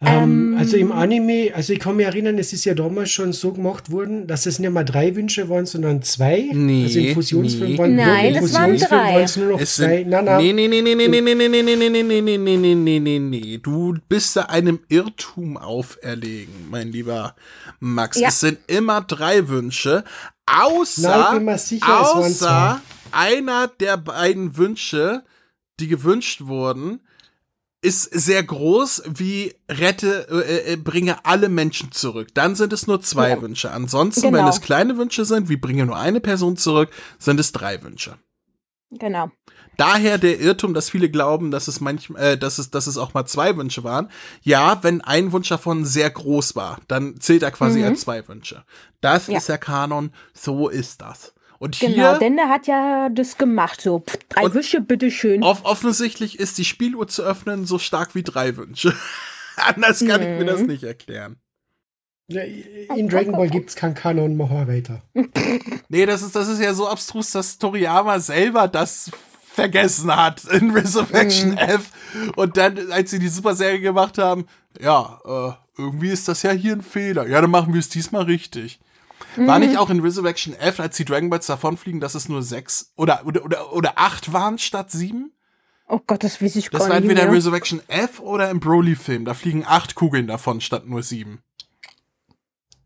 Ähm, 0.05 0.57
also 0.59 0.77
im 0.77 0.91
Anime, 0.91 1.53
also 1.55 1.73
ich 1.73 1.79
kann 1.79 1.97
mich 1.97 2.07
erinnern, 2.07 2.37
es 2.39 2.53
ist 2.53 2.65
ja 2.65 2.75
damals 2.75 3.11
schon 3.11 3.33
so 3.33 3.53
gemacht 3.53 3.91
worden, 3.91 4.27
dass 4.27 4.47
es 4.47 4.59
nicht 4.59 4.71
mehr 4.73 4.85
drei 4.85 5.15
Wünsche 5.15 5.49
waren, 5.49 5.65
sondern 5.65 6.03
zwei. 6.03 6.51
Nee, 6.53 6.85
also 6.85 6.99
im 6.99 7.15
Fusionsfilm 7.15 7.71
nee. 7.73 7.79
waren 7.79 7.95
Nein, 7.95 8.35
im 8.35 8.45
es 8.45 8.53
waren 8.55 8.71
Fusionsfilm 8.73 9.01
drei. 9.01 9.15
waren 9.15 9.23
es 9.23 9.37
nur 9.37 9.49
noch 9.53 9.61
Es 9.61 9.77
zwei. 9.77 9.99
sind, 9.99 10.11
Nein, 10.11 10.25
nein. 10.25 10.39
nee, 10.39 10.53
nee, 10.53 10.69
nee, 10.69 10.83
nee, 10.83 10.95
nee, 10.95 11.09
nee, 11.09 11.35
nee, 11.35 11.49
nee, 11.49 11.63
nee, 11.63 11.89
nee, 11.89 11.89
nee, 11.89 12.03
nee, 12.03 12.21
nee, 12.21 12.39
nee, 12.39 12.57
nee, 12.57 12.75
nee, 12.75 12.99
nee, 12.99 13.19
nee. 13.19 13.59
Du 13.63 13.95
bist 14.09 14.37
da 14.37 14.43
einem 14.43 14.81
Irrtum 14.89 15.57
auferlegen, 15.57 16.53
mein 16.71 16.91
lieber 16.91 17.37
Max. 17.79 18.19
Ja. 18.19 18.29
Es 18.29 18.41
sind 18.41 18.59
immer 18.67 19.03
drei 19.03 19.49
Wünsche, 19.49 20.05
außer, 20.47 21.41
Nein, 21.41 21.59
sicher, 21.59 22.17
außer 22.17 22.81
einer 23.13 23.69
der 23.69 23.99
beiden 23.99 24.57
Wünsche, 24.57 25.23
die 25.81 25.87
gewünscht 25.89 26.43
wurden, 26.45 27.01
ist 27.83 28.05
sehr 28.05 28.43
groß, 28.43 29.03
wie 29.09 29.55
rette, 29.69 30.29
äh, 30.31 30.73
äh, 30.73 30.77
bringe 30.77 31.25
alle 31.25 31.49
Menschen 31.49 31.91
zurück. 31.93 32.29
Dann 32.33 32.55
sind 32.55 32.73
es 32.73 32.87
nur 32.87 33.03
zwei 33.03 33.31
Ja. 33.31 33.43
Wünsche. 33.43 33.71
Ansonsten, 33.73 34.23
wenn 34.27 34.35
Genau. 34.35 34.49
es 34.49 34.61
kleine 34.61 34.97
Wünsche 34.97 35.25
sind, 35.25 35.49
wie 35.49 35.57
bringe 35.57 35.85
nur 35.85 35.97
eine 35.99 36.21
Person 36.21 36.57
zurück, 36.57 36.91
sind 37.19 37.41
es 37.41 37.51
drei 37.53 37.83
Wünsche. 37.83 38.17
Genau. 38.91 39.31
Daher 39.79 40.19
der 40.19 40.39
Irrtum, 40.39 40.75
dass 40.75 40.91
viele 40.91 41.11
glauben, 41.11 41.51
dass 41.51 41.67
es 41.67 41.81
manchmal, 41.81 42.23
äh, 42.23 42.39
dass 42.39 42.59
es, 42.59 42.71
dass 42.71 42.87
es 42.87 42.99
auch 42.99 43.15
mal 43.15 43.25
zwei 43.25 43.57
Wünsche 43.57 43.83
waren. 43.85 44.11
Ja, 44.43 44.83
wenn 44.83 45.01
ein 45.01 45.33
Wunsch 45.33 45.49
davon 45.49 45.85
sehr 45.85 46.11
groß 46.11 46.55
war, 46.57 46.79
dann 46.89 47.19
zählt 47.21 47.43
er 47.43 47.51
quasi 47.51 47.79
Mhm. 47.81 47.87
als 47.87 48.03
zwei 48.03 48.27
Wünsche. 48.29 48.65
Das 49.01 49.27
Ja. 49.29 49.39
ist 49.39 49.49
der 49.49 49.59
Kanon, 49.59 50.13
so 50.35 50.69
ist 50.69 51.01
das. 51.01 51.33
Und 51.63 51.79
Genau, 51.79 51.95
hier, 51.95 52.19
denn 52.19 52.35
der 52.37 52.49
hat 52.49 52.67
ja 52.67 53.09
das 53.09 53.39
gemacht. 53.39 53.81
So, 53.81 54.01
pff, 54.01 54.19
drei 54.29 54.53
Wische, 54.53 54.81
bitteschön. 54.81 55.45
off 55.45 55.65
offensichtlich 55.65 56.41
ist 56.41 56.59
die 56.59 56.65
Spieluhr 56.65 57.07
zu 57.07 57.23
öffnen 57.23 57.67
so 57.67 57.79
stark 57.79 58.17
wie 58.17 58.25
drei 58.25 58.57
Wünsche. 58.57 58.93
Anders 59.57 60.01
kann 60.01 60.23
ich 60.23 60.27
mir 60.29 60.43
Mhm. 60.43 60.47
das 60.47 60.61
nicht 60.63 60.83
erklären. 60.83 61.37
Ja, 62.27 62.43
In 62.97 63.09
Dragon 63.09 63.31
Ball 63.33 63.49
gibt's 63.49 63.77
kein 63.77 63.95
Kanon, 63.95 64.37
weiter. 64.39 65.03
Nee, 65.89 66.05
das 66.05 66.23
ist, 66.23 66.35
das 66.35 66.49
ist 66.49 66.61
ja 66.61 66.75
so 66.75 66.89
abstrus, 66.89 67.31
dass 67.31 67.59
Toriyama 67.59 68.19
selber 68.19 68.67
das 68.67 69.13
vergessen 69.53 70.17
hat 70.17 70.43
in 70.47 70.71
Resurrection 70.73 71.57
F. 71.59 71.91
Und 72.35 72.57
dann, 72.57 72.91
als 72.91 73.13
sie 73.13 73.21
die 73.21 73.29
Super-Serie 73.29 73.81
gemacht 73.81 74.19
haben, 74.19 74.47
ja, 74.81 75.21
äh, 75.25 75.81
irgendwie 75.81 76.11
ist 76.11 76.27
das 76.27 76.43
ja 76.43 76.51
hier 76.51 76.73
ein 76.73 76.83
Fehler. 76.83 77.29
Ja, 77.29 77.41
dann 77.41 77.51
machen 77.53 77.73
wir 77.73 77.79
es 77.81 77.89
diesmal 77.89 78.23
richtig. 78.25 78.81
War 79.37 79.59
nicht 79.59 79.79
auch 79.79 79.91
in 79.91 80.01
Resurrection 80.01 80.55
F, 80.55 80.81
als 80.81 80.97
die 80.97 81.05
Dragon 81.05 81.31
Balls 81.31 81.47
davonfliegen, 81.47 82.01
dass 82.01 82.15
es 82.15 82.29
nur 82.29 82.43
sechs 82.43 82.93
oder, 82.97 83.23
oder, 83.25 83.45
oder, 83.45 83.73
oder 83.73 83.93
acht 83.97 84.33
waren 84.33 84.59
statt 84.59 84.91
sieben? 84.91 85.33
Oh 85.89 86.01
Gott, 86.07 86.25
das 86.25 86.41
weiß 86.41 86.57
ich 86.57 86.71
Das 86.71 86.81
gar 86.83 86.89
war 86.89 86.97
nicht 86.97 87.05
entweder 87.05 87.23
in 87.23 87.29
mehr. 87.29 87.37
Resurrection 87.37 87.81
F 87.89 88.21
oder 88.21 88.49
im 88.51 88.61
Broly-Film. 88.61 89.25
Da 89.25 89.35
fliegen 89.35 89.65
acht 89.67 89.95
Kugeln 89.95 90.27
davon 90.27 90.61
statt 90.61 90.87
nur 90.87 91.03
sieben. 91.03 91.43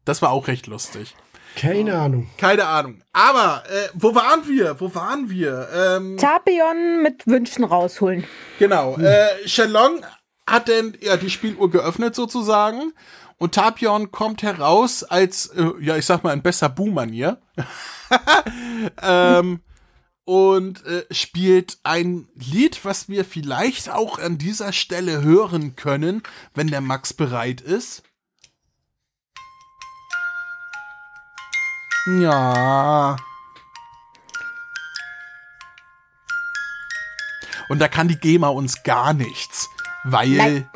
Das 0.05 0.23
war 0.23 0.31
auch 0.31 0.49
recht 0.49 0.67
lustig. 0.67 1.15
Keine 1.57 1.97
Ahnung. 1.99 2.29
Keine 2.37 2.67
Ahnung. 2.67 3.01
Aber, 3.13 3.63
äh, 3.69 3.89
wo 3.95 4.15
waren 4.15 4.47
wir? 4.47 4.79
Wo 4.81 4.95
waren 4.95 5.31
wir? 5.31 5.69
Ähm, 5.75 6.17
Tapion 6.19 7.03
mit 7.03 7.27
Wünschen 7.27 7.65
rausholen. 7.65 8.25
genau. 8.59 8.97
Äh, 8.99 9.49
Shenlong 9.49 10.05
hat 10.47 10.69
denn 10.69 10.97
ja 11.01 11.17
die 11.17 11.31
Spieluhr 11.31 11.71
geöffnet 11.71 12.15
sozusagen. 12.15 12.93
Und 13.39 13.55
Tapion 13.55 14.11
kommt 14.11 14.43
heraus 14.43 15.05
als, 15.05 15.47
äh, 15.47 15.73
ja, 15.81 15.97
ich 15.97 16.07
sag 16.07 16.25
mal, 16.25 16.33
in 16.33 16.43
besser 16.43 16.69
Bu-Manier. 16.69 17.39
ähm, 19.03 19.61
und 20.25 20.85
äh, 20.87 21.05
spielt 21.13 21.79
ein 21.83 22.29
Lied, 22.35 22.85
was 22.85 23.09
wir 23.09 23.25
vielleicht 23.25 23.91
auch 23.91 24.19
an 24.19 24.39
dieser 24.39 24.73
Stelle 24.73 25.23
hören 25.23 25.77
können, 25.77 26.23
wenn 26.55 26.69
der 26.69 26.81
Max 26.81 27.13
bereit 27.13 27.61
ist. 27.61 28.03
Ja. 32.07 33.17
Und 37.69 37.81
da 37.81 37.89
kann 37.89 38.09
die 38.09 38.19
GEMA 38.19 38.49
uns 38.49 38.83
gar 38.83 39.13
nichts, 39.13 39.69
weil 40.05 40.31
Nein. 40.31 40.71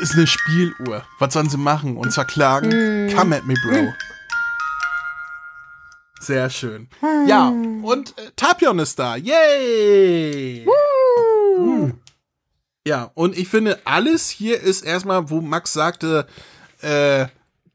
Ist 0.00 0.14
eine 0.14 0.26
Spieluhr. 0.26 1.04
Was 1.18 1.32
sollen 1.34 1.48
sie 1.48 1.56
machen? 1.56 1.96
Uns 1.96 2.14
verklagen? 2.14 3.12
Come 3.14 3.36
at 3.36 3.46
me, 3.46 3.54
Bro. 3.62 3.92
Sehr 6.20 6.50
schön. 6.50 6.88
Ja, 7.26 7.48
und 7.48 8.18
äh, 8.18 8.30
Tapion 8.36 8.78
ist 8.80 8.98
da. 8.98 9.16
Yay! 9.16 10.66
Ja, 12.86 13.10
und 13.14 13.36
ich 13.36 13.48
finde, 13.48 13.78
alles 13.84 14.28
hier 14.28 14.60
ist 14.60 14.82
erstmal, 14.82 15.30
wo 15.30 15.40
Max 15.40 15.72
sagte, 15.72 16.26
äh, 16.80 17.26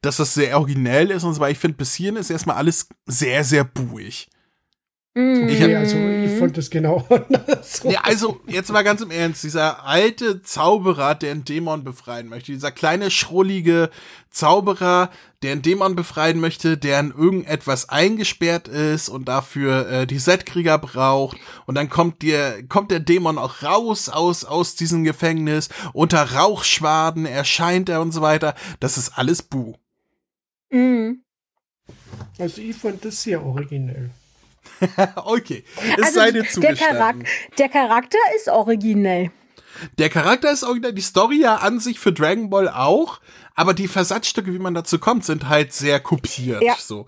dass 0.02 0.18
das 0.18 0.34
sehr 0.34 0.58
originell 0.58 1.12
ist 1.12 1.24
und 1.24 1.34
so, 1.34 1.40
weil 1.40 1.52
ich 1.52 1.60
finde, 1.60 1.78
bis 1.78 1.94
hierhin 1.94 2.18
ist 2.18 2.30
erstmal 2.30 2.58
alles 2.58 2.88
sehr, 3.06 3.44
sehr 3.44 3.64
buig. 3.64 4.28
Mhm. 5.16 5.48
Ich 5.48 5.62
Okay, 5.62 5.76
hab- 5.76 5.82
also 5.82 5.96
ich 5.98 6.40
fand 6.40 6.58
das 6.58 6.70
genau 6.72 7.06
andersrum. 7.10 7.92
Ja, 7.92 8.02
also, 8.02 8.40
jetzt 8.48 8.72
mal 8.72 8.82
ganz 8.82 9.00
im 9.02 9.12
Ernst, 9.12 9.44
dieser 9.44 9.86
alte 9.86 10.42
Zauberer, 10.42 11.14
der 11.14 11.32
einen 11.32 11.46
Dämon 11.46 11.84
befreien 11.84 12.30
möchte, 12.30 12.52
dieser 12.52 12.72
kleine, 12.72 13.12
schrullige 13.12 13.92
Zauberer, 14.32 15.12
der 15.44 15.52
einen 15.52 15.62
Dämon 15.62 15.96
befreien 15.96 16.40
möchte, 16.40 16.78
der 16.80 17.00
in 17.00 17.12
irgendetwas 17.12 17.90
eingesperrt 17.90 18.68
ist 18.68 19.08
und 19.10 19.26
dafür 19.28 19.88
äh, 19.88 20.08
die 20.08 20.18
Setkrieger 20.18 20.80
braucht. 20.80 21.38
Und 21.68 21.76
dann 21.76 21.92
kommt 21.92 22.24
der, 22.24 22.64
kommt 22.64 22.90
der 22.90 23.00
Dämon 23.00 23.38
auch 23.38 23.62
raus 23.62 24.10
aus, 24.10 24.46
aus 24.46 24.74
diesem 24.74 25.04
Gefängnis. 25.04 25.70
Unter 25.94 26.34
Rauchschwaden 26.34 27.28
erscheint 27.28 27.88
er 27.90 28.02
und 28.02 28.14
so 28.14 28.22
weiter. 28.22 28.56
Das 28.80 28.98
ist 28.98 29.16
alles 29.16 29.44
Bu. 29.44 29.76
Mhm. 30.72 31.22
Also 32.40 32.62
ich 32.62 32.76
fand 32.76 33.06
das 33.06 33.22
sehr 33.22 33.46
originell. 33.46 34.10
okay, 35.26 35.64
ist 35.98 36.04
Also, 36.04 36.20
seine 36.20 36.42
der, 36.42 36.50
zugestanden. 36.50 36.78
Charak 36.78 37.16
der 37.58 37.70
Charakter 37.70 38.18
ist 38.36 38.50
originell. 38.50 39.32
Der 39.98 40.10
Charakter 40.10 40.52
ist 40.52 40.64
original, 40.64 40.94
die 40.94 41.02
Story 41.02 41.42
ja 41.42 41.56
an 41.56 41.80
sich 41.80 42.00
für 42.00 42.14
Dragon 42.14 42.50
Ball 42.50 42.70
auch, 42.70 43.20
aber 43.56 43.74
die 43.74 43.88
Versatzstücke, 43.88 44.54
wie 44.54 44.60
man 44.60 44.74
dazu 44.74 45.00
kommt, 45.00 45.26
sind 45.26 45.48
halt 45.50 45.74
sehr 45.74 46.00
kopiert. 46.00 46.62
Ja. 46.64 46.76
So. 46.80 47.06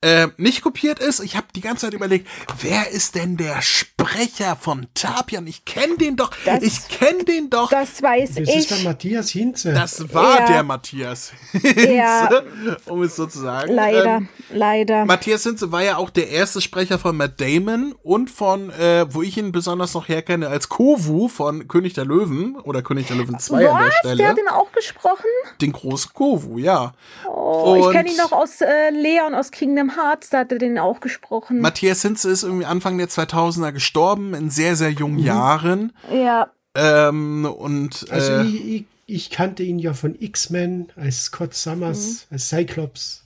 Äh, 0.00 0.28
nicht 0.36 0.62
kopiert 0.62 0.98
ist, 0.98 1.20
ich 1.20 1.36
habe 1.36 1.46
die 1.54 1.60
ganze 1.60 1.86
Zeit 1.86 1.94
überlegt, 1.94 2.28
wer 2.60 2.90
ist 2.90 3.14
denn 3.14 3.36
der 3.36 3.62
Sprecher 3.62 4.56
von 4.56 4.86
Tapian? 4.94 5.46
Ich 5.46 5.64
kenne 5.64 5.96
den 5.96 6.16
doch, 6.16 6.30
Das- 6.44 6.62
ich 6.62 6.88
kenne 6.88 7.24
den 7.24 7.50
doch. 7.50 7.70
Das 7.70 8.02
weiß 8.02 8.30
Das 8.34 8.48
ich. 8.48 8.56
ist 8.56 8.70
der 8.70 8.78
Matthias 8.80 9.30
Hinze. 9.30 9.72
Das 9.72 10.12
war 10.12 10.40
Ja. 10.40 10.46
der 10.46 10.62
Matthias. 10.62 11.32
Ja. 11.62 12.28
Hinze, 12.28 12.76
um 12.86 13.02
es 13.02 13.16
so 13.16 13.26
zu 13.26 13.38
sagen. 13.40 13.72
leider, 13.72 14.16
Ähm, 14.16 14.28
leider. 14.52 15.04
Matthias 15.04 15.42
Hinze 15.44 15.70
war 15.72 15.82
ja 15.82 15.96
auch 15.96 16.10
der 16.10 16.28
erste 16.28 16.60
Sprecher 16.60 16.98
von 16.98 17.16
Matt 17.16 17.40
Damon 17.40 17.94
und 18.02 18.30
von, 18.30 18.70
äh, 18.70 19.06
wo 19.12 19.22
ich 19.22 19.36
ihn 19.38 19.52
besonders 19.52 19.94
noch 19.94 20.08
herkenne, 20.08 20.48
als 20.48 20.68
Kovu 20.68 21.28
von 21.28 21.68
König 21.68 21.94
der 21.94 22.04
Löwen 22.04 22.56
oder 22.56 22.82
König 22.82 23.06
der 23.06 23.16
Löwen 23.16 23.38
2 23.38 23.56
an 23.56 23.62
der 23.78 23.86
Was? 23.88 23.94
Stelle. 23.98 24.16
Der 24.16 24.28
hat 24.28 24.38
ihn 24.38 24.48
auch 24.48 24.72
gesprochen? 24.72 25.24
den 25.60 25.72
großen 25.84 26.10
Kovu, 26.12 26.58
ja. 26.58 26.92
Oh, 27.28 27.76
ich 27.86 27.92
kenne 27.96 28.10
ihn 28.10 28.16
noch 28.16 28.32
aus 28.32 28.60
äh, 28.60 28.90
Leon 28.90 29.34
aus 29.34 29.50
Kingdom 29.50 29.92
Hearts, 29.96 30.30
da 30.30 30.38
hat 30.40 30.52
er 30.52 30.58
den 30.58 30.78
auch 30.78 31.00
gesprochen. 31.00 31.60
Matthias 31.60 32.02
Hinze 32.02 32.30
ist 32.30 32.42
irgendwie 32.42 32.64
Anfang 32.66 32.98
der 32.98 33.08
2000er 33.08 33.72
gestorben, 33.72 34.34
in 34.34 34.50
sehr, 34.50 34.76
sehr 34.76 34.90
jungen 34.90 35.18
Mhm. 35.20 35.24
Jahren. 35.26 35.92
ja. 36.12 36.50
Ähm, 36.76 37.44
und 37.46 38.06
also 38.10 38.32
äh, 38.32 38.42
ich, 38.46 38.64
ich, 38.66 38.84
ich 39.06 39.30
kannte 39.30 39.62
ihn 39.62 39.78
ja 39.78 39.94
von 39.94 40.16
X-Men 40.20 40.88
als 40.96 41.26
Scott 41.26 41.54
Summers, 41.54 42.26
als 42.30 42.48
Cyclops, 42.48 43.22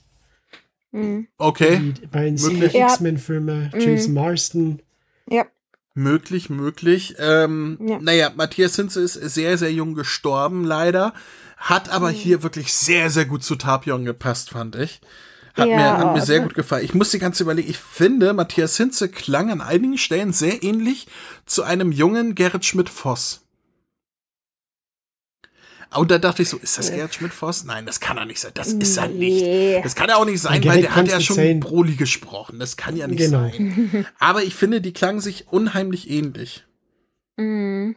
Mhm. 0.91 1.27
okay, 1.37 1.93
die, 1.99 2.05
bei 2.07 2.25
den 2.25 2.35
Möglich. 2.35 2.73
Ja. 2.73 2.87
X-Men-Filmen, 2.87 3.71
Jason 3.77 4.13
Marston. 4.13 4.81
Ja. 5.27 5.45
möglich, 5.95 6.49
möglich. 6.49 7.15
Ähm, 7.19 7.77
Ja. 7.81 7.99
Naja, 7.99 8.31
Matthias 8.35 8.75
Hinze 8.75 9.01
ist 9.01 9.13
sehr, 9.15 9.57
sehr 9.57 9.71
jung 9.73 9.95
gestorben, 9.95 10.63
leider. 10.63 11.13
Hat 11.59 11.87
Mhm. 11.87 11.91
aber 11.93 12.09
hier 12.09 12.41
wirklich 12.41 12.73
sehr, 12.73 13.09
sehr 13.09 13.25
gut 13.25 13.43
zu 13.43 13.55
Tapion 13.55 14.05
gepasst, 14.05 14.49
fand 14.51 14.75
ich. 14.75 15.01
Hat, 15.55 15.67
Ja, 15.67 15.75
mir, 15.75 15.97
hat 15.97 16.13
mir 16.13 16.21
sehr 16.21 16.37
also- 16.37 16.47
gut 16.47 16.55
gefallen. 16.55 16.85
Ich 16.85 16.93
muss 16.93 17.11
die 17.11 17.19
ganze 17.19 17.43
überlegen, 17.43 17.69
ich 17.69 17.77
finde, 17.77 18.33
Matthias 18.33 18.77
Hinze 18.77 19.09
klang 19.09 19.51
an 19.51 19.59
einigen 19.61 19.97
Stellen 19.97 20.31
sehr 20.31 20.63
ähnlich 20.63 21.07
zu 21.45 21.63
einem 21.63 21.91
jungen 21.91 22.33
Gerrit 22.35 22.63
Schmidt-Voss. 22.65 23.41
Und 25.95 26.11
da 26.11 26.19
dachte 26.19 26.43
ich 26.43 26.49
so, 26.49 26.57
ist 26.57 26.77
das 26.77 26.91
Gerrit 26.91 27.15
Schmidt-Voss? 27.15 27.63
Nein, 27.63 27.85
das 27.87 27.99
kann 27.99 28.17
er 28.17 28.25
nicht 28.25 28.39
sein. 28.39 28.51
Das 28.53 28.71
ist 28.71 28.95
er 28.97 29.07
nicht. 29.07 29.83
Das 29.83 29.95
kann 29.95 30.07
er 30.07 30.17
auch 30.17 30.25
nicht 30.25 30.39
sein, 30.39 30.63
weil 30.65 30.81
der 30.81 30.95
hat 30.95 31.07
ja 31.07 31.19
schon 31.19 31.35
sein. 31.37 31.59
Broly 31.59 31.95
gesprochen. 31.95 32.59
Das 32.59 32.77
kann 32.77 32.95
ja 32.95 33.07
nicht 33.07 33.17
Genau. 33.17 33.49
sein. 33.49 34.05
Aber 34.19 34.43
ich 34.43 34.53
finde, 34.53 34.81
die 34.81 34.93
klangen 34.93 35.19
sich 35.19 35.47
unheimlich 35.49 36.09
ähnlich 36.09 36.65
Mhm. 37.37 37.95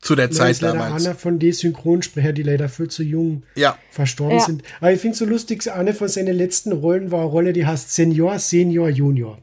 Zu 0.00 0.14
der 0.14 0.26
Er 0.26 0.30
Zeit 0.30 0.50
ist 0.52 0.60
leider 0.62 0.78
damals. 0.78 1.04
einer 1.06 1.14
von 1.14 1.38
den 1.38 1.52
Synchronsprecher, 1.52 2.32
die 2.32 2.42
leider 2.42 2.68
viel 2.68 2.88
zu 2.88 3.02
jung 3.02 3.42
Ja, 3.54 3.76
verstorben 3.90 4.38
Ja. 4.38 4.44
sind. 4.44 4.62
Aber 4.80 4.92
ich 4.92 5.00
finde 5.00 5.16
so 5.16 5.24
lustig, 5.24 5.70
eine 5.70 5.92
von 5.94 6.08
seinen 6.08 6.34
letzten 6.36 6.72
Rollen 6.72 7.10
war 7.10 7.20
eine 7.20 7.28
Rolle, 7.28 7.52
die 7.52 7.66
heißt 7.66 7.92
Senior, 7.94 8.38
Senior, 8.38 8.88
Junior. 8.88 9.38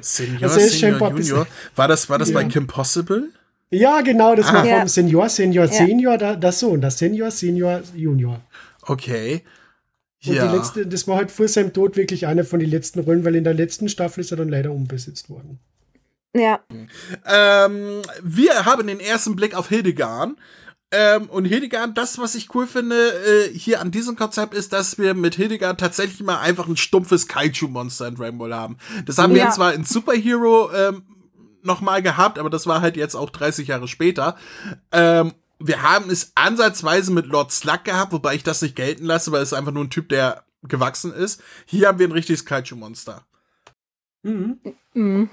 Senior, 0.00 0.42
Also 0.42 0.60
Senior, 0.60 1.10
Junior. 1.10 1.46
War 1.76 1.88
das, 1.88 2.08
war 2.08 2.18
das 2.18 2.32
bei 2.32 2.42
Ja. 2.42 2.48
Kim 2.48 2.66
Possible? 2.66 3.30
Ja, 3.70 4.00
genau, 4.00 4.34
das 4.34 4.46
war 4.46 4.62
Ah. 4.62 4.66
Ja. 4.66 4.78
vom 4.80 4.88
Senior, 4.88 5.28
Senior, 5.28 5.66
Ja. 5.66 5.72
Senior, 5.72 6.18
da, 6.18 6.36
das 6.36 6.60
Sohn, 6.60 6.80
das 6.80 6.98
Senior, 6.98 7.30
Senior, 7.30 7.82
Junior. 7.94 8.40
Okay. 8.82 9.42
Und 10.26 10.34
Ja. 10.34 10.48
die 10.50 10.56
letzte, 10.56 10.86
das 10.86 11.06
war 11.06 11.16
halt 11.16 11.30
vor 11.30 11.46
seinem 11.48 11.72
Tod 11.72 11.96
wirklich 11.96 12.26
eine 12.26 12.44
von 12.44 12.60
den 12.60 12.70
letzten 12.70 13.00
Rollen, 13.00 13.24
weil 13.24 13.36
in 13.36 13.44
der 13.44 13.54
letzten 13.54 13.88
Staffel 13.88 14.20
ist 14.20 14.30
er 14.30 14.36
dann 14.36 14.48
leider 14.48 14.72
umbesetzt 14.72 15.28
worden. 15.30 15.58
Ja. 16.34 16.60
Ähm, 17.24 18.02
wir 18.22 18.64
haben 18.66 18.86
den 18.86 19.00
ersten 19.00 19.34
Blick 19.36 19.54
auf 19.54 19.68
Hildegard. 19.68 20.30
Ähm, 20.90 21.28
und 21.28 21.44
Hildegard, 21.44 21.98
das, 21.98 22.18
was 22.18 22.34
ich 22.34 22.54
cool 22.54 22.66
finde, 22.66 22.96
äh, 22.96 23.52
hier 23.52 23.80
an 23.80 23.90
diesem 23.90 24.16
Konzept 24.16 24.54
ist, 24.54 24.72
dass 24.72 24.96
wir 24.98 25.12
mit 25.14 25.34
Hildegard 25.34 25.78
tatsächlich 25.78 26.22
mal 26.22 26.38
einfach 26.38 26.66
ein 26.66 26.78
stumpfes 26.78 27.28
Kaiju-Monster 27.28 28.08
in 28.08 28.14
Dragon 28.14 28.38
Ball 28.38 28.54
haben. 28.54 28.78
Das 29.04 29.18
haben 29.18 29.34
wir 29.34 29.42
Ja. 29.42 29.50
zwar 29.50 29.74
in 29.74 29.84
Superhero 29.84 30.70
ähm, 30.72 31.02
noch 31.62 31.82
mal 31.82 32.00
gehabt, 32.02 32.38
aber 32.38 32.48
das 32.48 32.66
war 32.66 32.80
halt 32.80 32.96
jetzt 32.96 33.16
auch 33.16 33.28
30 33.28 33.68
Jahre 33.68 33.86
später. 33.88 34.36
Ähm, 34.92 35.34
wir 35.58 35.82
haben 35.82 36.08
es 36.08 36.32
ansatzweise 36.36 37.12
mit 37.12 37.26
Lord 37.26 37.52
Slug 37.52 37.84
gehabt, 37.84 38.12
wobei 38.12 38.34
ich 38.36 38.42
das 38.44 38.62
nicht 38.62 38.76
gelten 38.76 39.04
lasse, 39.04 39.30
weil 39.32 39.42
es 39.42 39.52
einfach 39.52 39.72
nur 39.72 39.84
ein 39.84 39.90
Typ, 39.90 40.08
der 40.08 40.44
gewachsen 40.62 41.12
ist. 41.12 41.42
Hier 41.66 41.88
haben 41.88 41.98
wir 41.98 42.08
ein 42.08 42.12
richtiges 42.12 42.46
Kaiju-Monster. 42.46 43.26
Mhm. 44.22 44.58
Mhm. 44.94 45.28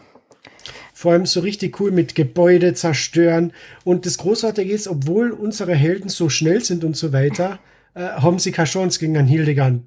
Vor 0.93 1.13
allem 1.13 1.25
so 1.25 1.39
richtig 1.41 1.79
cool 1.79 1.91
mit 1.91 2.15
Gebäude 2.15 2.73
zerstören. 2.73 3.53
Und 3.83 4.05
das 4.05 4.17
Großartige 4.17 4.71
ist, 4.71 4.87
obwohl 4.87 5.31
unsere 5.31 5.73
Helden 5.73 6.09
so 6.09 6.29
schnell 6.29 6.63
sind 6.63 6.83
und 6.83 6.95
so 6.95 7.13
weiter, 7.13 7.59
äh, 7.93 8.01
haben 8.01 8.39
sie 8.39 8.51
keine 8.51 8.67
Chance 8.67 8.99
gegen 8.99 9.17
einen 9.17 9.27
Hildegard. 9.27 9.79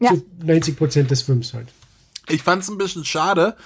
Ja. 0.00 0.10
Zu 0.10 0.24
90 0.44 0.76
Prozent 0.76 1.10
des 1.10 1.22
Films 1.22 1.54
halt. 1.54 1.68
Ich 2.28 2.42
fand 2.42 2.62
es 2.62 2.68
ein 2.68 2.78
bisschen 2.78 3.04
schade, 3.04 3.56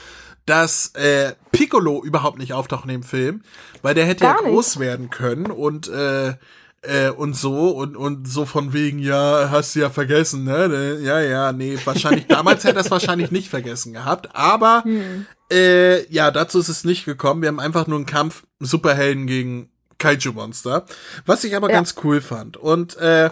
dass 0.44 0.92
äh, 0.94 1.32
Piccolo 1.50 2.02
überhaupt 2.04 2.38
nicht 2.38 2.52
auftaucht 2.52 2.84
in 2.84 2.90
dem 2.90 3.02
Film, 3.02 3.42
weil 3.82 3.94
der 3.94 4.06
hätte 4.06 4.24
Gar 4.24 4.36
ja 4.36 4.42
nicht. 4.42 4.52
groß 4.52 4.78
werden 4.78 5.10
können 5.10 5.46
und 5.46 5.88
äh, 5.88 6.34
Äh, 6.82 7.10
und 7.10 7.34
so 7.34 7.70
und 7.70 7.96
und 7.96 8.28
so 8.28 8.44
von 8.44 8.72
wegen 8.72 8.98
ja 9.00 9.48
hast 9.50 9.74
du 9.74 9.80
ja 9.80 9.90
vergessen 9.90 10.44
ne 10.44 10.98
ja 11.00 11.20
ja 11.20 11.50
nee 11.52 11.78
wahrscheinlich 11.84 12.26
damals 12.28 12.62
hätte 12.64 12.76
er 12.78 12.84
es 12.84 12.90
wahrscheinlich 12.90 13.30
nicht 13.32 13.48
vergessen 13.48 13.92
gehabt 13.94 14.36
aber 14.36 14.84
Hm. 14.84 15.26
äh, 15.50 16.06
ja 16.12 16.30
dazu 16.30 16.60
ist 16.60 16.68
es 16.68 16.84
nicht 16.84 17.04
gekommen 17.04 17.40
wir 17.42 17.48
haben 17.48 17.58
einfach 17.60 17.86
nur 17.88 17.96
einen 17.96 18.06
Kampf 18.06 18.44
Superhelden 18.60 19.26
gegen 19.26 19.70
Kaiju 19.98 20.32
Monster 20.32 20.84
was 21.24 21.42
ich 21.44 21.56
aber 21.56 21.70
Ja. 21.70 21.76
ganz 21.76 21.94
cool 22.04 22.20
fand 22.20 22.56
und 22.56 22.96
äh, 22.98 23.30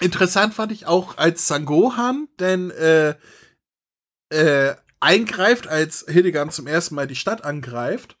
interessant 0.00 0.54
fand 0.54 0.72
ich 0.72 0.86
auch 0.86 1.16
als 1.18 1.46
Sangohan 1.46 2.28
denn 2.40 2.70
äh, 2.72 3.14
äh, 4.30 4.74
eingreift 5.00 5.68
als 5.68 6.06
Hildegard 6.08 6.52
zum 6.52 6.66
ersten 6.66 6.94
Mal 6.96 7.06
die 7.06 7.14
Stadt 7.14 7.44
angreift 7.44 8.16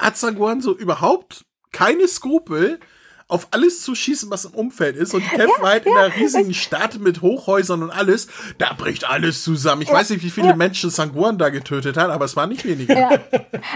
hat 0.00 0.16
Sangohan 0.16 0.60
so 0.62 0.76
überhaupt 0.76 1.44
keine 1.74 2.08
Skrupel, 2.08 2.78
auf 3.26 3.48
alles 3.52 3.82
zu 3.82 3.94
schießen, 3.94 4.30
was 4.30 4.44
im 4.44 4.52
Umfeld 4.52 4.96
ist. 4.96 5.14
Und 5.14 5.24
die 5.24 5.36
kämpfen 5.36 5.62
halt 5.62 5.86
in 5.86 5.92
einer 5.92 6.14
riesigen 6.14 6.52
Stadt 6.52 7.00
mit 7.00 7.22
Hochhäusern 7.22 7.82
und 7.82 7.90
alles. 7.90 8.28
Da 8.58 8.74
bricht 8.74 9.08
alles 9.08 9.42
zusammen. 9.42 9.82
Ich 9.82 9.90
weiß 9.90 10.10
nicht, 10.10 10.22
wie 10.22 10.30
viele 10.30 10.48
ja. 10.48 10.56
Menschen 10.56 10.90
Sangohan 10.90 11.38
da 11.38 11.48
getötet 11.48 11.96
hat, 11.96 12.10
aber 12.10 12.26
es 12.26 12.36
waren 12.36 12.50
nicht 12.50 12.64
wenige. 12.64 12.92
Ja. 12.92 13.10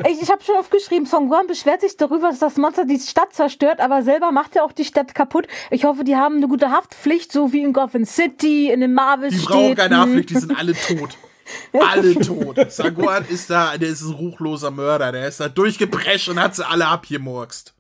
Ich, 0.09 0.23
ich 0.23 0.31
habe 0.31 0.45
schon 0.45 0.57
aufgeschrieben, 0.57 1.07
Song 1.07 1.29
Guan 1.29 1.47
beschwert 1.47 1.81
sich 1.81 1.97
darüber, 1.97 2.29
dass 2.29 2.41
das 2.41 2.57
Monster 2.57 2.85
die 2.85 3.01
Stadt 3.01 3.33
zerstört, 3.33 3.81
aber 3.81 4.03
selber 4.03 4.33
macht 4.33 4.55
er 4.55 4.65
auch 4.65 4.73
die 4.73 4.85
Stadt 4.85 5.15
kaputt. 5.15 5.49
Ich 5.71 5.85
hoffe, 5.85 6.05
die 6.05 6.15
haben 6.15 6.37
eine 6.37 6.49
gute 6.49 6.71
Haftpflicht, 6.71 7.33
so 7.33 7.53
wie 7.53 7.63
in 7.63 7.73
Gotham 7.73 8.05
City, 8.05 8.71
in 8.71 8.81
den 8.81 8.93
Marvel 8.93 9.31
Die 9.31 9.39
brauchen 9.39 9.75
keine. 9.75 9.99
Haftpflicht, 9.99 10.31
die 10.31 10.39
sind 10.39 10.57
alle 10.57 10.75
tot. 10.75 11.17
Alle 11.73 12.15
tot. 12.15 12.71
Sangohan 12.71 13.25
ist 13.27 13.49
da, 13.49 13.79
der 13.79 13.89
ist 13.89 14.03
ein 14.03 14.13
ruchloser 14.13 14.71
Mörder. 14.71 15.13
Der 15.13 15.29
ist 15.29 15.41
da 15.41 15.49
durchgeprescht 15.49 16.29
und 16.29 16.39
hat 16.39 16.55
sie 16.55 16.67
alle 16.67 16.87
abgemurkst. 16.87 17.73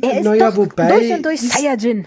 Er 0.00 0.18
ist 0.18 0.24
Naja, 0.24 0.56
wobei 0.56 0.88
durch 0.88 1.12
und 1.12 1.24
durch 1.24 1.40
Saiyajin. 1.40 2.06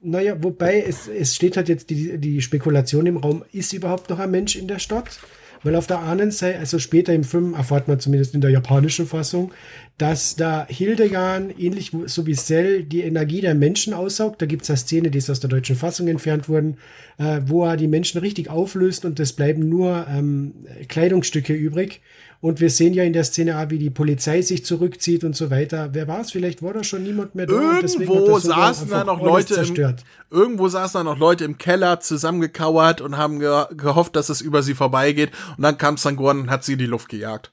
Naja, 0.00 0.42
wobei 0.42 0.82
es, 0.82 1.08
es 1.08 1.34
steht 1.34 1.56
halt 1.56 1.68
jetzt 1.68 1.90
die, 1.90 2.18
die 2.18 2.40
Spekulation 2.40 3.06
im 3.06 3.16
Raum, 3.18 3.44
ist 3.52 3.72
überhaupt 3.72 4.08
noch 4.08 4.18
ein 4.18 4.30
Mensch 4.30 4.56
in 4.56 4.68
der 4.68 4.78
Stadt? 4.78 5.20
Weil 5.62 5.76
auf 5.76 5.86
der 5.86 5.98
anderen 5.98 6.30
Seite, 6.30 6.58
also 6.58 6.78
später 6.78 7.12
im 7.12 7.24
Film 7.24 7.52
erfahrt 7.52 7.86
man 7.86 8.00
zumindest 8.00 8.34
in 8.34 8.40
der 8.40 8.50
japanischen 8.50 9.06
Fassung, 9.06 9.52
dass 9.98 10.34
da 10.36 10.66
Hildegard, 10.66 11.58
ähnlich 11.58 11.92
so 12.06 12.26
wie 12.26 12.34
Cell, 12.34 12.82
die 12.82 13.02
Energie 13.02 13.42
der 13.42 13.54
Menschen 13.54 13.92
aussaugt. 13.92 14.40
Da 14.40 14.46
gibt 14.46 14.62
es 14.62 14.70
eine 14.70 14.78
Szene, 14.78 15.10
die 15.10 15.18
ist 15.18 15.28
aus 15.28 15.40
der 15.40 15.50
deutschen 15.50 15.76
Fassung 15.76 16.08
entfernt 16.08 16.48
worden, 16.48 16.78
äh, 17.18 17.40
wo 17.44 17.66
er 17.66 17.76
die 17.76 17.88
Menschen 17.88 18.20
richtig 18.20 18.48
auflöst 18.48 19.04
und 19.04 19.20
es 19.20 19.34
bleiben 19.34 19.68
nur 19.68 20.06
ähm, 20.08 20.54
Kleidungsstücke 20.88 21.52
übrig. 21.52 22.00
Und 22.42 22.58
wir 22.60 22.70
sehen 22.70 22.94
ja 22.94 23.04
in 23.04 23.12
der 23.12 23.24
Szene 23.24 23.58
auch, 23.58 23.68
wie 23.68 23.78
die 23.78 23.90
Polizei 23.90 24.40
sich 24.40 24.64
zurückzieht 24.64 25.24
und 25.24 25.36
so 25.36 25.50
weiter. 25.50 25.90
Wer 25.92 26.08
war 26.08 26.20
es? 26.20 26.30
Vielleicht 26.30 26.62
war 26.62 26.72
da 26.72 26.82
schon 26.82 27.02
niemand 27.02 27.34
mehr 27.34 27.46
da. 27.46 27.80
Irgendwo 27.80 28.38
saßen 28.38 28.88
da 28.88 29.04
noch 29.04 29.20
Leute 29.20 29.54
im, 29.54 29.56
zerstört. 29.56 30.04
irgendwo 30.30 30.68
saßen 30.68 31.00
da 31.00 31.04
noch 31.04 31.18
Leute 31.18 31.44
im 31.44 31.58
Keller 31.58 32.00
zusammengekauert 32.00 33.02
und 33.02 33.18
haben 33.18 33.40
ge 33.40 33.64
gehofft, 33.76 34.16
dass 34.16 34.30
es 34.30 34.40
über 34.40 34.62
sie 34.62 34.74
vorbeigeht. 34.74 35.32
Und 35.58 35.64
dann 35.64 35.76
kam 35.76 35.98
Sangohan 35.98 36.40
und 36.40 36.50
hat 36.50 36.64
sie 36.64 36.72
in 36.72 36.78
die 36.78 36.86
Luft 36.86 37.08
gejagt. 37.08 37.52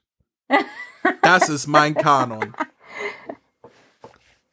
Das 1.22 1.48
ist 1.50 1.68
mein 1.68 1.94
Kanon. 1.96 2.54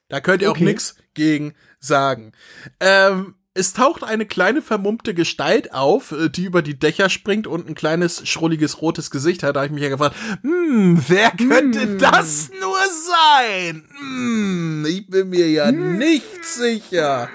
Da 0.09 0.21
könnt 0.21 0.43
ihr 0.43 0.49
auch 0.51 0.55
Okay. 0.57 0.65
nix 0.65 0.97
gegen 1.15 1.55
sagen. 1.81 2.33
Ähm, 2.81 3.35
es 3.55 3.73
taucht 3.73 4.03
eine 4.03 4.27
kleine 4.27 4.63
vermummte 4.63 5.15
Gestalt 5.15 5.73
auf, 5.73 6.11
äh, 6.11 6.29
die 6.29 6.45
über 6.45 6.61
die 6.61 6.77
Dächer 6.77 7.09
springt 7.09 7.47
und 7.47 7.69
ein 7.69 7.77
kleines, 7.77 8.29
schrulliges, 8.29 8.83
rotes 8.83 9.13
Gesicht 9.13 9.45
hat. 9.45 9.55
Da 9.55 9.61
habe 9.61 9.69
ich 9.69 9.73
mich 9.73 9.85
ja 9.85 9.91
gefragt, 9.91 10.17
hm, 10.43 11.03
wer 11.07 11.31
könnte 11.31 11.97
das 11.97 12.51
nur 12.61 12.77
sein? 13.07 13.89
Hm, 13.97 14.87
ich 14.89 15.07
bin 15.07 15.31
mir 15.31 15.49
ja 15.49 15.71
nicht 15.71 16.45
sicher. 16.45 17.29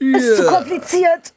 Ist 0.00 0.36
zu 0.36 0.46
kompliziert. 0.46 1.34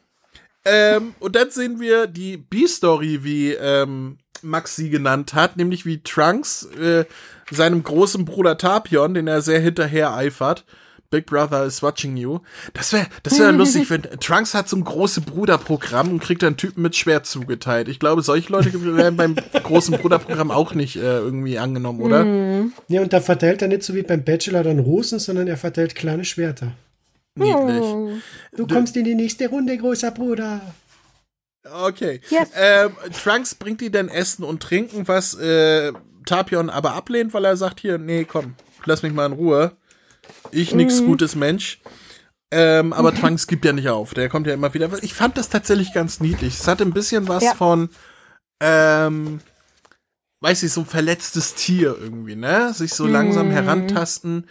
Ähm, 0.66 1.14
und 1.20 1.36
dann 1.36 1.52
sehen 1.52 1.80
wir 1.80 2.08
die 2.08 2.38
B-Story, 2.38 3.24
wie 3.24 3.52
ähm, 3.52 4.18
Max 4.42 4.76
sie 4.76 4.90
genannt 4.90 5.36
hat, 5.36 5.58
nämlich 5.58 5.86
wie 5.86 6.02
Trunks 6.02 6.66
äh, 6.80 7.06
seinem 7.52 7.84
großen 7.84 8.26
Bruder 8.26 8.58
Tapion, 8.58 9.14
den 9.14 9.28
er 9.28 9.42
sehr 9.42 9.60
hinterher 9.60 10.14
eifert. 10.16 10.66
Big 11.14 11.28
Brother 11.28 11.64
is 11.64 11.84
watching 11.84 12.18
you. 12.18 12.40
Das 12.74 12.92
wäre 12.92 13.06
das 13.22 13.38
wär 13.38 13.52
lustig, 13.54 13.88
wenn 13.92 14.02
Trunks 14.20 14.56
hat 14.56 14.68
so 14.68 14.76
ein 14.76 14.84
große 14.84 15.22
Bruderprogramm 15.22 16.10
und 16.10 16.24
kriegt 16.24 16.42
dann 16.42 16.58
Typen 16.58 16.82
mit 16.82 16.96
Schwert 16.96 17.28
zugeteilt. 17.28 17.88
Ich 17.88 18.00
glaube, 18.00 18.24
solche 18.24 18.52
Leute 18.52 18.74
werden 18.98 19.16
beim 19.16 19.36
großen 19.36 19.96
Bruderprogramm 20.00 20.50
auch 20.50 20.74
nicht 20.74 20.96
äh, 20.96 21.20
irgendwie 21.20 21.60
angenommen, 21.60 22.02
oder? 22.02 22.26
Ja, 22.88 23.02
und 23.02 23.14
da 23.14 23.22
verteilt 23.22 23.62
er 23.62 23.68
nicht 23.68 23.84
so 23.84 23.94
wie 23.94 24.02
beim 24.02 24.24
Bachelor 24.24 24.64
dann 24.64 24.80
Rosen, 24.80 25.20
sondern 25.20 25.48
er 25.48 25.58
verteilt 25.58 25.94
kleine 25.94 26.26
Schwerter. 26.26 26.72
Niedlich. 27.36 28.24
Du 28.56 28.66
kommst 28.66 28.98
in 28.98 29.04
die 29.04 29.14
nächste 29.14 29.50
Runde, 29.50 29.78
großer 29.78 30.10
Bruder. 30.10 30.62
Okay. 31.64 32.22
Yes. 32.32 32.50
Ähm, 32.56 32.92
Trunks 33.24 33.54
bringt 33.54 33.82
die 33.82 33.92
dann 33.92 34.10
Essen 34.10 34.44
und 34.44 34.64
Trinken, 34.64 35.08
was 35.08 35.36
äh, 35.36 35.94
Tapion 36.26 36.72
aber 36.72 36.94
ablehnt, 36.96 37.36
weil 37.36 37.46
er 37.46 37.56
sagt, 37.56 37.82
hier, 37.82 38.00
nee, 38.00 38.26
komm, 38.26 38.56
lass 38.86 39.04
mich 39.04 39.14
mal 39.14 39.28
in 39.28 39.34
Ruhe. 39.34 39.74
Ich 40.52 40.74
nix 40.74 41.04
gutes 41.04 41.36
Mensch. 41.36 41.80
Ähm, 42.52 42.94
aber 42.94 43.14
Trunks 43.16 43.48
gibt 43.48 43.66
ja 43.66 43.74
nicht 43.74 43.90
auf. 43.90 44.14
Der 44.14 44.30
kommt 44.30 44.48
ja 44.48 44.54
immer 44.54 44.74
wieder. 44.74 44.90
Ich 45.02 45.14
fand 45.14 45.38
das 45.38 45.50
tatsächlich 45.50 45.94
ganz 45.94 46.20
niedlich. 46.20 46.60
Es 46.60 46.68
hatte 46.68 46.84
ein 46.84 46.94
bisschen 46.94 47.28
was 47.28 47.44
Ja. 47.44 47.56
von, 47.56 47.90
ähm, 48.62 49.40
weiß 50.42 50.64
ich, 50.64 50.72
so 50.72 50.82
ein 50.82 50.86
verletztes 50.86 51.56
Tier 51.56 51.98
irgendwie, 52.00 52.36
ne? 52.36 52.74
Sich 52.74 52.94
so 52.94 53.08
langsam 53.08 53.50
herantasten. 53.50 54.48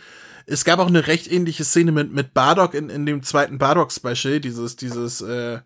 Es 0.47 0.65
gab 0.65 0.81
auch 0.81 0.89
eine 0.89 1.07
recht 1.07 1.31
ähnliche 1.31 1.65
Szene 1.65 1.93
mit, 1.93 2.12
mit 2.12 2.35
Bardock 2.35 2.74
in, 2.74 2.90
in 2.90 3.07
dem 3.07 3.23
zweiten 3.23 3.59
Bardock-Special, 3.59 4.40
dieses, 4.40 4.74
dieses, 4.77 5.20
äh, 5.20 5.61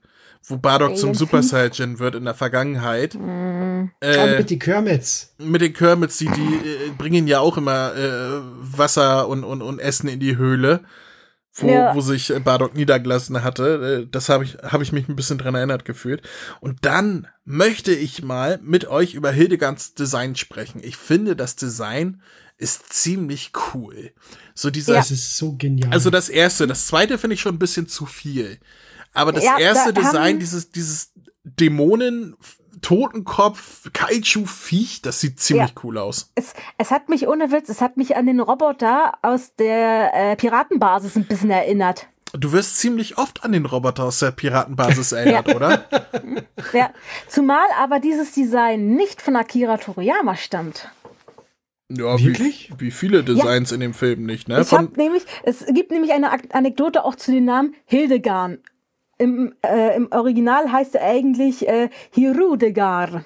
wo 0.48 0.56
Bardock 0.58 0.96
zum 0.96 1.08
Alien 1.10 1.18
Super 1.18 1.42
Fiend. 1.42 1.74
Saiyan 1.74 1.98
wird 1.98 2.14
in 2.14 2.24
der 2.24 2.34
Vergangenheit. 2.34 3.16
Aber 3.16 3.88
Äh, 4.00 4.38
mit 4.38 4.50
die 4.50 4.58
Kermits. 4.58 5.34
mit 5.38 5.60
den 5.60 5.72
Kermits, 5.72 6.18
die, 6.18 6.26
die 6.30 6.54
äh, 6.68 6.90
bringen 6.96 7.26
ja 7.26 7.40
auch 7.40 7.56
immer 7.56 7.94
äh, 7.96 8.40
Wasser 8.78 9.28
und, 9.28 9.44
und, 9.44 9.62
und 9.62 9.78
Essen 9.80 10.08
in 10.08 10.20
die 10.20 10.36
Höhle, 10.36 10.80
wo, 11.54 11.68
Ja. 11.68 11.94
wo 11.94 12.00
sich 12.00 12.32
Bardock 12.44 12.76
niedergelassen 12.76 13.42
hatte. 13.42 14.04
Äh, 14.04 14.08
das 14.10 14.28
habe 14.28 14.44
ich, 14.44 14.56
hab 14.62 14.80
ich 14.82 14.92
mich 14.92 15.08
ein 15.08 15.16
bisschen 15.16 15.38
dran 15.38 15.54
erinnert 15.54 15.84
gefühlt. 15.84 16.22
Und 16.60 16.78
dann 16.84 17.26
möchte 17.44 17.92
ich 17.92 18.22
mal 18.22 18.60
mit 18.62 18.86
euch 18.86 19.14
über 19.14 19.30
Hildegards 19.32 19.94
Design 19.94 20.36
sprechen. 20.36 20.80
Ich 20.84 20.96
finde, 20.96 21.34
das 21.34 21.56
Design 21.56 22.20
ist 22.58 22.92
ziemlich 22.92 23.52
cool. 23.74 24.12
So 24.54 24.70
dieser, 24.70 24.94
Das 24.94 25.10
ist 25.10 25.36
so 25.36 25.56
genial. 25.56 25.92
also 25.92 26.08
das 26.10 26.28
erste, 26.28 26.66
das 26.66 26.86
zweite 26.86 27.18
finde 27.18 27.34
ich 27.34 27.40
schon 27.40 27.54
ein 27.56 27.58
bisschen 27.58 27.86
zu 27.88 28.06
viel. 28.06 28.58
Aber 29.16 29.32
das 29.32 29.44
Ja, 29.44 29.58
erste 29.58 29.92
da 29.92 30.00
Design, 30.00 30.38
dieses, 30.38 30.70
dieses 30.70 31.12
Dämonen, 31.44 32.36
Totenkopf, 32.82 33.90
Kaiju-Viech, 33.92 35.02
das 35.02 35.20
sieht 35.20 35.40
ziemlich 35.40 35.70
Ja. 35.70 35.74
cool 35.82 35.98
aus. 35.98 36.30
Es, 36.34 36.54
es 36.78 36.90
hat 36.90 37.08
mich 37.08 37.26
ohne 37.26 37.50
Witz, 37.50 37.68
es 37.68 37.80
hat 37.80 37.96
mich 37.96 38.16
an 38.16 38.26
den 38.26 38.40
Roboter 38.40 39.14
aus 39.22 39.54
der 39.56 40.12
äh, 40.14 40.36
Piratenbasis 40.36 41.16
ein 41.16 41.24
bisschen 41.24 41.50
erinnert. 41.50 42.06
Du 42.32 42.52
wirst 42.52 42.78
ziemlich 42.78 43.18
oft 43.18 43.44
an 43.44 43.52
den 43.52 43.64
Roboter 43.66 44.04
aus 44.04 44.18
der 44.18 44.30
Piratenbasis 44.30 45.12
erinnert, 45.12 45.54
oder? 45.54 45.84
Ja, 46.72 46.90
zumal 47.28 47.64
aber 47.80 47.98
dieses 47.98 48.32
Design 48.32 48.94
nicht 48.94 49.22
von 49.22 49.36
Akira 49.36 49.78
Toriyama 49.78 50.36
stammt. 50.36 50.90
Ja, 51.88 52.18
Wirklich? 52.20 52.72
Wie, 52.78 52.86
wie 52.86 52.90
viele 52.90 53.22
Designs 53.22 53.70
in 53.72 53.78
dem 53.80 53.94
Film 53.94 54.26
nicht, 54.26 54.48
ne? 54.48 54.60
Ich 54.60 54.68
Von, 54.68 54.86
hab 54.86 54.96
nämlich, 54.96 55.24
es 55.44 55.64
gibt 55.66 55.92
nämlich 55.92 56.12
eine 56.12 56.30
Anekdote 56.52 57.04
auch 57.04 57.14
zu 57.14 57.30
dem 57.30 57.44
Namen 57.44 57.74
Hildegard. 57.84 58.58
Im, 59.18 59.54
äh, 59.64 59.96
Im 59.96 60.08
Original 60.12 60.70
heißt 60.70 60.94
er 60.96 61.04
eigentlich 61.06 61.66
äh, 61.68 61.88
Hirudegar. 62.12 63.24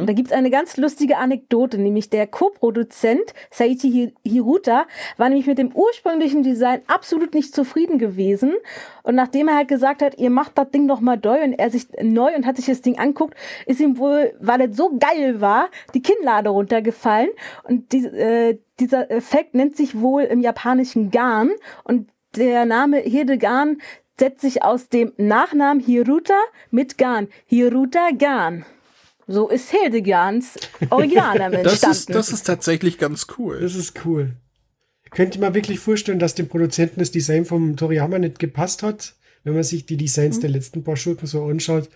Und 0.00 0.06
Da 0.06 0.12
gibt's 0.12 0.32
eine 0.32 0.50
ganz 0.50 0.76
lustige 0.76 1.16
Anekdote, 1.16 1.78
nämlich 1.78 2.10
der 2.10 2.26
Co-Produzent 2.26 3.32
Saichi 3.50 3.90
Hi- 3.90 4.14
Hiruta 4.30 4.84
war 5.16 5.28
nämlich 5.30 5.46
mit 5.46 5.56
dem 5.56 5.72
ursprünglichen 5.74 6.42
Design 6.42 6.82
absolut 6.88 7.32
nicht 7.32 7.54
zufrieden 7.54 7.98
gewesen. 7.98 8.52
Und 9.02 9.14
nachdem 9.14 9.48
er 9.48 9.56
halt 9.56 9.68
gesagt 9.68 10.02
hat, 10.02 10.18
ihr 10.18 10.28
macht 10.28 10.58
das 10.58 10.70
Ding 10.70 10.84
noch 10.84 11.00
mal 11.00 11.18
neu 11.22 11.42
und 11.42 11.54
er 11.54 11.70
sich 11.70 11.86
neu 12.02 12.34
und 12.36 12.44
hat 12.44 12.56
sich 12.56 12.66
das 12.66 12.82
Ding 12.82 12.98
anguckt, 12.98 13.34
ist 13.64 13.80
ihm 13.80 13.96
wohl, 13.96 14.34
weil 14.40 14.60
es 14.60 14.76
so 14.76 14.96
geil 14.98 15.40
war, 15.40 15.68
die 15.94 16.02
Kinnlade 16.02 16.50
runtergefallen. 16.50 17.30
Und 17.64 17.92
die, 17.92 18.04
äh, 18.04 18.58
dieser 18.78 19.10
Effekt 19.10 19.54
nennt 19.54 19.76
sich 19.76 19.98
wohl 19.98 20.22
im 20.24 20.40
japanischen 20.42 21.10
Garn. 21.10 21.50
Und 21.84 22.10
der 22.36 22.64
Name 22.64 22.98
Hirdegarn 22.98 23.80
setzt 24.18 24.40
sich 24.40 24.62
aus 24.62 24.88
dem 24.88 25.12
Nachnamen 25.16 25.82
Hiruta 25.82 26.38
mit 26.70 26.98
Garn. 26.98 27.28
Hiruta 27.46 28.10
Garn. 28.18 28.64
So 29.26 29.48
ist 29.48 29.70
Hildegarns 29.70 30.58
Originalname 30.90 31.62
das, 31.62 31.74
entstanden. 31.74 31.96
ist, 31.96 32.10
das 32.10 32.28
ist 32.30 32.42
tatsächlich 32.42 32.98
ganz 32.98 33.26
cool. 33.38 33.60
Das 33.60 33.74
ist 33.74 34.04
cool. 34.04 34.32
Könnt 35.10 35.34
ihr 35.34 35.40
mal 35.40 35.54
wirklich 35.54 35.78
vorstellen, 35.78 36.18
dass 36.18 36.34
dem 36.34 36.48
Produzenten 36.48 37.00
das 37.00 37.10
Design 37.10 37.44
vom 37.44 37.76
Toriyama 37.76 38.18
nicht 38.18 38.38
gepasst 38.38 38.82
hat? 38.82 39.14
Wenn 39.44 39.54
man 39.54 39.62
sich 39.62 39.86
die 39.86 39.96
Designs 39.96 40.40
der 40.40 40.50
letzten 40.50 40.84
paar 40.84 40.96
Schurken 40.96 41.26
so 41.26 41.44
anschaut, 41.44 41.88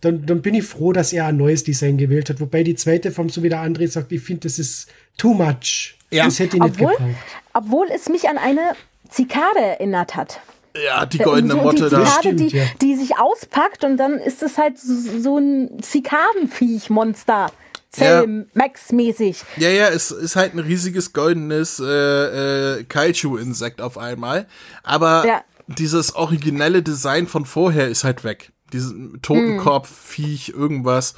dann, 0.00 0.26
dann 0.26 0.42
bin 0.42 0.54
ich 0.54 0.64
froh, 0.64 0.92
dass 0.92 1.12
er 1.12 1.26
ein 1.26 1.36
neues 1.36 1.64
Design 1.64 1.96
gewählt 1.96 2.28
hat. 2.30 2.40
Wobei 2.40 2.62
die 2.62 2.74
zweite 2.74 3.10
Form, 3.10 3.28
so 3.28 3.42
wie 3.42 3.48
der 3.48 3.62
André 3.62 3.88
sagt, 3.88 4.12
ich 4.12 4.20
finde, 4.20 4.42
das 4.42 4.58
ist 4.58 4.88
too 5.16 5.34
much. 5.34 5.96
Ja. 6.10 6.24
Das 6.24 6.38
hätte 6.38 6.56
ich 6.56 6.62
nicht 6.62 6.74
Obwohl, 6.80 6.92
gebraucht. 6.92 7.16
obwohl 7.54 7.86
es 7.94 8.08
mich 8.08 8.28
an 8.28 8.38
eine 8.38 8.72
Zikade 9.08 9.60
erinnert 9.60 10.14
hat. 10.14 10.40
Ja, 10.76 11.06
die 11.06 11.18
goldene 11.18 11.54
so, 11.54 11.60
Motte 11.60 11.84
die 11.84 11.90
da. 11.90 12.04
Zikade, 12.04 12.18
Stimmt, 12.20 12.40
die, 12.40 12.56
ja. 12.56 12.64
die 12.82 12.94
sich 12.96 13.18
auspackt 13.18 13.84
und 13.84 13.96
dann 13.96 14.14
ist 14.18 14.42
es 14.42 14.58
halt 14.58 14.78
so, 14.78 14.94
so 15.20 15.38
ein 15.38 15.80
Zikadenviech-Monster. 15.82 17.50
Cell 17.90 18.46
Max-mäßig. 18.52 19.42
Ja, 19.56 19.70
ja, 19.70 19.88
es 19.88 20.10
ist 20.10 20.36
halt 20.36 20.52
ein 20.54 20.58
riesiges 20.58 21.14
goldenes 21.14 21.80
äh, 21.80 22.80
äh, 22.80 22.84
Kaiju-Insekt 22.84 23.80
auf 23.80 23.96
einmal. 23.96 24.46
Aber 24.82 25.24
Ja. 25.26 25.42
dieses 25.68 26.14
originelle 26.14 26.82
Design 26.82 27.26
von 27.26 27.46
vorher 27.46 27.88
ist 27.88 28.04
halt 28.04 28.24
weg. 28.24 28.52
Diesen 28.74 29.22
Totenkopf, 29.22 29.88
Viech, 29.90 30.50
irgendwas. 30.50 31.14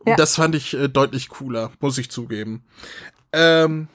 Und 0.00 0.10
Ja. 0.10 0.16
Das 0.16 0.36
fand 0.36 0.54
ich 0.54 0.74
äh, 0.74 0.88
deutlich 0.88 1.30
cooler, 1.30 1.70
muss 1.80 1.96
ich 1.96 2.10
zugeben. 2.10 2.64
Ähm, 3.32 3.88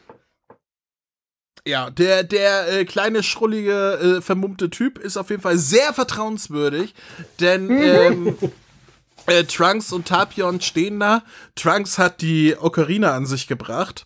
ja, 1.70 1.90
der, 1.90 2.24
der 2.24 2.80
äh, 2.80 2.86
kleine, 2.86 3.24
schrullige, 3.24 4.18
äh, 4.18 4.22
vermummte 4.22 4.70
Typ 4.70 4.98
ist 4.98 5.18
auf 5.18 5.30
jeden 5.30 5.42
Fall 5.42 5.58
sehr 5.58 5.94
vertrauenswürdig, 5.94 6.94
denn 7.40 7.70
ähm, 7.70 8.38
äh, 9.28 9.44
Trunks 9.44 9.94
und 9.94 10.08
Tapion 10.08 10.60
stehen 10.62 11.00
da. 11.00 11.24
Trunks 11.56 11.98
hat 11.98 12.22
die 12.22 12.56
Ocarina 12.60 13.14
an 13.14 13.26
sich 13.26 13.48
gebracht, 13.48 14.06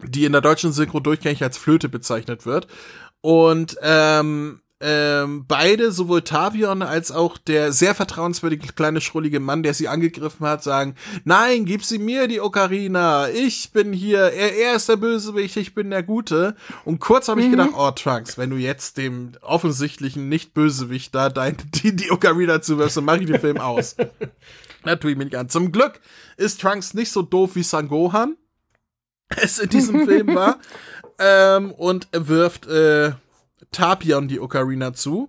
die 0.00 0.24
in 0.24 0.32
der 0.32 0.40
deutschen 0.40 0.72
Synchro 0.72 1.00
durchgängig 1.00 1.42
als 1.42 1.56
Flöte 1.56 1.88
bezeichnet 1.88 2.44
wird. 2.44 2.66
Und 3.20 3.76
ähm, 3.82 4.60
ähm, 4.80 5.44
beide, 5.48 5.90
sowohl 5.90 6.22
Tapion 6.22 6.82
als 6.82 7.10
auch 7.10 7.36
der 7.36 7.72
sehr 7.72 7.96
vertrauenswürdige 7.96 8.72
kleine 8.72 9.00
schrullige 9.00 9.40
Mann, 9.40 9.64
der 9.64 9.74
sie 9.74 9.88
angegriffen 9.88 10.46
hat, 10.46 10.62
sagen, 10.62 10.94
nein, 11.24 11.64
gib 11.64 11.84
sie 11.84 11.98
mir, 11.98 12.28
die 12.28 12.40
Ocarina, 12.40 13.28
ich 13.28 13.72
bin 13.72 13.92
hier, 13.92 14.20
er, 14.20 14.56
er 14.56 14.74
ist 14.76 14.88
der 14.88 14.96
Bösewicht, 14.96 15.56
ich 15.56 15.74
bin 15.74 15.90
der 15.90 16.04
Gute. 16.04 16.54
Und 16.84 17.00
kurz 17.00 17.26
habe 17.28 17.40
ich 17.42 17.50
gedacht, 17.50 17.70
oh 17.76 17.90
Trunks, 17.90 18.38
wenn 18.38 18.50
du 18.50 18.56
jetzt 18.56 18.98
dem 18.98 19.32
offensichtlichen 19.40 20.28
Nicht-Bösewicht 20.28 21.12
da 21.12 21.28
dein, 21.28 21.56
die, 21.74 21.96
die 21.96 22.12
Ocarina 22.12 22.62
zuwirfst, 22.62 22.98
dann 22.98 23.04
mache 23.04 23.20
ich 23.20 23.26
den 23.26 23.40
Film 23.40 23.58
aus. 23.58 23.96
Na, 24.84 24.94
tue 24.94 25.10
ich 25.10 25.36
an. 25.36 25.48
Zum 25.48 25.72
Glück 25.72 26.00
ist 26.36 26.60
Trunks 26.60 26.94
nicht 26.94 27.10
so 27.10 27.22
doof 27.22 27.56
wie 27.56 27.64
Sangohan 27.64 28.36
es 29.36 29.58
in 29.58 29.70
diesem 29.70 30.06
Film 30.06 30.34
war. 30.36 30.58
Ähm, 31.18 31.72
und 31.72 32.06
er 32.12 32.28
wirft 32.28 32.68
äh, 32.68 33.12
Tapion 33.72 34.28
die 34.28 34.40
Ocarina 34.40 34.92
zu. 34.92 35.28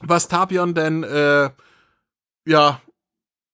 Was 0.00 0.28
Tapion 0.28 0.74
denn, 0.74 1.02
äh, 1.04 1.50
ja, 2.46 2.80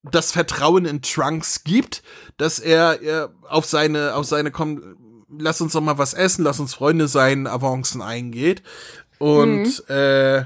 das 0.03 0.31
Vertrauen 0.31 0.85
in 0.85 1.01
Trunks 1.01 1.63
gibt, 1.63 2.03
dass 2.37 2.59
er 2.59 3.01
äh, 3.01 3.29
auf 3.47 3.65
seine, 3.65 4.15
auf 4.15 4.25
seine, 4.25 4.51
komm, 4.51 5.23
lass 5.29 5.61
uns 5.61 5.73
doch 5.73 5.81
mal 5.81 5.97
was 5.97 6.13
essen, 6.13 6.43
lass 6.43 6.59
uns 6.59 6.73
Freunde 6.73 7.07
sein, 7.07 7.47
Avancen 7.47 8.01
eingeht. 8.01 8.61
Und 9.19 9.87
äh, 9.89 10.43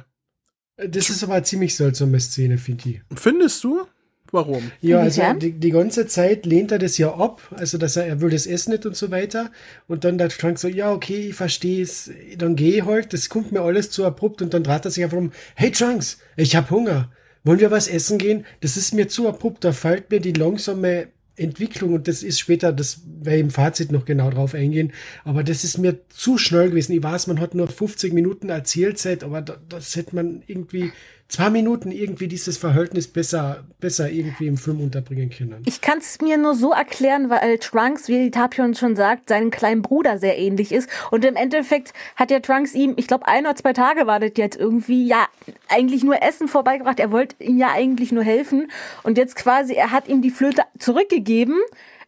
Das 0.77 1.09
ist 1.09 1.23
aber 1.23 1.43
ziemlich 1.43 1.75
seltsame 1.75 2.19
Szene, 2.19 2.57
finde 2.59 2.89
ich. 2.89 3.01
findest 3.19 3.63
du? 3.63 3.87
Warum? 4.31 4.71
Ja, 4.81 4.99
also 4.99 5.21
die, 5.33 5.53
die 5.53 5.71
ganze 5.71 6.07
Zeit 6.07 6.45
lehnt 6.45 6.71
er 6.71 6.79
das 6.79 6.97
ja 6.97 7.13
ab, 7.13 7.41
also 7.51 7.77
dass 7.77 7.95
er, 7.95 8.05
er 8.05 8.21
will 8.21 8.29
das 8.29 8.45
Essen 8.45 8.71
nicht 8.71 8.85
und 8.85 8.95
so 8.95 9.11
weiter. 9.11 9.51
Und 9.87 10.03
dann 10.03 10.17
der 10.17 10.29
Trunks 10.29 10.61
so, 10.61 10.67
ja, 10.67 10.91
okay, 10.91 11.29
ich 11.29 11.35
verstehe 11.35 11.81
es, 11.81 12.11
dann 12.37 12.55
gehe 12.55 12.77
ich 12.77 12.85
halt, 12.85 13.13
das 13.13 13.29
kommt 13.29 13.51
mir 13.51 13.61
alles 13.61 13.89
zu 13.89 14.05
abrupt. 14.05 14.41
Und 14.41 14.53
dann 14.53 14.63
dreht 14.63 14.85
er 14.85 14.91
sich 14.91 15.03
einfach 15.03 15.17
um, 15.17 15.31
hey 15.55 15.71
Trunks, 15.71 16.19
ich 16.35 16.55
hab 16.55 16.69
Hunger, 16.69 17.11
wollen 17.43 17.59
wir 17.59 17.71
was 17.71 17.87
essen 17.87 18.17
gehen? 18.17 18.45
Das 18.59 18.75
ist 18.75 18.93
mir 18.93 19.07
zu 19.07 19.27
abrupt, 19.27 19.63
da 19.63 19.71
fällt 19.71 20.11
mir 20.11 20.19
die 20.19 20.33
langsame 20.33 21.07
Entwicklung. 21.37 21.93
Und 21.93 22.07
das 22.07 22.23
ist 22.23 22.39
später, 22.39 22.73
das 22.73 23.01
werde 23.21 23.37
ich 23.37 23.43
im 23.43 23.51
Fazit 23.51 23.91
noch 23.91 24.05
genau 24.05 24.29
drauf 24.29 24.53
eingehen, 24.53 24.91
aber 25.23 25.43
das 25.43 25.63
ist 25.63 25.77
mir 25.77 25.99
zu 26.09 26.37
schnell 26.37 26.69
gewesen. 26.69 26.93
Ich 26.93 27.03
weiß, 27.03 27.27
man 27.27 27.39
hat 27.39 27.55
nur 27.55 27.67
50 27.67 28.11
Minuten 28.11 28.49
Erzählzeit, 28.49 29.23
aber 29.23 29.41
da, 29.41 29.57
das 29.69 29.95
hätte 29.95 30.15
man 30.15 30.43
irgendwie 30.47 30.91
zwei 31.29 31.49
Minuten 31.49 31.91
irgendwie 31.91 32.27
dieses 32.27 32.57
Verhältnis 32.57 33.07
besser, 33.07 33.65
besser 33.79 34.09
irgendwie 34.09 34.47
im 34.47 34.57
Film 34.57 34.79
unterbringen 34.79 35.29
können. 35.29 35.61
Ich 35.65 35.81
kann 35.81 35.97
es 35.97 36.21
mir 36.21 36.37
nur 36.37 36.55
so 36.55 36.71
erklären, 36.71 37.29
weil 37.29 37.57
Trunks, 37.57 38.07
wie 38.07 38.31
Tapion 38.31 38.75
schon 38.75 38.95
sagt, 38.95 39.29
seinem 39.29 39.51
kleinen 39.51 39.81
Bruder 39.81 40.19
sehr 40.19 40.37
ähnlich 40.37 40.71
ist. 40.71 40.89
Und 41.11 41.25
im 41.25 41.35
Endeffekt 41.35 41.93
hat 42.15 42.29
der 42.29 42.41
Trunks 42.41 42.73
ihm, 42.73 42.93
ich 42.95 43.07
glaube, 43.07 43.27
ein 43.27 43.45
oder 43.45 43.55
zwei 43.55 43.73
Tage 43.73 44.07
war 44.07 44.19
das 44.19 44.31
jetzt 44.37 44.57
irgendwie, 44.57 45.05
ja, 45.05 45.27
eigentlich 45.67 46.03
nur 46.03 46.21
Essen 46.23 46.47
vorbeigebracht. 46.47 46.99
Er 46.99 47.11
wollte 47.11 47.35
ihm 47.43 47.57
ja 47.57 47.71
eigentlich 47.71 48.11
nur 48.11 48.23
helfen. 48.23 48.71
Und 49.03 49.17
jetzt 49.17 49.35
quasi, 49.35 49.73
er 49.73 49.91
hat 49.91 50.07
ihm 50.07 50.21
die 50.21 50.31
Flöte 50.31 50.63
zurückgegeben. 50.79 51.59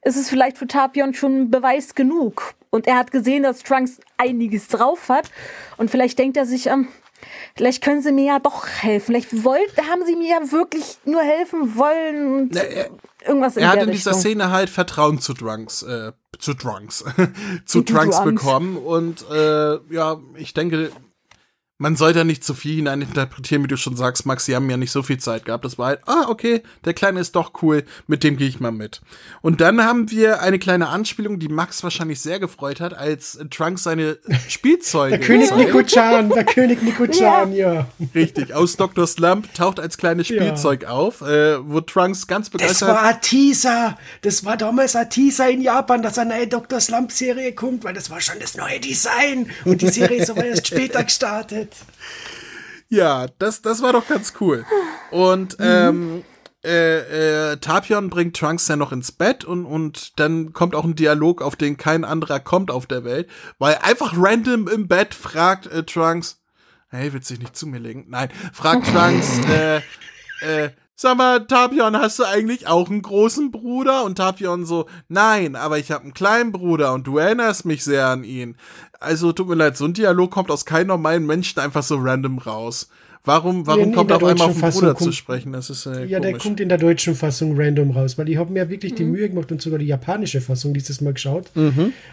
Es 0.02 0.16
ist 0.16 0.30
vielleicht 0.30 0.58
für 0.58 0.68
Tapion 0.68 1.14
schon 1.14 1.52
Beweis 1.52 1.94
genug. 1.94 2.54
Und 2.70 2.88
er 2.88 2.98
hat 2.98 3.12
gesehen, 3.12 3.44
dass 3.44 3.64
Trunks 3.64 4.00
einiges 4.18 4.68
drauf 4.68 5.10
hat. 5.10 5.30
Und 5.78 5.92
vielleicht 5.92 6.20
denkt 6.20 6.38
er 6.38 6.46
sich, 6.46 6.68
ähm, 6.68 6.88
Vielleicht 7.56 7.84
können 7.84 8.02
sie 8.02 8.12
mir 8.12 8.26
ja 8.26 8.40
doch 8.40 8.66
helfen. 8.68 9.08
Vielleicht 9.08 9.44
wollt, 9.44 9.76
haben 9.90 10.06
sie 10.06 10.16
mir 10.16 10.30
ja 10.30 10.52
wirklich 10.52 10.98
nur 11.06 11.22
helfen 11.22 11.76
wollen 11.76 12.34
und 12.36 12.50
Na, 12.54 12.62
er- 12.62 12.90
irgendwas 13.26 13.58
in 13.58 13.64
Er 13.64 13.70
hat 13.70 13.84
in 13.84 13.92
dieser 13.92 14.12
Richtung. 14.12 14.22
Szene 14.22 14.52
halt 14.52 14.70
Vertrauen 14.70 15.20
zu 15.20 15.34
Drunks, 15.34 15.84
äh, 15.84 16.12
zu 16.38 16.54
Drunks, 16.54 17.04
zu 17.66 17.82
Drunks. 17.84 18.24
bekommen 18.24 18.78
und 18.78 19.26
äh, 19.30 19.78
ja, 19.94 20.18
ich 20.36 20.54
denke, 20.54 20.92
man 21.82 21.96
soll 21.96 22.12
da 22.12 22.26
nicht 22.26 22.44
zu 22.44 22.54
viel 22.54 22.76
hineininterpretieren, 22.76 23.64
wie 23.64 23.68
du 23.70 23.78
schon 23.78 23.96
sagst, 23.96 24.26
Max, 24.26 24.44
sie 24.46 24.54
haben 24.54 24.70
ja 24.70 24.76
nicht 24.76 24.92
so 24.92 25.02
viel 25.02 25.18
Zeit 25.18 25.46
gehabt. 25.46 25.64
Das 25.64 25.78
war 25.78 25.88
halt, 25.88 26.02
ah, 26.08 26.26
okay, 26.28 26.62
der 26.84 26.94
Kleine 26.94 27.22
ist 27.22 27.38
doch 27.38 27.54
cool, 27.62 27.86
mit 28.06 28.22
dem 28.26 28.36
gehe 28.36 28.50
ich 28.50 28.60
mal 28.60 28.72
mit. 28.72 29.00
Und 29.42 29.62
dann 29.62 29.82
haben 29.82 30.12
wir 30.12 30.42
eine 30.42 30.60
kleine 30.60 30.90
Anspielung, 30.90 31.40
die 31.40 31.48
Max 31.48 31.82
wahrscheinlich 31.82 32.20
sehr 32.20 32.38
gefreut 32.40 32.82
hat, 32.82 32.94
als 32.94 33.40
Trunks 33.50 33.84
seine 33.84 34.18
Spielzeuge 34.50 35.18
Der 35.18 35.26
König 35.26 35.48
zeigt. 35.48 35.60
Niko-chan, 35.68 36.30
der 36.30 36.44
König 36.44 36.82
Niko-chan, 36.84 37.54
ja. 37.54 37.88
Richtig, 38.14 38.54
aus 38.54 38.76
Dr. 38.76 39.08
Slump 39.08 39.54
taucht 39.54 39.80
als 39.80 39.98
kleines 39.98 40.28
Ja. 40.28 40.36
Spielzeug 40.36 40.84
auf, 40.84 41.22
äh, 41.22 41.66
wo 41.66 41.80
Trunks 41.80 42.28
ganz 42.28 42.50
Das 42.50 42.62
begeistert 42.62 42.90
war 42.90 43.04
ein 43.04 43.22
Teaser. 43.22 43.98
Das 44.22 44.44
war 44.44 44.58
damals 44.58 44.98
ein 44.98 45.10
Teaser 45.10 45.50
in 45.50 45.62
Japan, 45.62 46.02
dass 46.02 46.18
eine 46.18 46.36
neue 46.36 46.48
Dr. 46.48 46.82
Slump-Serie 46.82 47.54
kommt, 47.54 47.86
weil 47.86 47.94
das 47.94 48.10
war 48.10 48.20
schon 48.20 48.36
das 48.42 48.58
neue 48.58 48.82
Design. 48.82 49.50
Und 49.64 49.82
die 49.82 49.88
Serie 49.88 50.22
ist 50.22 50.30
aber 50.30 50.44
erst 50.44 50.68
später 50.68 51.06
gestartet. 51.06 51.69
Ja, 52.90 53.28
das, 53.38 53.62
das 53.62 53.82
war 53.82 53.94
doch 53.94 54.08
ganz 54.08 54.34
cool. 54.40 54.66
Und 55.12 55.58
ähm, 55.60 56.24
äh, 56.64 57.52
äh, 57.52 57.58
Tapion 57.58 58.10
bringt 58.10 58.36
Trunks 58.36 58.68
ja 58.68 58.76
noch 58.76 58.92
ins 58.92 59.12
Bett 59.12 59.46
und, 59.46 59.66
und 59.66 60.20
dann 60.20 60.52
kommt 60.52 60.76
auch 60.76 60.84
ein 60.84 60.96
Dialog, 60.96 61.42
auf 61.42 61.56
den 61.56 61.78
kein 61.78 62.04
anderer 62.04 62.40
kommt 62.40 62.70
auf 62.70 62.86
der 62.86 63.06
Welt, 63.06 63.30
weil 63.60 63.78
einfach 63.82 64.14
random 64.18 64.68
im 64.68 64.88
Bett 64.88 65.14
fragt 65.14 65.68
äh, 65.68 65.84
Trunks, 65.84 66.42
hey, 66.90 67.14
willst 67.14 67.30
du 67.30 67.36
dich 67.36 67.44
nicht 67.44 67.56
zu 67.56 67.66
mir 67.68 67.80
legen? 67.80 68.08
Nein, 68.10 68.30
fragt 68.52 68.88
Trunks, 68.94 69.40
äh, 69.48 69.78
äh, 70.42 70.70
sag 71.02 71.16
mal, 71.16 71.48
Tapion, 71.48 71.96
hast 71.96 72.20
du 72.20 72.26
eigentlich 72.26 72.68
auch 72.68 72.90
einen 72.90 73.02
großen 73.02 73.52
Bruder? 73.52 74.04
Und 74.04 74.18
Tapion 74.18 74.66
so, 74.66 74.86
nein, 75.08 75.56
aber 75.56 75.78
ich 75.78 75.92
habe 75.92 76.04
einen 76.04 76.14
kleinen 76.14 76.52
Bruder 76.52 76.92
und 76.92 77.08
du 77.08 77.18
erinnerst 77.18 77.64
mich 77.64 77.86
sehr 77.86 78.08
an 78.08 78.26
ihn. 78.26 78.58
Also 79.00 79.32
tut 79.32 79.48
mir 79.48 79.56
leid, 79.56 79.78
so 79.78 79.86
ein 79.86 79.94
Dialog 79.94 80.30
kommt 80.30 80.52
aus 80.52 80.66
keinem 80.66 80.88
normalen 80.88 81.26
Menschen 81.26 81.62
einfach 81.62 81.84
so 81.84 81.96
random 81.98 82.40
raus. 82.40 82.90
Warum, 83.30 83.68
warum 83.68 83.84
in 83.84 83.92
kommt 83.94 84.10
der 84.10 84.18
er 84.18 84.24
auf 84.24 84.30
einmal 84.30 84.48
auf 84.50 84.54
deutschen 84.54 84.62
den 84.62 84.72
Bruder 84.72 84.88
Fassung 84.88 84.98
zu 84.98 85.04
kommt- 85.06 85.16
sprechen? 85.16 85.54
Das 85.54 85.70
ist 85.70 85.86
äh, 85.86 86.06
Ja, 86.06 86.20
der 86.20 86.32
komisch. 86.32 86.44
kommt 86.44 86.60
in 86.60 86.70
der 86.70 86.78
deutschen 86.78 87.16
Fassung 87.16 87.54
random 87.56 87.92
raus, 87.92 88.18
weil 88.18 88.28
ich 88.30 88.38
habe 88.38 88.52
mir 88.52 88.70
wirklich 88.70 88.96
die 88.96 89.04
Mühe 89.06 89.30
gemacht 89.30 89.52
und 89.52 89.62
sogar 89.62 89.78
die 89.80 89.86
japanische 89.86 90.42
Fassung 90.42 90.74
dieses 90.74 91.00
Mal 91.02 91.14
geschaut. 91.14 91.52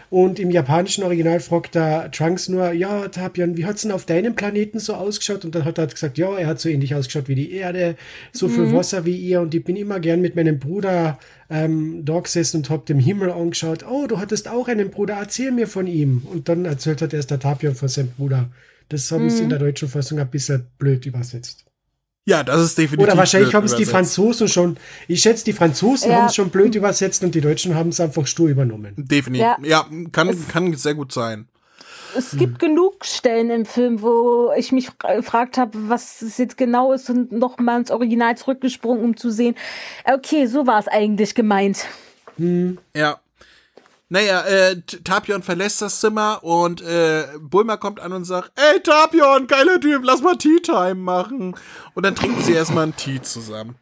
Und 0.09 0.39
im 0.39 0.51
japanischen 0.51 1.03
Original 1.03 1.39
fragt 1.39 1.75
der 1.75 2.11
Trunks 2.11 2.47
nur, 2.49 2.71
ja, 2.71 3.07
Tapion, 3.07 3.57
wie 3.57 3.65
hat's 3.65 3.81
denn 3.81 3.91
auf 3.91 4.05
deinem 4.05 4.35
Planeten 4.35 4.79
so 4.79 4.93
ausgeschaut? 4.93 5.43
Und 5.43 5.55
dann 5.55 5.65
hat 5.65 5.77
er 5.77 5.87
gesagt, 5.87 6.17
ja, 6.17 6.35
er 6.37 6.47
hat 6.47 6.59
so 6.59 6.69
ähnlich 6.69 6.93
ausgeschaut 6.95 7.27
wie 7.27 7.35
die 7.35 7.51
Erde, 7.51 7.95
so 8.31 8.47
viel 8.47 8.71
Wasser 8.73 9.05
wie 9.05 9.17
ihr 9.17 9.41
und 9.41 9.53
ich 9.55 9.63
bin 9.63 9.75
immer 9.75 9.99
gern 9.99 10.21
mit 10.21 10.35
meinem 10.35 10.59
Bruder 10.59 11.17
ähm, 11.49 12.03
da 12.05 12.19
gesessen 12.19 12.57
und 12.57 12.69
hab 12.69 12.85
dem 12.85 12.99
Himmel 12.99 13.31
angeschaut. 13.31 13.85
Oh, 13.89 14.05
du 14.07 14.19
hattest 14.19 14.47
auch 14.49 14.67
einen 14.67 14.89
Bruder, 14.91 15.15
erzähl 15.19 15.51
mir 15.51 15.67
von 15.67 15.87
ihm. 15.87 16.21
Und 16.31 16.49
dann 16.49 16.65
erzählt 16.65 17.01
hat 17.01 17.13
erst 17.13 17.31
der 17.31 17.39
Tapion 17.39 17.73
von 17.73 17.87
seinem 17.87 18.09
Bruder. 18.17 18.49
Das 18.89 19.11
haben 19.11 19.29
sie 19.29 19.43
in 19.43 19.49
der 19.49 19.59
deutschen 19.59 19.87
Fassung 19.89 20.19
ein 20.19 20.29
bisschen 20.29 20.67
blöd 20.77 21.05
übersetzt. 21.05 21.65
Ja, 22.25 22.43
das 22.43 22.61
ist 22.61 22.77
definitiv. 22.77 23.07
Oder 23.07 23.17
wahrscheinlich 23.17 23.53
haben 23.53 23.65
es 23.65 23.75
die. 23.75 23.85
Franzosen 23.85 24.47
schon, 24.49 24.77
ich 25.07 25.21
schätze, 25.21 25.45
die 25.45 25.53
Franzosen 25.53 26.11
Ja. 26.11 26.17
haben 26.17 26.25
es 26.25 26.35
schon 26.35 26.49
blöd 26.49 26.75
übersetzt 26.75 27.23
und 27.23 27.33
die 27.35 27.41
Deutschen 27.41 27.73
haben 27.75 27.89
es 27.89 27.99
einfach 28.01 28.27
stur 28.27 28.49
übernommen. 28.49 28.93
Definitiv. 28.97 29.45
Ja, 29.45 29.57
Ja. 29.63 29.85
kann, 30.11 30.35
kann 30.49 30.73
sehr 30.75 30.93
gut 30.95 31.11
sein. 31.13 31.47
Es 32.17 32.31
gibt 32.37 32.59
genug 32.59 33.05
Stellen 33.05 33.49
im 33.49 33.65
Film, 33.65 34.01
wo 34.01 34.51
ich 34.57 34.71
mich 34.71 34.87
fra- 34.89 35.15
gefragt 35.15 35.57
habe, 35.57 35.71
was 35.89 36.21
es 36.21 36.37
jetzt 36.37 36.57
genau 36.57 36.91
ist 36.93 37.09
und 37.09 37.31
noch 37.31 37.59
mal 37.59 37.79
ins 37.79 37.91
Original 37.91 38.35
zurückgesprungen, 38.37 39.03
um 39.03 39.15
zu 39.17 39.29
sehen, 39.29 39.55
okay, 40.05 40.47
so 40.47 40.65
war 40.67 40.79
es 40.79 40.87
eigentlich 40.87 41.35
gemeint. 41.35 41.85
Ja. 42.95 43.19
Naja, 44.09 44.41
äh, 44.45 44.81
Tapion 44.81 45.43
verlässt 45.43 45.81
das 45.81 45.99
Zimmer 45.99 46.41
und 46.43 46.81
äh, 46.81 47.27
Bulma 47.41 47.75
kommt 47.75 47.99
an 47.99 48.13
und 48.13 48.23
sagt, 48.23 48.51
ey 48.55 48.79
Tapion, 48.79 49.47
geiler 49.47 49.81
Typ, 49.81 50.01
lass 50.03 50.21
mal 50.21 50.37
Tea 50.37 50.61
Time 50.61 50.95
machen. 50.95 51.55
Und 51.93 52.05
dann 52.05 52.15
trinken 52.15 52.41
sie 52.41 52.53
erstmal 52.53 52.83
einen 52.83 52.95
Tee 52.95 53.21
zusammen. 53.21 53.75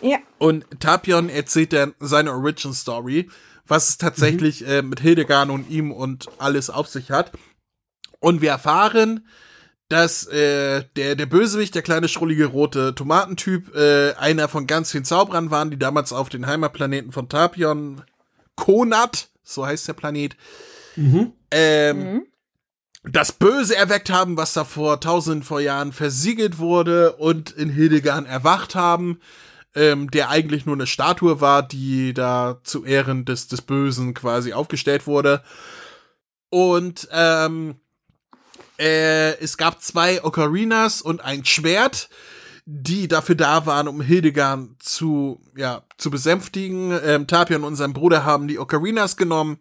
Ja. 0.00 0.18
Und 0.38 0.64
Tapion 0.80 1.28
erzählt 1.28 1.74
dann 1.74 1.94
seine 2.00 2.32
Origin 2.32 2.72
Story, 2.72 3.28
was 3.66 3.90
es 3.90 3.98
tatsächlich 3.98 4.66
äh, 4.66 4.80
mit 4.80 5.00
Hildegard 5.00 5.50
und 5.50 5.68
ihm 5.68 5.92
und 5.92 6.28
alles 6.38 6.70
auf 6.70 6.88
sich 6.88 7.10
hat. 7.10 7.32
Und 8.18 8.40
wir 8.40 8.50
erfahren, 8.50 9.26
dass 9.90 10.26
äh, 10.26 10.84
der, 10.96 11.16
der 11.16 11.26
Bösewicht, 11.26 11.74
der 11.74 11.82
kleine 11.82 12.08
schrullige 12.08 12.46
rote 12.46 12.94
Tomatentyp, 12.94 13.74
äh, 13.74 14.14
einer 14.14 14.48
von 14.48 14.66
ganz 14.66 14.92
vielen 14.92 15.04
Zauberern 15.04 15.50
waren, 15.50 15.70
die 15.70 15.78
damals 15.78 16.12
auf 16.12 16.28
den 16.28 16.46
Heimatplaneten 16.46 17.12
von 17.12 17.28
Tapion, 17.28 18.02
Konat, 18.54 19.29
so 19.54 19.66
heißt 19.66 19.88
der 19.88 19.94
Planet, 19.94 20.36
ähm, 21.50 22.26
das 23.04 23.32
Böse 23.32 23.76
erweckt 23.76 24.10
haben, 24.10 24.36
was 24.36 24.52
da 24.52 24.64
vor 24.64 25.00
tausenden 25.00 25.42
vor 25.42 25.60
Jahren 25.60 25.92
versiegelt 25.92 26.58
wurde 26.58 27.14
und 27.16 27.50
in 27.50 27.70
Hildegard 27.70 28.26
erwacht 28.26 28.74
haben, 28.74 29.20
ähm, 29.74 30.10
der 30.10 30.28
eigentlich 30.28 30.66
nur 30.66 30.74
eine 30.74 30.86
Statue 30.86 31.40
war, 31.40 31.62
die 31.62 32.12
da 32.12 32.60
zu 32.64 32.84
Ehren 32.84 33.24
des, 33.24 33.48
des 33.48 33.62
Bösen 33.62 34.14
quasi 34.14 34.52
aufgestellt 34.52 35.06
wurde. 35.06 35.42
Und 36.50 37.08
ähm, 37.12 37.76
äh, 38.78 39.38
es 39.38 39.56
gab 39.56 39.80
zwei 39.82 40.22
Ocarinas 40.24 41.00
und 41.00 41.20
ein 41.20 41.44
Schwert, 41.44 42.08
die 42.72 43.08
dafür 43.08 43.34
da 43.34 43.66
waren, 43.66 43.88
um 43.88 44.00
Hildegard 44.00 44.68
zu, 44.78 45.40
ja, 45.56 45.82
zu 45.96 46.08
besänftigen. 46.08 46.96
Ähm, 47.04 47.26
Tapion 47.26 47.64
und 47.64 47.74
sein 47.74 47.92
Bruder 47.92 48.24
haben 48.24 48.46
die 48.46 48.60
Ocarinas 48.60 49.16
genommen 49.16 49.58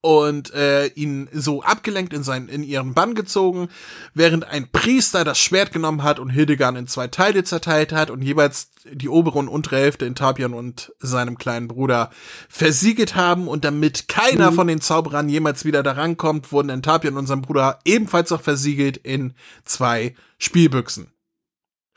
und 0.00 0.52
äh, 0.52 0.86
ihn 0.88 1.28
so 1.32 1.62
abgelenkt 1.62 2.12
in 2.12 2.24
seinen 2.24 2.48
in 2.48 2.64
ihren 2.64 2.92
Bann 2.92 3.14
gezogen, 3.14 3.68
während 4.14 4.44
ein 4.48 4.68
Priester 4.72 5.22
das 5.22 5.38
Schwert 5.38 5.70
genommen 5.70 6.02
hat 6.02 6.18
und 6.18 6.30
Hildegard 6.30 6.76
in 6.76 6.88
zwei 6.88 7.06
Teile 7.06 7.44
zerteilt 7.44 7.92
hat 7.92 8.10
und 8.10 8.20
jeweils 8.20 8.70
die 8.90 9.08
obere 9.08 9.38
und 9.38 9.46
untere 9.46 9.76
Hälfte 9.76 10.04
in 10.04 10.16
Tapion 10.16 10.54
und 10.54 10.92
seinem 10.98 11.38
kleinen 11.38 11.68
Bruder 11.68 12.10
versiegelt 12.48 13.14
haben 13.14 13.46
und 13.46 13.64
damit 13.64 14.08
keiner 14.08 14.50
von 14.50 14.66
den 14.66 14.80
Zauberern 14.80 15.28
jemals 15.28 15.64
wieder 15.64 15.84
daran 15.84 16.16
kommt, 16.16 16.50
wurden 16.50 16.70
in 16.70 16.82
Tapion 16.82 17.16
und 17.16 17.28
seinem 17.28 17.42
Bruder 17.42 17.78
ebenfalls 17.84 18.32
auch 18.32 18.40
versiegelt 18.40 18.96
in 18.96 19.34
zwei 19.64 20.16
Spielbüchsen. 20.38 21.11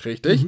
Richtig? 0.05 0.47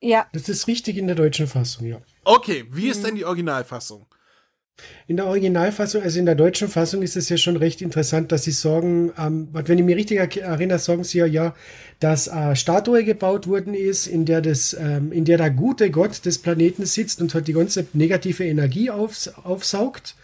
Ja. 0.00 0.26
Das 0.32 0.48
ist 0.48 0.68
richtig 0.68 0.96
in 0.96 1.06
der 1.06 1.16
deutschen 1.16 1.46
Fassung, 1.46 1.86
ja. 1.86 2.00
Okay, 2.24 2.64
wie 2.70 2.88
ist 2.88 3.04
denn 3.04 3.16
die 3.16 3.24
Originalfassung? 3.24 4.06
In 5.08 5.16
der 5.16 5.26
Originalfassung, 5.26 6.02
also 6.02 6.20
in 6.20 6.26
der 6.26 6.36
deutschen 6.36 6.68
Fassung 6.68 7.02
ist 7.02 7.16
es 7.16 7.28
ja 7.28 7.36
schon 7.36 7.56
recht 7.56 7.82
interessant, 7.82 8.30
dass 8.30 8.44
sie 8.44 8.52
sagen, 8.52 9.12
ähm, 9.18 9.48
wenn 9.52 9.76
ich 9.76 9.84
mich 9.84 9.96
richtig 9.96 10.18
er- 10.18 10.36
erinnere, 10.42 10.78
sagen 10.78 11.02
sie 11.02 11.18
ja, 11.18 11.26
ja, 11.26 11.56
dass 11.98 12.28
eine 12.28 12.54
Statue 12.54 13.02
gebaut 13.02 13.48
worden 13.48 13.74
ist, 13.74 14.06
in 14.06 14.24
der 14.24 14.40
das, 14.40 14.76
ähm, 14.78 15.10
in 15.10 15.24
der 15.24 15.36
der 15.36 15.50
gute 15.50 15.90
Gott 15.90 16.24
des 16.24 16.38
Planeten 16.38 16.86
sitzt 16.86 17.20
und 17.20 17.34
halt 17.34 17.48
die 17.48 17.54
ganze 17.54 17.88
negative 17.92 18.44
Energie 18.44 18.88
aufs, 18.90 19.26
aufsaugt 19.26 20.14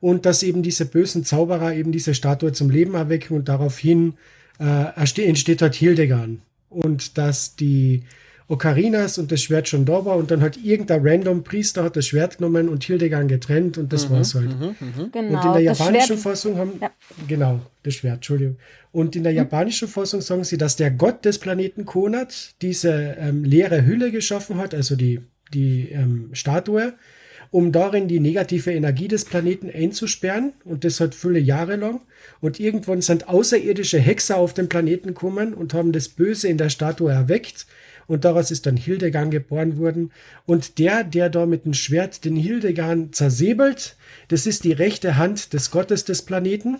und 0.00 0.26
dass 0.26 0.42
eben 0.42 0.62
diese 0.62 0.84
bösen 0.84 1.24
Zauberer 1.24 1.72
eben 1.74 1.90
diese 1.90 2.14
Statue 2.14 2.52
zum 2.52 2.68
Leben 2.68 2.92
erwecken 2.94 3.34
und 3.34 3.48
daraufhin 3.48 4.18
äh, 4.60 4.92
entsteht 4.94 5.62
halt 5.62 5.74
Hildegard 5.74 6.32
und 6.72 7.18
dass 7.18 7.56
die 7.56 8.04
Ocarinas 8.48 9.16
und 9.18 9.32
das 9.32 9.40
Schwert 9.42 9.68
schon 9.68 9.84
da 9.86 10.04
war 10.04 10.16
und 10.16 10.30
dann 10.30 10.42
hat 10.42 10.58
irgendein 10.58 11.00
random 11.06 11.42
Priester 11.42 11.84
hat 11.84 11.96
das 11.96 12.06
Schwert 12.08 12.36
genommen 12.38 12.68
und 12.68 12.84
Hildegard 12.84 13.28
getrennt 13.28 13.78
und 13.78 13.92
das 13.92 14.10
war's 14.10 14.34
halt. 14.34 14.50
Genau. 14.50 14.74
Und 14.98 15.14
in 15.14 15.30
der 15.30 15.40
das 15.72 15.78
japanischen 15.78 16.06
Schwert- 16.06 16.18
Fassung 16.20 16.58
haben, 16.58 16.72
Ja. 16.80 16.90
genau, 17.28 17.60
das 17.82 17.94
Schwert, 17.94 18.16
Entschuldigung. 18.16 18.56
Und 18.90 19.16
in 19.16 19.22
der 19.22 19.32
japanischen 19.32 19.88
Fassung 19.88 20.20
sagen 20.20 20.44
sie, 20.44 20.58
dass 20.58 20.76
der 20.76 20.90
Gott 20.90 21.24
des 21.24 21.38
Planeten 21.38 21.86
Konat 21.86 22.54
diese 22.60 23.16
ähm, 23.18 23.44
leere 23.44 23.86
Hülle 23.86 24.10
geschaffen 24.10 24.58
hat, 24.58 24.74
also 24.74 24.96
die, 24.96 25.20
die 25.54 25.88
ähm, 25.90 26.28
Statue, 26.34 26.92
um 27.52 27.70
darin 27.70 28.08
die 28.08 28.18
negative 28.18 28.72
Energie 28.72 29.08
des 29.08 29.26
Planeten 29.26 29.70
einzusperren. 29.70 30.54
Und 30.64 30.84
das 30.84 30.98
hat 31.00 31.14
viele 31.14 31.38
Jahre 31.38 31.76
lang. 31.76 32.00
Und 32.40 32.58
irgendwann 32.58 33.02
sind 33.02 33.28
außerirdische 33.28 33.98
Hexer 34.00 34.38
auf 34.38 34.54
den 34.54 34.70
Planeten 34.70 35.08
gekommen 35.08 35.52
und 35.52 35.74
haben 35.74 35.92
das 35.92 36.08
Böse 36.08 36.48
in 36.48 36.56
der 36.56 36.70
Statue 36.70 37.12
erweckt. 37.12 37.66
Und 38.06 38.24
daraus 38.24 38.50
ist 38.50 38.64
dann 38.64 38.78
Hildegard 38.78 39.30
geboren 39.30 39.76
worden. 39.76 40.12
Und 40.46 40.78
der, 40.78 41.04
der 41.04 41.28
da 41.28 41.44
mit 41.44 41.66
dem 41.66 41.74
Schwert 41.74 42.24
den 42.24 42.36
Hildegard 42.36 43.14
zersäbelt, 43.14 43.96
das 44.28 44.46
ist 44.46 44.64
die 44.64 44.72
rechte 44.72 45.18
Hand 45.18 45.52
des 45.52 45.70
Gottes 45.70 46.06
des 46.06 46.22
Planeten. 46.22 46.78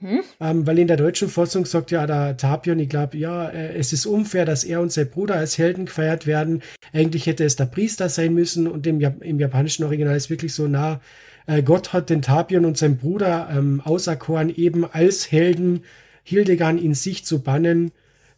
Ähm, 0.00 0.66
weil 0.66 0.78
in 0.78 0.86
der 0.86 0.96
deutschen 0.96 1.28
Fassung 1.28 1.66
sagt 1.66 1.90
ja 1.90 2.06
der 2.06 2.36
Tapion, 2.36 2.78
ich 2.78 2.88
glaube, 2.88 3.16
ja, 3.18 3.48
äh, 3.48 3.74
es 3.76 3.92
ist 3.92 4.06
unfair, 4.06 4.44
dass 4.44 4.62
er 4.62 4.80
und 4.80 4.92
sein 4.92 5.10
Bruder 5.10 5.34
als 5.34 5.58
Helden 5.58 5.86
gefeiert 5.86 6.26
werden. 6.26 6.62
Eigentlich 6.92 7.26
hätte 7.26 7.44
es 7.44 7.56
der 7.56 7.66
Priester 7.66 8.08
sein 8.08 8.32
müssen 8.32 8.68
und 8.68 8.86
im, 8.86 9.00
Jap 9.00 9.22
im 9.22 9.40
japanischen 9.40 9.84
Original 9.84 10.16
ist 10.16 10.30
wirklich 10.30 10.54
so 10.54 10.68
nah. 10.68 11.00
Äh, 11.46 11.62
Gott 11.62 11.92
hat 11.92 12.10
den 12.10 12.22
Tapion 12.22 12.64
und 12.64 12.78
sein 12.78 12.96
Bruder 12.98 13.48
ähm, 13.50 13.80
auserkoren, 13.84 14.54
eben 14.54 14.84
als 14.84 15.32
Helden 15.32 15.82
Hildegard 16.22 16.78
in 16.80 16.94
sich 16.94 17.24
zu 17.24 17.42
bannen, 17.42 17.90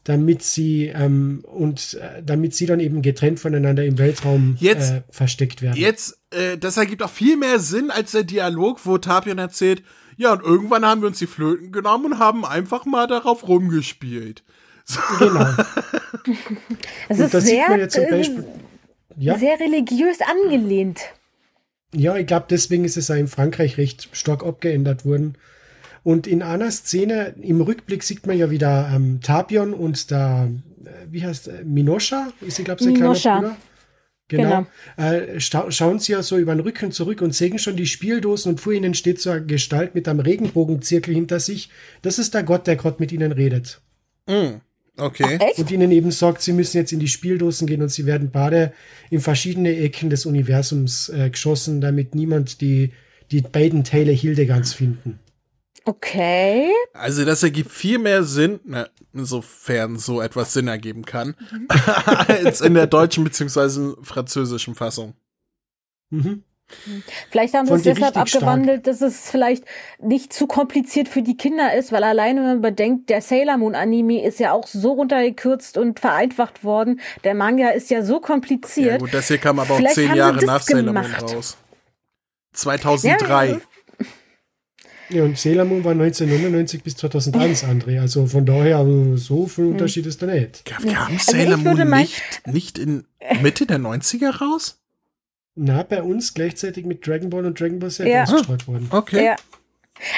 damit 0.05 0.43
sie 0.43 0.87
ähm, 0.87 1.45
und 1.45 1.99
äh, 2.01 2.23
damit 2.25 2.55
sie 2.55 2.67
dann 2.67 2.81
eben 2.81 3.03
getrennt 3.03 3.41
voneinander 3.41 3.85
im 3.85 3.99
Weltraum 3.99 4.57
Jetzt- 4.61 4.93
äh, 4.93 5.03
versteckt 5.11 5.61
werden. 5.61 5.77
Jetzt, 5.77 6.19
äh, 6.31 6.57
das 6.57 6.77
ergibt 6.77 7.03
auch 7.03 7.11
viel 7.11 7.37
mehr 7.37 7.59
Sinn 7.59 7.91
als 7.91 8.13
der 8.13 8.23
Dialog, 8.23 8.87
wo 8.87 8.97
Tapion 8.97 9.39
erzählt, 9.39 9.83
ja, 10.21 10.35
und 10.35 10.43
irgendwann 10.43 10.85
haben 10.85 11.01
wir 11.01 11.09
uns 11.09 11.19
die 11.19 11.27
Flöten 11.27 11.73
genommen 11.73 12.13
und 12.13 12.19
haben 12.19 12.45
einfach 12.45 12.85
mal 12.85 13.07
darauf 13.07 13.49
rumgespielt. 13.49 14.45
Genau. 15.19 15.47
Es 17.09 17.19
Und 17.19 17.25
ist 17.25 17.35
da 17.35 17.41
sieht 17.41 17.51
sehr, 17.51 17.69
man 17.71 17.81
ja 17.81 17.89
zum 17.89 18.05
äh, 18.05 18.11
Beispiel. 18.11 18.45
Ja. 19.17 19.39
sehr 19.39 19.59
religiös 19.59 20.19
angelehnt. 20.21 21.01
Ja, 21.95 22.17
ich 22.17 22.27
glaube, 22.27 22.47
deswegen 22.51 22.85
ist 22.85 22.99
es 22.99 23.11
auch 23.11 23.15
in 23.15 23.29
Frankreich 23.29 23.79
recht 23.79 24.11
stark 24.13 24.45
abgeändert 24.45 25.07
worden. 25.07 25.39
Und 26.03 26.27
in 26.27 26.43
einer 26.43 26.71
Szene 26.71 27.35
im 27.41 27.63
Rückblick 27.63 28.03
sieht 28.03 28.27
man 28.27 28.37
ja 28.37 28.51
wieder 28.51 28.91
ähm, 28.95 29.21
Tapion 29.23 29.73
und 29.73 30.11
da, 30.11 30.45
äh, 30.45 30.51
wie 31.11 31.25
heißt 31.25 31.49
äh, 31.49 31.65
Minosha? 31.65 32.29
Ist 32.43 32.57
sie, 32.57 32.65
glaube 32.65 32.81
ich, 32.81 32.89
kleiner 32.89 33.01
Minosha. 33.01 33.37
Bruder? 33.37 33.57
Genau. 34.31 34.67
Äh, 34.97 35.41
stau 35.41 35.71
schauen 35.71 35.99
sie 35.99 36.13
ja 36.13 36.23
so 36.23 36.39
über 36.39 36.55
den 36.55 36.61
Rücken 36.61 36.93
zurück 36.93 37.21
und 37.21 37.35
sehen 37.35 37.59
schon 37.59 37.77
die 37.77 37.87
Spieldosen 37.87 38.53
und 38.53 38.61
vor 38.61 38.73
ihnen 38.73 38.95
steht 38.95 39.21
so 39.21 39.31
eine 39.31 39.45
Gestalt 39.45 39.95
mit 39.95 40.09
einem 40.09 40.21
Regenbogenzirkel 40.21 41.15
hinter 41.15 41.41
sich. 41.41 41.71
Das 42.03 42.19
ist 42.19 42.35
der 42.35 42.43
Gott, 42.43 42.67
der 42.67 42.77
gerade 42.77 42.97
mit 43.01 43.13
ihnen 43.13 43.33
redet. 43.33 43.81
Okay. 44.97 45.39
Echt? 45.41 45.59
Und 45.59 45.71
ihnen 45.71 45.91
eben 45.91 46.11
sagt, 46.11 46.43
sie 46.43 46.53
müssen 46.53 46.77
jetzt 46.77 46.93
in 46.93 47.01
die 47.01 47.09
Spieldosen 47.09 47.67
gehen 47.67 47.83
und 47.83 47.91
sie 47.91 48.07
werden 48.07 48.31
beide 48.31 48.73
in 49.11 49.21
verschiedene 49.21 49.77
Ecken 49.77 50.11
des 50.11 50.27
Universums 50.27 51.09
äh, 51.09 51.31
geschossen, 51.31 51.81
damit 51.81 52.15
niemand 52.15 52.61
die, 52.61 52.93
die 53.31 53.41
beiden 53.41 53.85
Teile 53.85 54.13
Hildegards 54.13 54.75
finden. 54.75 55.19
Okay. 55.91 56.71
Also 56.93 57.25
das 57.25 57.43
ergibt 57.43 57.73
viel 57.73 57.99
mehr 57.99 58.23
Sinn, 58.23 58.61
na, 58.65 58.87
insofern 59.13 59.99
so 59.99 60.21
etwas 60.21 60.53
Sinn 60.53 60.69
ergeben 60.69 61.05
kann, 61.05 61.35
als 62.29 62.61
in 62.61 62.75
der 62.75 62.87
deutschen 62.87 63.25
beziehungsweise 63.25 63.97
französischen 64.03 64.77
Fassung. 64.77 65.15
Mhm. 66.11 66.45
Vielleicht 67.33 67.55
haben 67.55 67.67
sie 67.67 67.75
es 67.75 67.83
deshalb 67.83 68.15
richtig 68.15 68.29
stark. 68.29 68.43
abgewandelt, 68.45 68.87
dass 68.87 69.01
es 69.01 69.29
vielleicht 69.29 69.65
nicht 69.99 70.33
zu 70.33 70.47
kompliziert 70.47 71.09
für 71.09 71.23
die 71.23 71.37
Kinder 71.37 71.75
ist, 71.75 71.91
weil 71.91 72.05
alleine, 72.05 72.43
wenn 72.43 72.47
man 72.47 72.61
bedenkt, 72.61 73.11
der 73.11 73.21
Sailor 73.21 73.57
Moon 73.57 73.75
Anime 73.75 74.23
ist 74.25 74.39
ja 74.39 74.53
auch 74.53 74.69
so 74.69 74.93
runtergekürzt 74.93 75.77
und 75.77 75.99
vereinfacht 75.99 76.63
worden. 76.63 77.01
Der 77.25 77.35
Manga 77.35 77.71
ist 77.71 77.91
ja 77.91 78.05
so 78.05 78.15
Ja 78.15 78.21
kompliziert. 78.21 79.01
gut, 79.01 79.13
das 79.13 79.27
hier 79.27 79.39
kam 79.39 79.59
aber 79.59 79.75
auch 79.75 79.79
Vielleicht 79.79 79.97
zehn 79.97 80.11
haben 80.11 80.15
sie 80.15 80.19
Jahre 80.21 80.35
das 80.37 80.45
nach 80.47 80.63
Sailor 80.63 80.93
Moon 80.93 81.03
gemacht. 81.03 81.23
raus. 81.35 81.57
2003. 82.53 83.49
Ja, 83.49 83.61
Ja, 85.13 85.25
und 85.25 85.37
Sailor 85.39 85.65
Moon 85.65 85.83
war 85.85 85.93
1999 85.93 86.83
bis 86.83 86.97
2001, 86.97 87.65
André. 87.65 88.01
Also 88.01 88.27
von 88.27 88.47
daher, 88.47 88.79
also 88.79 89.17
so 89.17 89.47
viel 89.47 89.65
Hm. 89.65 89.73
Unterschied 89.73 90.07
ist 90.07 90.23
da 90.23 90.27
nicht. 90.27 90.65
Kam 90.65 90.85
Moon 91.63 91.89
mal- 91.89 92.01
nicht, 92.01 92.23
nicht 92.47 92.79
in 92.79 93.05
Mitte 93.43 93.67
der 93.67 93.79
90er 93.79 94.31
raus? 94.39 94.79
Na, 95.57 95.83
bei 95.83 96.03
uns 96.03 96.33
gleichzeitig 96.35 96.87
mit 96.87 97.07
Dragon 97.07 97.29
Ball 97.31 97.45
und 97.45 97.59
Dragon 97.59 97.79
Ball 97.81 97.91
Z 97.91 98.07
Ja. 98.07 98.23
ausgestrahlt 98.23 98.69
worden. 98.69 98.87
Okay. 98.91 99.25
Ja. 99.27 99.37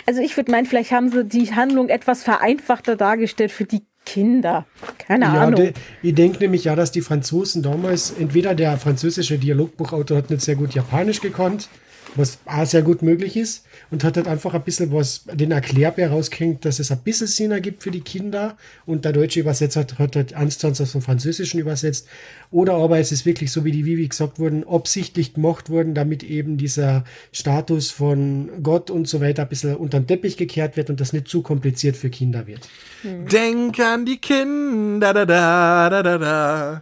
Also 0.07 0.21
ich 0.21 0.37
würde 0.37 0.51
meinen, 0.53 0.67
vielleicht 0.67 0.93
haben 0.93 1.11
sie 1.11 1.25
die 1.25 1.55
Handlung 1.55 1.89
etwas 1.89 2.23
vereinfachter 2.23 2.95
dargestellt 2.97 3.51
für 3.51 3.65
die 3.65 3.83
Kinder. 4.05 4.67
Keine 4.99 5.25
Ja, 5.27 5.33
Ahnung. 5.43 5.61
de, 5.61 5.73
ich 6.03 6.15
denke 6.15 6.39
nämlich 6.41 6.65
ja, 6.65 6.77
dass 6.77 6.93
die 6.93 7.01
Franzosen 7.01 7.63
damals, 7.63 8.11
entweder 8.13 8.55
der 8.55 8.77
französische 8.77 9.39
Dialogbuchautor 9.39 10.19
hat 10.19 10.31
nicht 10.31 10.43
sehr 10.43 10.57
gut 10.57 10.75
Japanisch 10.75 11.21
gekonnt, 11.21 11.69
was 12.15 12.39
auch 12.47 12.67
sehr 12.67 12.83
gut 12.83 13.03
möglich 13.03 13.37
ist, 13.37 13.65
und 13.91 14.05
hat 14.05 14.17
halt 14.17 14.29
einfach 14.29 14.55
ein 14.55 14.63
bisschen 14.63 14.93
was, 14.93 15.25
den 15.33 15.51
Erklärbär 15.51 16.11
rausgehängt, 16.11 16.65
dass 16.65 16.79
es 16.79 16.91
ein 16.91 16.99
bisschen 16.99 17.27
Sinn 17.27 17.51
ergibt 17.51 17.83
für 17.83 17.91
die 17.91 18.01
Kinder, 18.01 18.57
und 18.87 19.05
der 19.05 19.13
deutsche 19.13 19.41
Übersetzer 19.41 19.81
hat, 19.81 19.99
hat 19.99 20.17
halt 20.17 20.35
eins 20.35 20.59
zu 20.59 20.67
eins 20.67 20.81
aus 20.81 20.93
dem 20.93 21.03
Französischen 21.03 21.61
übersetzt, 21.61 22.07
oder 22.51 22.75
aber 22.75 22.99
es 22.99 23.13
ist 23.13 23.25
wirklich 23.25 23.51
so, 23.51 23.65
wie 23.65 23.73
die 23.73 23.85
Vivi 23.85 24.07
gesagt 24.07 24.39
wurden, 24.39 24.67
absichtlich 24.69 25.35
gemacht 25.35 25.71
worden, 25.71 25.95
damit 25.95 26.23
eben 26.23 26.59
dieser 26.59 27.05
Status 27.33 27.91
von 27.91 28.51
Gott 28.63 28.91
und 28.91 29.09
so 29.09 29.21
weiter 29.21 29.43
ein 29.43 29.49
bisschen 29.49 29.77
unter 29.77 30.01
den 30.01 30.07
Teppich 30.07 30.37
gekehrt 30.37 30.77
wird 30.77 30.91
und 30.91 31.01
das 31.01 31.13
nicht 31.13 31.29
zu 31.29 31.43
kompliziert 31.43 31.97
für 31.97 32.11
Kinder 32.11 32.47
wird. 32.47 32.69
Denk 33.05 33.81
an 33.81 34.05
die 34.05 34.19
Kinder, 34.19 35.15
da, 35.15 35.25
da, 35.25 35.91
da, 35.91 36.03
da, 36.03 36.19
da. 36.19 36.81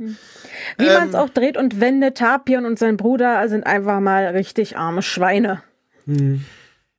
Wie 0.78 0.86
man 0.86 1.02
Ähm. 1.04 1.08
es 1.10 1.14
auch 1.14 1.28
dreht 1.30 1.56
und 1.56 1.80
wendet, 1.80 2.18
Tapion 2.18 2.64
und 2.66 2.78
sein 2.78 2.96
Bruder 2.96 3.48
sind 3.48 3.66
einfach 3.66 4.00
mal 4.00 4.26
richtig 4.26 4.76
arme 4.76 5.02
Schweine. 5.02 5.62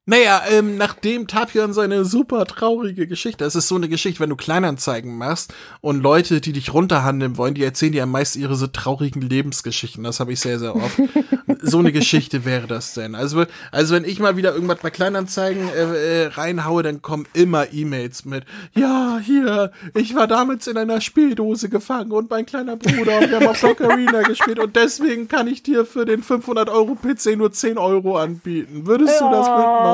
Naja, 0.07 0.41
ähm, 0.49 0.77
nachdem 0.77 1.27
Tapion 1.27 1.73
seine 1.73 2.05
super 2.05 2.45
traurige 2.45 3.05
Geschichte, 3.05 3.45
es 3.45 3.53
ist 3.53 3.67
so 3.67 3.75
eine 3.75 3.87
Geschichte, 3.87 4.19
wenn 4.19 4.31
du 4.31 4.35
Kleinanzeigen 4.35 5.15
machst 5.15 5.53
und 5.79 6.01
Leute, 6.01 6.41
die 6.41 6.53
dich 6.53 6.73
runterhandeln 6.73 7.37
wollen, 7.37 7.53
die 7.53 7.63
erzählen 7.63 7.91
dir 7.91 8.07
meist 8.07 8.35
ihre 8.35 8.55
so 8.55 8.65
traurigen 8.65 9.21
Lebensgeschichten. 9.21 10.03
Das 10.03 10.19
habe 10.19 10.33
ich 10.33 10.39
sehr, 10.39 10.57
sehr 10.57 10.75
oft. 10.75 10.99
so 11.61 11.77
eine 11.77 11.91
Geschichte 11.91 12.45
wäre 12.45 12.65
das 12.65 12.95
denn. 12.95 13.13
Also, 13.13 13.45
also 13.71 13.93
wenn 13.93 14.03
ich 14.03 14.19
mal 14.19 14.35
wieder 14.37 14.55
irgendwas 14.55 14.79
bei 14.79 14.89
Kleinanzeigen 14.89 15.69
äh, 15.69 16.23
äh, 16.23 16.27
reinhaue, 16.29 16.81
dann 16.81 17.03
kommen 17.03 17.27
immer 17.33 17.71
E-Mails 17.71 18.25
mit, 18.25 18.45
ja, 18.73 19.19
hier, 19.23 19.71
ich 19.93 20.15
war 20.15 20.25
damals 20.25 20.65
in 20.65 20.77
einer 20.77 20.99
Spieldose 20.99 21.69
gefangen 21.69 22.11
und 22.11 22.27
mein 22.27 22.47
kleiner 22.47 22.75
Bruder 22.75 23.19
und 23.19 23.29
wir 23.29 23.39
haben 23.39 23.47
auf 23.47 23.63
Rock 23.63 23.81
Arena 23.81 24.23
gespielt 24.23 24.57
und 24.57 24.75
deswegen 24.75 25.27
kann 25.27 25.45
ich 25.45 25.61
dir 25.61 25.85
für 25.85 26.05
den 26.05 26.23
500 26.23 26.69
Euro 26.69 26.95
PC 26.95 27.37
nur 27.37 27.51
10 27.51 27.77
Euro 27.77 28.17
anbieten. 28.17 28.87
Würdest 28.87 29.21
du 29.21 29.25
das 29.29 29.47
mitmachen? 29.47 29.90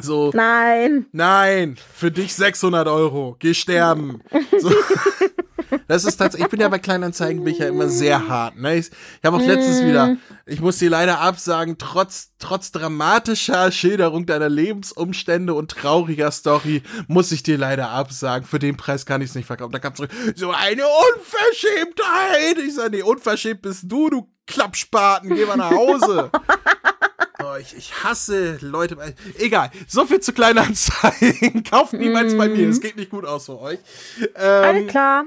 So. 0.00 0.30
Nein. 0.34 1.06
Nein, 1.12 1.76
für 1.94 2.10
dich 2.10 2.34
600 2.34 2.86
Euro. 2.88 3.36
Geh 3.38 3.54
sterben. 3.54 4.20
So. 4.58 4.70
Das 5.88 6.04
ist 6.04 6.16
tatsächlich, 6.16 6.46
ich 6.46 6.50
bin 6.50 6.60
ja 6.60 6.68
bei 6.68 6.78
Kleinanzeigen 6.78 7.42
bin 7.42 7.52
ich 7.52 7.60
ja 7.60 7.68
immer 7.68 7.88
sehr 7.88 8.28
hart. 8.28 8.56
Ne? 8.56 8.76
Ich, 8.76 8.88
ich 8.88 9.24
habe 9.24 9.36
auch 9.36 9.40
letztens 9.40 9.84
wieder, 9.84 10.16
ich 10.44 10.60
muss 10.60 10.78
dir 10.78 10.90
leider 10.90 11.20
absagen, 11.20 11.76
trotz, 11.78 12.32
trotz 12.38 12.72
dramatischer 12.72 13.70
Schilderung 13.72 14.26
deiner 14.26 14.48
Lebensumstände 14.48 15.54
und 15.54 15.70
trauriger 15.70 16.30
Story, 16.30 16.82
muss 17.08 17.32
ich 17.32 17.42
dir 17.42 17.58
leider 17.58 17.90
absagen. 17.90 18.46
Für 18.46 18.58
den 18.58 18.76
Preis 18.76 19.06
kann 19.06 19.22
ich 19.22 19.30
es 19.30 19.34
nicht 19.34 19.46
verkaufen. 19.46 19.72
Da 19.72 19.78
kam 19.78 19.94
zurück, 19.94 20.10
so 20.34 20.50
eine 20.50 20.82
Unverschämtheit. 21.14 22.58
Ich 22.66 22.74
sage, 22.74 22.96
nee, 22.96 23.02
unverschämt 23.02 23.62
bist 23.62 23.84
du, 23.86 24.10
du 24.10 24.28
Klappspaten, 24.46 25.34
geh 25.34 25.44
mal 25.44 25.56
nach 25.56 25.70
Hause. 25.70 26.30
Oh, 27.56 27.60
ich, 27.60 27.76
ich 27.76 28.04
hasse 28.04 28.58
Leute. 28.60 28.96
Egal, 29.38 29.70
so 29.86 30.04
viel 30.06 30.20
zu 30.20 30.32
Kleinanzeigen. 30.32 31.64
Kauft 31.70 31.94
niemals 31.94 32.36
bei 32.36 32.48
mir. 32.48 32.68
Es 32.68 32.80
geht 32.80 32.96
nicht 32.96 33.10
gut 33.10 33.24
aus 33.24 33.46
für 33.46 33.60
euch. 33.60 33.78
Ähm, 34.18 34.64
Alles 34.64 34.86
klar. 34.88 35.24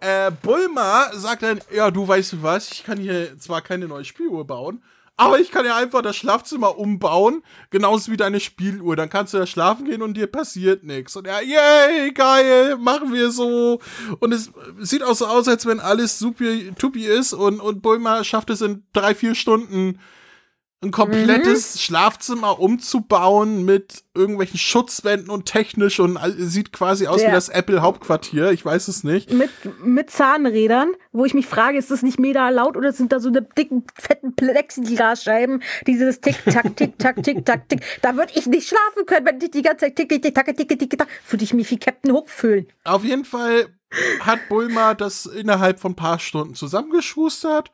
Äh, 0.00 0.30
Bulma 0.42 1.10
sagt 1.14 1.42
dann, 1.42 1.60
ja, 1.74 1.90
du 1.90 2.06
weißt 2.06 2.34
du 2.34 2.42
was, 2.42 2.70
ich 2.70 2.84
kann 2.84 2.98
hier 2.98 3.38
zwar 3.38 3.62
keine 3.62 3.88
neue 3.88 4.04
Spieluhr 4.04 4.46
bauen, 4.46 4.82
aber 5.16 5.40
ich 5.40 5.50
kann 5.50 5.64
ja 5.64 5.76
einfach 5.76 6.02
das 6.02 6.16
Schlafzimmer 6.16 6.78
umbauen, 6.78 7.42
genauso 7.70 8.12
wie 8.12 8.16
deine 8.16 8.40
Spieluhr. 8.40 8.96
Dann 8.96 9.10
kannst 9.10 9.34
du 9.34 9.38
da 9.38 9.46
schlafen 9.46 9.86
gehen 9.86 10.02
und 10.02 10.14
dir 10.14 10.26
passiert 10.26 10.84
nichts. 10.84 11.16
Und 11.16 11.26
er, 11.26 11.42
yay, 11.42 12.12
geil, 12.12 12.76
machen 12.76 13.12
wir 13.12 13.30
so. 13.30 13.80
Und 14.20 14.32
es 14.32 14.50
sieht 14.80 15.02
auch 15.02 15.14
so 15.14 15.26
aus, 15.26 15.48
als 15.48 15.66
wenn 15.66 15.80
alles 15.80 16.18
super 16.18 16.44
tupi 16.78 17.06
ist 17.06 17.32
und, 17.32 17.60
und 17.60 17.82
Bulma 17.82 18.24
schafft 18.24 18.50
es 18.50 18.60
in 18.60 18.84
drei, 18.92 19.14
vier 19.14 19.34
Stunden 19.34 19.98
ein 20.86 20.90
komplettes 20.90 21.74
mhm. 21.74 21.78
Schlafzimmer 21.78 22.60
umzubauen 22.60 23.64
mit 23.64 24.04
irgendwelchen 24.14 24.58
Schutzwänden 24.58 25.30
und 25.30 25.46
technisch 25.46 26.00
und 26.00 26.18
sieht 26.38 26.72
quasi 26.72 27.06
aus 27.06 27.20
Der. 27.20 27.28
wie 27.28 27.34
das 27.34 27.48
Apple 27.48 27.82
Hauptquartier. 27.82 28.50
Ich 28.50 28.64
weiß 28.64 28.88
es 28.88 29.04
nicht. 29.04 29.32
Mit, 29.32 29.50
mit 29.84 30.10
Zahnrädern, 30.10 30.92
wo 31.12 31.24
ich 31.24 31.34
mich 31.34 31.46
frage, 31.46 31.78
ist 31.78 31.90
das 31.90 32.02
nicht 32.02 32.18
mega 32.18 32.48
laut 32.48 32.76
oder 32.76 32.92
sind 32.92 33.12
da 33.12 33.20
so 33.20 33.28
eine 33.28 33.42
dicken, 33.42 33.84
fetten 33.94 34.34
Plexiglasscheiben, 34.34 35.62
dieses 35.86 36.20
Tick-Tack, 36.20 36.76
Tick-Tack, 36.76 37.22
Tick-Tack, 37.22 37.68
Tick. 37.68 37.80
Da 38.02 38.16
würde 38.16 38.32
ich 38.34 38.46
nicht 38.46 38.68
schlafen 38.68 39.06
können, 39.06 39.26
wenn 39.26 39.40
ich 39.40 39.50
die 39.50 39.62
ganze 39.62 39.86
Zeit 39.86 39.96
Tick-Tick-Tack, 39.96 40.56
Tick-Tick-Tack, 40.56 41.08
würde 41.28 41.44
ich 41.44 41.52
mich 41.52 41.70
wie 41.70 41.78
Captain 41.78 42.12
Hook 42.12 42.30
fühlen. 42.30 42.66
Auf 42.84 43.04
jeden 43.04 43.24
Fall 43.24 43.66
hat 44.20 44.40
Bulma 44.48 44.94
das 44.94 45.26
innerhalb 45.26 45.80
von 45.80 45.92
ein 45.92 45.96
paar 45.96 46.18
Stunden 46.18 46.54
zusammengeschustert 46.54 47.70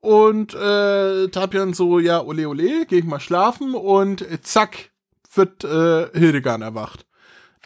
und 0.00 0.54
äh, 0.54 1.28
Tapian 1.28 1.74
so, 1.74 1.98
ja, 1.98 2.22
ole 2.22 2.48
ole, 2.48 2.86
geh 2.86 2.98
ich 2.98 3.04
mal 3.04 3.20
schlafen 3.20 3.74
und 3.74 4.22
äh, 4.22 4.40
zack, 4.40 4.90
wird 5.34 5.64
äh, 5.64 6.06
Hildegard 6.18 6.62
erwacht. 6.62 7.04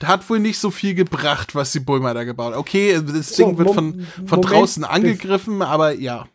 Hat 0.03 0.29
wohl 0.29 0.41
nicht 0.41 0.59
so 0.59 0.71
viel 0.71 0.95
gebracht, 0.95 1.55
was 1.55 1.71
die 1.71 1.79
Bulma 1.79 2.13
da 2.13 2.25
gebaut. 2.25 2.55
Okay, 2.57 2.95
das 2.95 3.33
Ding 3.37 3.51
so, 3.51 3.59
wird 3.59 3.69
von, 3.69 4.05
von 4.27 4.41
Moment, 4.41 4.51
draußen 4.51 4.85
angegriffen, 4.85 5.63
aber 5.63 5.93
ja. 5.93 6.27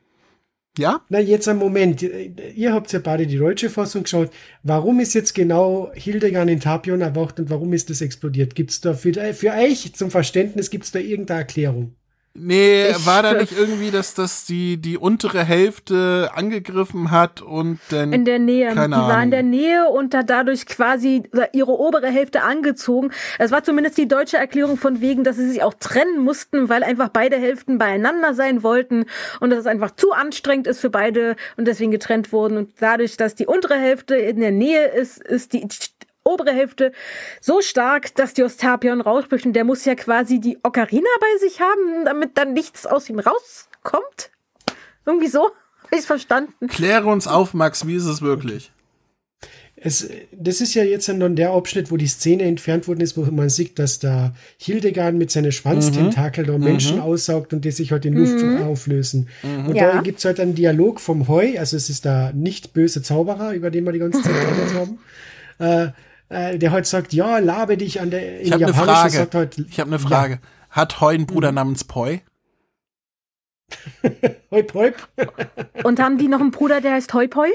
Ja? 0.78 1.02
Na, 1.10 1.20
jetzt 1.20 1.50
ein 1.50 1.58
Moment. 1.58 2.02
Ihr 2.02 2.74
habt 2.74 2.94
ja 2.94 3.00
beide 3.00 3.28
die 3.28 3.38
deutsche 3.38 3.70
Fassung 3.70 4.04
geschaut. 4.04 4.30
Warum 4.64 5.00
ist 5.00 5.14
jetzt 5.16 5.34
genau 5.34 5.92
Hildegard 5.96 6.50
in 6.50 6.62
Tapion 6.62 7.02
erwacht 7.02 7.40
und 7.40 7.50
warum 7.50 7.74
ist 7.74 7.90
das 7.90 8.00
explodiert? 8.00 8.56
Gibt 8.56 8.72
es 8.72 8.80
da 8.80 8.94
für, 8.94 9.12
für 9.34 9.52
euch 9.52 9.94
zum 9.94 10.12
Verständnis, 10.12 10.70
gibt 10.70 10.86
es 10.86 10.92
da 10.92 11.00
irgendeine 11.00 11.42
Erklärung? 11.42 11.97
Nee, 12.40 12.90
ich, 12.90 13.06
war 13.08 13.24
da 13.24 13.34
nicht 13.34 13.58
irgendwie, 13.58 13.90
dass 13.90 14.14
das 14.14 14.46
die, 14.46 14.78
die 14.78 14.98
untere 14.98 15.44
Hälfte 15.44 16.30
angegriffen 16.36 17.10
hat 17.10 17.42
und 17.42 17.80
dann. 17.90 18.14
In 18.14 18.26
der 18.26 18.38
Nähe. 18.38 18.68
Keine 18.68 18.90
die 18.90 18.94
Ahnung. 18.94 19.10
war 19.10 19.24
in 19.24 19.32
der 19.32 19.44
Nähe 19.44 19.90
und 19.90 20.14
hat 20.14 20.30
dadurch 20.30 20.68
quasi 20.68 21.24
ihre 21.54 21.72
obere 21.72 22.08
Hälfte 22.08 22.44
angezogen. 22.44 23.12
Es 23.40 23.50
war 23.50 23.64
zumindest 23.64 23.98
die 23.98 24.08
deutsche 24.08 24.38
Erklärung 24.38 24.78
von 24.78 25.02
wegen, 25.02 25.24
dass 25.24 25.38
sie 25.38 25.50
sich 25.50 25.64
auch 25.64 25.74
trennen 25.74 26.20
mussten, 26.20 26.70
weil 26.70 26.84
einfach 26.84 27.10
beide 27.10 27.38
Hälften 27.38 27.80
beieinander 27.80 28.36
sein 28.36 28.62
wollten 28.62 29.06
und 29.40 29.50
dass 29.50 29.60
es 29.60 29.66
einfach 29.66 29.92
zu 29.92 30.12
anstrengend 30.12 30.68
ist 30.68 30.80
für 30.80 30.92
beide 30.92 31.36
und 31.58 31.68
deswegen 31.68 31.92
getrennt 31.92 32.32
wurden. 32.32 32.58
Und 32.58 32.70
dadurch, 32.80 33.18
dass 33.18 33.34
die 33.34 33.48
untere 33.48 33.76
Hälfte 33.76 34.16
in 34.16 34.40
der 34.40 34.52
Nähe 34.52 34.86
ist, 34.86 35.18
ist 35.18 35.54
die 35.54 35.62
obere 36.28 36.52
Hälfte 36.52 36.92
so 37.42 37.62
stark, 37.62 38.14
dass 38.16 38.34
die 38.34 38.44
Ostapion 38.44 39.02
rausbricht 39.02 39.46
und 39.46 39.54
der 39.54 39.64
muss 39.64 39.86
ja 39.86 39.96
quasi 39.96 40.40
die 40.40 40.58
Ocarina 40.64 41.10
bei 41.20 41.48
sich 41.48 41.62
haben, 41.62 42.06
damit 42.06 42.38
dann 42.38 42.54
nichts 42.54 42.86
aus 42.86 43.10
ihm 43.10 43.20
rauskommt. 43.20 44.32
Irgendwie 45.06 45.28
so. 45.28 45.50
Habe 45.86 46.00
ich 46.00 46.06
verstanden. 46.06 46.68
Kläre 46.68 47.08
uns 47.08 47.28
auf, 47.28 47.54
Max, 47.54 47.88
wie 47.88 47.96
ist 47.96 48.06
es 48.06 48.22
wirklich? 48.22 48.72
Es, 49.80 50.10
das 50.32 50.60
ist 50.60 50.74
ja 50.74 50.84
jetzt 50.84 51.08
dann 51.08 51.36
der 51.36 51.52
Abschnitt, 51.52 51.92
wo 51.92 51.98
die 51.98 52.08
Szene 52.08 52.44
entfernt 52.44 52.88
worden 52.88 53.02
ist, 53.02 53.16
wo 53.16 53.22
man 53.22 53.48
sieht, 53.48 53.78
dass 53.78 54.00
da 54.00 54.34
Hildegard 54.58 55.14
mit 55.14 55.30
seinen 55.30 55.52
Schwanztentakel 55.52 56.46
mhm. 56.46 56.48
da 56.48 56.58
Menschen 56.58 56.96
mhm. 56.96 57.04
aussaugt 57.04 57.54
und 57.54 57.64
die 57.64 57.70
sich 57.70 57.92
halt 57.92 58.04
in 58.06 58.16
Luft 58.16 58.44
mhm. 58.44 58.64
auflösen. 58.64 59.30
Mhm. 59.44 59.68
Und 59.68 59.76
ja. 59.76 59.94
da 59.94 60.02
gibt 60.02 60.18
es 60.18 60.26
halt 60.26 60.40
einen 60.40 60.56
Dialog 60.56 61.00
vom 61.00 61.28
Heu, 61.28 61.60
also 61.60 61.78
es 61.78 61.92
ist 61.92 62.06
da 62.06 62.32
nicht 62.34 62.74
böse 62.74 63.04
Zauberer, 63.04 63.54
über 63.54 63.70
den 63.70 63.84
wir 63.84 63.92
die 63.92 64.00
ganze 64.00 64.24
Zeit 64.24 64.34
geredet 64.42 64.74
haben. 64.74 65.00
Äh, 65.60 65.92
äh, 66.30 66.58
der 66.58 66.72
heute 66.72 66.88
sagt, 66.88 67.14
ja, 67.14 67.40
labe 67.40 67.78
dich 67.78 68.02
an 68.02 68.12
der 68.12 68.40
in 68.40 68.46
ich 68.46 68.50
Japanisch 68.50 68.76
Frage. 68.76 69.12
sagt 69.12 69.36
halt, 69.36 69.58
Ich 69.70 69.80
habe 69.80 69.90
eine 69.90 70.00
Frage. 70.00 70.34
Ja. 70.36 70.40
Hat 70.70 71.02
Heu 71.02 71.14
einen 71.14 71.26
Bruder 71.26 71.52
mhm. 71.52 71.56
namens 71.56 71.84
Poi? 71.84 72.22
Heub, 74.52 74.74
heub. 74.74 74.96
Und 75.84 76.00
haben 76.00 76.18
die 76.18 76.30
noch 76.30 76.40
einen 76.40 76.52
Bruder, 76.52 76.80
der 76.80 76.94
heißt 76.94 77.14
Heupoi? 77.14 77.50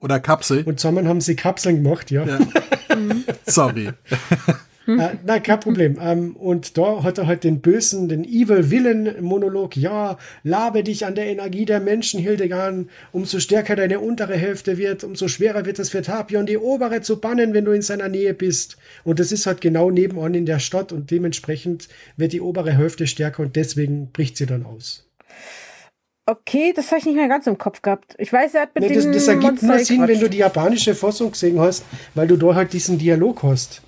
Oder 0.00 0.20
Kapsel? 0.20 0.62
Und 0.64 0.78
zusammen 0.78 1.08
haben 1.08 1.20
sie 1.20 1.34
Kapseln 1.34 1.82
gemacht, 1.82 2.10
ja. 2.10 2.24
ja. 2.24 2.38
Sorry. 3.46 3.92
äh, 4.88 5.16
nein, 5.24 5.42
kein 5.42 5.60
Problem. 5.60 5.98
Ähm, 6.00 6.34
und 6.36 6.78
da 6.78 7.02
hat 7.02 7.18
er 7.18 7.26
halt 7.26 7.44
den 7.44 7.60
bösen, 7.60 8.08
den 8.08 8.24
Evil 8.24 8.70
Villain 8.70 9.14
Monolog. 9.20 9.76
Ja, 9.76 10.18
labe 10.42 10.82
dich 10.82 11.04
an 11.04 11.14
der 11.14 11.26
Energie 11.26 11.64
der 11.64 11.80
Menschen, 11.80 12.20
Hildegard. 12.20 12.86
Umso 13.12 13.38
stärker 13.40 13.76
deine 13.76 14.00
untere 14.00 14.36
Hälfte 14.36 14.78
wird, 14.78 15.04
umso 15.04 15.28
schwerer 15.28 15.66
wird 15.66 15.78
es 15.78 15.90
für 15.90 16.02
Tapion, 16.02 16.46
die 16.46 16.58
obere 16.58 17.02
zu 17.02 17.20
bannen, 17.20 17.54
wenn 17.54 17.64
du 17.64 17.72
in 17.72 17.82
seiner 17.82 18.08
Nähe 18.08 18.34
bist. 18.34 18.78
Und 19.04 19.20
das 19.20 19.32
ist 19.32 19.46
halt 19.46 19.60
genau 19.60 19.90
nebenan 19.90 20.34
in 20.34 20.46
der 20.46 20.58
Stadt 20.58 20.92
und 20.92 21.10
dementsprechend 21.10 21.88
wird 22.16 22.32
die 22.32 22.40
obere 22.40 22.72
Hälfte 22.72 23.06
stärker 23.06 23.42
und 23.42 23.56
deswegen 23.56 24.10
bricht 24.12 24.36
sie 24.36 24.46
dann 24.46 24.64
aus. 24.64 25.08
Okay, 26.28 26.74
das 26.76 26.88
habe 26.88 26.98
ich 26.98 27.06
nicht 27.06 27.16
mehr 27.16 27.26
ganz 27.26 27.46
im 27.46 27.56
Kopf 27.56 27.80
gehabt. 27.80 28.14
Ich 28.18 28.30
weiß, 28.30 28.52
er 28.52 28.62
hat 28.62 28.74
mit 28.74 28.84
nee, 28.84 28.94
das, 28.94 29.06
das 29.06 29.28
ergibt 29.28 29.62
nur 29.62 29.78
Sinn, 29.78 30.06
wenn 30.06 30.20
du 30.20 30.28
die 30.28 30.36
japanische 30.38 30.94
Fassung 30.94 31.32
gesehen 31.32 31.58
hast, 31.58 31.84
weil 32.14 32.26
du 32.26 32.36
da 32.36 32.54
halt 32.54 32.74
diesen 32.74 32.98
Dialog 32.98 33.42
hast. 33.42 33.80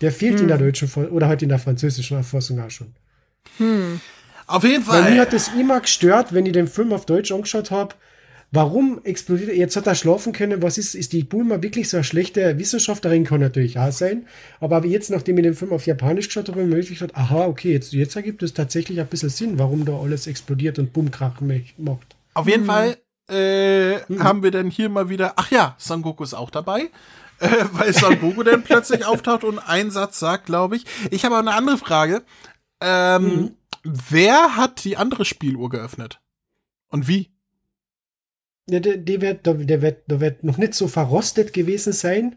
Der 0.00 0.12
fehlt 0.12 0.34
hm. 0.34 0.42
in 0.42 0.48
der 0.48 0.58
hm. 0.58 0.66
deutschen 0.66 1.06
oder 1.08 1.28
halt 1.28 1.42
in 1.42 1.48
der 1.48 1.58
französischen 1.58 2.22
Fassung 2.24 2.60
auch 2.60 2.70
schon. 2.70 2.94
Hm. 3.58 4.00
Auf 4.46 4.64
jeden 4.64 4.82
Fall. 4.82 5.04
Weil 5.04 5.14
mir 5.14 5.20
hat 5.20 5.32
das 5.32 5.48
immer 5.48 5.80
gestört, 5.80 6.32
wenn 6.32 6.46
ich 6.46 6.52
den 6.52 6.66
Film 6.66 6.92
auf 6.92 7.06
Deutsch 7.06 7.30
angeschaut 7.30 7.70
habe. 7.70 7.94
Warum 8.52 9.00
explodiert 9.04 9.50
er? 9.50 9.56
Jetzt 9.56 9.76
hat 9.76 9.86
er 9.86 9.94
schlafen 9.94 10.32
können. 10.32 10.60
Was 10.60 10.76
ist, 10.76 10.96
ist 10.96 11.12
die 11.12 11.22
Bulma 11.22 11.62
wirklich 11.62 11.88
so 11.88 11.98
eine 11.98 12.04
schlechte 12.04 12.58
Wissenschaftlerin? 12.58 13.22
Kann 13.22 13.38
natürlich 13.38 13.78
auch 13.78 13.92
sein. 13.92 14.26
Aber 14.58 14.84
jetzt, 14.84 15.08
nachdem 15.10 15.38
ich 15.38 15.44
den 15.44 15.54
Film 15.54 15.72
auf 15.72 15.86
Japanisch 15.86 16.26
geschaut 16.26 16.48
habe, 16.48 16.62
habe 16.62 16.80
ich 16.80 16.90
mir 16.90 16.96
gedacht, 16.96 17.16
aha, 17.16 17.46
okay, 17.46 17.72
jetzt, 17.72 17.92
jetzt 17.92 18.16
ergibt 18.16 18.42
es 18.42 18.52
tatsächlich 18.52 18.98
ein 18.98 19.06
bisschen 19.06 19.28
Sinn, 19.28 19.58
warum 19.60 19.84
da 19.84 19.96
alles 19.96 20.26
explodiert 20.26 20.80
und 20.80 20.92
Bummkrach 20.92 21.40
macht. 21.78 22.16
Auf 22.34 22.48
jeden 22.48 22.62
hm. 22.62 22.66
Fall 22.66 22.96
äh, 23.28 24.00
hm. 24.08 24.24
haben 24.24 24.42
wir 24.42 24.50
dann 24.50 24.68
hier 24.68 24.88
mal 24.88 25.08
wieder, 25.08 25.34
ach 25.36 25.52
ja, 25.52 25.76
Son 25.78 26.02
Goku 26.02 26.24
ist 26.24 26.34
auch 26.34 26.50
dabei 26.50 26.90
äh, 27.40 27.64
weil 27.72 27.92
Son 27.92 28.20
Goku 28.20 28.42
dann 28.42 28.62
plötzlich 28.62 29.04
auftaucht 29.04 29.44
und 29.44 29.58
einen 29.58 29.90
Satz 29.90 30.18
sagt, 30.18 30.46
glaube 30.46 30.76
ich. 30.76 30.84
Ich 31.10 31.24
habe 31.24 31.34
auch 31.34 31.40
eine 31.40 31.54
andere 31.54 31.78
Frage. 31.78 32.22
Ähm, 32.80 33.24
mhm. 33.24 33.50
Wer 33.82 34.56
hat 34.56 34.84
die 34.84 34.96
andere 34.96 35.24
Spieluhr 35.24 35.70
geöffnet? 35.70 36.20
Und 36.88 37.08
wie? 37.08 37.30
Ja, 38.68 38.80
der, 38.80 38.98
der, 38.98 39.20
wird, 39.20 39.46
der, 39.46 39.82
wird, 39.82 40.10
der 40.10 40.20
wird 40.20 40.44
noch 40.44 40.58
nicht 40.58 40.74
so 40.74 40.86
verrostet 40.86 41.52
gewesen 41.52 41.92
sein 41.92 42.36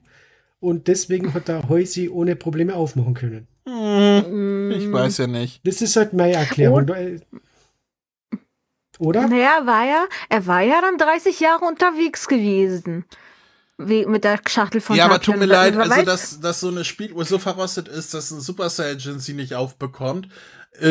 und 0.59 0.87
deswegen 0.87 1.33
hat 1.33 1.47
der 1.47 1.67
Heusi 1.69 2.09
ohne 2.09 2.35
Probleme 2.35 2.75
aufmachen 2.75 3.13
können. 3.13 3.47
Hm, 3.65 4.71
ich 4.71 4.91
weiß 4.91 5.17
ja 5.19 5.27
nicht. 5.27 5.65
Das 5.67 5.81
ist 5.81 5.95
halt 5.95 6.13
meine 6.13 6.33
Erklärung. 6.33 6.89
Und, 6.89 7.21
oder? 8.99 9.27
Naja, 9.27 9.65
war 9.65 9.85
ja, 9.85 10.05
er 10.29 10.47
war 10.47 10.61
ja 10.61 10.81
dann 10.81 10.97
30 10.97 11.39
Jahre 11.39 11.65
unterwegs 11.65 12.27
gewesen. 12.27 13.05
Wie 13.77 14.05
mit 14.05 14.23
der 14.23 14.39
Schachtel 14.47 14.81
von 14.81 14.95
Ja, 14.95 15.05
aber 15.05 15.19
tut 15.19 15.37
mir 15.37 15.45
leid, 15.45 15.75
also 15.75 16.03
dass, 16.03 16.39
dass 16.39 16.59
so 16.59 16.69
eine 16.69 16.85
Spieluhr 16.85 17.25
so 17.25 17.39
verrostet 17.39 17.87
ist, 17.87 18.13
dass 18.13 18.31
ein 18.31 18.39
Super 18.39 18.69
Saiyan 18.69 19.19
sie 19.19 19.33
nicht 19.33 19.55
aufbekommt, 19.55 20.27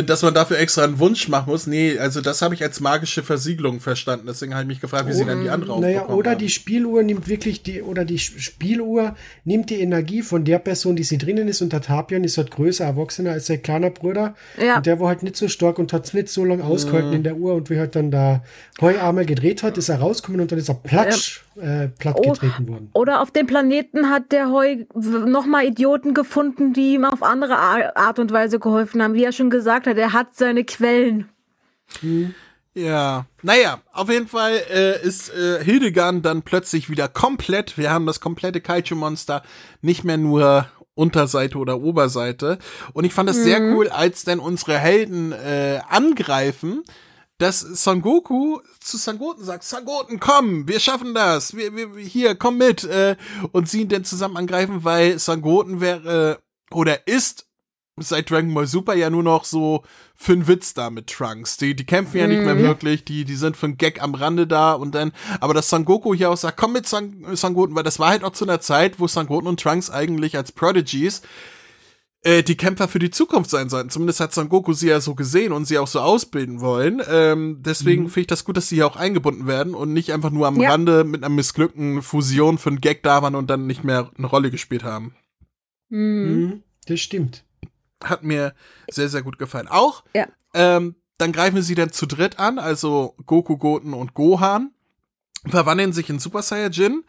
dass 0.04 0.22
man 0.22 0.32
dafür 0.32 0.58
extra 0.58 0.84
einen 0.84 1.00
Wunsch 1.00 1.28
machen 1.28 1.50
muss. 1.50 1.66
Nee, 1.66 1.98
also 1.98 2.20
das 2.20 2.40
habe 2.40 2.54
ich 2.54 2.62
als 2.62 2.78
magische 2.80 3.22
Versiegelung 3.24 3.80
verstanden. 3.80 4.26
Deswegen 4.28 4.52
habe 4.54 4.62
ich 4.62 4.68
mich 4.68 4.80
gefragt, 4.80 5.08
wie 5.08 5.12
sie 5.12 5.24
dann 5.24 5.42
die 5.42 5.50
andere 5.50 5.80
Naja, 5.80 6.06
oder 6.08 6.30
haben. 6.32 6.38
die 6.38 6.48
Spieluhr 6.50 7.02
nimmt 7.02 7.26
wirklich 7.28 7.64
die, 7.64 7.82
oder 7.82 8.04
die 8.04 8.18
Spieluhr 8.18 9.16
nimmt 9.44 9.70
die 9.70 9.80
Energie 9.80 10.22
von 10.22 10.44
der 10.44 10.60
Person, 10.60 10.94
die 10.94 11.02
sie 11.02 11.18
drinnen 11.18 11.48
ist, 11.48 11.62
und 11.62 11.72
der 11.72 11.80
Tapion 11.80 12.22
ist 12.22 12.38
halt 12.38 12.52
größer, 12.52 12.84
erwachsener 12.84 13.32
als 13.32 13.46
sein 13.48 13.60
kleiner 13.60 13.90
Bruder. 13.90 14.34
Ja. 14.56 14.76
Und 14.76 14.86
der 14.86 15.00
war 15.00 15.08
halt 15.08 15.24
nicht 15.24 15.36
so 15.36 15.48
stark 15.48 15.80
und 15.80 15.92
hat 15.92 16.04
es 16.06 16.14
nicht 16.14 16.28
so 16.28 16.44
lange 16.44 16.62
ausgehalten 16.64 17.10
Mhm. 17.10 17.16
in 17.16 17.22
der 17.24 17.36
Uhr. 17.36 17.54
Und 17.54 17.68
wie 17.68 17.78
halt 17.80 17.96
dann 17.96 18.12
da 18.12 18.44
Heu 18.80 18.96
einmal 19.00 19.26
gedreht 19.26 19.64
hat, 19.64 19.76
ist 19.78 19.88
er 19.88 19.98
rausgekommen 19.98 20.40
und 20.42 20.52
dann 20.52 20.58
ist 20.60 20.68
er 20.68 20.74
platsch, 20.74 21.42
äh, 21.60 21.88
platt 21.88 22.16
Oh. 22.18 22.30
getreten 22.32 22.68
worden. 22.68 22.90
Oder 22.94 23.20
auf 23.20 23.32
dem 23.32 23.46
Planeten 23.48 24.10
hat 24.10 24.30
der 24.30 24.50
Heu 24.52 24.76
nochmal 24.94 25.66
Idioten 25.66 26.14
gefunden, 26.14 26.72
die 26.72 26.94
ihm 26.94 27.04
auf 27.04 27.22
andere 27.22 27.56
Ar- 27.58 27.96
Art 27.96 28.18
und 28.20 28.30
Weise 28.32 28.60
geholfen 28.60 29.02
haben. 29.02 29.14
Wie 29.14 29.24
er 29.24 29.32
schon 29.32 29.50
gesagt 29.50 29.71
hat, 29.72 29.86
er 29.86 30.12
hat 30.12 30.34
seine 30.34 30.64
Quellen. 30.64 31.28
Ja, 32.74 33.26
naja, 33.42 33.82
auf 33.92 34.08
jeden 34.08 34.28
Fall 34.28 34.62
äh, 34.70 35.06
ist 35.06 35.28
äh, 35.34 35.62
Hildegard 35.62 36.24
dann 36.24 36.42
plötzlich 36.42 36.88
wieder 36.88 37.06
komplett, 37.06 37.76
wir 37.76 37.90
haben 37.90 38.06
das 38.06 38.20
komplette 38.20 38.62
Kaiju-Monster, 38.62 39.42
nicht 39.82 40.04
mehr 40.04 40.16
nur 40.16 40.66
Unterseite 40.94 41.58
oder 41.58 41.80
Oberseite. 41.80 42.58
Und 42.92 43.04
ich 43.04 43.12
fand 43.12 43.28
es 43.28 43.36
sehr 43.36 43.60
cool, 43.74 43.88
als 43.88 44.24
dann 44.24 44.40
unsere 44.40 44.78
Helden 44.78 45.32
äh, 45.32 45.80
angreifen, 45.88 46.82
dass 47.38 47.60
Son 47.60 48.02
Goku 48.02 48.60
zu 48.80 48.96
Sangoten 48.98 49.44
sagt, 49.44 49.64
Sangoten, 49.64 50.20
komm, 50.20 50.68
wir 50.68 50.80
schaffen 50.80 51.14
das, 51.14 51.56
wir, 51.56 51.74
wir, 51.74 51.98
hier, 51.98 52.34
komm 52.36 52.58
mit. 52.58 52.84
Äh, 52.84 53.16
und 53.52 53.68
sie 53.68 53.82
ihn 53.82 53.88
dann 53.88 54.04
zusammen 54.04 54.36
angreifen, 54.36 54.84
weil 54.84 55.18
Sangoten 55.18 55.80
wäre 55.80 56.40
oder 56.70 57.06
ist 57.06 57.46
seit 57.98 58.30
Dragon 58.30 58.52
Ball 58.54 58.66
Super 58.66 58.94
ja 58.94 59.10
nur 59.10 59.22
noch 59.22 59.44
so 59.44 59.82
für 60.14 60.32
einen 60.32 60.48
Witz 60.48 60.74
da 60.74 60.90
mit 60.90 61.08
Trunks. 61.08 61.56
Die, 61.58 61.76
die 61.76 61.84
kämpfen 61.84 62.16
ja 62.18 62.26
nicht 62.26 62.42
mehr 62.42 62.58
wirklich, 62.58 63.04
die, 63.04 63.24
die 63.24 63.36
sind 63.36 63.56
für 63.56 63.66
einen 63.66 63.76
Gag 63.76 64.02
am 64.02 64.14
Rande 64.14 64.46
da 64.46 64.72
und 64.72 64.94
dann, 64.94 65.12
aber 65.40 65.54
dass 65.54 65.68
Son 65.68 65.84
Goku 65.84 66.14
hier 66.14 66.30
auch 66.30 66.36
sagt, 66.36 66.56
komm 66.56 66.72
mit 66.72 66.88
San, 66.88 67.24
Sangoten, 67.34 67.74
weil 67.76 67.82
das 67.82 67.98
war 67.98 68.10
halt 68.10 68.24
auch 68.24 68.32
zu 68.32 68.44
einer 68.44 68.60
Zeit, 68.60 68.98
wo 68.98 69.06
Sangoten 69.06 69.48
und 69.48 69.60
Trunks 69.60 69.90
eigentlich 69.90 70.36
als 70.36 70.52
Prodigies 70.52 71.22
äh, 72.22 72.42
die 72.42 72.56
Kämpfer 72.56 72.88
für 72.88 72.98
die 72.98 73.10
Zukunft 73.10 73.50
sein 73.50 73.68
sollten. 73.68 73.90
Zumindest 73.90 74.20
hat 74.20 74.32
Son 74.32 74.48
Goku 74.48 74.72
sie 74.72 74.88
ja 74.88 75.00
so 75.00 75.14
gesehen 75.14 75.52
und 75.52 75.66
sie 75.66 75.78
auch 75.78 75.88
so 75.88 76.00
ausbilden 76.00 76.60
wollen. 76.60 77.02
Ähm, 77.10 77.58
deswegen 77.60 78.08
finde 78.08 78.20
ich 78.20 78.26
das 78.28 78.44
gut, 78.44 78.56
dass 78.56 78.68
sie 78.68 78.76
hier 78.76 78.86
auch 78.86 78.96
eingebunden 78.96 79.46
werden 79.46 79.74
und 79.74 79.92
nicht 79.92 80.12
einfach 80.12 80.30
nur 80.30 80.46
am 80.46 80.60
Ja. 80.60 80.70
Rande 80.70 81.04
mit 81.04 81.22
einer 81.22 81.34
missglückten 81.34 82.00
Fusion 82.00 82.58
für 82.58 82.70
einen 82.70 82.80
Gag 82.80 83.02
da 83.02 83.22
waren 83.22 83.34
und 83.34 83.50
dann 83.50 83.66
nicht 83.66 83.84
mehr 83.84 84.10
eine 84.16 84.26
Rolle 84.26 84.50
gespielt 84.50 84.84
haben. 84.84 85.14
Mhm. 85.90 85.98
Mhm, 85.98 86.62
das 86.86 87.00
stimmt. 87.00 87.44
Hat 88.04 88.22
mir 88.22 88.54
sehr, 88.90 89.08
sehr 89.08 89.22
gut 89.22 89.38
gefallen. 89.38 89.68
Auch, 89.68 90.04
Ja. 90.14 90.26
ähm, 90.54 90.96
dann 91.18 91.32
greifen 91.32 91.62
sie 91.62 91.74
dann 91.74 91.92
zu 91.92 92.06
dritt 92.06 92.38
an, 92.38 92.58
also 92.58 93.14
Goku, 93.26 93.56
Goten 93.56 93.94
und 93.94 94.14
Gohan, 94.14 94.72
verwandeln 95.46 95.92
sich 95.92 96.08
in 96.10 96.18
Super 96.18 96.42
Saiyajin 96.42 97.04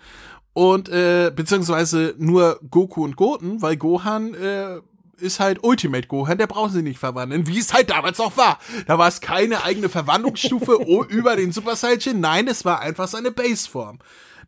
und, 0.54 0.90
äh, 0.90 1.32
beziehungsweise 1.36 2.14
nur 2.18 2.60
Goku 2.70 3.04
und 3.04 3.16
Goten, 3.16 3.62
weil 3.62 3.76
Gohan, 3.78 4.34
äh, 4.36 4.82
ist 5.18 5.40
halt 5.40 5.64
Ultimate 5.64 6.08
Gohan, 6.08 6.38
der 6.38 6.48
braucht 6.48 6.74
sie 6.74 6.82
nicht 6.82 7.00
verwandeln, 7.00 7.48
wie 7.48 7.58
es 7.60 7.74
halt 7.74 7.90
damals 7.92 8.20
auch 8.20 8.36
war. 8.36 8.60
Da 8.88 8.98
war 8.98 9.08
es 9.08 9.22
keine 9.22 9.64
eigene 9.64 9.88
Verwandlungsstufe 9.90 10.74
über 11.10 11.36
den 11.36 11.52
Super 11.52 11.76
Saiyajin, 11.76 12.20
nein, 12.20 12.48
es 12.48 12.66
war 12.66 12.82
einfach 12.82 13.08
seine 13.08 13.32
Baseform. 13.32 14.00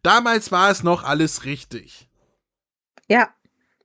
Damals 0.03 0.51
war 0.51 0.69
es 0.69 0.83
noch 0.83 1.03
alles 1.03 1.45
richtig. 1.45 2.07
Ja, 3.07 3.29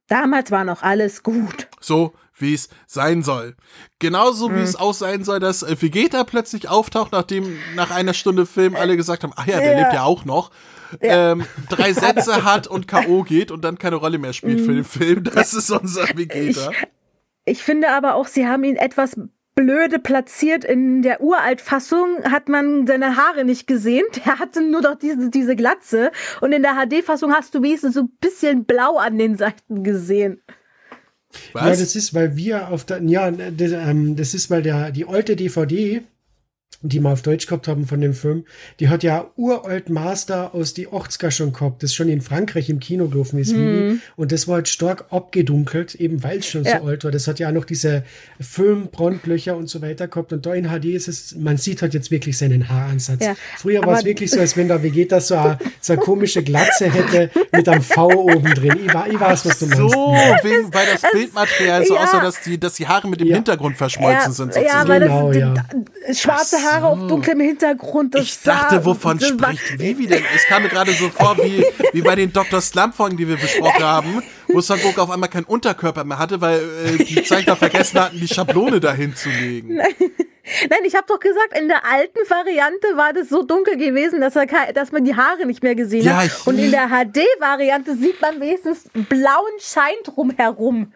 damals 0.09 0.51
war 0.51 0.65
noch 0.65 0.83
alles 0.83 1.23
gut. 1.23 1.69
So 1.81 2.13
wie 2.41 2.55
es 2.55 2.69
sein 2.87 3.23
soll. 3.23 3.55
Genauso 3.99 4.49
Mhm. 4.49 4.57
wie 4.57 4.61
es 4.61 4.77
auch 4.77 4.95
sein 4.95 5.25
soll, 5.25 5.41
dass 5.41 5.63
äh, 5.63 5.77
Vegeta 5.81 6.25
plötzlich 6.25 6.69
auftaucht, 6.69 7.13
nachdem 7.13 7.59
nach 7.77 7.91
einer 7.91 8.15
Stunde 8.15 8.47
Film 8.47 8.75
alle 8.77 8.97
gesagt 8.97 9.23
haben, 9.23 9.33
ach 9.37 9.47
ja, 9.47 9.59
der 9.61 9.73
Ja. 9.73 9.79
lebt 9.81 9.93
ja 9.95 10.03
auch 10.05 10.25
noch. 10.25 10.51
Ähm, 11.01 11.45
drei 11.69 11.93
Sätze 11.93 12.45
hat 12.45 12.67
und 12.67 12.89
K.O. 12.89 13.23
geht 13.23 13.51
und 13.51 13.63
dann 13.65 13.79
keine 13.79 13.97
Rolle 13.97 14.19
mehr 14.19 14.33
spielt 14.33 14.61
für 14.61 14.75
den 14.75 14.85
Film. 14.85 15.23
Das 15.25 15.55
ist 15.55 15.71
unser 15.71 16.03
Vegeta. 16.17 16.71
Mhm. 16.71 16.75
Ich 17.45 17.63
finde 17.63 17.91
aber 17.91 18.15
auch, 18.15 18.27
sie 18.27 18.47
haben 18.47 18.65
ihn 18.65 18.77
etwas 18.77 19.17
blöde 19.57 19.99
platziert. 19.99 20.65
In 20.65 21.03
der 21.03 21.21
Uraltfassung 21.21 22.23
hat 22.25 22.49
man 22.49 22.87
seine 22.87 23.17
Haare 23.17 23.45
nicht 23.45 23.67
gesehen. 23.67 24.05
Der 24.25 24.39
hatte 24.39 24.63
nur 24.63 24.81
noch 24.83 24.95
diese, 24.97 25.31
diese 25.31 25.57
Glatze. 25.57 26.13
Und 26.41 26.53
in 26.53 26.63
der 26.63 26.75
HD-Fassung 26.75 27.33
hast 27.33 27.55
du 27.55 27.63
wenigstens 27.63 27.95
so 27.95 28.01
ein 28.03 28.11
bisschen 28.21 28.65
blau 28.65 28.97
an 28.99 29.19
den 29.19 29.37
Seiten 29.37 29.83
gesehen. 29.85 30.43
Was? 31.53 31.63
Ja, 31.63 31.71
das 31.71 31.97
ist, 31.97 32.15
weil 32.15 32.37
wir 32.37 32.69
auf 32.69 32.85
der, 32.85 33.03
ja, 33.03 33.31
das, 33.31 33.73
ähm, 33.73 34.17
das 34.17 34.35
ist, 34.35 34.51
weil 34.51 34.63
der, 34.63 34.91
die 34.91 35.07
alte 35.07 35.37
DVD, 35.37 36.03
die 36.83 36.99
wir 37.01 37.11
auf 37.11 37.21
Deutsch 37.21 37.47
gehabt 37.47 37.69
haben 37.69 37.87
von 37.87 38.01
dem 38.01 38.15
Film, 38.15 38.45
die 38.79 38.89
hat 38.89 39.03
ja 39.03 39.27
uralt 39.37 39.91
Master 39.91 40.55
aus 40.55 40.73
die 40.73 40.89
80er 40.89 41.31
schon 41.31 41.53
gehabt, 41.53 41.83
das 41.83 41.93
schon 41.93 42.09
in 42.09 42.23
Frankreich 42.23 42.71
im 42.71 42.81
Kino 42.81 43.07
gelaufen 43.09 43.39
ist, 43.39 43.55
Vivi. 43.55 43.99
und 44.17 44.33
das 44.33 44.49
war 44.49 44.55
halt 44.57 44.69
stark 44.69 45.05
abgedunkelt, 45.11 45.95
eben 45.97 46.23
weil 46.23 46.39
es 46.39 46.47
schon 46.47 46.65
Ja. 46.65 46.79
so 46.81 46.87
alt 46.87 47.05
war. 47.05 47.11
Das 47.11 47.27
hat 47.29 47.39
ja 47.39 47.49
auch 47.49 47.53
noch 47.53 47.67
diese 47.67 48.03
Filmbrandlöcher 48.41 49.57
und 49.57 49.69
so 49.69 49.83
weiter 49.83 50.09
gehabt 50.09 50.33
und 50.33 50.47
da 50.47 50.55
in 50.55 50.69
HD 50.69 50.87
ist 50.95 51.09
es, 51.09 51.35
man 51.37 51.57
sieht 51.57 51.83
halt 51.83 51.95
jetzt 51.95 52.11
wirklich 52.11 52.39
seinen 52.39 52.69
Haaransatz. 52.69 53.25
Ja, 53.25 53.35
Früher 53.59 53.83
war 53.85 53.99
es 53.99 54.05
wirklich 54.05 54.31
so, 54.31 54.41
als 54.41 54.57
wenn 54.57 54.69
der 54.69 54.83
Vegeta 54.83 55.21
so 55.21 55.35
eine, 55.35 55.59
so 55.81 55.93
eine 55.95 56.03
komische 56.03 56.43
Glatze 56.43 56.91
hätte 56.91 57.31
mit 57.53 57.69
einem 57.69 57.83
V 57.83 58.09
oben 58.09 58.55
drin. 58.55 58.79
Ich, 58.87 58.95
wa- 58.95 59.07
ich 59.11 59.19
weiß, 59.21 59.47
was 59.47 59.59
du 59.59 59.67
meinst. 59.67 59.79
So, 59.79 59.89
wegen, 60.43 60.73
weil 60.73 60.87
das 60.93 61.03
Bildmaterial 61.13 61.85
so 61.87 61.95
ja. 61.95 62.05
aussah, 62.05 62.21
dass 62.21 62.41
die, 62.43 62.59
dass 62.59 62.75
die 62.75 62.87
Haare 62.87 63.09
mit 63.09 63.21
dem 63.21 63.29
Ja. 63.29 63.37
Hintergrund 63.37 63.77
verschmolzen 63.77 64.33
sind. 64.33 64.55
ja, 64.55 64.61
sozusagen. 64.85 64.89
weil 64.89 65.01
Genau, 65.01 65.29
das, 65.29 65.37
ja. 65.37 65.55
d- 66.09 66.15
schwarze 66.15 66.57
Haare 66.63 66.87
auf 66.87 66.99
dunklem 67.07 67.41
Hintergrund. 67.41 68.15
Das 68.15 68.23
Ich 68.23 68.43
dachte, 68.43 68.85
wovon 68.85 69.19
das 69.19 69.29
spricht 69.29 69.79
Vivi 69.79 70.07
denn? 70.07 70.25
Es 70.35 70.45
kam 70.47 70.63
mir 70.63 70.69
gerade 70.69 70.93
so 70.93 71.09
vor, 71.09 71.37
wie, 71.39 71.65
wie 71.93 72.03
bei 72.03 72.15
den 72.15 72.33
Dr. 72.33 72.61
Slump-Folgen, 72.61 73.17
die 73.17 73.29
wir 73.29 73.37
besprochen 73.37 73.83
haben, 73.83 74.23
wo 74.49 74.61
Son 74.61 74.81
Goku 74.81 75.01
auf 75.01 75.11
einmal 75.11 75.29
keinen 75.29 75.45
Unterkörper 75.45 76.05
mehr 76.05 76.19
hatte, 76.19 76.41
weil 76.41 76.59
äh, 76.59 77.05
die 77.05 77.23
Zeichner 77.25 77.57
vergessen 77.57 78.01
hatten, 78.01 78.21
die 78.21 78.29
Schablone 78.29 78.81
dahin 78.81 79.15
zu 79.15 79.29
legen. 79.29 79.81
Nein, 80.69 80.81
ich 80.85 80.95
habe 80.97 81.07
doch 81.07 81.21
gesagt, 81.21 81.57
in 81.57 81.69
der 81.69 81.85
alten 81.85 82.19
Variante 82.29 82.97
war 82.97 83.13
das 83.13 83.29
so 83.29 83.43
dunkel 83.43 83.77
gewesen, 83.77 84.21
dass, 84.21 84.35
er, 84.37 84.47
dass 84.75 84.91
man 84.91 85.05
die 85.05 85.15
Haare 85.15 85.47
nicht 85.47 85.63
mehr 85.63 85.75
gesehen 85.75 86.05
Ja, 86.05 86.17
hat. 86.25 86.47
Und 86.47 86.59
in 86.59 86.71
der 86.71 86.89
HD-Variante 86.89 87.95
sieht 87.97 88.21
man 88.21 88.41
wenigstens 88.41 88.85
blauen 89.09 89.53
Schein 89.61 89.95
drumherum. 90.05 90.93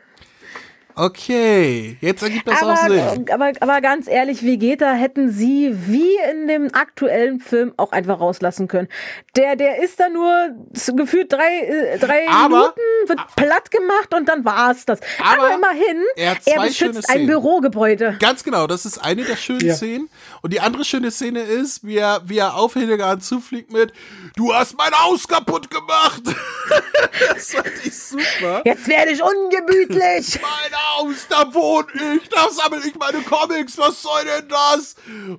Okay, 0.96 1.96
jetzt 2.00 2.22
ergibt 2.22 2.46
das 2.46 2.62
auch 2.62 2.68
Aber, 2.68 3.10
Sinn. 3.10 3.26
aber, 3.32 3.52
aber 3.60 3.80
ganz 3.80 4.06
ehrlich, 4.08 4.44
Vegeta 4.44 4.92
hätten 4.92 5.30
sie 5.30 5.74
wie 5.86 6.16
in 6.30 6.46
dem 6.46 6.72
aktuellen 6.74 7.40
Film 7.40 7.72
auch 7.76 7.92
einfach 7.92 8.20
rauslassen 8.20 8.68
können. 8.68 8.88
Der, 9.36 9.56
der 9.56 9.82
ist 9.82 9.98
da 9.98 10.08
nur 10.08 10.50
so 10.72 10.94
gefühlt 10.94 11.32
drei, 11.32 11.60
äh, 11.60 11.98
drei 11.98 12.28
Aber- 12.28 12.48
Minuten, 12.48 12.80
wird 13.06 13.20
platt 13.36 13.70
gemacht 13.70 14.14
und 14.14 14.28
dann 14.28 14.44
war's 14.44 14.86
das. 14.86 15.00
Aber 15.20 15.44
Aber, 15.44 15.54
immerhin, 15.54 16.02
er 16.16 16.30
hat 16.32 16.38
er 16.46 16.62
beschützt 16.62 17.10
ein. 17.10 17.26
Bürogebäude. 17.26 18.16
Ganz 18.20 18.44
genau, 18.44 18.66
das 18.66 18.84
ist 18.86 18.98
eine 18.98 19.24
der 19.24 19.36
schönen 19.36 19.66
Ja. 19.66 19.74
Szenen. 19.74 20.08
Und 20.42 20.52
die 20.52 20.60
andere 20.60 20.84
schöne 20.84 21.10
Szene 21.10 21.40
ist, 21.40 21.84
wie 21.84 21.96
er, 21.96 22.20
wie 22.26 22.38
er 22.38 22.54
auf 22.56 22.74
Hildegard 22.74 23.22
zufliegt 23.24 23.72
mit, 23.72 23.92
du 24.36 24.54
hast 24.54 24.76
mein 24.76 24.92
Haus 24.92 25.26
kaputt 25.26 25.70
gemacht. 25.70 26.22
das 27.34 27.52
fand 27.52 27.66
ich 27.84 27.96
super. 27.98 28.62
Jetzt 28.64 28.86
werde 28.88 29.10
ich 29.12 29.22
ungemütlich. 29.22 30.40
Mein 30.40 30.72
Haus, 30.96 31.26
da 31.28 31.52
wohne 31.54 31.86
ich, 32.16 32.28
da 32.28 32.48
sammle 32.50 32.80
ich 32.86 32.94
meine 32.96 33.22
Comics, 33.22 33.78
was 33.78 34.02
soll 34.02 34.24
denn 34.24 34.48
das? 34.48 34.96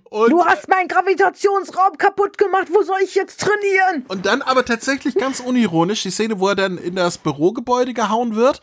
Und, 0.09 0.29
Du 0.31 0.43
hast 0.43 0.67
meinen 0.67 0.87
Gravitationsraum 0.87 1.97
kaputt 1.97 2.37
gemacht. 2.37 2.67
Wo 2.71 2.81
soll 2.83 2.99
ich 3.03 3.15
jetzt 3.15 3.39
trainieren? 3.39 4.05
und 4.07 4.25
dann 4.25 4.41
aber 4.41 4.65
tatsächlich 4.65 5.15
ganz 5.15 5.39
unironisch, 5.39 6.03
die 6.03 6.11
Szene, 6.11 6.39
wo 6.39 6.47
er 6.49 6.55
dann 6.55 6.77
in 6.77 6.95
das 6.95 7.17
Bürogebäude 7.17 7.93
gehauen 7.93 8.35
wird, 8.35 8.61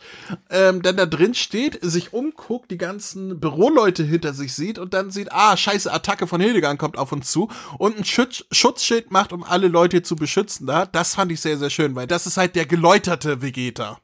ähm, 0.49 0.81
dann 0.81 0.97
da 0.97 1.05
drin 1.05 1.33
steht, 1.33 1.79
sich 1.81 2.13
umguckt, 2.13 2.71
die 2.71 2.77
ganzen 2.77 3.39
Büroleute 3.39 4.03
hinter 4.03 4.33
sich 4.33 4.53
sieht 4.53 4.79
und 4.79 4.93
dann 4.93 5.11
sieht, 5.11 5.31
ah, 5.31 5.55
scheiße, 5.57 5.91
Attacke 5.91 6.27
von 6.27 6.41
Hildegard 6.41 6.77
kommt 6.79 6.97
auf 6.97 7.11
uns 7.11 7.31
zu 7.31 7.49
und 7.77 7.97
ein 7.97 8.05
Schutz, 8.05 8.43
Schutzschild 8.51 9.11
macht, 9.11 9.31
um 9.33 9.43
alle 9.43 9.67
Leute 9.67 10.01
zu 10.01 10.15
beschützen 10.15 10.67
da. 10.67 10.85
Das 10.85 11.15
fand 11.15 11.31
ich 11.31 11.41
sehr, 11.41 11.57
sehr 11.57 11.69
schön, 11.69 11.95
weil 11.95 12.07
das 12.07 12.25
ist 12.27 12.37
halt 12.37 12.55
der 12.55 12.65
geläuterte 12.65 13.41
Vegeta. 13.41 13.99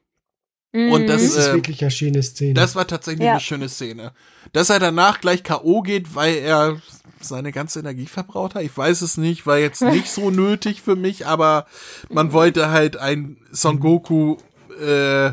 Und 0.71 1.07
das, 1.07 1.23
Das 1.23 1.35
ist 1.35 1.47
äh, 1.47 1.53
wirklich 1.53 1.81
eine 1.81 1.89
schöne 1.91 2.21
Szene. 2.21 2.53
Das 2.53 2.75
war 2.75 2.85
tatsächlich 2.85 3.25
Ja. 3.25 3.31
eine 3.31 3.39
schöne 3.39 3.69
Szene. 3.69 4.11
Dass 4.53 4.69
er 4.69 4.79
danach 4.79 5.19
gleich 5.19 5.43
K.O. 5.43 5.81
geht, 5.81 6.13
weil 6.15 6.35
er 6.35 6.79
seine 7.21 7.51
ganze 7.51 7.79
Energie 7.79 8.05
verbraucht 8.05 8.53
hat. 8.55 8.61
Ich 8.63 8.77
weiß 8.77 9.01
es 9.01 9.17
nicht, 9.17 9.47
war 9.47 9.57
jetzt 9.57 9.81
nicht 9.81 10.09
so 10.11 10.29
nötig 10.29 10.81
für 10.81 10.95
mich, 10.95 11.25
aber 11.25 11.65
man 12.09 12.33
wollte 12.33 12.69
halt 12.69 12.97
ein 12.97 13.37
Son 13.51 13.79
Goku 13.79 14.37
äh, 14.79 15.31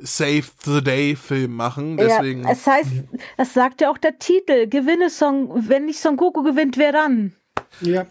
Save 0.00 0.44
the 0.64 0.82
Day 0.82 1.16
Film 1.16 1.54
machen. 1.54 1.96
Deswegen. 1.98 2.44
Ja, 2.44 2.50
es 2.52 2.66
heißt, 2.66 2.90
das 3.36 3.52
sagt 3.52 3.80
ja 3.82 3.90
auch 3.90 3.98
der 3.98 4.18
Titel. 4.18 4.68
Gewinne 4.68 5.10
Son, 5.10 5.68
wenn 5.68 5.84
nicht 5.86 6.00
Son 6.00 6.16
Goku 6.16 6.42
gewinnt, 6.42 6.78
wer 6.78 6.92
dann? 6.92 7.34
ja. 7.80 8.06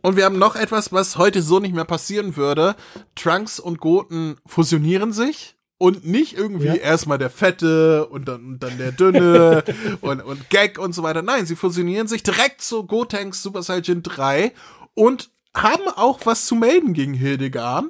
Und 0.00 0.16
wir 0.16 0.24
haben 0.24 0.38
noch 0.38 0.56
etwas, 0.56 0.92
was 0.92 1.16
heute 1.18 1.42
so 1.42 1.60
nicht 1.60 1.74
mehr 1.74 1.84
passieren 1.84 2.36
würde. 2.36 2.74
Trunks 3.14 3.60
und 3.60 3.78
Goten 3.78 4.36
fusionieren 4.46 5.12
sich 5.12 5.54
und 5.82 6.06
nicht 6.06 6.36
irgendwie 6.38 6.66
Ja. 6.68 6.74
erstmal 6.76 7.18
der 7.18 7.28
Fette 7.28 8.06
und 8.06 8.28
dann, 8.28 8.44
und 8.44 8.62
dann 8.62 8.78
der 8.78 8.92
Dünne 8.92 9.64
und, 10.00 10.20
und 10.22 10.48
Gag 10.48 10.78
und 10.78 10.94
so 10.94 11.02
weiter. 11.02 11.22
Nein, 11.22 11.44
sie 11.44 11.56
fusionieren 11.56 12.06
sich 12.06 12.22
direkt 12.22 12.60
zu 12.62 12.84
Gotenks 12.86 13.42
Super 13.42 13.64
Saiyan 13.64 14.04
3 14.04 14.52
und 14.94 15.30
haben 15.56 15.88
auch 15.96 16.20
was 16.24 16.46
zu 16.46 16.54
melden 16.54 16.92
gegen 16.92 17.14
Hildegard. 17.14 17.86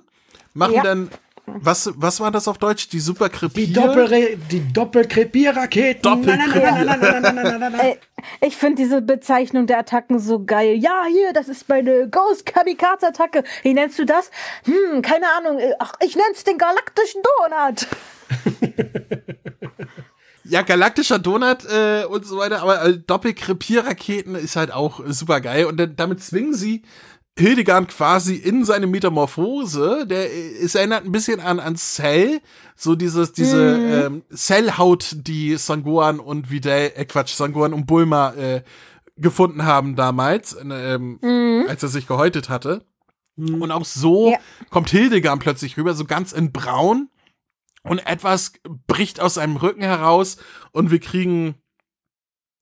Machen 0.55 0.74
Ja. 0.77 0.82
dann, 0.82 1.10
was, 1.47 1.90
was 1.97 2.20
war 2.20 2.31
das 2.31 2.47
auf 2.47 2.59
Deutsch? 2.59 2.89
Die 2.89 3.01
Super 3.01 3.28
Krepier? 3.28 3.66
Die, 3.66 3.73
Doppel 3.73 4.39
die 4.51 4.73
Doppelkrepierraketen. 4.73 6.02
Doppelkrepier. 6.02 7.97
Ich 8.40 8.56
finde 8.56 8.82
diese 8.82 9.02
Bezeichnung 9.02 9.66
der 9.66 9.78
Attacken 9.78 10.20
so 10.20 10.44
geil. 10.44 10.77
Ja, 10.77 11.05
hier, 11.09 11.32
das 11.32 11.48
ist 11.48 11.69
meine 11.69 12.09
Ghost 12.09 12.47
Kamikaze 12.47 13.09
Attacke. 13.09 13.43
Wie 13.62 13.74
nennst 13.74 13.98
du 13.98 14.05
das? 14.05 14.31
Hm, 14.64 15.02
keine 15.02 15.27
Ahnung. 15.36 15.59
Ach, 15.81 15.94
ich 16.01 16.14
nenn's 16.14 16.44
den 16.44 16.59
galaktischen 16.59 17.23
Donut. 17.23 17.89
Ja, 20.44 20.62
galaktischer 20.62 21.19
Donut 21.20 21.64
äh, 21.64 22.05
und 22.05 22.27
so 22.27 22.36
weiter, 22.39 22.62
aber 22.62 22.85
äh, 22.85 22.98
Doppelkrepierraketen 22.98 24.35
ist 24.35 24.56
halt 24.56 24.73
auch 24.73 25.01
äh, 25.01 25.12
super 25.12 25.40
geil. 25.40 25.66
Und 25.66 25.78
dann, 25.78 25.94
damit 25.94 26.23
zwingen 26.23 26.52
sie 26.52 26.82
Hildegard 27.38 27.88
quasi 27.88 28.34
in 28.36 28.64
seine 28.64 28.86
Metamorphose. 28.86 30.06
Der 30.06 30.28
es 30.62 30.74
erinnert 30.74 31.04
ein 31.04 31.12
bisschen 31.12 31.40
an, 31.40 31.60
an 31.60 31.76
Cell, 31.76 32.40
so 32.76 32.94
dieses, 32.94 33.32
diese 33.32 33.78
ähm, 33.78 34.22
Cellhaut, 34.34 35.16
die 35.26 35.56
Sangoan 35.56 36.20
und 36.20 36.50
Videl, 36.50 36.92
äh 36.94 37.04
Quatsch, 37.04 37.34
Sangoan 37.34 37.72
und 37.72 37.86
Bulma 37.86 38.32
äh, 38.34 38.62
gefunden 39.16 39.64
haben 39.64 39.96
damals, 39.96 40.52
äh, 40.54 40.94
ähm, 40.94 41.18
als 41.68 41.82
er 41.82 41.88
sich 41.88 42.06
gehäutet 42.06 42.48
hatte. 42.48 42.84
Und 43.36 43.70
auch 43.70 43.84
so 43.86 44.32
Ja. 44.32 44.38
kommt 44.68 44.90
Hildegard 44.90 45.40
plötzlich 45.40 45.78
rüber, 45.78 45.94
so 45.94 46.04
ganz 46.04 46.32
in 46.32 46.52
braun. 46.52 47.09
Und 47.82 47.98
etwas 48.06 48.52
bricht 48.86 49.20
aus 49.20 49.34
seinem 49.34 49.56
Rücken 49.56 49.82
heraus 49.82 50.36
und 50.70 50.90
wir 50.90 51.00
kriegen, 51.00 51.56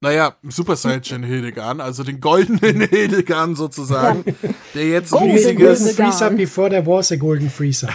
naja, 0.00 0.36
Super 0.48 0.74
Saiyan 0.76 1.22
Hildegard, 1.22 1.80
also 1.80 2.02
den 2.02 2.20
goldenen 2.20 2.80
Hildegard 2.88 3.56
sozusagen, 3.56 4.24
der 4.74 4.88
jetzt 4.88 5.14
ein 5.14 5.30
riesiges. 5.30 5.92
Freezer 5.92 6.30
before 6.30 6.70
there 6.70 6.84
was 6.86 7.12
a 7.12 7.16
Golden 7.16 7.50
Freezer. 7.50 7.90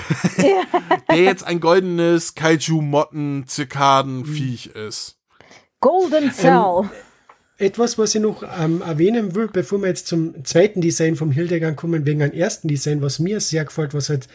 der 1.10 1.24
jetzt 1.24 1.44
ein 1.44 1.60
goldenes 1.60 2.36
Kaiju-Motten-Zirkaden-Viech 2.36 4.68
ist. 4.68 5.18
Golden 5.80 6.32
Cell. 6.32 6.88
Etwas, 7.58 7.98
was 7.98 8.14
ich 8.14 8.22
noch 8.22 8.44
ähm, 8.60 8.82
erwähnen 8.82 9.34
will, 9.34 9.48
bevor 9.48 9.80
wir 9.80 9.88
jetzt 9.88 10.08
zum 10.08 10.44
zweiten 10.44 10.82
Design 10.82 11.16
vom 11.16 11.32
Hildegard 11.32 11.78
kommen, 11.78 12.06
wegen 12.06 12.22
einem 12.22 12.34
ersten 12.34 12.68
Design, 12.68 13.02
was 13.02 13.18
mir 13.18 13.40
sehr 13.40 13.66
gefällt, 13.66 13.96
was 13.96 14.10
halt 14.10 14.28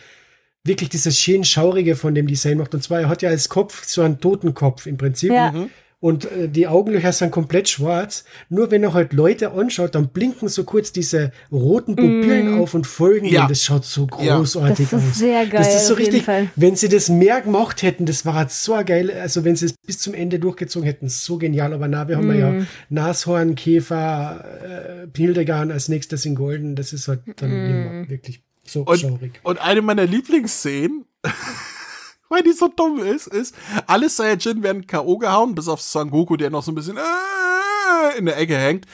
wirklich 0.65 0.89
dieses 0.89 1.19
schön 1.19 1.45
Schaurige 1.45 1.97
von 1.97 2.15
dem 2.15 2.27
Design 2.27 2.59
macht. 2.59 2.75
Und 2.75 2.83
zwar, 2.83 3.01
er 3.01 3.09
hat 3.09 3.23
ja 3.23 3.31
als 3.31 3.49
Kopf 3.49 3.85
so 3.85 4.03
einen 4.03 4.21
Totenkopf 4.21 4.87
im 4.87 4.97
Prinzip. 4.97 5.31
Ja. 5.31 5.55
Und 6.03 6.25
äh, 6.33 6.49
die 6.49 6.67
Augenlöcher 6.67 7.13
sind 7.13 7.31
komplett 7.31 7.69
schwarz. 7.69 8.25
Nur 8.49 8.71
wenn 8.71 8.83
er 8.83 8.95
halt 8.95 9.13
Leute 9.13 9.51
anschaut, 9.53 9.95
dann 9.95 10.09
blinken 10.09 10.49
so 10.49 10.65
kurz 10.65 10.93
diese 10.93 11.31
roten 11.53 11.95
Pupillen 11.95 12.59
auf 12.59 12.73
und 12.73 12.87
folgen 12.87 13.27
Ja. 13.27 13.43
ihm. 13.45 13.49
Das 13.49 13.63
schaut 13.63 13.85
so 13.85 14.09
Ja. 14.19 14.37
großartig 14.39 14.89
Das 14.89 15.03
ist 15.05 15.11
aus. 15.11 15.19
sehr 15.19 15.45
geil, 15.47 15.61
Das 15.63 15.75
ist 15.75 15.87
so 15.89 15.95
richtig, 15.95 16.25
wenn 16.57 16.75
sie 16.75 16.89
das 16.89 17.11
mehr 17.11 17.43
gemacht 17.43 17.83
hätten, 17.83 18.07
das 18.07 18.25
war 18.25 18.33
halt 18.35 18.51
so 18.51 18.73
geil. 18.85 19.11
Also 19.11 19.45
wenn 19.45 19.57
sie 19.57 19.67
es 19.67 19.75
bis 19.75 19.99
zum 19.99 20.15
Ende 20.15 20.39
durchgezogen 20.39 20.87
hätten, 20.87 21.09
so 21.11 21.37
genial. 21.37 21.75
Aber 21.75 21.87
na, 21.87 22.09
wir 22.09 22.17
haben 22.17 22.35
ja 22.39 22.51
Mhm. 22.51 22.67
Nashorn, 22.89 23.55
Käfer, 23.55 24.45
äh, 24.65 25.07
Hildegard 25.15 25.71
als 25.71 25.89
nächstes 25.91 26.25
in 26.25 26.35
Golden. 26.35 26.77
Das 26.77 26.95
ist 26.95 27.09
halt 27.09 27.21
dann 27.37 27.51
immer 27.51 28.09
wirklich 28.09 28.43
so 28.65 28.85
Und, 28.85 28.99
schaurig. 29.01 29.33
und 29.43 29.61
eine 29.61 29.83
meiner 29.83 30.07
Lieblingsszenen, 30.07 31.05
weil 32.31 32.43
die 32.43 32.53
so 32.53 32.69
dumm 32.69 33.01
ist, 33.01 33.27
ist, 33.27 33.55
alle 33.87 34.09
Saiyajin 34.09 34.63
werden 34.63 34.87
K.O. 34.87 35.19
gehauen, 35.19 35.55
bis 35.55 35.69
auf 35.69 35.83
Son 35.83 36.11
Goku, 36.11 36.37
der 36.37 36.49
noch 36.49 36.63
so 36.63 36.73
ein 36.73 36.75
bisschen 36.77 36.97
äh, 36.97 38.19
in 38.19 38.25
der 38.27 38.39
Ecke 38.39 38.57
hängt. 38.57 38.87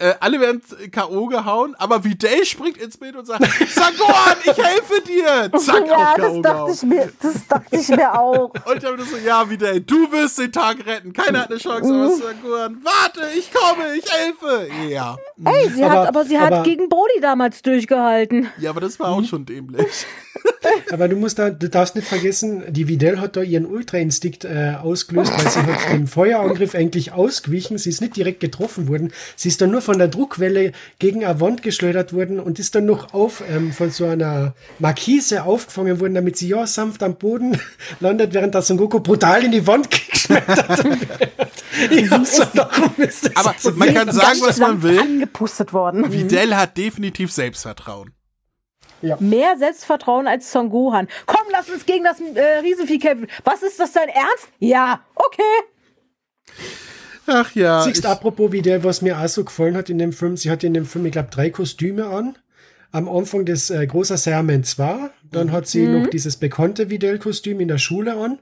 Äh, 0.00 0.14
alle 0.20 0.38
werden 0.40 0.62
K.O. 0.92 1.26
gehauen, 1.26 1.74
aber 1.76 2.04
Videl 2.04 2.44
springt 2.44 2.76
ins 2.76 2.96
Bild 2.96 3.16
und 3.16 3.26
sagt, 3.26 3.42
Sangohan, 3.68 4.36
ich 4.44 4.56
helfe 4.56 5.02
dir! 5.04 5.50
Zack, 5.58 5.88
ja, 5.88 6.14
das 6.16 6.26
K.O. 6.34 6.40
dachte 6.42 6.70
ich 6.72 6.82
mir, 6.84 7.12
das 7.20 7.46
dachte 7.48 7.76
ich 7.76 7.88
mir 7.88 8.16
auch. 8.16 8.52
Und 8.64 8.76
ich 8.76 8.84
habe 8.84 8.96
nur 8.96 9.06
so, 9.06 9.16
ja, 9.16 9.50
Videl, 9.50 9.80
du 9.80 10.12
wirst 10.12 10.38
den 10.38 10.52
Tag 10.52 10.86
retten. 10.86 11.12
Keiner 11.12 11.40
hat 11.40 11.50
eine 11.50 11.58
Chance, 11.58 11.92
aber 11.92 12.10
Sangohan, 12.16 12.80
warte, 12.84 13.22
ich 13.36 13.50
komme, 13.52 13.96
ich 13.96 14.04
helfe. 14.08 14.68
Ja. 14.88 15.16
Ey, 15.44 15.68
sie 15.70 15.82
Aber- 15.82 15.94
hat, 16.02 16.08
aber 16.08 16.24
sie 16.24 16.38
hat 16.38 16.52
aber- 16.52 16.62
gegen 16.62 16.88
Brody 16.88 17.20
damals 17.20 17.60
durchgehalten. 17.62 18.52
Ja, 18.60 18.70
aber 18.70 18.80
das 18.80 19.00
war 19.00 19.08
auch 19.08 19.24
schon 19.24 19.46
dämlich. 19.46 20.06
Aber 20.90 21.08
du 21.08 21.16
musst 21.16 21.38
da, 21.38 21.50
du 21.50 21.68
darfst 21.68 21.94
nicht 21.96 22.08
vergessen, 22.08 22.62
die 22.68 22.88
Videl 22.88 23.20
hat 23.20 23.36
da 23.36 23.42
ihren 23.42 23.66
Ultra-Instinkt 23.66 24.44
äh, 24.44 24.74
ausgelöst, 24.80 25.32
weil 25.36 25.50
sie 25.50 25.60
hat 25.60 25.92
dem 25.92 26.06
Feuerangriff 26.06 26.74
eigentlich 26.74 27.12
ausgewichen. 27.12 27.78
Sie 27.78 27.90
ist 27.90 28.00
nicht 28.00 28.16
direkt 28.16 28.40
getroffen 28.40 28.88
worden. 28.88 29.12
Sie 29.36 29.48
ist 29.48 29.60
dann 29.60 29.70
nur 29.70 29.82
von 29.82 29.98
der 29.98 30.08
Druckwelle 30.08 30.72
gegen 30.98 31.24
eine 31.24 31.40
Wand 31.40 31.62
geschleudert 31.62 32.12
worden 32.12 32.40
und 32.40 32.58
ist 32.58 32.74
dann 32.74 32.86
noch 32.86 33.14
auf 33.14 33.42
ähm, 33.48 33.72
von 33.72 33.90
so 33.90 34.06
einer 34.06 34.54
Markise 34.78 35.44
aufgefangen 35.44 36.00
worden, 36.00 36.14
damit 36.14 36.36
sie 36.36 36.48
ja 36.48 36.66
sanft 36.66 37.02
am 37.02 37.16
Boden 37.16 37.58
landet, 38.00 38.34
während 38.34 38.54
der 38.54 38.62
Son 38.62 38.76
Goku 38.76 39.00
brutal 39.00 39.44
in 39.44 39.52
die 39.52 39.66
Wand 39.66 39.90
geschmettert 40.10 40.84
wird. 40.84 42.10
ja, 42.10 42.24
so 42.24 42.44
darum 42.54 42.92
ist 42.96 43.26
das 43.26 43.36
Aber 43.36 43.54
so 43.58 43.70
man 43.72 43.94
kann 43.94 44.10
sagen, 44.12 44.40
was 44.40 44.58
man 44.58 44.82
will. 44.82 44.98
angepustet 44.98 45.72
worden. 45.72 46.12
Videl 46.12 46.56
hat 46.56 46.76
definitiv 46.76 47.32
Selbstvertrauen. 47.32 48.12
Mehr 49.20 49.56
Selbstvertrauen 49.58 50.26
als 50.26 50.50
Son 50.52 50.70
Gohan. 50.70 51.08
Komm, 51.26 51.46
lass 51.52 51.68
uns 51.70 51.86
gegen 51.86 52.04
das 52.04 52.20
äh, 52.20 52.58
Riesenvieh 52.58 52.98
kämpfen. 52.98 53.28
Was 53.44 53.62
ist 53.62 53.78
das 53.80 53.92
dein 53.92 54.08
Ernst? 54.08 54.48
Ja, 54.58 55.00
okay. 55.14 55.42
Ach 57.26 57.54
ja. 57.54 57.82
Siehst, 57.82 58.04
ich- 58.04 58.06
apropos 58.10 58.52
wie 58.52 58.62
der, 58.62 58.84
was 58.84 59.02
mir 59.02 59.18
auch 59.18 59.28
so 59.28 59.44
gefallen 59.44 59.76
hat 59.76 59.90
in 59.90 59.98
dem 59.98 60.12
Film, 60.12 60.36
sie 60.36 60.50
hat 60.50 60.64
in 60.64 60.74
dem 60.74 60.86
Film, 60.86 61.04
ich 61.06 61.12
glaube, 61.12 61.28
drei 61.30 61.50
Kostüme 61.50 62.06
an. 62.06 62.36
Am 62.90 63.06
Anfang 63.06 63.44
des 63.44 63.68
äh, 63.68 63.86
großer 63.86 64.16
Saiyaman 64.16 64.64
2, 64.64 65.10
dann 65.30 65.52
hat 65.52 65.66
sie 65.66 65.86
noch 65.86 66.06
dieses 66.06 66.36
bekannte 66.38 66.88
Videl-Kostüm 66.88 67.60
in 67.60 67.68
der 67.68 67.76
Schule 67.76 68.16
an 68.16 68.38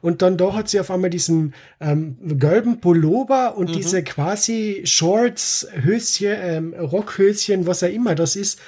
und 0.00 0.22
dann 0.22 0.38
da 0.38 0.54
hat 0.54 0.70
sie 0.70 0.80
auf 0.80 0.90
einmal 0.90 1.10
diesen 1.10 1.52
ähm, 1.82 2.16
gelben 2.38 2.80
Pullover 2.80 3.58
und 3.58 3.74
diese 3.74 4.02
quasi 4.02 4.80
Shorts, 4.86 5.68
Höschen, 5.82 6.32
ähm, 6.34 6.72
Rockhöschen, 6.80 7.66
was 7.66 7.82
auch 7.82 7.88
immer 7.90 8.14
das 8.14 8.36
ist. 8.36 8.58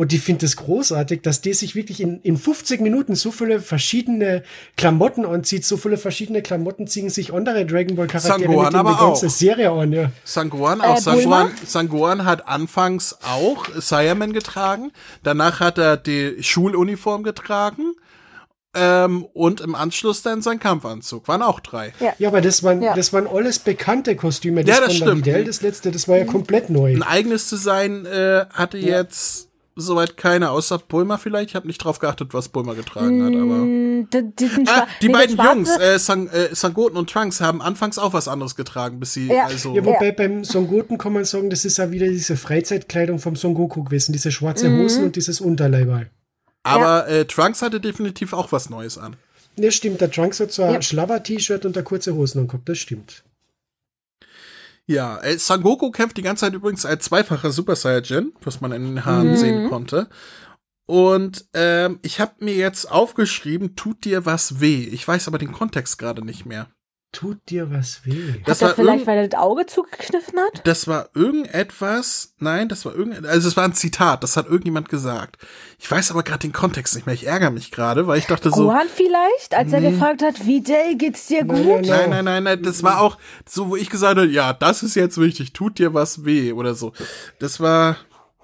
Und 0.00 0.14
ich 0.14 0.22
finde 0.22 0.46
das 0.46 0.56
großartig, 0.56 1.20
dass 1.20 1.42
die 1.42 1.52
sich 1.52 1.74
wirklich 1.74 2.00
in, 2.00 2.22
in 2.22 2.38
50 2.38 2.80
Minuten 2.80 3.14
so 3.16 3.30
viele 3.30 3.60
verschiedene 3.60 4.42
Klamotten 4.78 5.26
anzieht, 5.26 5.66
so 5.66 5.76
viele 5.76 5.98
verschiedene 5.98 6.40
Klamotten 6.40 6.86
ziehen 6.86 7.10
sich 7.10 7.34
andere 7.34 7.66
Dragon 7.66 7.96
Ball 7.96 8.06
Charaktere 8.06 8.38
Sangohan 8.38 8.64
mit 8.64 8.66
in 8.66 8.70
die 8.72 8.78
aber 8.78 9.08
ganze 9.08 9.26
auch. 9.26 9.30
Serie 9.30 9.70
an, 9.70 9.92
ja. 9.92 10.10
Sangohan 10.24 10.80
auch. 10.80 10.96
Äh? 11.06 11.50
Sangohan 11.66 12.24
hat 12.24 12.48
anfangs 12.48 13.18
auch 13.30 13.66
Saiyaman 13.76 14.32
getragen. 14.32 14.90
Danach 15.22 15.60
hat 15.60 15.76
er 15.76 15.98
die 15.98 16.42
Schuluniform 16.42 17.22
getragen. 17.22 17.92
Ähm, 18.72 19.26
und 19.34 19.60
im 19.60 19.74
Anschluss 19.74 20.22
dann 20.22 20.40
sein 20.40 20.60
Kampfanzug. 20.60 21.28
Waren 21.28 21.42
auch 21.42 21.60
drei. 21.60 21.92
Ja, 22.18 22.28
aber 22.28 22.40
das 22.40 22.62
waren, 22.62 22.80
Ja. 22.80 22.94
das 22.94 23.12
waren 23.12 23.26
alles 23.26 23.58
bekannte 23.58 24.16
Kostüme. 24.16 24.64
Das 24.64 24.78
Ja, 24.78 24.82
das 24.86 24.96
stimmt. 24.96 25.26
Videl, 25.26 25.44
das 25.44 25.60
letzte, 25.60 25.90
das 25.90 26.08
war 26.08 26.16
ja 26.16 26.24
komplett 26.24 26.70
neu. 26.70 26.94
Ein 26.94 27.02
eigenes 27.02 27.50
Design 27.50 28.06
äh, 28.06 28.46
hatte 28.54 28.78
jetzt 28.78 29.49
soweit 29.76 30.16
keiner, 30.16 30.50
außer 30.52 30.78
Bulma 30.78 31.16
vielleicht. 31.18 31.50
Ich 31.50 31.54
habe 31.56 31.66
nicht 31.66 31.78
drauf 31.78 31.98
geachtet, 31.98 32.34
was 32.34 32.48
Bulma 32.48 32.74
getragen 32.74 33.22
hat, 33.24 33.32
aber. 33.34 33.56
Mm, 33.56 34.08
die, 34.12 34.36
diesen 34.36 34.68
Ah, 34.68 34.86
die 35.00 35.06
nee, 35.08 35.12
beiden 35.12 35.36
Jungs, 35.36 35.76
äh, 35.78 35.98
Sang, 35.98 36.28
äh, 36.28 36.54
Sangoten 36.54 36.96
und 36.98 37.10
Trunks, 37.10 37.40
haben 37.40 37.62
anfangs 37.62 37.98
auch 37.98 38.12
was 38.12 38.28
anderes 38.28 38.56
getragen, 38.56 39.00
bis 39.00 39.14
sie 39.14 39.28
Ja. 39.28 39.46
also. 39.46 39.74
Ja, 39.74 39.84
wobei 39.84 40.12
beim 40.12 40.44
Son 40.44 40.66
Goten 40.68 40.98
kann 40.98 41.12
man 41.12 41.24
sagen, 41.24 41.50
das 41.50 41.64
ist 41.64 41.78
ja 41.78 41.90
wieder 41.90 42.06
diese 42.08 42.36
Freizeitkleidung 42.36 43.18
vom 43.18 43.36
Son 43.36 43.54
Goku 43.54 43.84
gewesen, 43.84 44.12
diese 44.12 44.30
schwarze 44.32 44.68
Mhm. 44.68 44.82
Hosen 44.82 45.04
und 45.04 45.16
dieses 45.16 45.40
Unterleiberl. 45.40 46.10
aber 46.62 47.08
äh, 47.08 47.24
Trunks 47.24 47.62
hatte 47.62 47.80
definitiv 47.80 48.32
auch 48.34 48.52
was 48.52 48.68
Neues 48.68 48.98
an. 48.98 49.16
Ja, 49.58 49.70
stimmt, 49.70 50.00
der 50.00 50.10
Trunks 50.10 50.40
hat 50.40 50.52
so 50.52 50.62
ein 50.62 50.74
Ja. 50.74 50.82
Schlabber-T-Shirt 50.82 51.64
und 51.64 51.74
da 51.76 51.82
kurze 51.82 52.14
Hosen 52.14 52.40
angehabt, 52.42 52.68
das 52.68 52.78
stimmt. 52.78 53.24
Ja, 54.90 55.18
äh, 55.18 55.38
Sangoku 55.38 55.92
kämpft 55.92 56.16
die 56.16 56.22
ganze 56.22 56.46
Zeit 56.46 56.54
übrigens 56.54 56.84
als 56.84 57.04
zweifacher 57.04 57.52
Super 57.52 57.76
Saiyajin, 57.76 58.32
was 58.42 58.60
man 58.60 58.72
in 58.72 58.82
den 58.84 59.04
Haaren 59.04 59.30
Mhm. 59.30 59.36
sehen 59.36 59.68
konnte. 59.68 60.08
Und 60.86 61.46
ähm, 61.54 62.00
ich 62.02 62.18
habe 62.18 62.44
mir 62.44 62.54
jetzt 62.56 62.90
aufgeschrieben, 62.90 63.76
tut 63.76 64.04
dir 64.04 64.26
was 64.26 64.60
weh. 64.60 64.82
Ich 64.90 65.06
weiß 65.06 65.28
aber 65.28 65.38
den 65.38 65.52
Kontext 65.52 65.96
gerade 65.98 66.24
nicht 66.24 66.44
mehr. 66.44 66.66
Tut 67.12 67.38
dir 67.48 67.72
was 67.72 68.02
weh. 68.04 68.34
Das 68.46 68.62
Hat 68.62 68.62
er 68.62 68.68
war, 68.68 68.74
vielleicht, 68.76 69.06
weil 69.06 69.18
er 69.18 69.28
das 69.28 69.40
Auge 69.40 69.66
zugekniffen 69.66 70.38
hat? 70.38 70.64
das 70.64 70.86
war 70.86 71.08
irgendetwas, 71.14 72.34
nein, 72.38 72.68
das 72.68 72.84
war 72.84 72.94
irgend, 72.94 73.26
also 73.26 73.48
es 73.48 73.56
war 73.56 73.64
ein 73.64 73.74
Zitat, 73.74 74.22
das 74.22 74.36
hat 74.36 74.46
irgendjemand 74.46 74.88
gesagt. 74.88 75.36
Ich 75.80 75.90
weiß 75.90 76.12
aber 76.12 76.22
gerade 76.22 76.38
den 76.40 76.52
Kontext 76.52 76.94
nicht 76.94 77.06
mehr. 77.06 77.14
Ich 77.14 77.26
ärgere 77.26 77.50
mich 77.50 77.72
gerade, 77.72 78.06
weil 78.06 78.18
ich 78.18 78.26
dachte 78.26 78.50
so, 78.50 78.64
Gohan 78.64 78.86
vielleicht, 78.94 79.54
als 79.54 79.72
er 79.72 79.80
gefragt 79.80 80.22
hat, 80.22 80.46
wie 80.46 80.60
Day 80.60 80.94
geht's 80.94 81.26
dir 81.26 81.44
gut? 81.44 81.82
Nein, 81.86 82.10
Nein, 82.10 82.10
nein, 82.10 82.24
nein, 82.24 82.44
nein, 82.44 82.62
das 82.62 82.84
war 82.84 83.00
auch 83.00 83.18
so, 83.44 83.70
wo 83.70 83.76
ich 83.76 83.90
gesagt 83.90 84.16
habe, 84.16 84.28
ja, 84.28 84.52
das 84.52 84.84
ist 84.84 84.94
jetzt 84.94 85.18
wichtig, 85.20 85.52
tut 85.52 85.78
dir 85.80 85.92
was 85.92 86.24
weh 86.24 86.52
oder 86.52 86.74
so. 86.76 86.92
Das 87.40 87.58
war, 87.58 87.96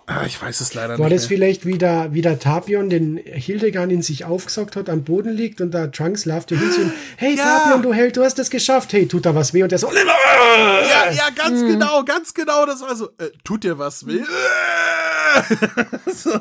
Ah, 0.09 0.24
ich 0.24 0.41
weiß 0.41 0.61
es 0.61 0.73
leider 0.73 0.99
War 1.01 1.09
nicht. 1.09 1.16
das 1.16 1.23
mehr. 1.23 1.37
vielleicht 1.39 1.66
wieder, 1.66 2.12
wie 2.15 2.23
der 2.23 2.39
Tapion 2.39 2.89
den 2.89 3.16
Hildegard 3.16 3.91
in 3.91 4.03
sich 4.03 4.24
aufgesaugt 4.24 4.77
hat, 4.77 4.89
am 4.89 5.03
Boden 5.03 5.33
liegt 5.33 5.61
und 5.61 5.73
da 5.73 5.89
Trunks 5.89 6.24
läuft 6.27 6.51
hin 6.51 6.70
zu 6.70 6.83
ihm, 6.83 6.93
hey 7.16 7.35
Ja. 7.37 7.45
Tapion, 7.45 7.83
du 7.83 7.93
Held, 7.93 8.16
du 8.16 8.23
hast 8.23 8.39
es 8.39 8.49
geschafft. 8.51 8.93
Hey, 8.93 9.09
tut 9.09 9.27
da 9.27 9.35
was 9.35 9.53
weh? 9.53 9.65
Und 9.65 9.73
der 9.73 9.78
so, 9.81 9.91
Ja, 9.93 11.11
ja, 11.11 11.31
ganz 11.35 11.61
genau, 11.61 12.05
ganz 12.05 12.33
genau. 12.35 12.65
Das 12.66 12.83
war 12.83 12.95
so, 12.95 13.07
äh, 13.19 13.31
tut 13.43 13.65
dir 13.65 13.78
was 13.78 14.07
weh? 14.07 14.20
so, 16.15 16.39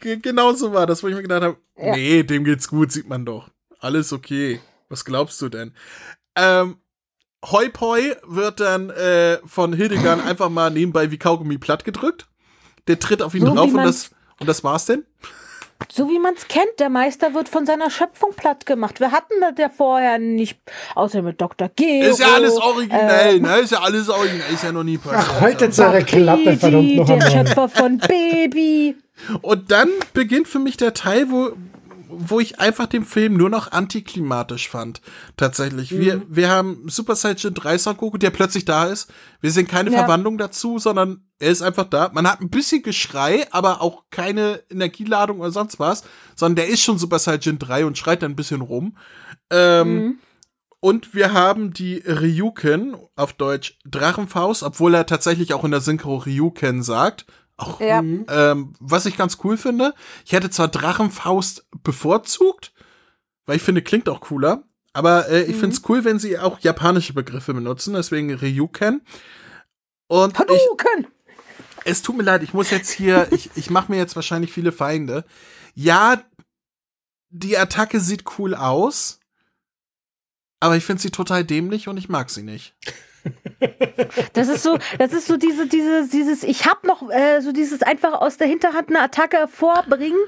ge- 0.00 0.18
Genau 0.18 0.52
so 0.52 0.72
war 0.72 0.86
das, 0.86 1.02
wo 1.02 1.08
ich 1.08 1.14
mir 1.14 1.22
gedacht 1.22 1.42
habe, 1.42 1.56
nee, 1.76 2.22
dem 2.22 2.44
geht's 2.44 2.68
gut, 2.68 2.92
sieht 2.92 3.08
man 3.08 3.24
doch. 3.24 3.50
Alles 3.80 4.12
okay. 4.12 4.60
Was 4.88 5.04
glaubst 5.04 5.40
du 5.42 5.48
denn? 5.48 5.72
Ähm, 6.36 6.76
Hoi 7.50 7.68
Poi 7.68 8.14
wird 8.26 8.60
dann 8.60 8.88
äh, 8.90 9.38
von 9.44 9.72
Hildegard 9.74 10.24
einfach 10.24 10.48
mal 10.48 10.70
nebenbei 10.70 11.10
wie 11.10 11.18
Kaugummi 11.18 11.58
platt 11.58 11.84
gedrückt. 11.84 12.26
Der 12.88 12.98
tritt 12.98 13.22
auf 13.22 13.34
ihn 13.34 13.42
So 13.46 13.54
drauf 13.54 13.72
und 13.72 13.82
das, 13.84 14.10
und 14.38 14.48
das 14.48 14.62
war's 14.64 14.86
denn? 14.86 15.04
So 15.92 16.08
wie 16.08 16.18
man 16.18 16.34
es 16.34 16.48
kennt, 16.48 16.78
der 16.78 16.88
Meister 16.88 17.34
wird 17.34 17.48
von 17.48 17.66
seiner 17.66 17.90
Schöpfung 17.90 18.32
platt 18.34 18.64
gemacht. 18.64 19.00
Wir 19.00 19.12
hatten 19.12 19.34
das 19.40 19.54
ja 19.58 19.68
vorher 19.68 20.18
nicht, 20.18 20.58
außer 20.94 21.20
mit 21.22 21.40
Dr. 21.40 21.68
Geo. 21.68 22.10
Ist 22.10 22.20
ja 22.20 22.34
alles 22.34 22.54
äh, 22.54 22.60
originell, 22.60 23.40
ne? 23.40 23.58
Ist 23.58 23.72
ja 23.72 23.80
alles 23.80 24.08
originell, 24.08 24.52
ist 24.52 24.62
ja 24.62 24.72
noch 24.72 24.84
nie 24.84 24.98
passiert. 24.98 25.24
ach, 25.26 25.40
heute 25.40 25.66
jetzt 25.66 25.78
eure 25.80 26.04
Klappe, 26.04 26.56
verdammt 26.56 26.88
Baby, 26.88 26.96
noch 26.96 27.06
der. 27.06 27.30
Schöpfer 27.30 27.68
von 27.68 27.98
Baby. 27.98 28.96
Und 29.42 29.70
dann 29.70 29.88
beginnt 30.12 30.48
für 30.48 30.58
mich 30.58 30.76
der 30.76 30.94
Teil, 30.94 31.30
wo, 31.30 31.52
wo 32.08 32.40
ich 32.40 32.60
einfach 32.60 32.86
den 32.86 33.04
Film 33.04 33.36
nur 33.36 33.50
noch 33.50 33.72
antiklimatisch 33.72 34.68
fand. 34.68 35.00
Tatsächlich. 35.36 35.90
Wir, 35.90 36.22
wir 36.28 36.50
haben 36.50 36.84
Super 36.88 37.16
Saiyan 37.16 37.54
3 37.54 37.78
Son 37.78 37.96
Goku, 37.96 38.18
der 38.18 38.30
plötzlich 38.30 38.64
da 38.64 38.84
ist. 38.86 39.10
Wir 39.40 39.50
sehen 39.50 39.66
keine 39.66 39.90
Ja. 39.90 40.00
Verwandlung 40.00 40.38
dazu, 40.38 40.78
sondern 40.78 41.24
er 41.38 41.50
ist 41.50 41.62
einfach 41.62 41.84
da. 41.84 42.10
Man 42.14 42.26
hat 42.30 42.40
ein 42.40 42.50
bisschen 42.50 42.82
Geschrei, 42.82 43.46
aber 43.50 43.82
auch 43.82 44.04
keine 44.10 44.62
Energieladung 44.70 45.40
oder 45.40 45.50
sonst 45.50 45.78
was, 45.78 46.04
sondern 46.36 46.56
der 46.56 46.68
ist 46.68 46.82
schon 46.82 46.98
Super 46.98 47.18
Saiyan 47.18 47.58
3 47.58 47.86
und 47.86 47.98
schreit 47.98 48.22
dann 48.22 48.32
ein 48.32 48.36
bisschen 48.36 48.60
rum. 48.60 48.96
Ähm, 49.50 50.18
Und 50.80 51.14
wir 51.14 51.32
haben 51.32 51.72
die 51.72 52.02
Ryuken, 52.06 52.94
auf 53.16 53.32
Deutsch 53.32 53.78
Drachenfaust, 53.86 54.62
obwohl 54.62 54.94
er 54.94 55.06
tatsächlich 55.06 55.54
auch 55.54 55.64
in 55.64 55.70
der 55.70 55.80
Synchro 55.80 56.16
Ryuken 56.16 56.82
sagt. 56.82 57.24
Auch 57.56 57.80
Ja. 57.80 58.00
ähm, 58.00 58.72
was 58.80 59.06
ich 59.06 59.16
ganz 59.16 59.38
cool 59.44 59.56
finde, 59.56 59.94
ich 60.24 60.32
hätte 60.32 60.50
zwar 60.50 60.68
Drachenfaust 60.68 61.66
bevorzugt, 61.82 62.72
weil 63.46 63.56
ich 63.56 63.62
finde, 63.62 63.82
klingt 63.82 64.08
auch 64.08 64.20
cooler, 64.20 64.64
aber 64.92 65.28
äh, 65.28 65.42
ich 65.44 65.56
finde 65.56 65.76
es 65.76 65.82
cool, 65.88 66.04
wenn 66.04 66.18
sie 66.18 66.38
auch 66.38 66.58
japanische 66.60 67.12
Begriffe 67.12 67.54
benutzen, 67.54 67.94
deswegen 67.94 68.32
Ryuken. 68.34 69.02
Und 70.08 70.32
ich, 70.34 70.38
Hadouken! 70.38 71.06
es 71.84 72.02
tut 72.02 72.16
mir 72.16 72.22
leid, 72.24 72.42
ich 72.42 72.54
muss 72.54 72.70
jetzt 72.70 72.90
hier, 72.90 73.28
ich, 73.32 73.50
ich 73.54 73.70
mache 73.70 73.90
mir 73.92 73.98
jetzt 73.98 74.16
wahrscheinlich 74.16 74.52
viele 74.52 74.72
Feinde. 74.72 75.24
Ja, 75.74 76.22
die 77.30 77.58
Attacke 77.58 78.00
sieht 78.00 78.24
cool 78.38 78.54
aus, 78.54 79.20
aber 80.60 80.76
ich 80.76 80.84
finde 80.84 81.02
sie 81.02 81.10
total 81.10 81.44
dämlich 81.44 81.88
und 81.88 81.96
ich 81.96 82.08
mag 82.08 82.30
sie 82.30 82.42
nicht. 82.42 82.74
Das 84.34 84.48
ist 84.48 84.62
so, 84.62 84.78
das 84.98 85.12
ist 85.12 85.26
so 85.26 85.36
diese, 85.36 85.66
diese, 85.66 86.08
dieses, 86.08 86.42
ich 86.42 86.66
hab 86.66 86.84
noch 86.84 87.10
äh, 87.10 87.40
so 87.40 87.52
dieses 87.52 87.82
einfach 87.82 88.20
aus 88.20 88.36
der 88.36 88.46
Hinterhand 88.46 88.90
eine 88.90 89.00
Attacke 89.00 89.38
hervorbringen, 89.38 90.18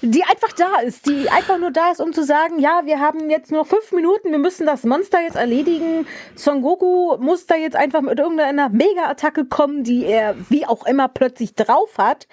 die 0.00 0.24
einfach 0.24 0.52
da 0.52 0.80
ist, 0.80 1.06
die 1.06 1.30
einfach 1.30 1.58
nur 1.58 1.70
da 1.70 1.92
ist, 1.92 2.00
um 2.00 2.12
zu 2.12 2.24
sagen, 2.24 2.58
ja, 2.58 2.82
wir 2.84 2.98
haben 2.98 3.30
jetzt 3.30 3.52
nur 3.52 3.64
fünf 3.64 3.92
Minuten, 3.92 4.32
wir 4.32 4.38
müssen 4.38 4.66
das 4.66 4.82
Monster 4.84 5.20
jetzt 5.22 5.36
erledigen. 5.36 6.06
Son 6.34 6.62
Goku 6.62 7.16
muss 7.18 7.46
da 7.46 7.54
jetzt 7.54 7.76
einfach 7.76 8.00
mit 8.00 8.18
irgendeiner 8.18 8.68
Mega-Attacke 8.68 9.44
kommen, 9.44 9.84
die 9.84 10.04
er 10.04 10.34
wie 10.48 10.66
auch 10.66 10.84
immer 10.86 11.08
plötzlich 11.08 11.54
drauf 11.54 11.98
hat. 11.98 12.26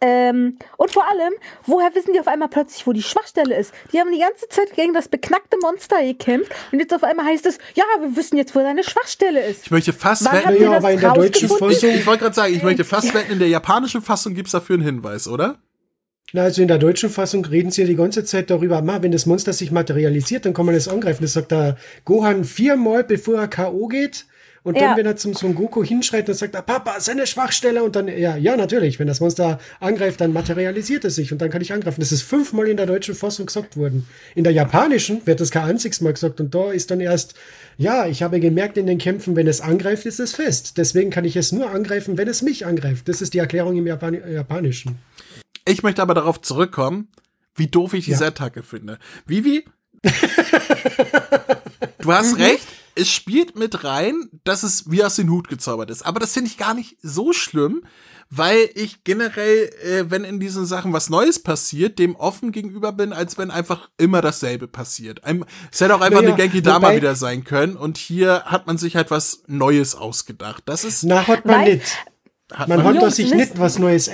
Ähm, 0.00 0.58
und 0.76 0.92
vor 0.92 1.08
allem, 1.08 1.32
woher 1.66 1.92
wissen 1.94 2.12
die 2.12 2.20
auf 2.20 2.28
einmal 2.28 2.48
plötzlich, 2.48 2.86
wo 2.86 2.92
die 2.92 3.02
Schwachstelle 3.02 3.56
ist? 3.56 3.72
Die 3.92 3.98
haben 3.98 4.12
die 4.12 4.20
ganze 4.20 4.48
Zeit 4.48 4.72
gegen 4.74 4.94
das 4.94 5.08
beknackte 5.08 5.58
Monster 5.60 6.00
gekämpft 6.04 6.52
und 6.70 6.78
jetzt 6.78 6.94
auf 6.94 7.02
einmal 7.02 7.26
heißt 7.26 7.46
es, 7.46 7.58
ja, 7.74 7.82
wir 7.98 8.16
wissen 8.16 8.36
jetzt, 8.36 8.54
wo 8.54 8.60
deine 8.60 8.84
Schwachstelle 8.84 9.44
ist. 9.44 9.64
Ich 9.64 9.70
möchte 9.72 9.92
fast 9.92 10.24
Wann 10.24 10.34
wetten, 10.34 10.62
Ja, 10.62 10.76
aber 10.76 10.92
in 10.92 11.00
der 11.00 11.14
deutschen 11.14 11.48
rausgefunden? 11.48 11.90
ich, 11.90 12.00
ich 12.00 12.06
wollte 12.06 12.22
gerade 12.22 12.34
sagen, 12.34 12.54
ich 12.54 12.62
möchte 12.62 12.84
fast 12.84 13.12
wetten, 13.12 13.32
in 13.32 13.38
der 13.40 13.48
japanischen 13.48 14.00
Fassung 14.00 14.34
gibt's 14.34 14.52
dafür 14.52 14.74
einen 14.74 14.84
Hinweis, 14.84 15.26
oder? 15.26 15.58
Na, 16.32 16.42
also 16.42 16.60
in 16.62 16.68
der 16.68 16.78
deutschen 16.78 17.10
Fassung 17.10 17.44
reden 17.46 17.70
sie 17.70 17.80
ja 17.80 17.86
die 17.88 17.96
ganze 17.96 18.22
Zeit 18.22 18.50
darüber, 18.50 18.82
ma, 18.82 19.02
wenn 19.02 19.12
das 19.12 19.26
Monster 19.26 19.52
sich 19.52 19.70
materialisiert, 19.72 20.44
dann 20.44 20.52
kann 20.54 20.66
man 20.66 20.74
es 20.74 20.86
angreifen. 20.86 21.22
Das 21.22 21.32
sagt 21.32 21.50
der 21.50 21.76
Gohan 22.04 22.44
viermal, 22.44 23.02
bevor 23.02 23.38
er 23.38 23.48
K.O. 23.48 23.88
geht. 23.88 24.26
Und 24.68 24.76
dann, 24.76 24.90
Ja. 24.90 24.96
wenn 24.98 25.06
er 25.06 25.16
zum 25.16 25.32
Son 25.34 25.54
Goku 25.54 25.82
hinschreit, 25.82 26.28
dann 26.28 26.34
sagt 26.34 26.54
er, 26.54 26.60
Papa, 26.62 27.00
seine 27.00 27.26
Schwachstelle. 27.26 27.82
Und 27.82 27.96
dann, 27.96 28.06
ja, 28.06 28.36
ja, 28.36 28.54
natürlich, 28.56 28.98
wenn 28.98 29.06
das 29.06 29.20
Monster 29.20 29.58
angreift, 29.80 30.20
dann 30.20 30.32
materialisiert 30.34 31.04
es 31.06 31.14
sich 31.14 31.32
und 31.32 31.38
dann 31.40 31.48
kann 31.50 31.62
ich 31.62 31.72
angreifen. 31.72 32.00
Das 32.00 32.12
ist 32.12 32.20
fünfmal 32.22 32.68
in 32.68 32.76
der 32.76 32.84
deutschen 32.86 33.14
Fassung 33.14 33.46
gesagt 33.46 33.76
worden. 33.78 34.06
In 34.34 34.44
der 34.44 34.52
japanischen 34.52 35.26
wird 35.26 35.40
das 35.40 35.50
kein 35.50 35.64
einziges 35.64 36.00
Mal 36.02 36.12
gesagt 36.12 36.38
und 36.40 36.54
da 36.54 36.70
ist 36.70 36.90
dann 36.90 37.00
erst, 37.00 37.34
ja, 37.78 38.06
ich 38.06 38.22
habe 38.22 38.40
gemerkt 38.40 38.76
in 38.76 38.86
den 38.86 38.98
Kämpfen, 38.98 39.34
wenn 39.36 39.46
es 39.46 39.60
angreift, 39.62 40.04
ist 40.04 40.20
es 40.20 40.34
fest. 40.34 40.76
Deswegen 40.76 41.10
kann 41.10 41.24
ich 41.24 41.34
es 41.36 41.50
nur 41.50 41.70
angreifen, 41.70 42.18
wenn 42.18 42.28
es 42.28 42.42
mich 42.42 42.66
angreift. 42.66 43.08
Das 43.08 43.22
ist 43.22 43.32
die 43.32 43.38
Erklärung 43.38 43.76
im 43.76 43.86
Japan 43.86 44.14
Japanischen. 44.30 44.98
Ich 45.66 45.82
möchte 45.82 46.02
aber 46.02 46.12
darauf 46.14 46.40
zurückkommen, 46.42 47.08
wie 47.56 47.68
doof 47.68 47.94
ich 47.94 48.04
diese 48.04 48.24
Ja. 48.24 48.28
Attacke 48.28 48.62
finde. 48.62 48.98
Vivi, 49.26 49.64
du 52.00 52.12
hast 52.12 52.38
recht, 52.38 52.66
es 52.98 53.10
spielt 53.10 53.56
mit 53.56 53.84
rein, 53.84 54.28
dass 54.44 54.62
es 54.62 54.90
wie 54.90 55.04
aus 55.04 55.16
dem 55.16 55.30
Hut 55.30 55.48
gezaubert 55.48 55.90
ist. 55.90 56.04
Aber 56.04 56.20
das 56.20 56.32
finde 56.32 56.50
ich 56.50 56.58
gar 56.58 56.74
nicht 56.74 56.96
so 57.02 57.32
schlimm, 57.32 57.82
weil 58.30 58.68
ich 58.74 59.04
generell, 59.04 59.70
äh, 59.82 60.10
wenn 60.10 60.24
in 60.24 60.38
diesen 60.38 60.66
Sachen 60.66 60.92
was 60.92 61.08
Neues 61.08 61.38
passiert, 61.42 61.98
dem 61.98 62.14
offen 62.16 62.52
gegenüber 62.52 62.92
bin, 62.92 63.12
als 63.14 63.38
wenn 63.38 63.50
einfach 63.50 63.88
immer 63.96 64.20
dasselbe 64.20 64.68
passiert. 64.68 65.24
Ein, 65.24 65.44
es 65.72 65.80
hätte 65.80 65.94
auch 65.94 66.00
einfach 66.02 66.20
Naja, 66.20 66.34
eine 66.34 66.42
Genki 66.42 66.60
Dama 66.60 66.88
wobei- 66.88 66.96
wieder 66.96 67.14
sein 67.14 67.44
können 67.44 67.76
und 67.76 67.96
hier 67.96 68.42
hat 68.44 68.66
man 68.66 68.76
sich 68.76 68.96
halt 68.96 69.10
was 69.10 69.44
Neues 69.46 69.94
ausgedacht. 69.94 70.64
Das 70.66 70.84
ist, 70.84 71.04
Na, 71.04 71.26
hat 71.26 71.46
man 71.46 71.64
nicht. 71.64 71.96
Hat 72.52 72.68
Man 72.68 72.82
hat 72.82 72.96
da 72.96 73.00
Jungs, 73.02 73.16
sich 73.16 73.34
nicht 73.34 73.58
was 73.58 73.78
Neues 73.78 74.10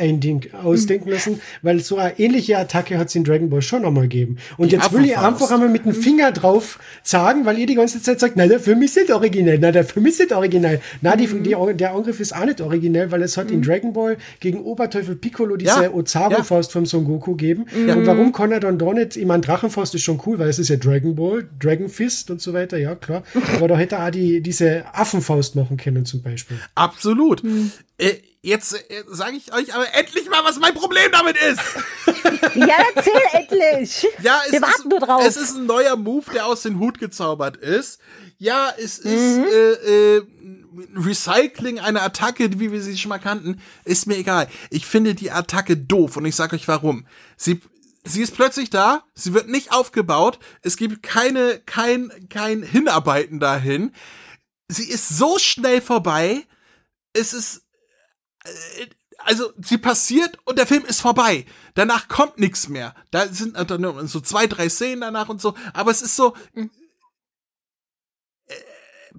ausdenken 0.61 1.09
lassen, 1.09 1.41
weil 1.63 1.79
so 1.81 1.99
eine 1.99 2.19
ähnliche 2.19 2.59
Attacke 2.59 2.99
hat 2.99 3.07
es 3.09 3.15
in 3.15 3.23
Dragon 3.23 3.49
Ball 3.49 3.63
schon 3.63 3.85
einmal 3.85 4.05
gegeben. 4.05 4.39
Und 4.57 4.73
Die 4.73 4.77
jetzt 4.77 4.93
will 4.93 5.05
ich 5.05 5.17
einfach 5.17 5.53
einmal 5.53 5.69
mit 5.69 5.85
dem 5.85 5.95
Finger 5.95 6.33
drauf 6.33 6.81
sagen, 7.05 7.47
weil 7.47 7.59
ihr 7.59 7.67
die 7.67 7.77
ganze 7.77 8.03
Zeit 8.03 8.19
sagt, 8.19 8.35
na, 8.37 8.49
der 8.49 8.59
Film 8.59 8.83
ist 8.83 8.97
nicht 8.97 9.13
originell, 9.13 9.59
na, 9.61 9.71
der 9.71 9.85
Film 9.85 10.07
ist 10.07 10.19
nicht 10.19 10.33
originell. 10.33 10.81
Na, 11.01 11.15
die, 11.15 11.29
die, 11.29 11.57
der 11.75 11.95
Angriff 11.95 12.19
ist 12.19 12.35
auch 12.35 12.45
nicht 12.45 12.61
originell, 12.61 13.13
weil 13.13 13.23
es 13.23 13.37
hat 13.37 13.53
in 13.53 13.63
Dragon 13.63 13.93
Ball 13.93 14.17
gegen 14.41 14.63
Oberteufel 14.63 15.15
Piccolo 15.15 15.57
diese 15.57 15.85
Ja, 15.85 15.91
Ozaru-Faust 15.93 16.73
vom 16.73 16.87
Son 16.87 17.05
Goku 17.05 17.37
gegeben. 17.37 17.67
Und 17.73 18.05
warum 18.07 18.33
kann 18.33 18.51
er 18.51 18.59
dann 18.59 18.79
da 18.79 18.93
nicht, 18.93 19.17
ich 19.17 19.27
meine, 19.27 19.43
Drachenfaust 19.43 19.95
ist 19.95 20.03
schon 20.03 20.21
cool, 20.27 20.41
weil 20.41 20.49
es 20.49 20.59
ist 20.59 20.71
ja 20.71 20.77
Dragon 20.77 21.15
Ball, 21.15 21.47
Dragon 21.61 21.89
Fist 21.89 22.31
und 22.33 22.41
so 22.41 22.53
weiter, 22.53 22.79
ja, 22.79 22.97
klar. 22.97 23.23
Aber 23.57 23.69
da 23.69 23.77
hätte 23.77 23.97
er 23.97 24.07
auch 24.07 24.11
die, 24.11 24.41
diese 24.41 24.85
Affenfaust 24.93 25.55
machen 25.55 25.77
können 25.77 26.05
zum 26.05 26.21
Beispiel. 26.23 26.59
Absolut. 26.75 27.43
Äh, 27.99 28.15
jetzt 28.43 28.75
äh, 28.75 29.05
sage 29.09 29.37
ich 29.37 29.53
euch 29.53 29.75
aber 29.75 29.93
endlich 29.95 30.29
mal, 30.29 30.43
was 30.45 30.59
mein 30.59 30.75
Problem 30.75 31.11
damit 31.13 31.37
ist. 31.37 31.61
Ja, 32.55 32.77
erzähl 32.95 33.13
endlich! 33.33 34.07
Ja, 34.23 34.41
es 34.47 34.53
Wir 34.53 34.59
ist, 34.61 34.63
warten 34.63 34.89
nur 34.89 35.01
drauf. 35.01 35.23
es 35.27 35.37
ist 35.37 35.57
ein 35.57 35.67
neuer 35.67 35.97
Move, 35.97 36.25
der 36.33 36.47
aus 36.47 36.63
dem 36.63 36.79
Hut 36.79 36.99
gezaubert 36.99 37.57
ist. 37.57 38.01
Ja, 38.39 38.73
es 38.77 38.99
ist 38.99 39.39
Mhm. 39.39 39.45
äh, 39.45 39.73
äh, 40.17 40.23
Recycling 40.97 41.79
einer 41.81 42.03
Attacke, 42.03 42.59
wie 42.61 42.71
wir 42.73 42.83
sie 42.83 42.97
schon 42.99 43.09
mal 43.11 43.19
kannten, 43.19 43.61
ist 43.85 44.07
mir 44.07 44.17
egal. 44.17 44.49
Ich 44.71 44.87
finde 44.87 45.15
die 45.15 45.31
Attacke 45.31 45.77
doof 45.77 46.17
und 46.17 46.25
ich 46.27 46.35
sage 46.37 46.57
euch 46.57 46.69
warum. 46.69 47.07
Sie 47.37 47.61
Sie 48.07 48.21
ist 48.21 48.35
plötzlich 48.35 48.69
da, 48.69 49.03
sie 49.15 49.33
wird 49.33 49.49
nicht 49.49 49.73
aufgebaut, 49.73 50.39
es 50.61 50.77
gibt 50.77 51.03
keine, 51.03 51.59
kein, 51.65 52.13
kein 52.29 52.63
Hinarbeiten 52.63 53.41
dahin. 53.41 53.93
Sie 54.69 54.87
ist 54.87 55.09
so 55.09 55.39
schnell 55.39 55.81
vorbei, 55.81 56.43
es 57.15 57.33
ist, 57.33 57.63
also 59.19 59.53
sie 59.61 59.79
passiert 59.79 60.39
und 60.45 60.59
der 60.59 60.67
Film 60.67 60.85
ist 60.85 61.01
vorbei. 61.01 61.47
Danach 61.75 62.09
kommt 62.09 62.39
nichts 62.39 62.69
mehr. 62.69 62.95
Da 63.11 63.29
sind 63.29 63.57
äh, 63.57 63.65
dann 63.65 64.07
so 64.07 64.21
zwei, 64.21 64.47
drei 64.47 64.69
Szenen 64.69 65.01
danach 65.01 65.29
und 65.29 65.41
so, 65.41 65.55
aber 65.73 65.91
es 65.91 66.03
ist 66.03 66.17
so, 66.17 66.35
äh, 66.55 66.69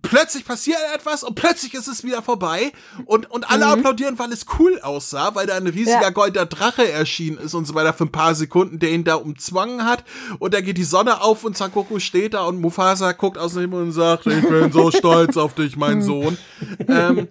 plötzlich 0.01 0.45
passiert 0.45 0.77
etwas 0.93 1.23
und 1.23 1.35
plötzlich 1.35 1.73
ist 1.73 1.87
es 1.87 2.03
wieder 2.03 2.21
vorbei 2.21 2.71
und, 3.05 3.29
und 3.31 3.49
alle 3.49 3.65
applaudieren, 3.67 4.19
weil 4.19 4.31
es 4.31 4.45
cool 4.59 4.79
aussah, 4.81 5.33
weil 5.35 5.47
da 5.47 5.55
ein 5.55 5.67
riesiger 5.67 6.01
Ja. 6.01 6.09
goldener 6.09 6.45
Drache 6.45 6.89
erschienen 6.91 7.37
ist 7.37 7.53
und 7.53 7.65
so 7.65 7.73
weiter 7.75 7.93
für 7.93 8.03
ein 8.05 8.11
paar 8.11 8.35
Sekunden, 8.35 8.77
der 8.79 8.91
ihn 8.91 9.03
da 9.03 9.15
umzwangen 9.15 9.85
hat 9.85 10.03
und 10.39 10.53
da 10.53 10.61
geht 10.61 10.77
die 10.77 10.83
Sonne 10.83 11.21
auf 11.21 11.43
und 11.43 11.57
Sangoku 11.57 11.99
steht 11.99 12.33
da 12.33 12.43
und 12.43 12.59
Mufasa 12.61 13.13
guckt 13.13 13.37
aus 13.37 13.53
dem 13.53 13.61
Himmel 13.61 13.81
und 13.83 13.91
sagt, 13.93 14.27
ich 14.27 14.47
bin 14.47 14.71
so 14.71 14.91
stolz 14.95 15.37
auf 15.37 15.53
dich, 15.55 15.75
mein 15.77 16.01
Sohn. 16.01 16.37
Ähm, 16.87 17.27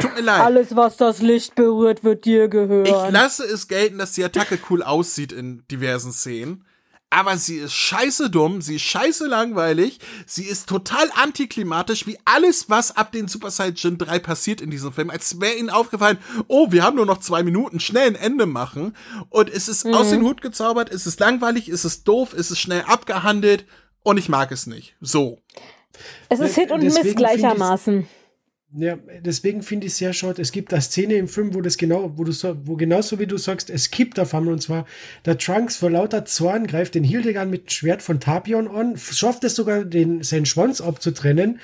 tut 0.00 0.14
mir 0.16 0.22
leid. 0.22 0.40
Alles, 0.40 0.74
was 0.74 0.96
das 0.96 1.20
Licht 1.20 1.54
berührt, 1.54 2.02
wird 2.02 2.24
dir 2.24 2.44
Ich 2.44 2.50
gehören. 2.50 3.12
lasse 3.12 3.44
es 3.44 3.68
gelten, 3.68 3.98
dass 3.98 4.12
die 4.12 4.24
Attacke 4.24 4.58
cool 4.70 4.82
aussieht 4.82 5.32
in 5.32 5.62
diversen 5.70 6.12
Szenen. 6.12 6.64
Aber 7.10 7.36
sie 7.36 7.56
ist 7.56 7.72
scheiße 7.72 8.30
dumm, 8.30 8.60
sie 8.60 8.76
ist 8.76 8.82
scheiße 8.82 9.26
langweilig, 9.26 10.00
sie 10.26 10.44
ist 10.44 10.68
total 10.68 11.08
antiklimatisch, 11.14 12.06
wie 12.06 12.18
alles, 12.24 12.68
was 12.68 12.96
ab 12.96 13.12
den 13.12 13.28
Super 13.28 13.50
Saiyan 13.50 13.96
3 13.96 14.18
passiert 14.18 14.60
in 14.60 14.70
diesem 14.70 14.92
Film. 14.92 15.10
Als 15.10 15.40
wäre 15.40 15.54
ihnen 15.54 15.70
aufgefallen, 15.70 16.18
oh, 16.48 16.72
wir 16.72 16.82
haben 16.82 16.96
nur 16.96 17.06
noch 17.06 17.18
zwei 17.18 17.42
Minuten, 17.42 17.80
schnell 17.80 18.08
ein 18.08 18.16
Ende 18.16 18.46
machen. 18.46 18.96
Und 19.30 19.48
es 19.48 19.68
ist 19.68 19.86
mhm. 19.86 19.94
aus 19.94 20.10
dem 20.10 20.22
Hut 20.22 20.42
gezaubert, 20.42 20.90
es 20.92 21.06
ist 21.06 21.20
langweilig, 21.20 21.68
es 21.68 21.84
ist 21.84 22.08
doof, 22.08 22.32
es 22.32 22.50
ist 22.50 22.58
schnell 22.58 22.82
abgehandelt 22.82 23.66
und 24.02 24.18
ich 24.18 24.28
mag 24.28 24.50
es 24.50 24.66
nicht. 24.66 24.96
So. 25.00 25.42
Es 26.28 26.40
ist 26.40 26.56
Hit 26.56 26.70
und 26.70 26.82
Miss 26.82 27.14
gleichermaßen. 27.14 28.08
Ja, 28.74 28.98
deswegen 29.24 29.62
finde 29.62 29.86
ich 29.86 29.92
es 29.92 29.98
sehr 29.98 30.12
schade. 30.12 30.42
Es 30.42 30.50
gibt 30.50 30.72
da 30.72 30.80
Szene 30.80 31.14
im 31.14 31.28
Film, 31.28 31.54
wo 31.54 31.60
das 31.60 31.76
genau, 31.76 32.12
wo 32.16 32.24
du 32.24 32.32
so, 32.32 32.56
wo 32.66 32.76
genauso 32.76 33.18
wie 33.18 33.26
du 33.26 33.38
sagst, 33.38 33.70
es 33.70 33.90
kippt 33.90 34.18
auf 34.18 34.34
einmal 34.34 34.52
und 34.52 34.60
zwar 34.60 34.86
der 35.24 35.38
Trunks 35.38 35.76
vor 35.76 35.90
lauter 35.90 36.24
Zorn 36.24 36.66
greift 36.66 36.94
den 36.94 37.04
Hildegard 37.04 37.48
mit 37.48 37.66
dem 37.66 37.70
Schwert 37.70 38.02
von 38.02 38.18
Tapion 38.18 38.68
an, 38.68 38.96
schafft 38.98 39.44
es 39.44 39.54
sogar, 39.54 39.84
den, 39.84 40.22
seinen 40.22 40.46
Schwanz 40.46 40.80
abzutrennen. 40.80 41.60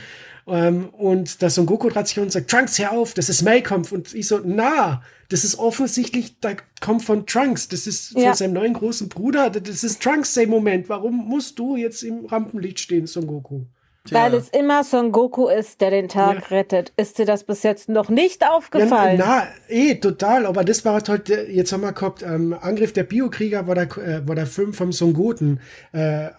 Ähm, 0.46 0.88
und 0.90 1.42
der 1.42 1.50
Son 1.50 1.66
Goku 1.66 1.88
dreht 1.88 2.08
sich 2.08 2.18
und 2.18 2.32
sagt, 2.32 2.50
Trunks, 2.50 2.78
hör 2.78 2.92
auf, 2.92 3.14
das 3.14 3.28
ist 3.28 3.42
May-Kampf. 3.42 3.92
Und 3.92 4.14
ich 4.14 4.26
so, 4.26 4.40
na, 4.44 5.02
das 5.28 5.44
ist 5.44 5.58
offensichtlich 5.58 6.40
der 6.40 6.56
Kampf 6.80 7.04
von 7.04 7.26
Trunks. 7.26 7.68
Das 7.68 7.86
ist 7.86 8.12
ja. 8.12 8.28
von 8.28 8.34
seinem 8.34 8.54
neuen 8.54 8.74
großen 8.74 9.08
Bruder. 9.08 9.50
Das 9.50 9.84
ist 9.84 10.02
Trunks 10.02 10.34
sein 10.34 10.48
Moment. 10.48 10.88
Warum 10.88 11.28
musst 11.28 11.58
du 11.58 11.76
jetzt 11.76 12.02
im 12.02 12.26
Rampenlicht 12.26 12.80
stehen, 12.80 13.06
Son 13.06 13.26
Goku? 13.26 13.62
Tja. 14.04 14.24
Weil 14.24 14.34
es 14.34 14.48
immer 14.48 14.82
Son 14.82 15.12
Goku 15.12 15.46
ist, 15.46 15.80
der 15.80 15.90
den 15.90 16.08
Tag 16.08 16.50
ja. 16.50 16.56
rettet. 16.56 16.92
Ist 16.96 17.18
dir 17.18 17.24
das 17.24 17.44
bis 17.44 17.62
jetzt 17.62 17.88
noch 17.88 18.08
nicht 18.08 18.44
aufgefallen? 18.44 19.16
Ja, 19.16 19.46
na, 19.68 19.74
eh, 19.74 19.94
total. 19.94 20.44
Aber 20.46 20.64
das 20.64 20.84
war 20.84 21.00
halt, 21.00 21.28
jetzt 21.28 21.72
haben 21.72 21.82
wir 21.82 21.92
gehabt, 21.92 22.22
ähm, 22.22 22.52
Angriff 22.60 22.92
der 22.92 23.04
Biokrieger 23.04 23.68
war 23.68 23.76
der, 23.76 23.84
äh, 23.98 24.26
war 24.26 24.34
der 24.34 24.46
Film 24.46 24.74
vom 24.74 24.90
Son 24.90 25.12
Goten. 25.12 25.60
Äh, 25.94 26.26
äh, 26.26 26.30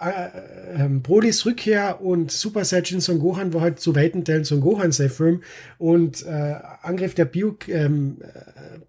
äh, 0.75 0.89
Brodys 0.89 1.45
Rückkehr 1.45 2.01
und 2.01 2.33
Super 2.33 2.65
Saiyan 2.65 2.99
Son 2.99 3.19
Gohan 3.19 3.53
war 3.53 3.61
halt 3.61 3.79
zu 3.79 3.95
weiten 3.95 4.25
Teilen 4.25 4.43
Son 4.43 4.59
Gohan 4.59 4.91
sein 4.91 5.09
Film. 5.09 5.41
Und 5.77 6.25
äh, 6.25 6.55
Angriff 6.81 7.15
der 7.15 7.25
Bio, 7.25 7.55
ähm, 7.69 8.17
äh, 8.21 8.79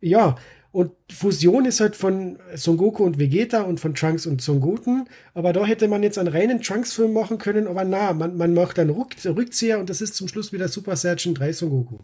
ja, 0.00 0.34
und 0.74 0.90
Fusion 1.12 1.66
ist 1.66 1.78
halt 1.78 1.94
von 1.94 2.40
Son 2.56 2.76
Goku 2.76 3.04
und 3.04 3.16
Vegeta 3.16 3.62
und 3.62 3.78
von 3.78 3.94
Trunks 3.94 4.26
und 4.26 4.42
Son 4.42 4.58
Goten. 4.58 5.08
Aber 5.32 5.52
da 5.52 5.64
hätte 5.64 5.86
man 5.86 6.02
jetzt 6.02 6.18
einen 6.18 6.26
reinen 6.26 6.60
Trunks-Film 6.60 7.12
machen 7.12 7.38
können. 7.38 7.68
Aber 7.68 7.84
na, 7.84 8.12
man, 8.12 8.36
man 8.36 8.54
macht 8.54 8.80
einen 8.80 8.90
Rück 8.90 9.14
Rückzieher 9.24 9.78
und 9.78 9.88
das 9.88 10.00
ist 10.00 10.16
zum 10.16 10.26
Schluss 10.26 10.52
wieder 10.52 10.66
Super 10.66 10.96
Saiyan 10.96 11.34
3 11.34 11.52
Son 11.52 11.70
Goku. 11.70 11.98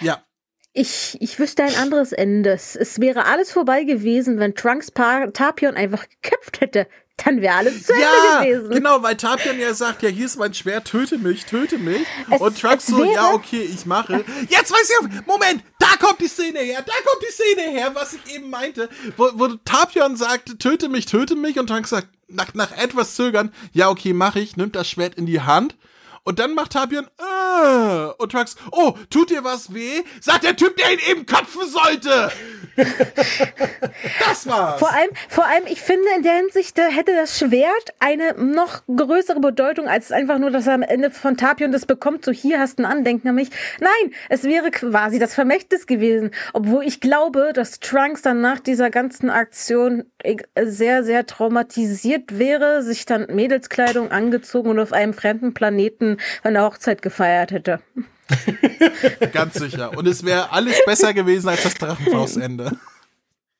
Ja. 0.00 0.24
Ich, 0.72 1.18
ich 1.20 1.40
wüsste 1.40 1.64
ein 1.64 1.74
anderes 1.74 2.12
Ende. 2.12 2.52
Es 2.52 3.00
wäre 3.00 3.26
alles 3.26 3.50
vorbei 3.50 3.82
gewesen, 3.82 4.38
wenn 4.38 4.54
Trunks 4.54 4.92
pa 4.92 5.26
Tapion 5.26 5.74
einfach 5.74 6.06
geköpft 6.08 6.60
hätte 6.60 6.86
dann 7.16 7.40
wäre 7.40 7.56
alles 7.56 7.84
zu 7.84 7.92
ja, 7.92 8.40
Ende 8.40 8.54
gewesen. 8.54 8.70
Genau, 8.70 9.02
weil 9.02 9.16
Tapion 9.16 9.58
ja 9.58 9.74
sagt, 9.74 10.02
ja, 10.02 10.08
hier 10.08 10.26
ist 10.26 10.38
mein 10.38 10.54
Schwert, 10.54 10.86
töte 10.88 11.18
mich, 11.18 11.44
töte 11.44 11.78
mich. 11.78 12.06
Es, 12.30 12.40
und 12.40 12.60
Trunks 12.60 12.86
so, 12.86 13.04
ja, 13.04 13.32
okay, 13.32 13.62
ich 13.62 13.86
mache. 13.86 14.24
Jetzt 14.48 14.72
weiß 14.72 14.90
ich, 14.90 15.26
Moment, 15.26 15.62
da 15.78 15.88
kommt 16.00 16.20
die 16.20 16.28
Szene 16.28 16.60
her, 16.60 16.82
da 16.84 16.92
kommt 16.92 17.22
die 17.22 17.32
Szene 17.32 17.70
her, 17.70 17.94
was 17.94 18.14
ich 18.14 18.34
eben 18.34 18.50
meinte, 18.50 18.88
wo, 19.16 19.30
wo 19.34 19.48
Tapion 19.48 20.16
sagt, 20.16 20.58
töte 20.58 20.88
mich, 20.88 21.06
töte 21.06 21.36
mich 21.36 21.58
und 21.58 21.68
Trunks 21.68 21.90
sagt, 21.90 22.08
nach, 22.28 22.54
nach 22.54 22.72
etwas 22.72 23.14
zögern, 23.14 23.52
ja, 23.72 23.88
okay, 23.90 24.12
mache 24.12 24.40
ich, 24.40 24.56
nimmt 24.56 24.74
das 24.74 24.88
Schwert 24.88 25.14
in 25.14 25.26
die 25.26 25.40
Hand 25.40 25.76
und 26.24 26.38
dann 26.38 26.54
macht 26.54 26.72
Tapion, 26.72 27.06
äh, 27.18 28.06
und 28.18 28.32
Trunks, 28.32 28.56
oh, 28.70 28.94
tut 29.10 29.30
dir 29.30 29.42
was 29.42 29.74
weh? 29.74 30.02
Sagt 30.20 30.44
der 30.44 30.56
Typ, 30.56 30.76
der 30.76 30.92
ihn 30.92 31.00
eben 31.10 31.26
köpfen 31.26 31.62
sollte. 31.66 32.30
das 32.76 34.46
war's. 34.46 34.78
Vor 34.78 34.92
allem, 34.92 35.10
vor 35.28 35.46
allem, 35.46 35.64
ich 35.66 35.82
finde, 35.82 36.06
in 36.16 36.22
der 36.22 36.34
Hinsicht 36.34 36.78
da 36.78 36.86
hätte 36.86 37.12
das 37.14 37.38
Schwert 37.38 37.92
eine 37.98 38.34
noch 38.34 38.82
größere 38.86 39.40
Bedeutung, 39.40 39.88
als 39.88 40.12
einfach 40.12 40.38
nur, 40.38 40.50
dass 40.50 40.66
er 40.66 40.74
am 40.74 40.82
Ende 40.82 41.10
von 41.10 41.36
Tapion 41.36 41.72
das 41.72 41.86
bekommt. 41.86 42.24
So, 42.24 42.32
hier 42.32 42.60
hast 42.60 42.78
du 42.78 42.84
ein 42.84 42.90
Andenken 42.90 43.28
an 43.28 43.34
mich. 43.34 43.50
Nein, 43.80 44.14
es 44.28 44.44
wäre 44.44 44.70
quasi 44.70 45.18
das 45.18 45.34
Vermächtnis 45.34 45.86
gewesen. 45.86 46.30
Obwohl 46.52 46.84
ich 46.84 47.00
glaube, 47.00 47.52
dass 47.52 47.80
Trunks 47.80 48.22
dann 48.22 48.40
nach 48.40 48.60
dieser 48.60 48.90
ganzen 48.90 49.28
Aktion 49.28 50.04
sehr, 50.60 51.02
sehr 51.02 51.26
traumatisiert 51.26 52.38
wäre, 52.38 52.82
sich 52.82 53.06
dann 53.06 53.26
Mädelskleidung 53.28 54.10
angezogen 54.12 54.70
und 54.70 54.78
auf 54.78 54.92
einem 54.92 55.14
fremden 55.14 55.52
Planeten 55.52 56.11
an 56.42 56.54
der 56.54 56.64
Hochzeit 56.64 57.02
gefeiert 57.02 57.50
hätte. 57.50 57.80
Ganz 59.32 59.54
sicher. 59.54 59.96
Und 59.96 60.06
es 60.06 60.24
wäre 60.24 60.50
alles 60.52 60.76
besser 60.86 61.12
gewesen 61.14 61.48
als 61.48 61.62
das 61.62 61.74
Drachenfaustende. 61.74 62.76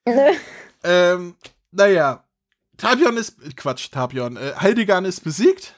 ähm, 0.84 1.34
naja. 1.70 2.24
Tapion 2.76 3.16
ist, 3.16 3.36
Quatsch, 3.56 3.90
Tapion, 3.90 4.36
äh, 4.36 4.54
Haldigan 4.56 5.04
ist 5.04 5.22
besiegt, 5.22 5.74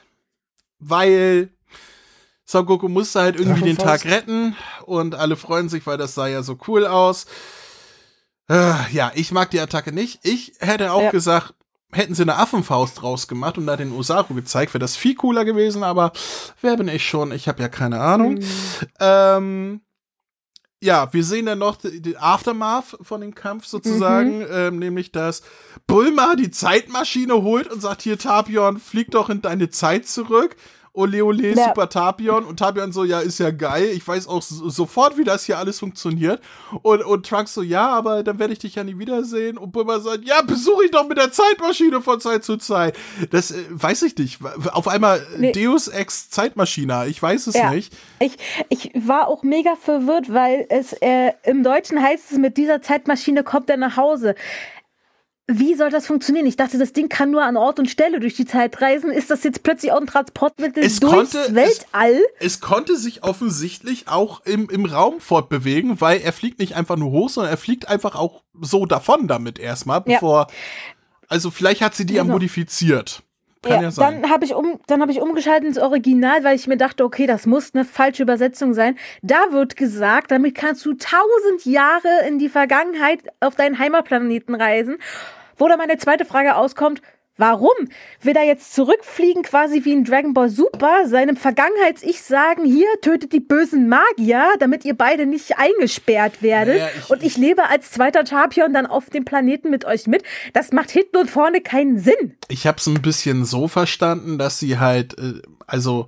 weil 0.79 1.49
Son 2.45 2.65
Goku 2.65 2.87
musste 2.87 3.21
halt 3.21 3.39
irgendwie 3.39 3.63
den 3.63 3.77
Tag 3.77 4.05
retten 4.05 4.55
und 4.85 5.15
alle 5.15 5.35
freuen 5.35 5.67
sich, 5.67 5.85
weil 5.85 5.97
das 5.97 6.15
sah 6.15 6.27
ja 6.27 6.41
so 6.41 6.57
cool 6.67 6.85
aus. 6.85 7.25
Äh, 8.49 8.91
ja, 8.91 9.11
ich 9.15 9.31
mag 9.31 9.49
die 9.49 9.59
Attacke 9.59 9.91
nicht. 9.91 10.19
Ich 10.23 10.53
hätte 10.59 10.91
auch 10.91 11.01
ja. 11.01 11.11
gesagt, 11.11 11.54
hätten 11.95 12.15
sie 12.15 12.23
eine 12.23 12.37
Affenfaust 12.37 13.01
draus 13.01 13.27
gemacht 13.27 13.57
und 13.57 13.67
da 13.67 13.77
den 13.77 13.91
Osaru 13.91 14.33
gezeigt, 14.33 14.73
wäre 14.73 14.79
das 14.79 14.95
viel 14.95 15.15
cooler 15.15 15.45
gewesen, 15.45 15.83
aber 15.83 16.11
wer 16.61 16.77
bin 16.77 16.87
ich 16.87 17.07
schon? 17.07 17.31
Ich 17.31 17.47
habe 17.47 17.61
ja 17.61 17.69
keine 17.69 17.99
Ahnung. 17.99 18.35
Mhm. 18.35 18.45
Ähm, 18.99 19.81
ja, 20.81 21.11
wir 21.13 21.23
sehen 21.23 21.47
dann 21.47 21.59
noch 21.59 21.77
den 21.77 22.17
Aftermath 22.17 22.97
von 23.01 23.21
dem 23.21 23.33
Kampf 23.33 23.65
sozusagen, 23.65 24.39
mhm. 24.39 24.47
ähm, 24.51 24.79
nämlich 24.79 25.11
dass 25.11 25.41
Bulma 25.87 26.35
die 26.35 26.51
Zeitmaschine 26.51 27.41
holt 27.41 27.71
und 27.71 27.81
sagt, 27.81 28.01
hier 28.01 28.19
Tapion, 28.19 28.79
flieg 28.79 29.11
doch 29.11 29.29
in 29.29 29.41
deine 29.41 29.69
Zeit 29.69 30.07
zurück 30.07 30.55
ole 30.95 31.23
ole, 31.23 31.53
ja. 31.55 31.65
super 31.65 31.89
Tapion. 31.89 32.45
Und 32.45 32.57
Tapion 32.57 32.91
so, 32.91 33.03
ja, 33.03 33.19
ist 33.19 33.39
ja 33.39 33.51
geil. 33.51 33.89
Ich 33.93 34.07
weiß 34.07 34.27
auch 34.27 34.41
so, 34.41 34.69
sofort, 34.69 35.17
wie 35.17 35.23
das 35.23 35.45
hier 35.45 35.57
alles 35.57 35.79
funktioniert. 35.79 36.41
Und, 36.81 37.03
und 37.03 37.25
Trunks 37.25 37.53
so, 37.53 37.61
ja, 37.61 37.89
aber 37.89 38.23
dann 38.23 38.39
werde 38.39 38.53
ich 38.53 38.59
dich 38.59 38.75
ja 38.75 38.83
nie 38.83 38.97
wiedersehen. 38.97 39.57
Und 39.57 39.71
Bulma 39.71 39.99
sagt, 39.99 40.25
ja, 40.25 40.41
besuche 40.41 40.85
ich 40.85 40.91
doch 40.91 41.07
mit 41.07 41.17
der 41.17 41.31
Zeitmaschine 41.31 42.01
von 42.01 42.19
Zeit 42.19 42.43
zu 42.43 42.57
Zeit. 42.57 42.97
Das 43.31 43.51
äh, 43.51 43.63
weiß 43.69 44.03
ich 44.03 44.17
nicht. 44.17 44.39
Auf 44.71 44.87
einmal 44.87 45.25
nee. 45.37 45.51
Deus 45.51 45.87
Ex 45.87 46.29
Zeitmaschine. 46.29 47.07
Ich 47.07 47.21
weiß 47.21 47.47
es 47.47 47.55
ja. 47.55 47.71
nicht. 47.71 47.93
Ich, 48.19 48.37
ich 48.69 48.91
war 48.95 49.27
auch 49.27 49.43
mega 49.43 49.75
verwirrt, 49.75 50.33
weil 50.33 50.65
es 50.69 50.93
äh, 50.93 51.31
im 51.43 51.63
Deutschen 51.63 52.01
heißt 52.01 52.31
es, 52.31 52.37
mit 52.37 52.57
dieser 52.57 52.81
Zeitmaschine 52.81 53.43
kommt 53.43 53.69
er 53.69 53.77
nach 53.77 53.97
Hause. 53.97 54.35
Wie 55.47 55.75
soll 55.75 55.91
das 55.91 56.07
funktionieren? 56.07 56.47
Ich 56.47 56.55
dachte, 56.55 56.79
das 56.79 56.91
Ding 56.91 57.07
kann 57.07 57.29
nur 57.29 57.43
an 57.43 57.55
Ort 57.55 57.77
und 57.77 57.87
Stelle 57.87 58.19
durch 58.19 58.33
die 58.35 58.45
Zeit 58.45 58.81
reisen. 58.81 59.11
Ist 59.11 59.29
das 59.29 59.43
jetzt 59.43 59.61
plötzlich 59.61 59.91
auch 59.91 60.01
ein 60.01 60.07
Transportmittel 60.07 60.83
es 60.83 60.99
durchs 60.99 61.33
konnte, 61.33 61.53
Weltall? 61.53 62.19
Es, 62.39 62.53
es, 62.53 62.59
konnte 62.61 62.97
sich 62.97 63.23
offensichtlich 63.23 64.07
auch 64.07 64.43
im, 64.45 64.69
im 64.71 64.85
Raum 64.85 65.19
fortbewegen, 65.19 66.01
weil 66.01 66.21
er 66.21 66.33
fliegt 66.33 66.57
nicht 66.57 66.75
einfach 66.75 66.95
nur 66.95 67.11
hoch, 67.11 67.29
sondern 67.29 67.53
er 67.53 67.57
fliegt 67.57 67.87
einfach 67.87 68.15
auch 68.15 68.41
so 68.59 68.87
davon 68.87 69.27
damit 69.27 69.59
erstmal, 69.59 70.01
bevor. 70.01 70.47
Ja. 70.49 70.55
Also 71.27 71.51
vielleicht 71.51 71.81
hat 71.81 71.93
sie 71.93 72.07
die 72.07 72.13
genau. 72.13 72.25
ja 72.25 72.31
modifiziert. 72.31 73.21
Kann 73.65 73.77
ja, 73.77 73.81
ja 73.81 73.91
sein. 73.91 74.21
Dann 74.21 74.31
habe 74.31 74.45
ich, 74.45 74.53
um, 74.53 74.79
hab 74.89 75.09
ich 75.09 75.21
umgeschaltet 75.21 75.67
ins 75.67 75.79
Original, 75.79 76.43
weil 76.43 76.55
ich 76.55 76.67
mir 76.67 76.77
dachte, 76.77 77.03
okay, 77.03 77.25
das 77.25 77.45
muss 77.45 77.73
eine 77.73 77.83
falsche 77.83 78.23
Übersetzung 78.23 78.73
sein. 78.73 78.97
Da 79.21 79.51
wird 79.51 79.75
gesagt, 79.75 80.31
damit 80.31 80.55
kannst 80.55 80.85
du 80.85 80.93
tausend 80.93 81.65
Jahre 81.65 82.27
in 82.27 82.39
die 82.39 82.49
Vergangenheit 82.49 83.19
auf 83.39 83.55
deinen 83.55 83.79
Heimatplaneten 83.79 84.55
reisen. 84.55 84.97
Wo 85.57 85.67
dann 85.67 85.77
meine 85.77 85.97
zweite 85.97 86.25
Frage 86.25 86.55
auskommt, 86.55 87.01
Warum? 87.37 87.73
Will 88.21 88.35
er 88.37 88.45
jetzt 88.45 88.73
zurückfliegen, 88.73 89.43
quasi 89.43 89.83
wie 89.83 89.91
in 89.91 90.05
Dragon 90.05 90.33
Ball 90.33 90.49
Super, 90.49 91.05
seinem 91.07 91.35
Vergangenheits-Ich 91.35 92.21
sagen, 92.21 92.63
hier, 92.63 92.87
tötet 93.01 93.33
die 93.33 93.41
bösen 93.41 93.89
Magier, 93.89 94.45
damit 94.59 94.85
ihr 94.85 94.93
beide 94.93 95.25
nicht 95.25 95.57
eingesperrt 95.57 96.41
werdet. 96.41 96.77
Naja, 96.77 96.89
ich, 96.97 97.09
und 97.09 97.23
ich 97.23 97.35
lebe 97.35 97.67
als 97.67 97.91
zweiter 97.91 98.23
Tapion 98.23 98.71
dann 98.71 98.85
auf 98.85 99.09
dem 99.09 99.25
Planeten 99.25 99.69
mit 99.69 99.83
euch 99.83 100.07
mit. 100.07 100.23
Das 100.53 100.71
macht 100.71 100.91
hinten 100.91 101.17
und 101.17 101.29
vorne 101.29 101.59
keinen 101.59 101.99
Sinn. 101.99 102.37
Ich 102.47 102.67
hab's 102.67 102.87
ein 102.87 103.01
bisschen 103.01 103.43
so 103.43 103.67
verstanden, 103.67 104.37
dass 104.37 104.59
sie 104.59 104.79
halt, 104.79 105.17
äh, 105.19 105.41
also, 105.67 106.07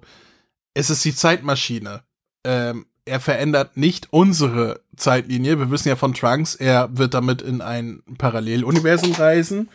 es 0.75 0.89
ist 0.89 1.03
die 1.03 1.15
Zeitmaschine. 1.15 2.03
Ähm, 2.45 2.85
er 3.03 3.19
verändert 3.19 3.75
nicht 3.75 4.07
unsere 4.11 4.79
Zeitlinie. 4.95 5.59
Wir 5.59 5.71
wissen 5.71 5.89
ja 5.89 5.97
von 5.97 6.13
Trunks, 6.13 6.55
er 6.55 6.89
wird 6.97 7.13
damit 7.13 7.41
in 7.41 7.61
ein 7.61 8.01
Paralleluniversum 8.17 9.11
reisen 9.11 9.67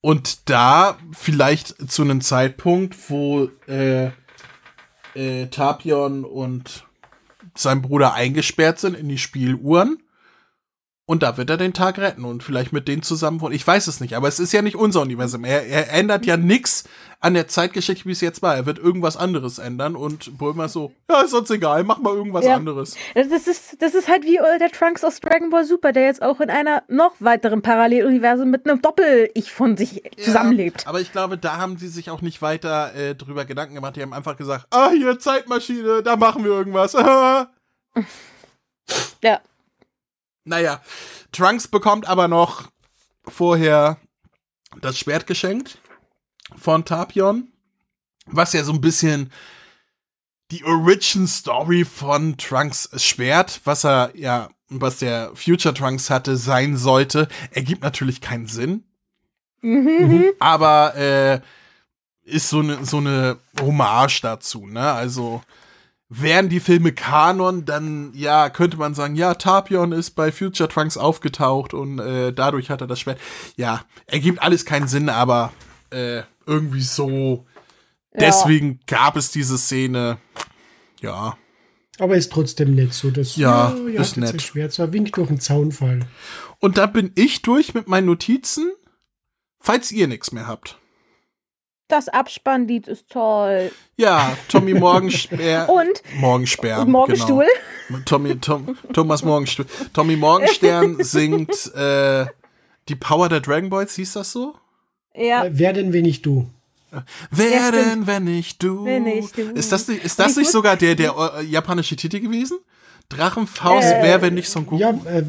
und 0.00 0.48
da 0.48 0.98
vielleicht 1.12 1.90
zu 1.90 2.02
einem 2.02 2.20
Zeitpunkt, 2.20 3.10
wo 3.10 3.48
äh, 3.66 4.10
äh, 5.14 5.46
Tapion 5.50 6.24
und 6.24 6.84
sein 7.56 7.82
Bruder 7.82 8.14
eingesperrt 8.14 8.78
sind 8.78 8.94
in 8.94 9.08
die 9.08 9.18
Spieluhren 9.18 9.98
Und 11.08 11.22
da 11.22 11.38
wird 11.38 11.48
er 11.48 11.56
den 11.56 11.72
Tag 11.72 11.96
retten 11.98 12.26
und 12.26 12.42
vielleicht 12.42 12.70
mit 12.74 12.86
denen 12.86 13.00
zusammen 13.02 13.40
wohnen. 13.40 13.54
Ich 13.54 13.66
weiß 13.66 13.86
es 13.86 13.98
nicht, 13.98 14.14
aber 14.14 14.28
es 14.28 14.38
ist 14.38 14.52
ja 14.52 14.60
nicht 14.60 14.76
unser 14.76 15.00
Universum. 15.00 15.42
Er, 15.42 15.66
er 15.66 15.90
ändert 15.94 16.26
ja 16.26 16.36
nichts 16.36 16.84
an 17.20 17.32
der 17.32 17.48
Zeitgeschichte, 17.48 18.04
wie 18.04 18.12
es 18.12 18.20
jetzt 18.20 18.42
war. 18.42 18.54
Er 18.54 18.66
wird 18.66 18.78
irgendwas 18.78 19.16
anderes 19.16 19.58
ändern 19.58 19.96
und 19.96 20.36
Bulma 20.36 20.68
so, 20.68 20.92
ja, 21.10 21.22
ist 21.22 21.32
uns 21.32 21.48
egal, 21.50 21.82
mach 21.82 21.98
mal 21.98 22.14
irgendwas 22.14 22.44
Ja. 22.44 22.56
anderes. 22.56 22.94
Das 23.14 23.46
ist, 23.46 23.80
das 23.80 23.94
ist 23.94 24.06
halt 24.06 24.24
wie 24.24 24.36
äh, 24.36 24.58
der 24.58 24.70
Trunks 24.70 25.02
aus 25.02 25.18
Dragon 25.20 25.48
Ball 25.48 25.64
Super, 25.64 25.92
der 25.92 26.04
jetzt 26.04 26.20
auch 26.20 26.40
in 26.40 26.50
einer 26.50 26.82
noch 26.88 27.12
weiteren 27.20 27.62
Paralleluniversum 27.62 28.50
mit 28.50 28.68
einem 28.68 28.82
Doppel-Ich 28.82 29.50
von 29.50 29.78
sich 29.78 30.02
zusammenlebt. 30.22 30.82
Ja, 30.82 30.88
aber 30.90 31.00
ich 31.00 31.10
glaube, 31.10 31.38
da 31.38 31.56
haben 31.56 31.78
sie 31.78 31.88
sich 31.88 32.10
auch 32.10 32.20
nicht 32.20 32.42
weiter 32.42 32.94
äh, 32.94 33.14
drüber 33.14 33.46
Gedanken 33.46 33.74
gemacht. 33.76 33.96
Die 33.96 34.02
haben 34.02 34.12
einfach 34.12 34.36
gesagt, 34.36 34.66
ah, 34.72 34.90
hier 34.90 35.18
Zeitmaschine, 35.18 36.02
da 36.02 36.16
machen 36.16 36.44
wir 36.44 36.50
irgendwas. 36.50 36.92
Ja. 39.22 39.40
Naja, 40.48 40.80
Trunks 41.32 41.68
bekommt 41.68 42.08
aber 42.08 42.26
noch 42.28 42.68
vorher 43.26 43.98
das 44.80 44.98
Schwert 44.98 45.26
geschenkt 45.26 45.78
von 46.56 46.84
Tapion, 46.84 47.48
was 48.26 48.52
ja 48.52 48.64
so 48.64 48.72
ein 48.72 48.80
bisschen 48.80 49.30
die 50.50 50.64
Origin 50.64 51.26
Story 51.26 51.84
von 51.84 52.36
Trunks 52.38 52.88
Schwert, 52.96 53.60
was 53.64 53.84
er 53.84 54.12
ja, 54.14 54.48
was 54.68 54.98
der 54.98 55.30
Future 55.34 55.74
Trunks 55.74 56.08
hatte, 56.10 56.36
sein 56.36 56.76
sollte, 56.76 57.28
ergibt 57.50 57.82
natürlich 57.82 58.20
keinen 58.20 58.46
Sinn. 58.46 58.84
Mhm. 59.60 60.30
aber 60.38 60.94
äh, 60.94 61.40
ist 62.22 62.48
so 62.48 62.60
eine 62.60 62.84
so 62.84 62.98
eine 62.98 63.38
Hommage 63.60 64.20
dazu, 64.20 64.66
ne? 64.66 64.92
Also 64.92 65.42
wären 66.08 66.48
die 66.48 66.60
Filme 66.60 66.92
Kanon, 66.92 67.64
dann 67.64 68.12
ja 68.14 68.48
könnte 68.50 68.76
man 68.78 68.94
sagen, 68.94 69.14
ja 69.14 69.34
Tapion 69.34 69.92
ist 69.92 70.12
bei 70.12 70.32
Future 70.32 70.68
Trunks 70.68 70.96
aufgetaucht 70.96 71.74
und 71.74 71.98
äh, 71.98 72.32
dadurch 72.32 72.70
hat 72.70 72.80
er 72.80 72.86
das 72.86 73.00
Schwert. 73.00 73.20
Ja, 73.56 73.84
ergibt 74.06 74.40
alles 74.42 74.64
keinen 74.64 74.88
Sinn, 74.88 75.08
aber 75.08 75.52
äh, 75.90 76.22
irgendwie 76.46 76.82
so. 76.82 77.46
Deswegen 78.18 78.80
gab 78.86 79.16
es 79.16 79.30
diese 79.30 79.58
Szene. 79.58 80.18
Ja, 81.00 81.36
Aber 82.00 82.16
ist 82.16 82.32
trotzdem 82.32 82.74
nett 82.74 82.92
so. 82.94 83.10
Das, 83.10 83.36
Ja, 83.36 83.72
ihr 83.74 84.00
ist 84.00 84.10
hattet 84.12 84.16
nett. 84.16 84.28
sein 84.30 84.40
Schwert, 84.40 84.72
so 84.72 84.82
ein 84.82 84.92
Wink 84.92 85.12
durch 85.12 85.28
den 85.28 85.38
Zaunfall. 85.40 86.00
und 86.58 86.78
da 86.78 86.86
bin 86.86 87.12
ich 87.14 87.42
durch 87.42 87.74
mit 87.74 87.86
meinen 87.86 88.06
Notizen. 88.06 88.72
Falls 89.60 89.92
ihr 89.92 90.08
nichts 90.08 90.32
mehr 90.32 90.46
habt. 90.46 90.78
Das 91.88 92.08
Abspannlied 92.08 92.86
ist 92.86 93.08
toll. 93.08 93.72
Ja, 93.96 94.36
Tommy 94.48 94.74
Morgensperr. 94.74 95.68
Und 95.70 96.02
Morgenstern. 96.20 96.82
Und 96.82 96.90
Morgenstuhl. 96.90 97.46
Genau. 97.88 98.00
Tommy, 98.04 98.38
Tom, 98.38 98.76
Thomas 98.92 99.22
Morgenstern. 99.24 99.66
Tommy 99.94 100.16
Morgenstern 100.16 100.96
singt 101.02 101.74
äh, 101.74 102.26
die 102.88 102.94
Power 102.94 103.28
der 103.30 103.40
Dragon 103.40 103.70
Boys, 103.70 103.94
hieß 103.94 104.12
das 104.12 104.32
so? 104.32 104.54
Ja. 105.14 105.46
Wer 105.50 105.72
denn, 105.72 105.92
wenn 105.94 106.02
nicht 106.02 106.24
du? 106.26 106.48
Wer 107.30 107.50
Ja, 107.50 107.70
denn, 107.70 108.06
wenn 108.06 108.24
nicht 108.24 108.62
du? 108.62 108.84
Wenn 108.84 109.04
nicht 109.04 109.36
du. 109.36 109.42
Ist 109.52 109.72
das 109.72 109.88
nicht, 109.88 110.04
ist 110.04 110.18
das 110.18 110.32
ich 110.32 110.36
nicht 110.38 110.50
sogar 110.50 110.76
der, 110.76 110.94
der 110.94 111.14
äh, 111.38 111.44
japanische 111.44 111.96
Titel 111.96 112.20
gewesen? 112.20 112.58
Drachenfaust, 113.08 113.88
Äh, 113.92 114.02
wer, 114.02 114.22
wenn 114.22 114.34
nicht 114.34 114.48
Son 114.50 114.64
Goku? 114.66 114.78
Ja, 114.80 114.90
Ja, 114.90 115.10
äh, 115.10 115.24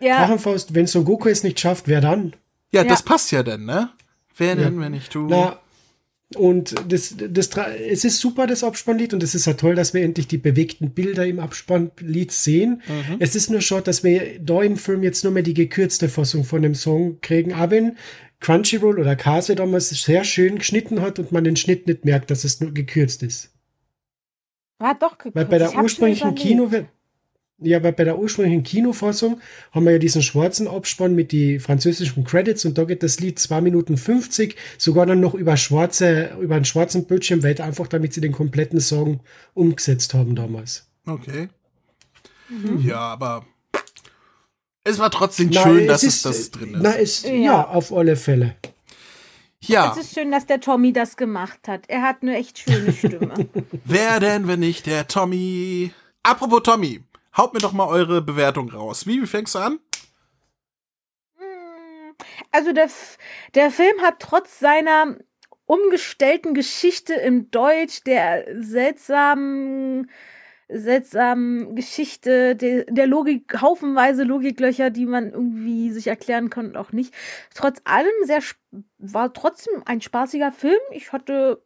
Ja. 0.00 0.18
Drachenfaust, 0.18 0.74
wenn 0.74 0.86
Son 0.86 1.04
Goku 1.04 1.28
es 1.28 1.42
nicht 1.44 1.58
schafft, 1.60 1.86
wer 1.88 2.00
dann? 2.00 2.34
das 2.72 2.84
Ja. 2.86 2.96
passt 3.04 3.30
ja 3.32 3.42
dann, 3.44 3.64
ne? 3.64 3.90
Wer 4.36 4.56
denn, 4.56 4.80
wenn 4.80 4.92
nicht 4.92 5.14
du? 5.14 5.26
Na, 5.28 5.58
und 6.36 6.74
das, 6.88 7.14
das, 7.16 7.50
es 7.88 8.04
ist 8.04 8.18
super, 8.18 8.46
das 8.46 8.64
Abspannlied, 8.64 9.14
und 9.14 9.22
es 9.22 9.34
ist 9.34 9.46
ja 9.46 9.52
toll, 9.52 9.74
dass 9.74 9.94
wir 9.94 10.02
endlich 10.02 10.26
die 10.26 10.38
bewegten 10.38 10.90
Bilder 10.90 11.26
im 11.26 11.38
Abspannlied 11.38 12.32
sehen. 12.32 12.82
Mhm. 12.86 13.16
Es 13.20 13.36
ist 13.36 13.50
nur 13.50 13.60
schade, 13.60 13.84
dass 13.84 14.02
wir 14.02 14.40
da 14.40 14.62
im 14.62 14.76
Film 14.76 15.02
jetzt 15.02 15.22
nur 15.22 15.32
mehr 15.32 15.42
die 15.42 15.54
gekürzte 15.54 16.08
Fassung 16.08 16.44
von 16.44 16.62
dem 16.62 16.74
Song 16.74 17.20
kriegen, 17.20 17.52
auch 17.52 17.70
wenn 17.70 17.96
Crunchyroll 18.40 18.98
oder 18.98 19.16
Kase 19.16 19.54
damals 19.54 19.90
sehr 19.90 20.24
schön 20.24 20.58
geschnitten 20.58 21.00
hat 21.00 21.18
und 21.18 21.32
man 21.32 21.44
den 21.44 21.56
Schnitt 21.56 21.86
nicht 21.86 22.04
merkt, 22.04 22.30
dass 22.30 22.44
es 22.44 22.60
nur 22.60 22.72
gekürzt 22.72 23.22
ist. 23.22 23.52
War 24.78 24.94
doch 24.98 25.16
gekürzt. 25.18 25.36
Weil 25.36 25.46
bei 25.46 25.58
der 25.58 25.76
ursprünglichen 25.76 26.32
überlegt. 26.32 26.46
Kino, 26.46 26.70
ja, 27.58 27.82
weil 27.82 27.92
bei 27.92 28.04
der 28.04 28.18
ursprünglichen 28.18 28.62
Kinofassung 28.62 29.40
haben 29.72 29.84
wir 29.84 29.92
ja 29.92 29.98
diesen 29.98 30.22
schwarzen 30.22 30.66
Abspann 30.66 31.14
mit 31.14 31.32
die 31.32 31.58
französischen 31.58 32.24
Credits 32.24 32.64
und 32.64 32.76
da 32.78 32.84
geht 32.84 33.02
das 33.02 33.20
Lied 33.20 33.38
2 33.38 33.60
Minuten 33.60 33.96
50, 33.96 34.56
sogar 34.76 35.06
dann 35.06 35.20
noch 35.20 35.34
über 35.34 35.56
schwarze, 35.56 36.36
über 36.40 36.56
einen 36.56 36.64
schwarzen 36.64 37.06
Bildschirm 37.06 37.42
weit, 37.42 37.60
einfach 37.60 37.86
damit 37.86 38.12
sie 38.12 38.20
den 38.20 38.32
kompletten 38.32 38.80
Song 38.80 39.20
umgesetzt 39.54 40.14
haben 40.14 40.34
damals. 40.34 40.88
Okay. 41.06 41.48
Mhm. 42.48 42.84
Ja, 42.86 42.98
aber 42.98 43.46
es 44.84 44.98
war 44.98 45.10
trotzdem 45.10 45.50
Na, 45.52 45.62
schön, 45.62 45.86
dass 45.86 46.02
es 46.02 46.22
das 46.22 46.50
drin 46.50 46.74
ist. 46.74 46.82
Na, 46.82 46.90
ist, 46.92 47.24
ja. 47.24 47.32
Ja. 47.34 47.68
auf 47.68 47.92
alle 47.92 48.16
Fälle. 48.16 48.56
ja, 49.60 49.92
Es 49.96 50.04
ist 50.04 50.14
schön, 50.14 50.30
dass 50.30 50.44
der 50.46 50.60
Tommy 50.60 50.92
das 50.92 51.16
gemacht 51.16 51.68
hat. 51.68 51.84
Er 51.88 52.02
hat 52.02 52.18
eine 52.22 52.36
echt 52.36 52.58
schöne 52.58 52.92
Stimme. 52.92 53.48
wer 53.84 54.20
denn, 54.20 54.46
wenn 54.46 54.60
nicht 54.60 54.86
der 54.86 55.08
Tommy? 55.08 55.92
Apropos 56.22 56.62
Tommy, 56.62 57.02
haut 57.36 57.54
mir 57.54 57.60
doch 57.60 57.72
mal 57.72 57.88
eure 57.88 58.22
Bewertung 58.22 58.70
raus. 58.70 59.06
Wie, 59.06 59.20
wie 59.22 59.26
fängst 59.26 59.54
du 59.54 59.58
an? 59.58 59.80
Also 62.52 62.72
der, 62.72 62.88
der 63.54 63.70
Film 63.70 64.00
hat 64.00 64.20
trotz 64.20 64.60
seiner 64.60 65.16
umgestellten 65.66 66.54
Geschichte 66.54 67.14
im 67.14 67.50
Deutsch, 67.50 68.04
der 68.04 68.44
seltsamen, 68.62 70.10
seltsamen 70.68 71.74
Geschichte, 71.74 72.54
der, 72.54 72.84
der 72.84 73.06
Logik, 73.06 73.60
haufenweise 73.60 74.24
Logiklöcher, 74.24 74.90
die 74.90 75.06
man 75.06 75.32
irgendwie 75.32 75.90
sich 75.90 76.06
erklären 76.06 76.50
kann 76.50 76.66
und 76.66 76.76
auch 76.76 76.92
nicht. 76.92 77.14
Trotz 77.54 77.80
allem 77.84 78.12
sehr, 78.24 78.42
war 78.98 79.32
trotzdem 79.32 79.82
ein 79.86 80.00
spaßiger 80.00 80.52
Film. 80.52 80.80
Ich 80.92 81.12
hatte 81.12 81.64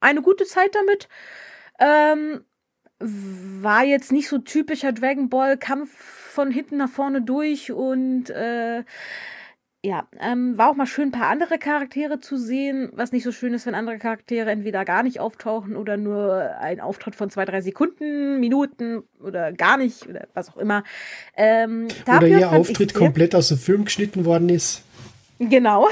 eine 0.00 0.22
gute 0.22 0.44
Zeit 0.44 0.74
damit. 0.74 1.08
Ähm, 1.80 2.44
war 3.00 3.84
jetzt 3.84 4.12
nicht 4.12 4.28
so 4.28 4.38
typischer 4.38 4.92
Dragon 4.92 5.28
Ball 5.28 5.56
Kampf 5.56 5.90
von 5.94 6.50
hinten 6.50 6.76
nach 6.76 6.90
vorne 6.90 7.22
durch 7.22 7.70
und 7.72 8.30
äh, 8.30 8.84
ja, 9.84 10.08
ähm, 10.18 10.58
war 10.58 10.70
auch 10.70 10.74
mal 10.74 10.86
schön, 10.86 11.08
ein 11.08 11.12
paar 11.12 11.28
andere 11.28 11.56
Charaktere 11.58 12.18
zu 12.18 12.36
sehen, 12.36 12.90
was 12.92 13.12
nicht 13.12 13.22
so 13.22 13.30
schön 13.30 13.54
ist, 13.54 13.64
wenn 13.64 13.76
andere 13.76 13.98
Charaktere 13.98 14.50
entweder 14.50 14.84
gar 14.84 15.04
nicht 15.04 15.20
auftauchen 15.20 15.76
oder 15.76 15.96
nur 15.96 16.56
ein 16.58 16.80
Auftritt 16.80 17.14
von 17.14 17.30
zwei, 17.30 17.44
drei 17.44 17.60
Sekunden, 17.60 18.40
Minuten 18.40 19.04
oder 19.20 19.52
gar 19.52 19.76
nicht 19.76 20.08
oder 20.08 20.26
was 20.34 20.50
auch 20.50 20.56
immer. 20.56 20.82
Ähm, 21.36 21.86
Oder 22.08 22.26
ihr 22.26 22.50
Auftritt 22.50 22.92
komplett 22.92 23.36
aus 23.36 23.48
dem 23.48 23.58
Film 23.58 23.84
geschnitten 23.84 24.24
worden 24.24 24.48
ist. 24.48 24.82
Genau. 25.38 25.88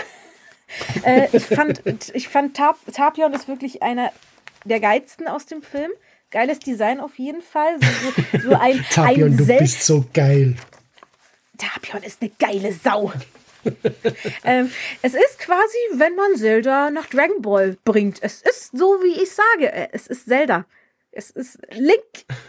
äh, 1.04 1.28
ich 1.32 1.44
fand, 1.44 1.82
ich 2.12 2.28
fand 2.28 2.56
Tap 2.56 2.78
Tapion 2.92 3.32
ist 3.34 3.46
wirklich 3.46 3.84
einer 3.84 4.10
der 4.64 4.80
geilsten 4.80 5.28
aus 5.28 5.46
dem 5.46 5.62
Film. 5.62 5.92
Geiles 6.30 6.58
Design 6.58 7.00
auf 7.00 7.18
jeden 7.18 7.42
Fall. 7.42 7.76
So, 7.80 8.38
so, 8.40 8.48
so 8.50 8.54
ein, 8.60 8.84
Tapion, 8.90 9.32
ein 9.32 9.36
du 9.36 9.44
selbst 9.44 9.60
bist 9.62 9.82
so 9.86 10.04
geil. 10.12 10.56
Tapion 11.58 12.02
ist 12.02 12.20
eine 12.20 12.30
geile 12.38 12.72
Sau. 12.72 13.12
ähm, 14.44 14.70
es 15.02 15.14
ist 15.14 15.38
quasi, 15.38 15.76
wenn 15.94 16.14
man 16.14 16.36
Zelda 16.36 16.90
nach 16.90 17.06
Dragon 17.06 17.42
Ball 17.42 17.76
bringt. 17.84 18.18
Es 18.22 18.42
ist 18.42 18.76
so, 18.76 18.98
wie 19.02 19.22
ich 19.22 19.30
sage. 19.32 19.72
äh, 19.72 19.88
Es 19.92 20.06
ist 20.06 20.26
Zelda. 20.26 20.66
Es 21.12 21.30
ist 21.30 21.58
Link 21.72 22.02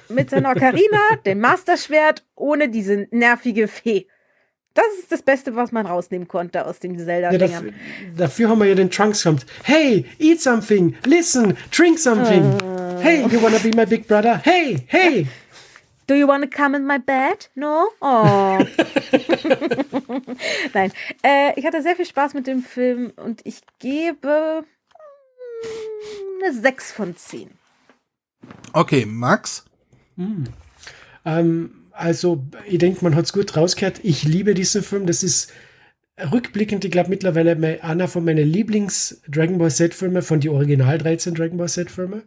mit 0.10 0.30
seiner 0.30 0.52
Ocarina, 0.52 1.00
dem 1.26 1.40
Masterschwert, 1.40 2.26
ohne 2.36 2.68
diese 2.70 3.08
nervige 3.12 3.68
Fee. 3.70 4.08
Das 4.74 4.86
ist 5.00 5.12
das 5.12 5.24
Beste, 5.24 5.56
was 5.56 5.72
man 5.72 5.86
rausnehmen 5.88 6.28
konnte 6.28 6.66
aus 6.66 6.78
den 6.80 6.94
Ja, 7.00 7.06
Zelda-Dingern. 7.06 7.50
dafür, 7.52 7.74
dafür 8.18 8.50
haben 8.50 8.60
wir 8.60 8.68
ja 8.68 8.76
den 8.76 8.92
Trunks 8.92 9.24
gehabt. 9.24 9.46
Hey, 9.64 10.06
eat 10.20 10.42
something, 10.42 10.96
listen, 11.06 11.58
drink 11.72 11.98
something. 11.98 12.44
Hey, 13.02 13.26
you 13.28 13.40
wanna 13.42 13.60
be 13.60 13.72
my 13.76 13.86
big 13.86 14.08
brother? 14.08 14.42
Hey, 14.44 14.86
hey. 14.88 15.28
Do 16.08 16.16
you 16.16 16.26
want 16.26 16.44
to 16.44 16.50
come 16.50 16.74
in 16.74 16.88
my 16.88 16.98
bed? 16.98 17.48
No? 17.54 17.90
Oh. 18.02 18.60
Nein. 20.74 20.94
Äh, 21.22 21.52
ich 21.58 21.66
hatte 21.66 21.82
sehr 21.82 21.98
viel 21.98 22.06
Spaß 22.06 22.34
mit 22.34 22.48
dem 22.48 22.64
Film 22.64 23.12
und 23.18 23.42
ich 23.44 23.60
gebe 23.80 24.64
mm, 24.64 26.44
eine 26.46 26.54
6 26.54 26.94
von 26.94 27.18
10. 27.18 27.50
Okay, 28.72 29.06
Max? 29.06 29.66
Ähm, 31.26 31.88
also, 31.92 32.42
ich 32.66 32.78
denke, 32.78 33.04
man 33.04 33.14
hat 33.14 33.26
es 33.26 33.34
gut 33.34 33.58
rausgehört. 33.58 34.00
Ich 34.04 34.24
liebe 34.24 34.54
diesen 34.54 34.84
Film. 34.84 35.08
Das 35.08 35.24
ist 35.24 35.52
rückblickend, 36.32 36.86
ich 36.86 36.92
glaube, 36.92 37.10
mittlerweile 37.10 37.84
einer 37.84 38.08
von 38.08 38.24
meinen 38.24 38.48
Lieblings-Dragon 38.48 39.58
Ball 39.58 39.72
Z-Filme, 39.72 40.22
von 40.22 40.40
die 40.40 40.50
Original 40.50 40.98
13 40.98 41.36
Dragon 41.36 41.58
Ball 41.58 41.68
Z-Filme. 41.68 42.24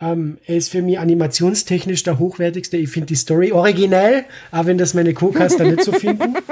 Ähm, 0.00 0.38
er 0.46 0.56
ist 0.56 0.70
für 0.70 0.82
mich 0.82 0.98
animationstechnisch 0.98 2.02
der 2.04 2.18
hochwertigste. 2.18 2.76
Ich 2.78 2.90
finde 2.90 3.06
die 3.06 3.14
Story 3.16 3.52
originell, 3.52 4.24
auch 4.50 4.64
wenn 4.66 4.78
das 4.78 4.94
meine 4.94 5.12
Co-Caster 5.14 5.64
nicht 5.64 5.84
so 5.84 5.92
finden. 5.92 6.34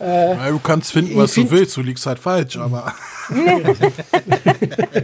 Äh, 0.00 0.34
Ja, 0.34 0.50
du 0.50 0.58
kannst 0.58 0.90
finden, 0.92 1.16
was 1.16 1.30
ich 1.30 1.34
du 1.44 1.48
find- 1.48 1.50
willst, 1.52 1.76
du 1.76 1.80
liegst 1.82 2.04
halt 2.04 2.18
falsch, 2.18 2.56
aber. 2.56 2.92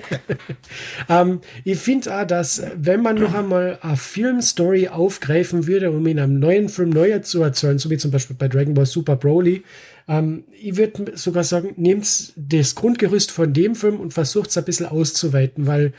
ähm, 1.08 1.40
ich 1.64 1.78
finde 1.78 2.14
auch, 2.20 2.26
dass 2.26 2.62
wenn 2.76 3.02
man 3.02 3.16
noch 3.16 3.34
einmal 3.34 3.78
eine 3.82 3.96
Filmstory 3.96 4.88
aufgreifen 4.88 5.66
würde, 5.66 5.90
um 5.90 6.06
in 6.06 6.18
einem 6.18 6.38
neuen 6.38 6.68
Film 6.68 6.90
neuer 6.90 7.22
zu 7.22 7.42
erzählen, 7.42 7.78
so 7.78 7.90
wie 7.90 7.96
zum 7.98 8.10
Beispiel 8.10 8.36
bei 8.36 8.48
Dragon 8.48 8.74
Ball 8.74 8.86
Super 8.86 9.16
Broly, 9.16 9.62
ähm, 10.08 10.44
ich 10.60 10.76
würde 10.76 11.16
sogar 11.16 11.44
sagen, 11.44 11.72
nehmt 11.76 12.32
das 12.36 12.74
Grundgerüst 12.74 13.30
von 13.30 13.52
dem 13.52 13.74
Film 13.74 14.00
und 14.00 14.12
versucht 14.12 14.50
es 14.50 14.58
ein 14.58 14.64
bisschen 14.64 14.86
auszuweiten, 14.86 15.66
weil 15.66 15.92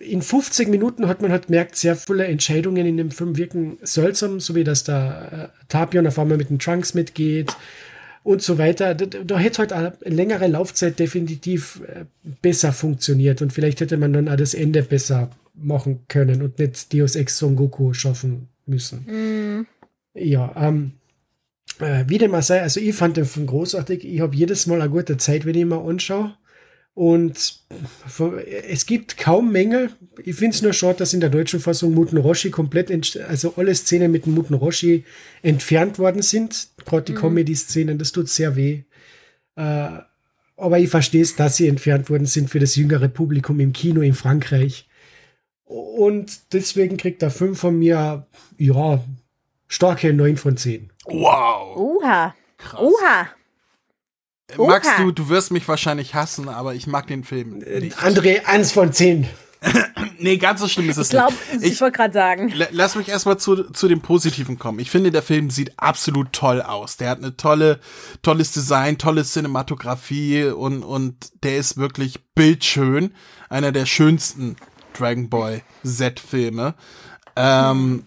in 0.00 0.22
50 0.22 0.68
Minuten 0.68 1.08
hat 1.08 1.22
man 1.22 1.32
halt 1.32 1.46
gemerkt, 1.46 1.76
sehr 1.76 1.96
viele 1.96 2.26
Entscheidungen 2.26 2.86
in 2.86 2.96
dem 2.96 3.10
Film 3.10 3.36
wirken 3.36 3.78
seltsam, 3.82 4.40
so 4.40 4.54
wie 4.54 4.64
dass 4.64 4.84
da 4.84 5.24
äh, 5.24 5.48
Tapion 5.68 6.06
auf 6.06 6.18
einmal 6.18 6.38
mit 6.38 6.50
den 6.50 6.58
Trunks 6.58 6.94
mitgeht 6.94 7.56
und 8.22 8.42
so 8.42 8.58
weiter. 8.58 8.94
Da, 8.94 9.06
da 9.06 9.38
hätte 9.38 9.58
halt 9.58 9.72
eine 9.72 9.92
längere 10.04 10.46
Laufzeit 10.46 10.98
definitiv 10.98 11.80
äh, 11.86 12.04
besser 12.42 12.72
funktioniert 12.72 13.42
und 13.42 13.52
vielleicht 13.52 13.80
hätte 13.80 13.96
man 13.96 14.12
dann 14.12 14.28
auch 14.28 14.36
das 14.36 14.54
Ende 14.54 14.82
besser 14.82 15.30
machen 15.54 16.00
können 16.08 16.42
und 16.42 16.58
nicht 16.58 16.92
Deus 16.92 17.16
Ex 17.16 17.38
Son 17.38 17.56
Goku 17.56 17.92
schaffen 17.92 18.48
müssen. 18.66 19.66
Ja, 20.14 20.52
ähm, 20.56 20.92
äh, 21.80 22.04
wie 22.06 22.18
dem 22.18 22.34
auch 22.34 22.42
sei, 22.42 22.62
also 22.62 22.80
ich 22.80 22.94
fand 22.94 23.16
den 23.16 23.24
Film 23.24 23.46
großartig. 23.46 24.04
Ich 24.04 24.20
habe 24.20 24.36
jedes 24.36 24.66
Mal 24.66 24.80
eine 24.80 24.90
gute 24.90 25.16
Zeit, 25.16 25.44
wenn 25.44 25.54
ich 25.54 25.62
ihn 25.62 25.68
mal 25.68 25.84
anschaue. 25.88 26.34
Und 26.98 27.60
es 28.68 28.84
gibt 28.86 29.18
kaum 29.18 29.52
Mängel. 29.52 29.92
Ich 30.24 30.34
finde 30.34 30.56
es 30.56 30.62
nur 30.62 30.72
schade, 30.72 30.98
dass 30.98 31.14
in 31.14 31.20
der 31.20 31.30
deutschen 31.30 31.60
Fassung 31.60 31.94
Muten 31.94 32.18
Roshi 32.18 32.50
komplett, 32.50 32.90
also 33.20 33.54
alle 33.56 33.72
Szenen 33.72 34.10
mit 34.10 34.26
dem 34.26 34.34
Muten 34.34 34.54
Roshi 34.54 35.04
entfernt 35.42 36.00
worden 36.00 36.22
sind. 36.22 36.70
Gerade 36.84 37.04
die 37.04 37.14
Comedy-Szenen, 37.14 37.98
das 37.98 38.10
tut 38.10 38.28
sehr 38.28 38.56
weh. 38.56 38.82
Äh, 39.54 39.90
aber 40.56 40.78
ich 40.80 40.88
verstehe 40.88 41.22
es, 41.22 41.36
dass 41.36 41.54
sie 41.54 41.68
entfernt 41.68 42.10
worden 42.10 42.26
sind 42.26 42.50
für 42.50 42.58
das 42.58 42.74
jüngere 42.74 43.06
Publikum 43.06 43.60
im 43.60 43.72
Kino 43.72 44.00
in 44.00 44.14
Frankreich. 44.14 44.88
Und 45.66 46.52
deswegen 46.52 46.96
kriegt 46.96 47.22
der 47.22 47.30
Film 47.30 47.54
von 47.54 47.78
mir, 47.78 48.26
ja, 48.56 49.04
starke 49.68 50.12
9 50.12 50.36
von 50.36 50.56
10. 50.56 50.90
Wow. 51.04 51.76
Oha. 51.76 52.34
Krass. 52.56 52.80
Oha. 52.80 53.28
Magst 54.56 54.90
Oha. 54.96 55.02
du, 55.04 55.12
du 55.12 55.28
wirst 55.28 55.50
mich 55.50 55.68
wahrscheinlich 55.68 56.14
hassen, 56.14 56.48
aber 56.48 56.74
ich 56.74 56.86
mag 56.86 57.06
den 57.06 57.22
Film 57.24 57.58
nicht. 57.58 57.98
André, 57.98 58.44
1 58.44 58.72
von 58.72 58.92
10. 58.92 59.26
Nee, 60.20 60.36
ganz 60.36 60.60
so 60.60 60.66
schlimm 60.66 60.88
ist 60.90 60.96
es 60.96 61.08
Ich 61.08 61.10
glaube, 61.12 61.32
nicht. 61.52 61.64
ich, 61.74 61.80
wollte 61.80 61.96
gerade 61.96 62.12
sagen. 62.12 62.48
La- 62.50 62.66
Lass 62.72 62.96
mich 62.96 63.08
erstmal 63.08 63.38
zu, 63.38 63.70
zu 63.70 63.86
dem 63.86 64.00
Positiven 64.00 64.58
kommen. 64.58 64.80
Ich 64.80 64.90
finde, 64.90 65.12
der 65.12 65.22
Film 65.22 65.50
sieht 65.50 65.78
absolut 65.78 66.32
toll 66.32 66.60
aus. 66.60 66.96
Der 66.96 67.08
hat 67.10 67.18
eine 67.18 67.36
tolle, 67.36 67.78
tolles 68.22 68.50
Design, 68.50 68.98
tolle 68.98 69.22
Cinematografie 69.24 70.44
und, 70.46 70.82
und 70.82 71.14
der 71.44 71.56
ist 71.58 71.76
wirklich 71.76 72.20
bildschön. 72.34 73.14
Einer 73.48 73.70
der 73.70 73.86
schönsten 73.86 74.56
Dragon 74.96 75.28
Ball 75.28 75.62
Z-Filme. 75.84 76.74
Ähm, 77.36 78.04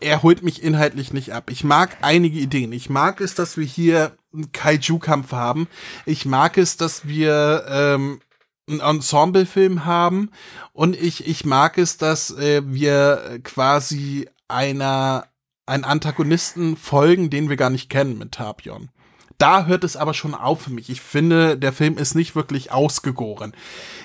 er 0.00 0.22
holt 0.22 0.42
mich 0.42 0.62
inhaltlich 0.62 1.12
nicht 1.12 1.32
ab. 1.32 1.50
Ich 1.50 1.64
mag 1.64 1.96
einige 2.02 2.38
Ideen. 2.38 2.72
Ich 2.72 2.88
mag 2.88 3.20
es, 3.20 3.34
dass 3.34 3.56
wir 3.56 3.64
hier 3.66 4.12
Kaiju-Kampf 4.52 5.32
haben. 5.32 5.68
Ich 6.06 6.26
mag 6.26 6.58
es, 6.58 6.76
dass 6.76 7.06
wir 7.06 7.64
ähm, 7.68 8.20
einen 8.68 8.80
Ensemble-Film 8.80 9.84
haben. 9.84 10.30
Und 10.72 10.96
ich, 10.96 11.26
ich 11.26 11.44
mag 11.44 11.78
es, 11.78 11.96
dass 11.96 12.30
äh, 12.36 12.62
wir 12.64 13.40
quasi 13.42 14.28
einer, 14.48 15.26
einen 15.66 15.84
Antagonisten 15.84 16.76
folgen, 16.76 17.30
den 17.30 17.48
wir 17.48 17.56
gar 17.56 17.70
nicht 17.70 17.90
kennen 17.90 18.18
mit 18.18 18.32
Tapion. 18.32 18.90
Da 19.38 19.66
hört 19.66 19.84
es 19.84 19.96
aber 19.96 20.14
schon 20.14 20.34
auf 20.34 20.62
für 20.62 20.70
mich. 20.70 20.90
Ich 20.90 21.00
finde, 21.00 21.56
der 21.56 21.72
Film 21.72 21.96
ist 21.96 22.16
nicht 22.16 22.34
wirklich 22.34 22.72
ausgegoren. 22.72 23.54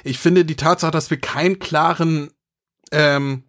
Ich 0.04 0.20
finde 0.20 0.45
die 0.45 0.56
Tatsache, 0.56 0.91
dass 0.91 1.10
wir 1.10 1.20
keinen 1.20 1.58
klaren, 1.58 2.30
ähm, 2.91 3.44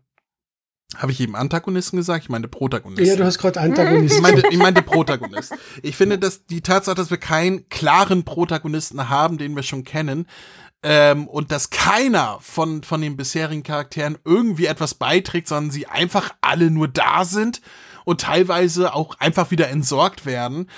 habe 0.96 1.12
ich 1.12 1.20
eben 1.20 1.34
Antagonisten 1.34 1.96
gesagt? 1.96 2.24
Ich 2.24 2.28
meine 2.28 2.48
Protagonisten. 2.48 3.04
Ja, 3.04 3.16
du 3.16 3.24
hast 3.24 3.38
gerade 3.38 3.60
Antagonist. 3.60 4.16
Ich 4.16 4.20
meinte, 4.20 4.42
ich 4.48 4.58
meinte 4.58 4.82
Protagonist. 4.82 5.54
Ich 5.82 5.96
finde, 5.96 6.18
dass 6.18 6.46
die 6.46 6.60
Tatsache, 6.60 6.94
dass 6.94 7.10
wir 7.10 7.18
keinen 7.18 7.68
klaren 7.68 8.24
Protagonisten 8.24 9.08
haben, 9.08 9.38
den 9.38 9.56
wir 9.56 9.62
schon 9.62 9.84
kennen, 9.84 10.26
ähm, 10.84 11.26
und 11.28 11.50
dass 11.50 11.70
keiner 11.70 12.38
von, 12.40 12.82
von 12.82 13.00
den 13.00 13.16
bisherigen 13.16 13.62
Charakteren 13.62 14.18
irgendwie 14.24 14.66
etwas 14.66 14.94
beiträgt, 14.94 15.48
sondern 15.48 15.70
sie 15.70 15.86
einfach 15.86 16.34
alle 16.42 16.70
nur 16.70 16.88
da 16.88 17.24
sind 17.24 17.62
und 18.04 18.20
teilweise 18.20 18.94
auch 18.94 19.18
einfach 19.18 19.50
wieder 19.50 19.68
entsorgt 19.68 20.26
werden. 20.26 20.68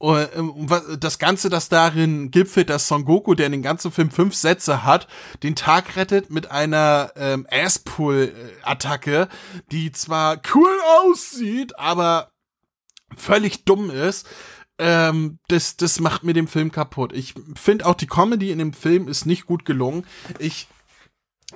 Ähm, 0.00 0.68
das 1.00 1.18
Ganze, 1.18 1.48
das 1.48 1.68
darin 1.68 2.30
gipfelt, 2.30 2.70
dass 2.70 2.88
Son 2.88 3.04
Goku, 3.04 3.34
der 3.34 3.46
in 3.46 3.52
den 3.52 3.62
ganzen 3.62 3.90
Film 3.90 4.10
fünf 4.10 4.34
Sätze 4.34 4.84
hat, 4.84 5.08
den 5.42 5.56
Tag 5.56 5.96
rettet 5.96 6.30
mit 6.30 6.50
einer 6.50 7.12
ähm, 7.16 7.46
Asspull-Attacke, 7.50 9.28
die 9.72 9.92
zwar 9.92 10.40
cool 10.54 10.78
aussieht, 11.00 11.78
aber 11.78 12.30
völlig 13.16 13.64
dumm 13.64 13.90
ist. 13.90 14.26
Ähm, 14.78 15.38
das, 15.48 15.78
das 15.78 16.00
macht 16.00 16.22
mir 16.22 16.34
den 16.34 16.48
Film 16.48 16.70
kaputt. 16.70 17.14
Ich 17.14 17.34
finde 17.54 17.86
auch 17.86 17.94
die 17.94 18.06
Comedy 18.06 18.50
in 18.50 18.58
dem 18.58 18.74
Film 18.74 19.08
ist 19.08 19.24
nicht 19.24 19.46
gut 19.46 19.64
gelungen. 19.64 20.04
Ich 20.38 20.68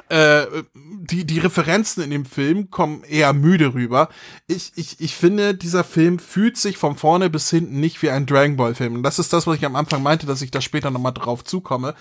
äh, 0.09 0.47
die, 0.75 1.25
die 1.25 1.39
Referenzen 1.41 2.03
in 2.03 2.11
dem 2.11 2.25
Film 2.25 2.71
kommen 2.71 3.03
eher 3.03 3.33
müde 3.33 3.75
rüber. 3.75 4.09
Ich, 4.47 4.73
ich, 4.77 5.01
ich 5.01 5.17
finde, 5.17 5.55
dieser 5.55 5.83
Film 5.83 6.19
fühlt 6.19 6.57
sich 6.57 6.79
von 6.79 6.97
vorne 6.97 7.29
bis 7.29 7.51
hinten 7.51 7.81
nicht 7.81 8.01
wie 8.03 8.11
ein 8.11 8.27
Dragon 8.27 8.57
Ball 8.57 8.75
Film. 8.75 8.95
Und 8.95 9.03
das 9.03 9.19
ist 9.19 9.33
das, 9.33 9.47
was 9.47 9.57
ich 9.57 9.65
am 9.65 9.77
Anfang 9.77 10.03
meinte, 10.03 10.27
dass 10.27 10.43
ich 10.43 10.51
da 10.51 10.61
später 10.61 10.91
nochmal 10.91 11.13
drauf 11.13 11.45
zukomme. 11.45 11.95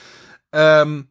Ähm, 0.52 1.07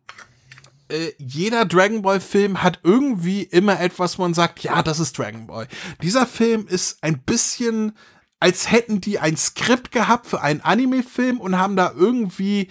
äh, 0.88 1.12
jeder 1.18 1.64
Dragon 1.64 2.02
Ball 2.02 2.20
Film 2.20 2.62
hat 2.62 2.80
irgendwie 2.84 3.42
immer 3.42 3.80
etwas, 3.80 4.18
wo 4.18 4.22
man 4.22 4.34
sagt, 4.34 4.60
ja, 4.60 4.82
das 4.82 5.00
ist 5.00 5.18
Dragon 5.18 5.48
Ball. 5.48 5.66
Dieser 6.02 6.26
Film 6.26 6.66
ist 6.68 7.02
ein 7.02 7.20
bisschen, 7.20 7.92
als 8.38 8.70
hätten 8.70 9.00
die 9.00 9.18
ein 9.18 9.36
Skript 9.36 9.90
gehabt 9.90 10.26
für 10.26 10.42
einen 10.42 10.60
Anime-Film 10.60 11.40
und 11.40 11.58
haben 11.58 11.74
da 11.74 11.92
irgendwie 11.94 12.68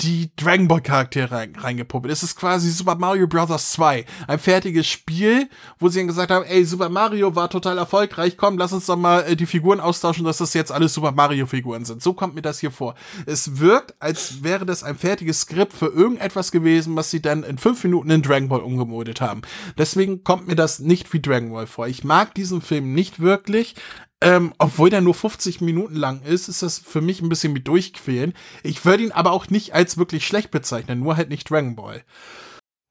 die 0.00 0.30
Dragon 0.36 0.66
Ball 0.66 0.80
Charaktere 0.80 1.30
rein, 1.30 1.54
reingepuppelt. 1.56 2.12
Es 2.12 2.22
ist 2.22 2.36
quasi 2.36 2.70
Super 2.70 2.94
Mario 2.94 3.26
Bros. 3.26 3.72
2. 3.72 4.04
Ein 4.26 4.38
fertiges 4.38 4.86
Spiel, 4.86 5.48
wo 5.78 5.88
sie 5.88 6.00
dann 6.00 6.06
gesagt 6.06 6.30
haben, 6.30 6.44
ey, 6.44 6.64
Super 6.64 6.88
Mario 6.88 7.34
war 7.34 7.50
total 7.50 7.76
erfolgreich, 7.78 8.36
komm, 8.36 8.56
lass 8.56 8.72
uns 8.72 8.86
doch 8.86 8.96
mal 8.96 9.22
äh, 9.22 9.36
die 9.36 9.46
Figuren 9.46 9.80
austauschen, 9.80 10.24
dass 10.24 10.38
das 10.38 10.54
jetzt 10.54 10.72
alles 10.72 10.94
Super 10.94 11.12
Mario 11.12 11.46
Figuren 11.46 11.84
sind. 11.84 12.02
So 12.02 12.14
kommt 12.14 12.34
mir 12.34 12.42
das 12.42 12.60
hier 12.60 12.70
vor. 12.70 12.94
Es 13.26 13.60
wirkt, 13.60 13.94
als 13.98 14.42
wäre 14.42 14.64
das 14.64 14.82
ein 14.82 14.96
fertiges 14.96 15.42
Skript 15.42 15.72
für 15.72 15.88
irgendetwas 15.88 16.50
gewesen, 16.50 16.96
was 16.96 17.10
sie 17.10 17.20
dann 17.20 17.42
in 17.42 17.58
fünf 17.58 17.84
Minuten 17.84 18.10
in 18.10 18.22
Dragon 18.22 18.48
Ball 18.48 18.60
umgemodet 18.60 19.20
haben. 19.20 19.42
Deswegen 19.76 20.24
kommt 20.24 20.48
mir 20.48 20.56
das 20.56 20.78
nicht 20.78 21.12
wie 21.12 21.20
Dragon 21.20 21.52
Ball 21.52 21.66
vor. 21.66 21.88
Ich 21.88 22.04
mag 22.04 22.34
diesen 22.34 22.62
Film 22.62 22.94
nicht 22.94 23.20
wirklich. 23.20 23.74
Ähm, 24.22 24.52
obwohl 24.58 24.90
der 24.90 25.00
nur 25.00 25.14
50 25.14 25.60
Minuten 25.62 25.94
lang 25.96 26.22
ist, 26.22 26.48
ist 26.48 26.62
das 26.62 26.78
für 26.78 27.00
mich 27.00 27.22
ein 27.22 27.28
bisschen 27.30 27.54
wie 27.54 27.60
durchquälen. 27.60 28.34
Ich 28.62 28.84
würde 28.84 29.02
ihn 29.04 29.12
aber 29.12 29.32
auch 29.32 29.48
nicht 29.48 29.72
als 29.74 29.96
wirklich 29.96 30.26
schlecht 30.26 30.50
bezeichnen, 30.50 31.00
nur 31.00 31.16
halt 31.16 31.30
nicht 31.30 31.48
Dragon 31.50 31.74
Ball. 31.74 32.02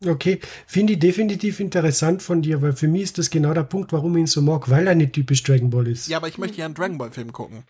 Okay, 0.07 0.39
finde 0.65 0.93
ich 0.93 0.99
definitiv 0.99 1.59
interessant 1.59 2.23
von 2.23 2.41
dir, 2.41 2.61
weil 2.61 2.73
für 2.73 2.87
mich 2.87 3.03
ist 3.03 3.17
das 3.17 3.29
genau 3.29 3.53
der 3.53 3.63
Punkt, 3.63 3.91
warum 3.91 4.15
ich 4.15 4.21
ihn 4.21 4.27
so 4.27 4.41
mag, 4.41 4.69
weil 4.69 4.87
er 4.87 4.95
nicht 4.95 5.13
typisch 5.13 5.43
Dragon 5.43 5.69
Ball 5.69 5.87
ist. 5.87 6.07
Ja, 6.07 6.17
aber 6.17 6.29
ich 6.29 6.37
möchte 6.37 6.57
ja 6.57 6.65
einen 6.65 6.73
Dragon 6.73 6.97
Ball 6.97 7.11
Film 7.11 7.31
gucken. 7.33 7.63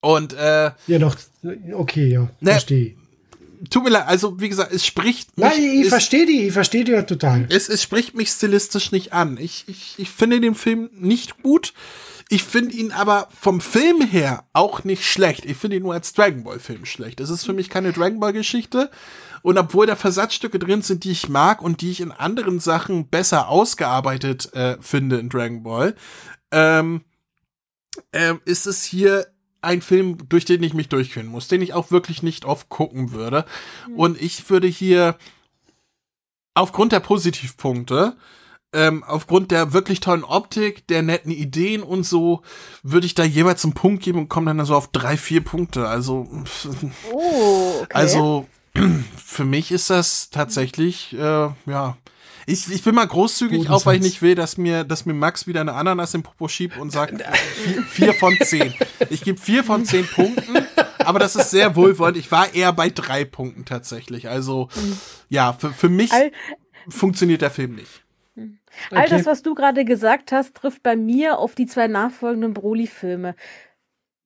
Und 0.00 0.32
äh, 0.32 0.70
Ja, 0.86 0.98
doch, 0.98 1.16
okay, 1.74 2.08
ja, 2.08 2.30
Ne, 2.40 2.52
verstehe. 2.52 2.94
tut 3.68 3.84
mir 3.84 3.90
leid, 3.90 4.06
also 4.06 4.40
wie 4.40 4.48
gesagt, 4.48 4.72
es 4.72 4.86
spricht 4.86 5.36
mich, 5.36 5.46
Nein, 5.46 5.62
ich 5.82 5.88
verstehe 5.88 6.24
die, 6.24 6.46
ich 6.46 6.52
verstehe 6.52 6.84
die 6.84 6.92
ja 6.92 7.02
total. 7.02 7.46
es, 7.50 7.68
es 7.68 7.82
spricht 7.82 8.14
mich 8.14 8.30
stilistisch 8.30 8.90
nicht 8.92 9.12
an. 9.12 9.36
Ich, 9.38 9.64
ich, 9.66 9.94
ich 9.98 10.08
finde 10.10 10.40
den 10.40 10.54
Film 10.54 10.88
nicht 10.94 11.42
gut. 11.42 11.74
Ich 12.30 12.44
finde 12.44 12.74
ihn 12.76 12.92
aber 12.92 13.28
vom 13.30 13.60
Film 13.60 14.02
her 14.02 14.44
auch 14.52 14.84
nicht 14.84 15.06
schlecht. 15.06 15.46
Ich 15.46 15.56
finde 15.56 15.78
ihn 15.78 15.82
nur 15.82 15.94
als 15.94 16.12
Dragon 16.12 16.44
Ball 16.44 16.58
Film 16.58 16.84
schlecht. 16.84 17.20
Es 17.20 17.30
ist 17.30 17.44
für 17.44 17.54
mich 17.54 17.70
keine 17.70 17.92
Dragon 17.92 18.20
Ball 18.20 18.34
Geschichte. 18.34 18.90
Und 19.42 19.56
obwohl 19.56 19.86
da 19.86 19.96
Versatzstücke 19.96 20.58
drin 20.58 20.82
sind, 20.82 21.04
die 21.04 21.12
ich 21.12 21.28
mag 21.28 21.62
und 21.62 21.80
die 21.80 21.90
ich 21.90 22.00
in 22.00 22.12
anderen 22.12 22.60
Sachen 22.60 23.08
besser 23.08 23.48
ausgearbeitet 23.48 24.52
äh, 24.52 24.76
finde 24.80 25.18
in 25.18 25.30
Dragon 25.30 25.62
Ball, 25.62 25.94
ähm, 26.50 27.02
ähm, 28.12 28.40
ist 28.44 28.66
es 28.66 28.84
hier 28.84 29.26
ein 29.62 29.80
Film, 29.80 30.28
durch 30.28 30.44
den 30.44 30.62
ich 30.62 30.74
mich 30.74 30.88
durchführen 30.88 31.26
muss, 31.26 31.48
den 31.48 31.62
ich 31.62 31.72
auch 31.72 31.90
wirklich 31.90 32.22
nicht 32.22 32.44
oft 32.44 32.68
gucken 32.68 33.12
würde. 33.12 33.44
Und 33.96 34.20
ich 34.20 34.50
würde 34.50 34.66
hier 34.66 35.16
aufgrund 36.54 36.92
der 36.92 37.00
Positivpunkte, 37.00 38.16
ähm, 38.72 39.02
aufgrund 39.04 39.50
der 39.50 39.72
wirklich 39.72 40.00
tollen 40.00 40.24
Optik, 40.24 40.86
der 40.88 41.02
netten 41.02 41.32
Ideen 41.32 41.82
und 41.82 42.04
so, 42.04 42.42
würde 42.82 43.06
ich 43.06 43.14
da 43.14 43.24
jeweils 43.24 43.64
einen 43.64 43.74
Punkt 43.74 44.02
geben 44.02 44.18
und 44.18 44.28
komme 44.28 44.54
dann 44.54 44.66
so 44.66 44.74
auf 44.74 44.88
drei, 44.88 45.16
vier 45.16 45.42
Punkte. 45.42 45.88
Also, 45.88 46.28
Oh, 47.12 47.80
okay. 47.82 47.94
also 47.94 48.46
für 49.16 49.44
mich 49.44 49.72
ist 49.72 49.90
das 49.90 50.30
tatsächlich, 50.30 51.14
äh, 51.14 51.48
ja. 51.66 51.96
Ich, 52.46 52.70
ich 52.70 52.82
bin 52.82 52.94
mal 52.94 53.06
großzügig, 53.06 53.58
Guten 53.58 53.72
auch 53.72 53.84
weil 53.84 53.96
ich 53.96 54.02
nicht 54.02 54.22
will, 54.22 54.34
dass 54.34 54.56
mir, 54.56 54.84
dass 54.84 55.04
mir 55.04 55.12
Max 55.12 55.46
wieder 55.46 55.60
eine 55.60 55.74
Ananas 55.74 56.14
im 56.14 56.22
Popo 56.22 56.48
schiebt 56.48 56.78
und 56.78 56.90
sagt 56.90 57.22
vier, 57.62 57.82
vier 57.82 58.14
von 58.14 58.34
zehn. 58.42 58.72
Ich 59.10 59.20
gebe 59.20 59.38
vier 59.38 59.64
von 59.64 59.84
zehn 59.84 60.06
Punkten, 60.06 60.56
aber 60.98 61.18
das 61.18 61.36
ist 61.36 61.50
sehr 61.50 61.76
wohlwollend. 61.76 62.16
Ich 62.16 62.32
war 62.32 62.54
eher 62.54 62.72
bei 62.72 62.88
drei 62.88 63.26
Punkten 63.26 63.66
tatsächlich. 63.66 64.30
Also, 64.30 64.70
ja, 65.28 65.52
für, 65.52 65.74
für 65.74 65.90
mich 65.90 66.10
All, 66.10 66.32
funktioniert 66.88 67.42
der 67.42 67.50
Film 67.50 67.74
nicht. 67.74 68.02
All 68.90 69.04
Okay. 69.04 69.10
das, 69.10 69.26
was 69.26 69.42
du 69.42 69.54
gerade 69.54 69.84
gesagt 69.84 70.32
hast, 70.32 70.54
trifft 70.54 70.82
bei 70.82 70.96
mir 70.96 71.38
auf 71.38 71.54
die 71.54 71.66
zwei 71.66 71.88
nachfolgenden 71.88 72.54
Broly-Filme. 72.54 73.34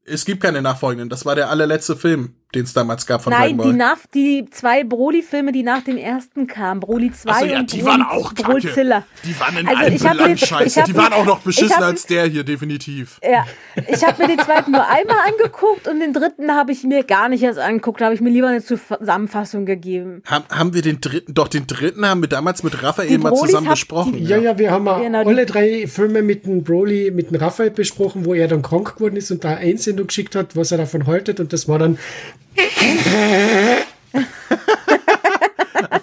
Es 0.04 0.24
gibt 0.24 0.42
keine 0.42 0.62
nachfolgenden. 0.62 1.08
Das 1.08 1.24
war 1.24 1.34
der 1.36 1.48
allerletzte 1.50 1.96
Film, 1.96 2.34
den 2.54 2.64
es 2.64 2.72
damals 2.72 3.06
gab 3.06 3.22
von 3.22 3.32
Nein, 3.32 3.56
Dragon 3.56 3.72
die, 3.72 3.78
Ball. 3.78 3.88
nach, 3.88 3.98
die 4.14 4.46
zwei 4.50 4.84
Broly-Filme, 4.84 5.52
die 5.52 5.62
nach 5.62 5.82
dem 5.82 5.96
ersten 5.96 6.46
kamen. 6.46 6.80
Broly 6.80 7.10
2 7.10 7.30
Ach 7.30 7.38
so, 7.40 7.44
ja, 7.46 7.58
und 7.60 7.72
die 7.72 7.78
Broly, 7.78 7.90
waren 7.90 8.02
auch 8.02 8.34
kacke. 8.34 8.50
Brolyzilla. 8.50 9.04
Die 9.24 9.40
waren 9.40 9.56
in 9.56 9.68
Also, 9.68 10.08
allem 10.08 10.36
scheiße. 10.36 10.84
Die 10.86 10.94
waren 10.96 11.12
auch 11.12 11.24
noch 11.24 11.40
beschissen 11.40 11.76
hab- 11.76 11.82
als 11.84 12.06
der 12.06 12.26
hier, 12.26 12.44
definitiv. 12.44 13.18
Ja, 13.22 13.46
ich 13.88 14.04
habe 14.04 14.22
mir 14.22 14.28
den 14.36 14.38
zweiten 14.44 14.72
nur 14.72 14.86
einmal 14.86 15.16
angeguckt 15.26 15.88
und 15.88 16.00
den 16.00 16.12
dritten 16.12 16.52
habe 16.52 16.72
ich 16.72 16.84
mir 16.84 17.04
gar 17.04 17.28
nicht 17.28 17.42
erst 17.42 17.58
angeguckt. 17.58 18.00
Da 18.00 18.06
habe 18.06 18.14
ich 18.14 18.20
mir 18.20 18.30
lieber 18.30 18.48
eine 18.48 18.62
Zusammenfassung 18.62 19.64
gegeben. 19.66 20.22
Haben, 20.26 20.44
haben 20.50 20.74
wir 20.74 20.82
den 20.82 21.00
dritten, 21.00 21.34
doch 21.34 21.48
den 21.48 21.66
dritten 21.66 22.06
haben 22.06 22.20
wir 22.20 22.28
damals 22.28 22.62
mit 22.62 22.82
Raphael 22.82 23.08
Die 23.08 23.18
mal 23.18 23.34
zusammen 23.34 23.68
besprochen. 23.70 24.18
Ja, 24.26 24.36
ja, 24.36 24.58
wir 24.58 24.70
haben 24.70 24.86
ja 24.86 24.98
Genau, 25.00 25.22
die- 25.22 25.28
alle 25.28 25.46
drei 25.46 25.86
Filme 25.86 26.22
mit 26.22 26.46
dem 26.46 26.62
Broly, 26.64 27.10
mit 27.10 27.30
dem 27.30 27.36
Raphael 27.36 27.70
besprochen, 27.70 28.24
wo 28.24 28.34
er 28.34 28.48
dann 28.48 28.62
krank 28.62 28.96
geworden 28.96 29.16
ist 29.16 29.30
und 29.30 29.42
da 29.44 29.54
Einsendung 29.56 30.06
geschickt 30.06 30.34
hat, 30.34 30.54
was 30.56 30.70
er 30.72 30.78
davon 30.78 31.06
haltet. 31.06 31.40
Und 31.40 31.52
das 31.52 31.68
war 31.68 31.78
dann, 31.78 31.98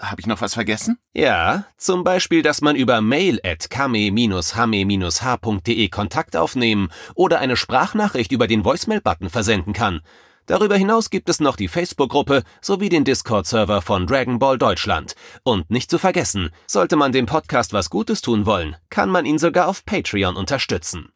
habe 0.00 0.20
ich 0.20 0.26
noch 0.26 0.40
was 0.40 0.54
vergessen? 0.54 0.98
Ja, 1.12 1.64
zum 1.76 2.04
Beispiel, 2.04 2.42
dass 2.42 2.60
man 2.60 2.76
über 2.76 3.00
mail 3.00 3.40
at 3.44 3.70
kame-hame-h.de 3.70 5.88
Kontakt 5.88 6.36
aufnehmen 6.36 6.88
oder 7.14 7.40
eine 7.40 7.56
Sprachnachricht 7.56 8.32
über 8.32 8.46
den 8.46 8.64
Voicemail-Button 8.64 9.30
versenden 9.30 9.72
kann. 9.72 10.00
Darüber 10.46 10.76
hinaus 10.76 11.08
gibt 11.08 11.30
es 11.30 11.40
noch 11.40 11.56
die 11.56 11.68
Facebook-Gruppe 11.68 12.42
sowie 12.60 12.90
den 12.90 13.04
Discord-Server 13.04 13.80
von 13.80 14.06
Dragon 14.06 14.38
Ball 14.38 14.58
Deutschland. 14.58 15.14
Und 15.42 15.70
nicht 15.70 15.90
zu 15.90 15.98
vergessen, 15.98 16.50
sollte 16.66 16.96
man 16.96 17.12
dem 17.12 17.24
Podcast 17.24 17.72
was 17.72 17.88
Gutes 17.88 18.20
tun 18.20 18.44
wollen, 18.44 18.76
kann 18.90 19.08
man 19.08 19.24
ihn 19.24 19.38
sogar 19.38 19.68
auf 19.68 19.86
Patreon 19.86 20.36
unterstützen. 20.36 21.13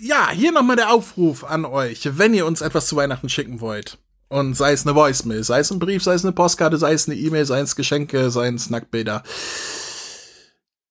Ja, 0.00 0.30
hier 0.30 0.52
nochmal 0.52 0.76
der 0.76 0.92
Aufruf 0.92 1.44
an 1.44 1.64
euch, 1.64 2.18
wenn 2.18 2.34
ihr 2.34 2.46
uns 2.46 2.60
etwas 2.60 2.86
zu 2.86 2.96
Weihnachten 2.96 3.28
schicken 3.28 3.60
wollt. 3.60 3.98
Und 4.28 4.54
sei 4.54 4.72
es 4.72 4.86
eine 4.86 4.96
Voicemail, 4.96 5.44
sei 5.44 5.60
es 5.60 5.70
ein 5.70 5.78
Brief, 5.78 6.02
sei 6.02 6.14
es 6.14 6.24
eine 6.24 6.32
Postkarte, 6.32 6.78
sei 6.78 6.92
es 6.94 7.06
eine 7.06 7.16
E-Mail, 7.16 7.44
sei 7.44 7.60
es 7.60 7.76
Geschenke, 7.76 8.30
sei 8.30 8.48
es 8.48 8.70
Nacktbilder. 8.70 9.22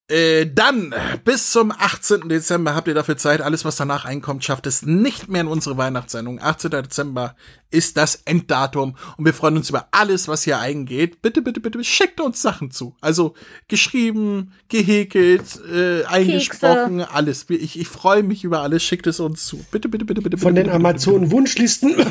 Äh, 0.09 0.45
dann, 0.45 0.93
bis 1.23 1.51
zum 1.51 1.71
18. 1.71 2.29
Dezember 2.29 2.75
habt 2.75 2.87
ihr 2.87 2.93
dafür 2.93 3.17
Zeit. 3.17 3.41
Alles, 3.41 3.65
was 3.65 3.77
danach 3.77 4.05
einkommt, 4.05 4.43
schafft 4.43 4.67
es 4.67 4.83
nicht 4.83 5.29
mehr 5.29 5.41
in 5.41 5.47
unsere 5.47 5.77
Weihnachtssendung. 5.77 6.39
18. 6.41 6.71
Dezember 6.71 7.35
ist 7.73 7.97
das 7.97 8.21
Enddatum 8.25 8.95
und 9.17 9.25
wir 9.25 9.33
freuen 9.33 9.57
uns 9.57 9.69
über 9.69 9.87
alles, 9.91 10.27
was 10.27 10.43
hier 10.43 10.59
eingeht. 10.59 11.21
Bitte, 11.21 11.41
bitte, 11.41 11.59
bitte, 11.59 11.83
schickt 11.83 12.21
uns 12.21 12.41
Sachen 12.41 12.71
zu. 12.71 12.95
Also 13.01 13.33
geschrieben, 13.67 14.53
gehäkelt, 14.69 15.43
äh, 15.73 16.03
eingesprochen, 16.05 17.01
alles. 17.01 17.45
Ich, 17.49 17.79
ich 17.79 17.87
freue 17.87 18.23
mich 18.23 18.43
über 18.43 18.61
alles. 18.61 18.83
Schickt 18.83 19.07
es 19.07 19.19
uns 19.19 19.45
zu. 19.45 19.57
Bitte, 19.71 19.89
bitte, 19.89 20.05
bitte, 20.05 20.21
bitte. 20.21 20.37
von 20.37 20.53
bitte, 20.53 20.67
den 20.67 20.75
Amazon-Wunschlisten. 20.75 21.95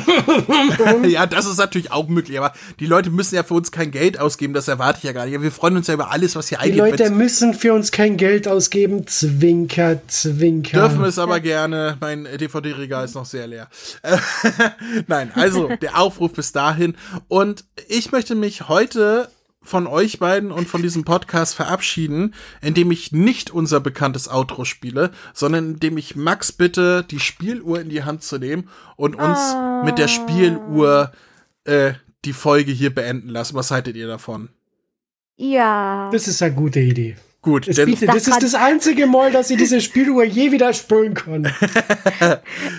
Ja, 1.07 1.25
das 1.25 1.45
ist 1.45 1.57
natürlich 1.57 1.91
auch 1.91 2.07
möglich, 2.07 2.37
aber 2.37 2.53
die 2.79 2.85
Leute 2.85 3.09
müssen 3.09 3.35
ja 3.35 3.43
für 3.43 3.53
uns 3.53 3.71
kein 3.71 3.91
Geld 3.91 4.19
ausgeben. 4.19 4.53
Das 4.53 4.67
erwarte 4.67 4.99
ich 4.99 5.03
ja 5.03 5.11
gar 5.11 5.25
nicht. 5.25 5.41
Wir 5.41 5.51
freuen 5.51 5.77
uns 5.77 5.87
ja 5.87 5.93
über 5.93 6.11
alles, 6.11 6.35
was 6.35 6.49
hier 6.49 6.57
Die 6.59 6.63
eingeht. 6.65 6.79
Leute 6.79 7.03
Wenn's- 7.05 7.17
müssen 7.17 7.53
für 7.53 7.73
uns 7.73 7.91
kein 7.91 8.17
Geld 8.17 8.47
ausgeben. 8.47 9.07
Zwinker, 9.07 10.01
zwinker. 10.07 10.87
Dürfen 10.87 11.03
es 11.05 11.17
aber 11.19 11.39
gerne. 11.39 11.97
Mein 11.99 12.25
DVD-Regal 12.39 13.05
ist 13.05 13.15
noch 13.15 13.25
sehr 13.25 13.47
leer. 13.47 13.67
Nein, 15.07 15.31
also 15.35 15.52
der 15.81 15.99
Aufruf 15.99 16.33
bis 16.33 16.51
dahin. 16.51 16.95
Und 17.27 17.65
ich 17.87 18.11
möchte 18.11 18.35
mich 18.35 18.67
heute 18.67 19.29
von 19.63 19.87
euch 19.87 20.19
beiden 20.19 20.51
und 20.51 20.67
von 20.67 20.81
diesem 20.81 21.05
Podcast 21.05 21.55
verabschieden, 21.55 22.35
indem 22.61 22.91
ich 22.91 23.11
nicht 23.11 23.49
unser 23.49 23.79
bekanntes 23.79 24.29
Outro 24.29 24.65
spiele, 24.65 25.11
sondern 25.33 25.75
indem 25.75 25.97
ich 25.97 26.15
Max 26.15 26.51
bitte, 26.51 27.05
die 27.09 27.19
Spieluhr 27.19 27.79
in 27.79 27.89
die 27.89 28.03
Hand 28.03 28.23
zu 28.23 28.37
nehmen 28.37 28.69
und 28.97 29.15
uns 29.15 29.55
mit 29.85 29.97
der 29.97 30.09
Spieluhr 30.09 31.11
äh, 31.63 31.93
die 32.25 32.33
Folge 32.33 32.71
hier 32.71 32.93
beenden 32.93 33.29
lassen. 33.29 33.55
Was 33.55 33.71
haltet 33.71 33.95
ihr 33.95 34.07
davon? 34.07 34.49
Ja. 35.37 36.09
Das 36.11 36.27
ist 36.27 36.41
eine 36.41 36.53
gute 36.53 36.79
Idee. 36.79 37.15
Gut, 37.43 37.67
Das, 37.67 37.75
denn, 37.75 37.93
das 37.99 38.27
ist 38.27 38.41
das 38.41 38.55
einzige 38.55 39.05
Mal, 39.05 39.31
dass 39.31 39.49
ich 39.51 39.57
diese 39.57 39.81
Spieluhr 39.81 40.23
je 40.23 40.51
wieder 40.53 40.73
spülen 40.73 41.13
kann. 41.13 41.51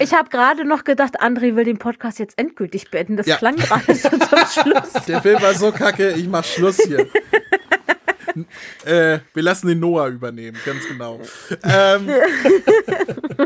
Ich 0.01 0.13
habe 0.15 0.31
gerade 0.31 0.65
noch 0.65 0.85
gedacht, 0.85 1.21
André 1.21 1.55
will 1.55 1.65
den 1.65 1.79
Podcast 1.79 2.19
jetzt 2.19 2.39
endgültig 2.39 2.91
beenden. 2.91 3.17
Das 3.19 3.27
Ja. 3.27 3.37
klang 3.37 3.57
gerade 3.57 3.95
so 3.95 4.09
zum 4.09 4.19
Schluss. 4.63 5.05
der 5.07 5.21
Film 5.23 5.41
war 5.43 5.55
so 5.55 5.71
kacke, 5.71 6.13
ich 6.13 6.27
mach 6.29 6.45
Schluss 6.45 6.79
hier. 6.79 7.01
äh, 8.85 9.19
wir 9.35 9.43
lassen 9.43 9.69
den 9.69 9.81
Noah 9.81 10.09
übernehmen, 10.09 10.57
ganz 10.65 10.89
genau. 10.89 11.21
Ähm, 11.63 12.09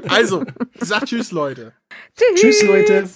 also, 0.09 0.45
sag 0.81 1.05
Tschüss, 1.05 1.33
Leute. 1.33 1.73
Tschüss, 2.37 2.63
Leute. 2.63 3.09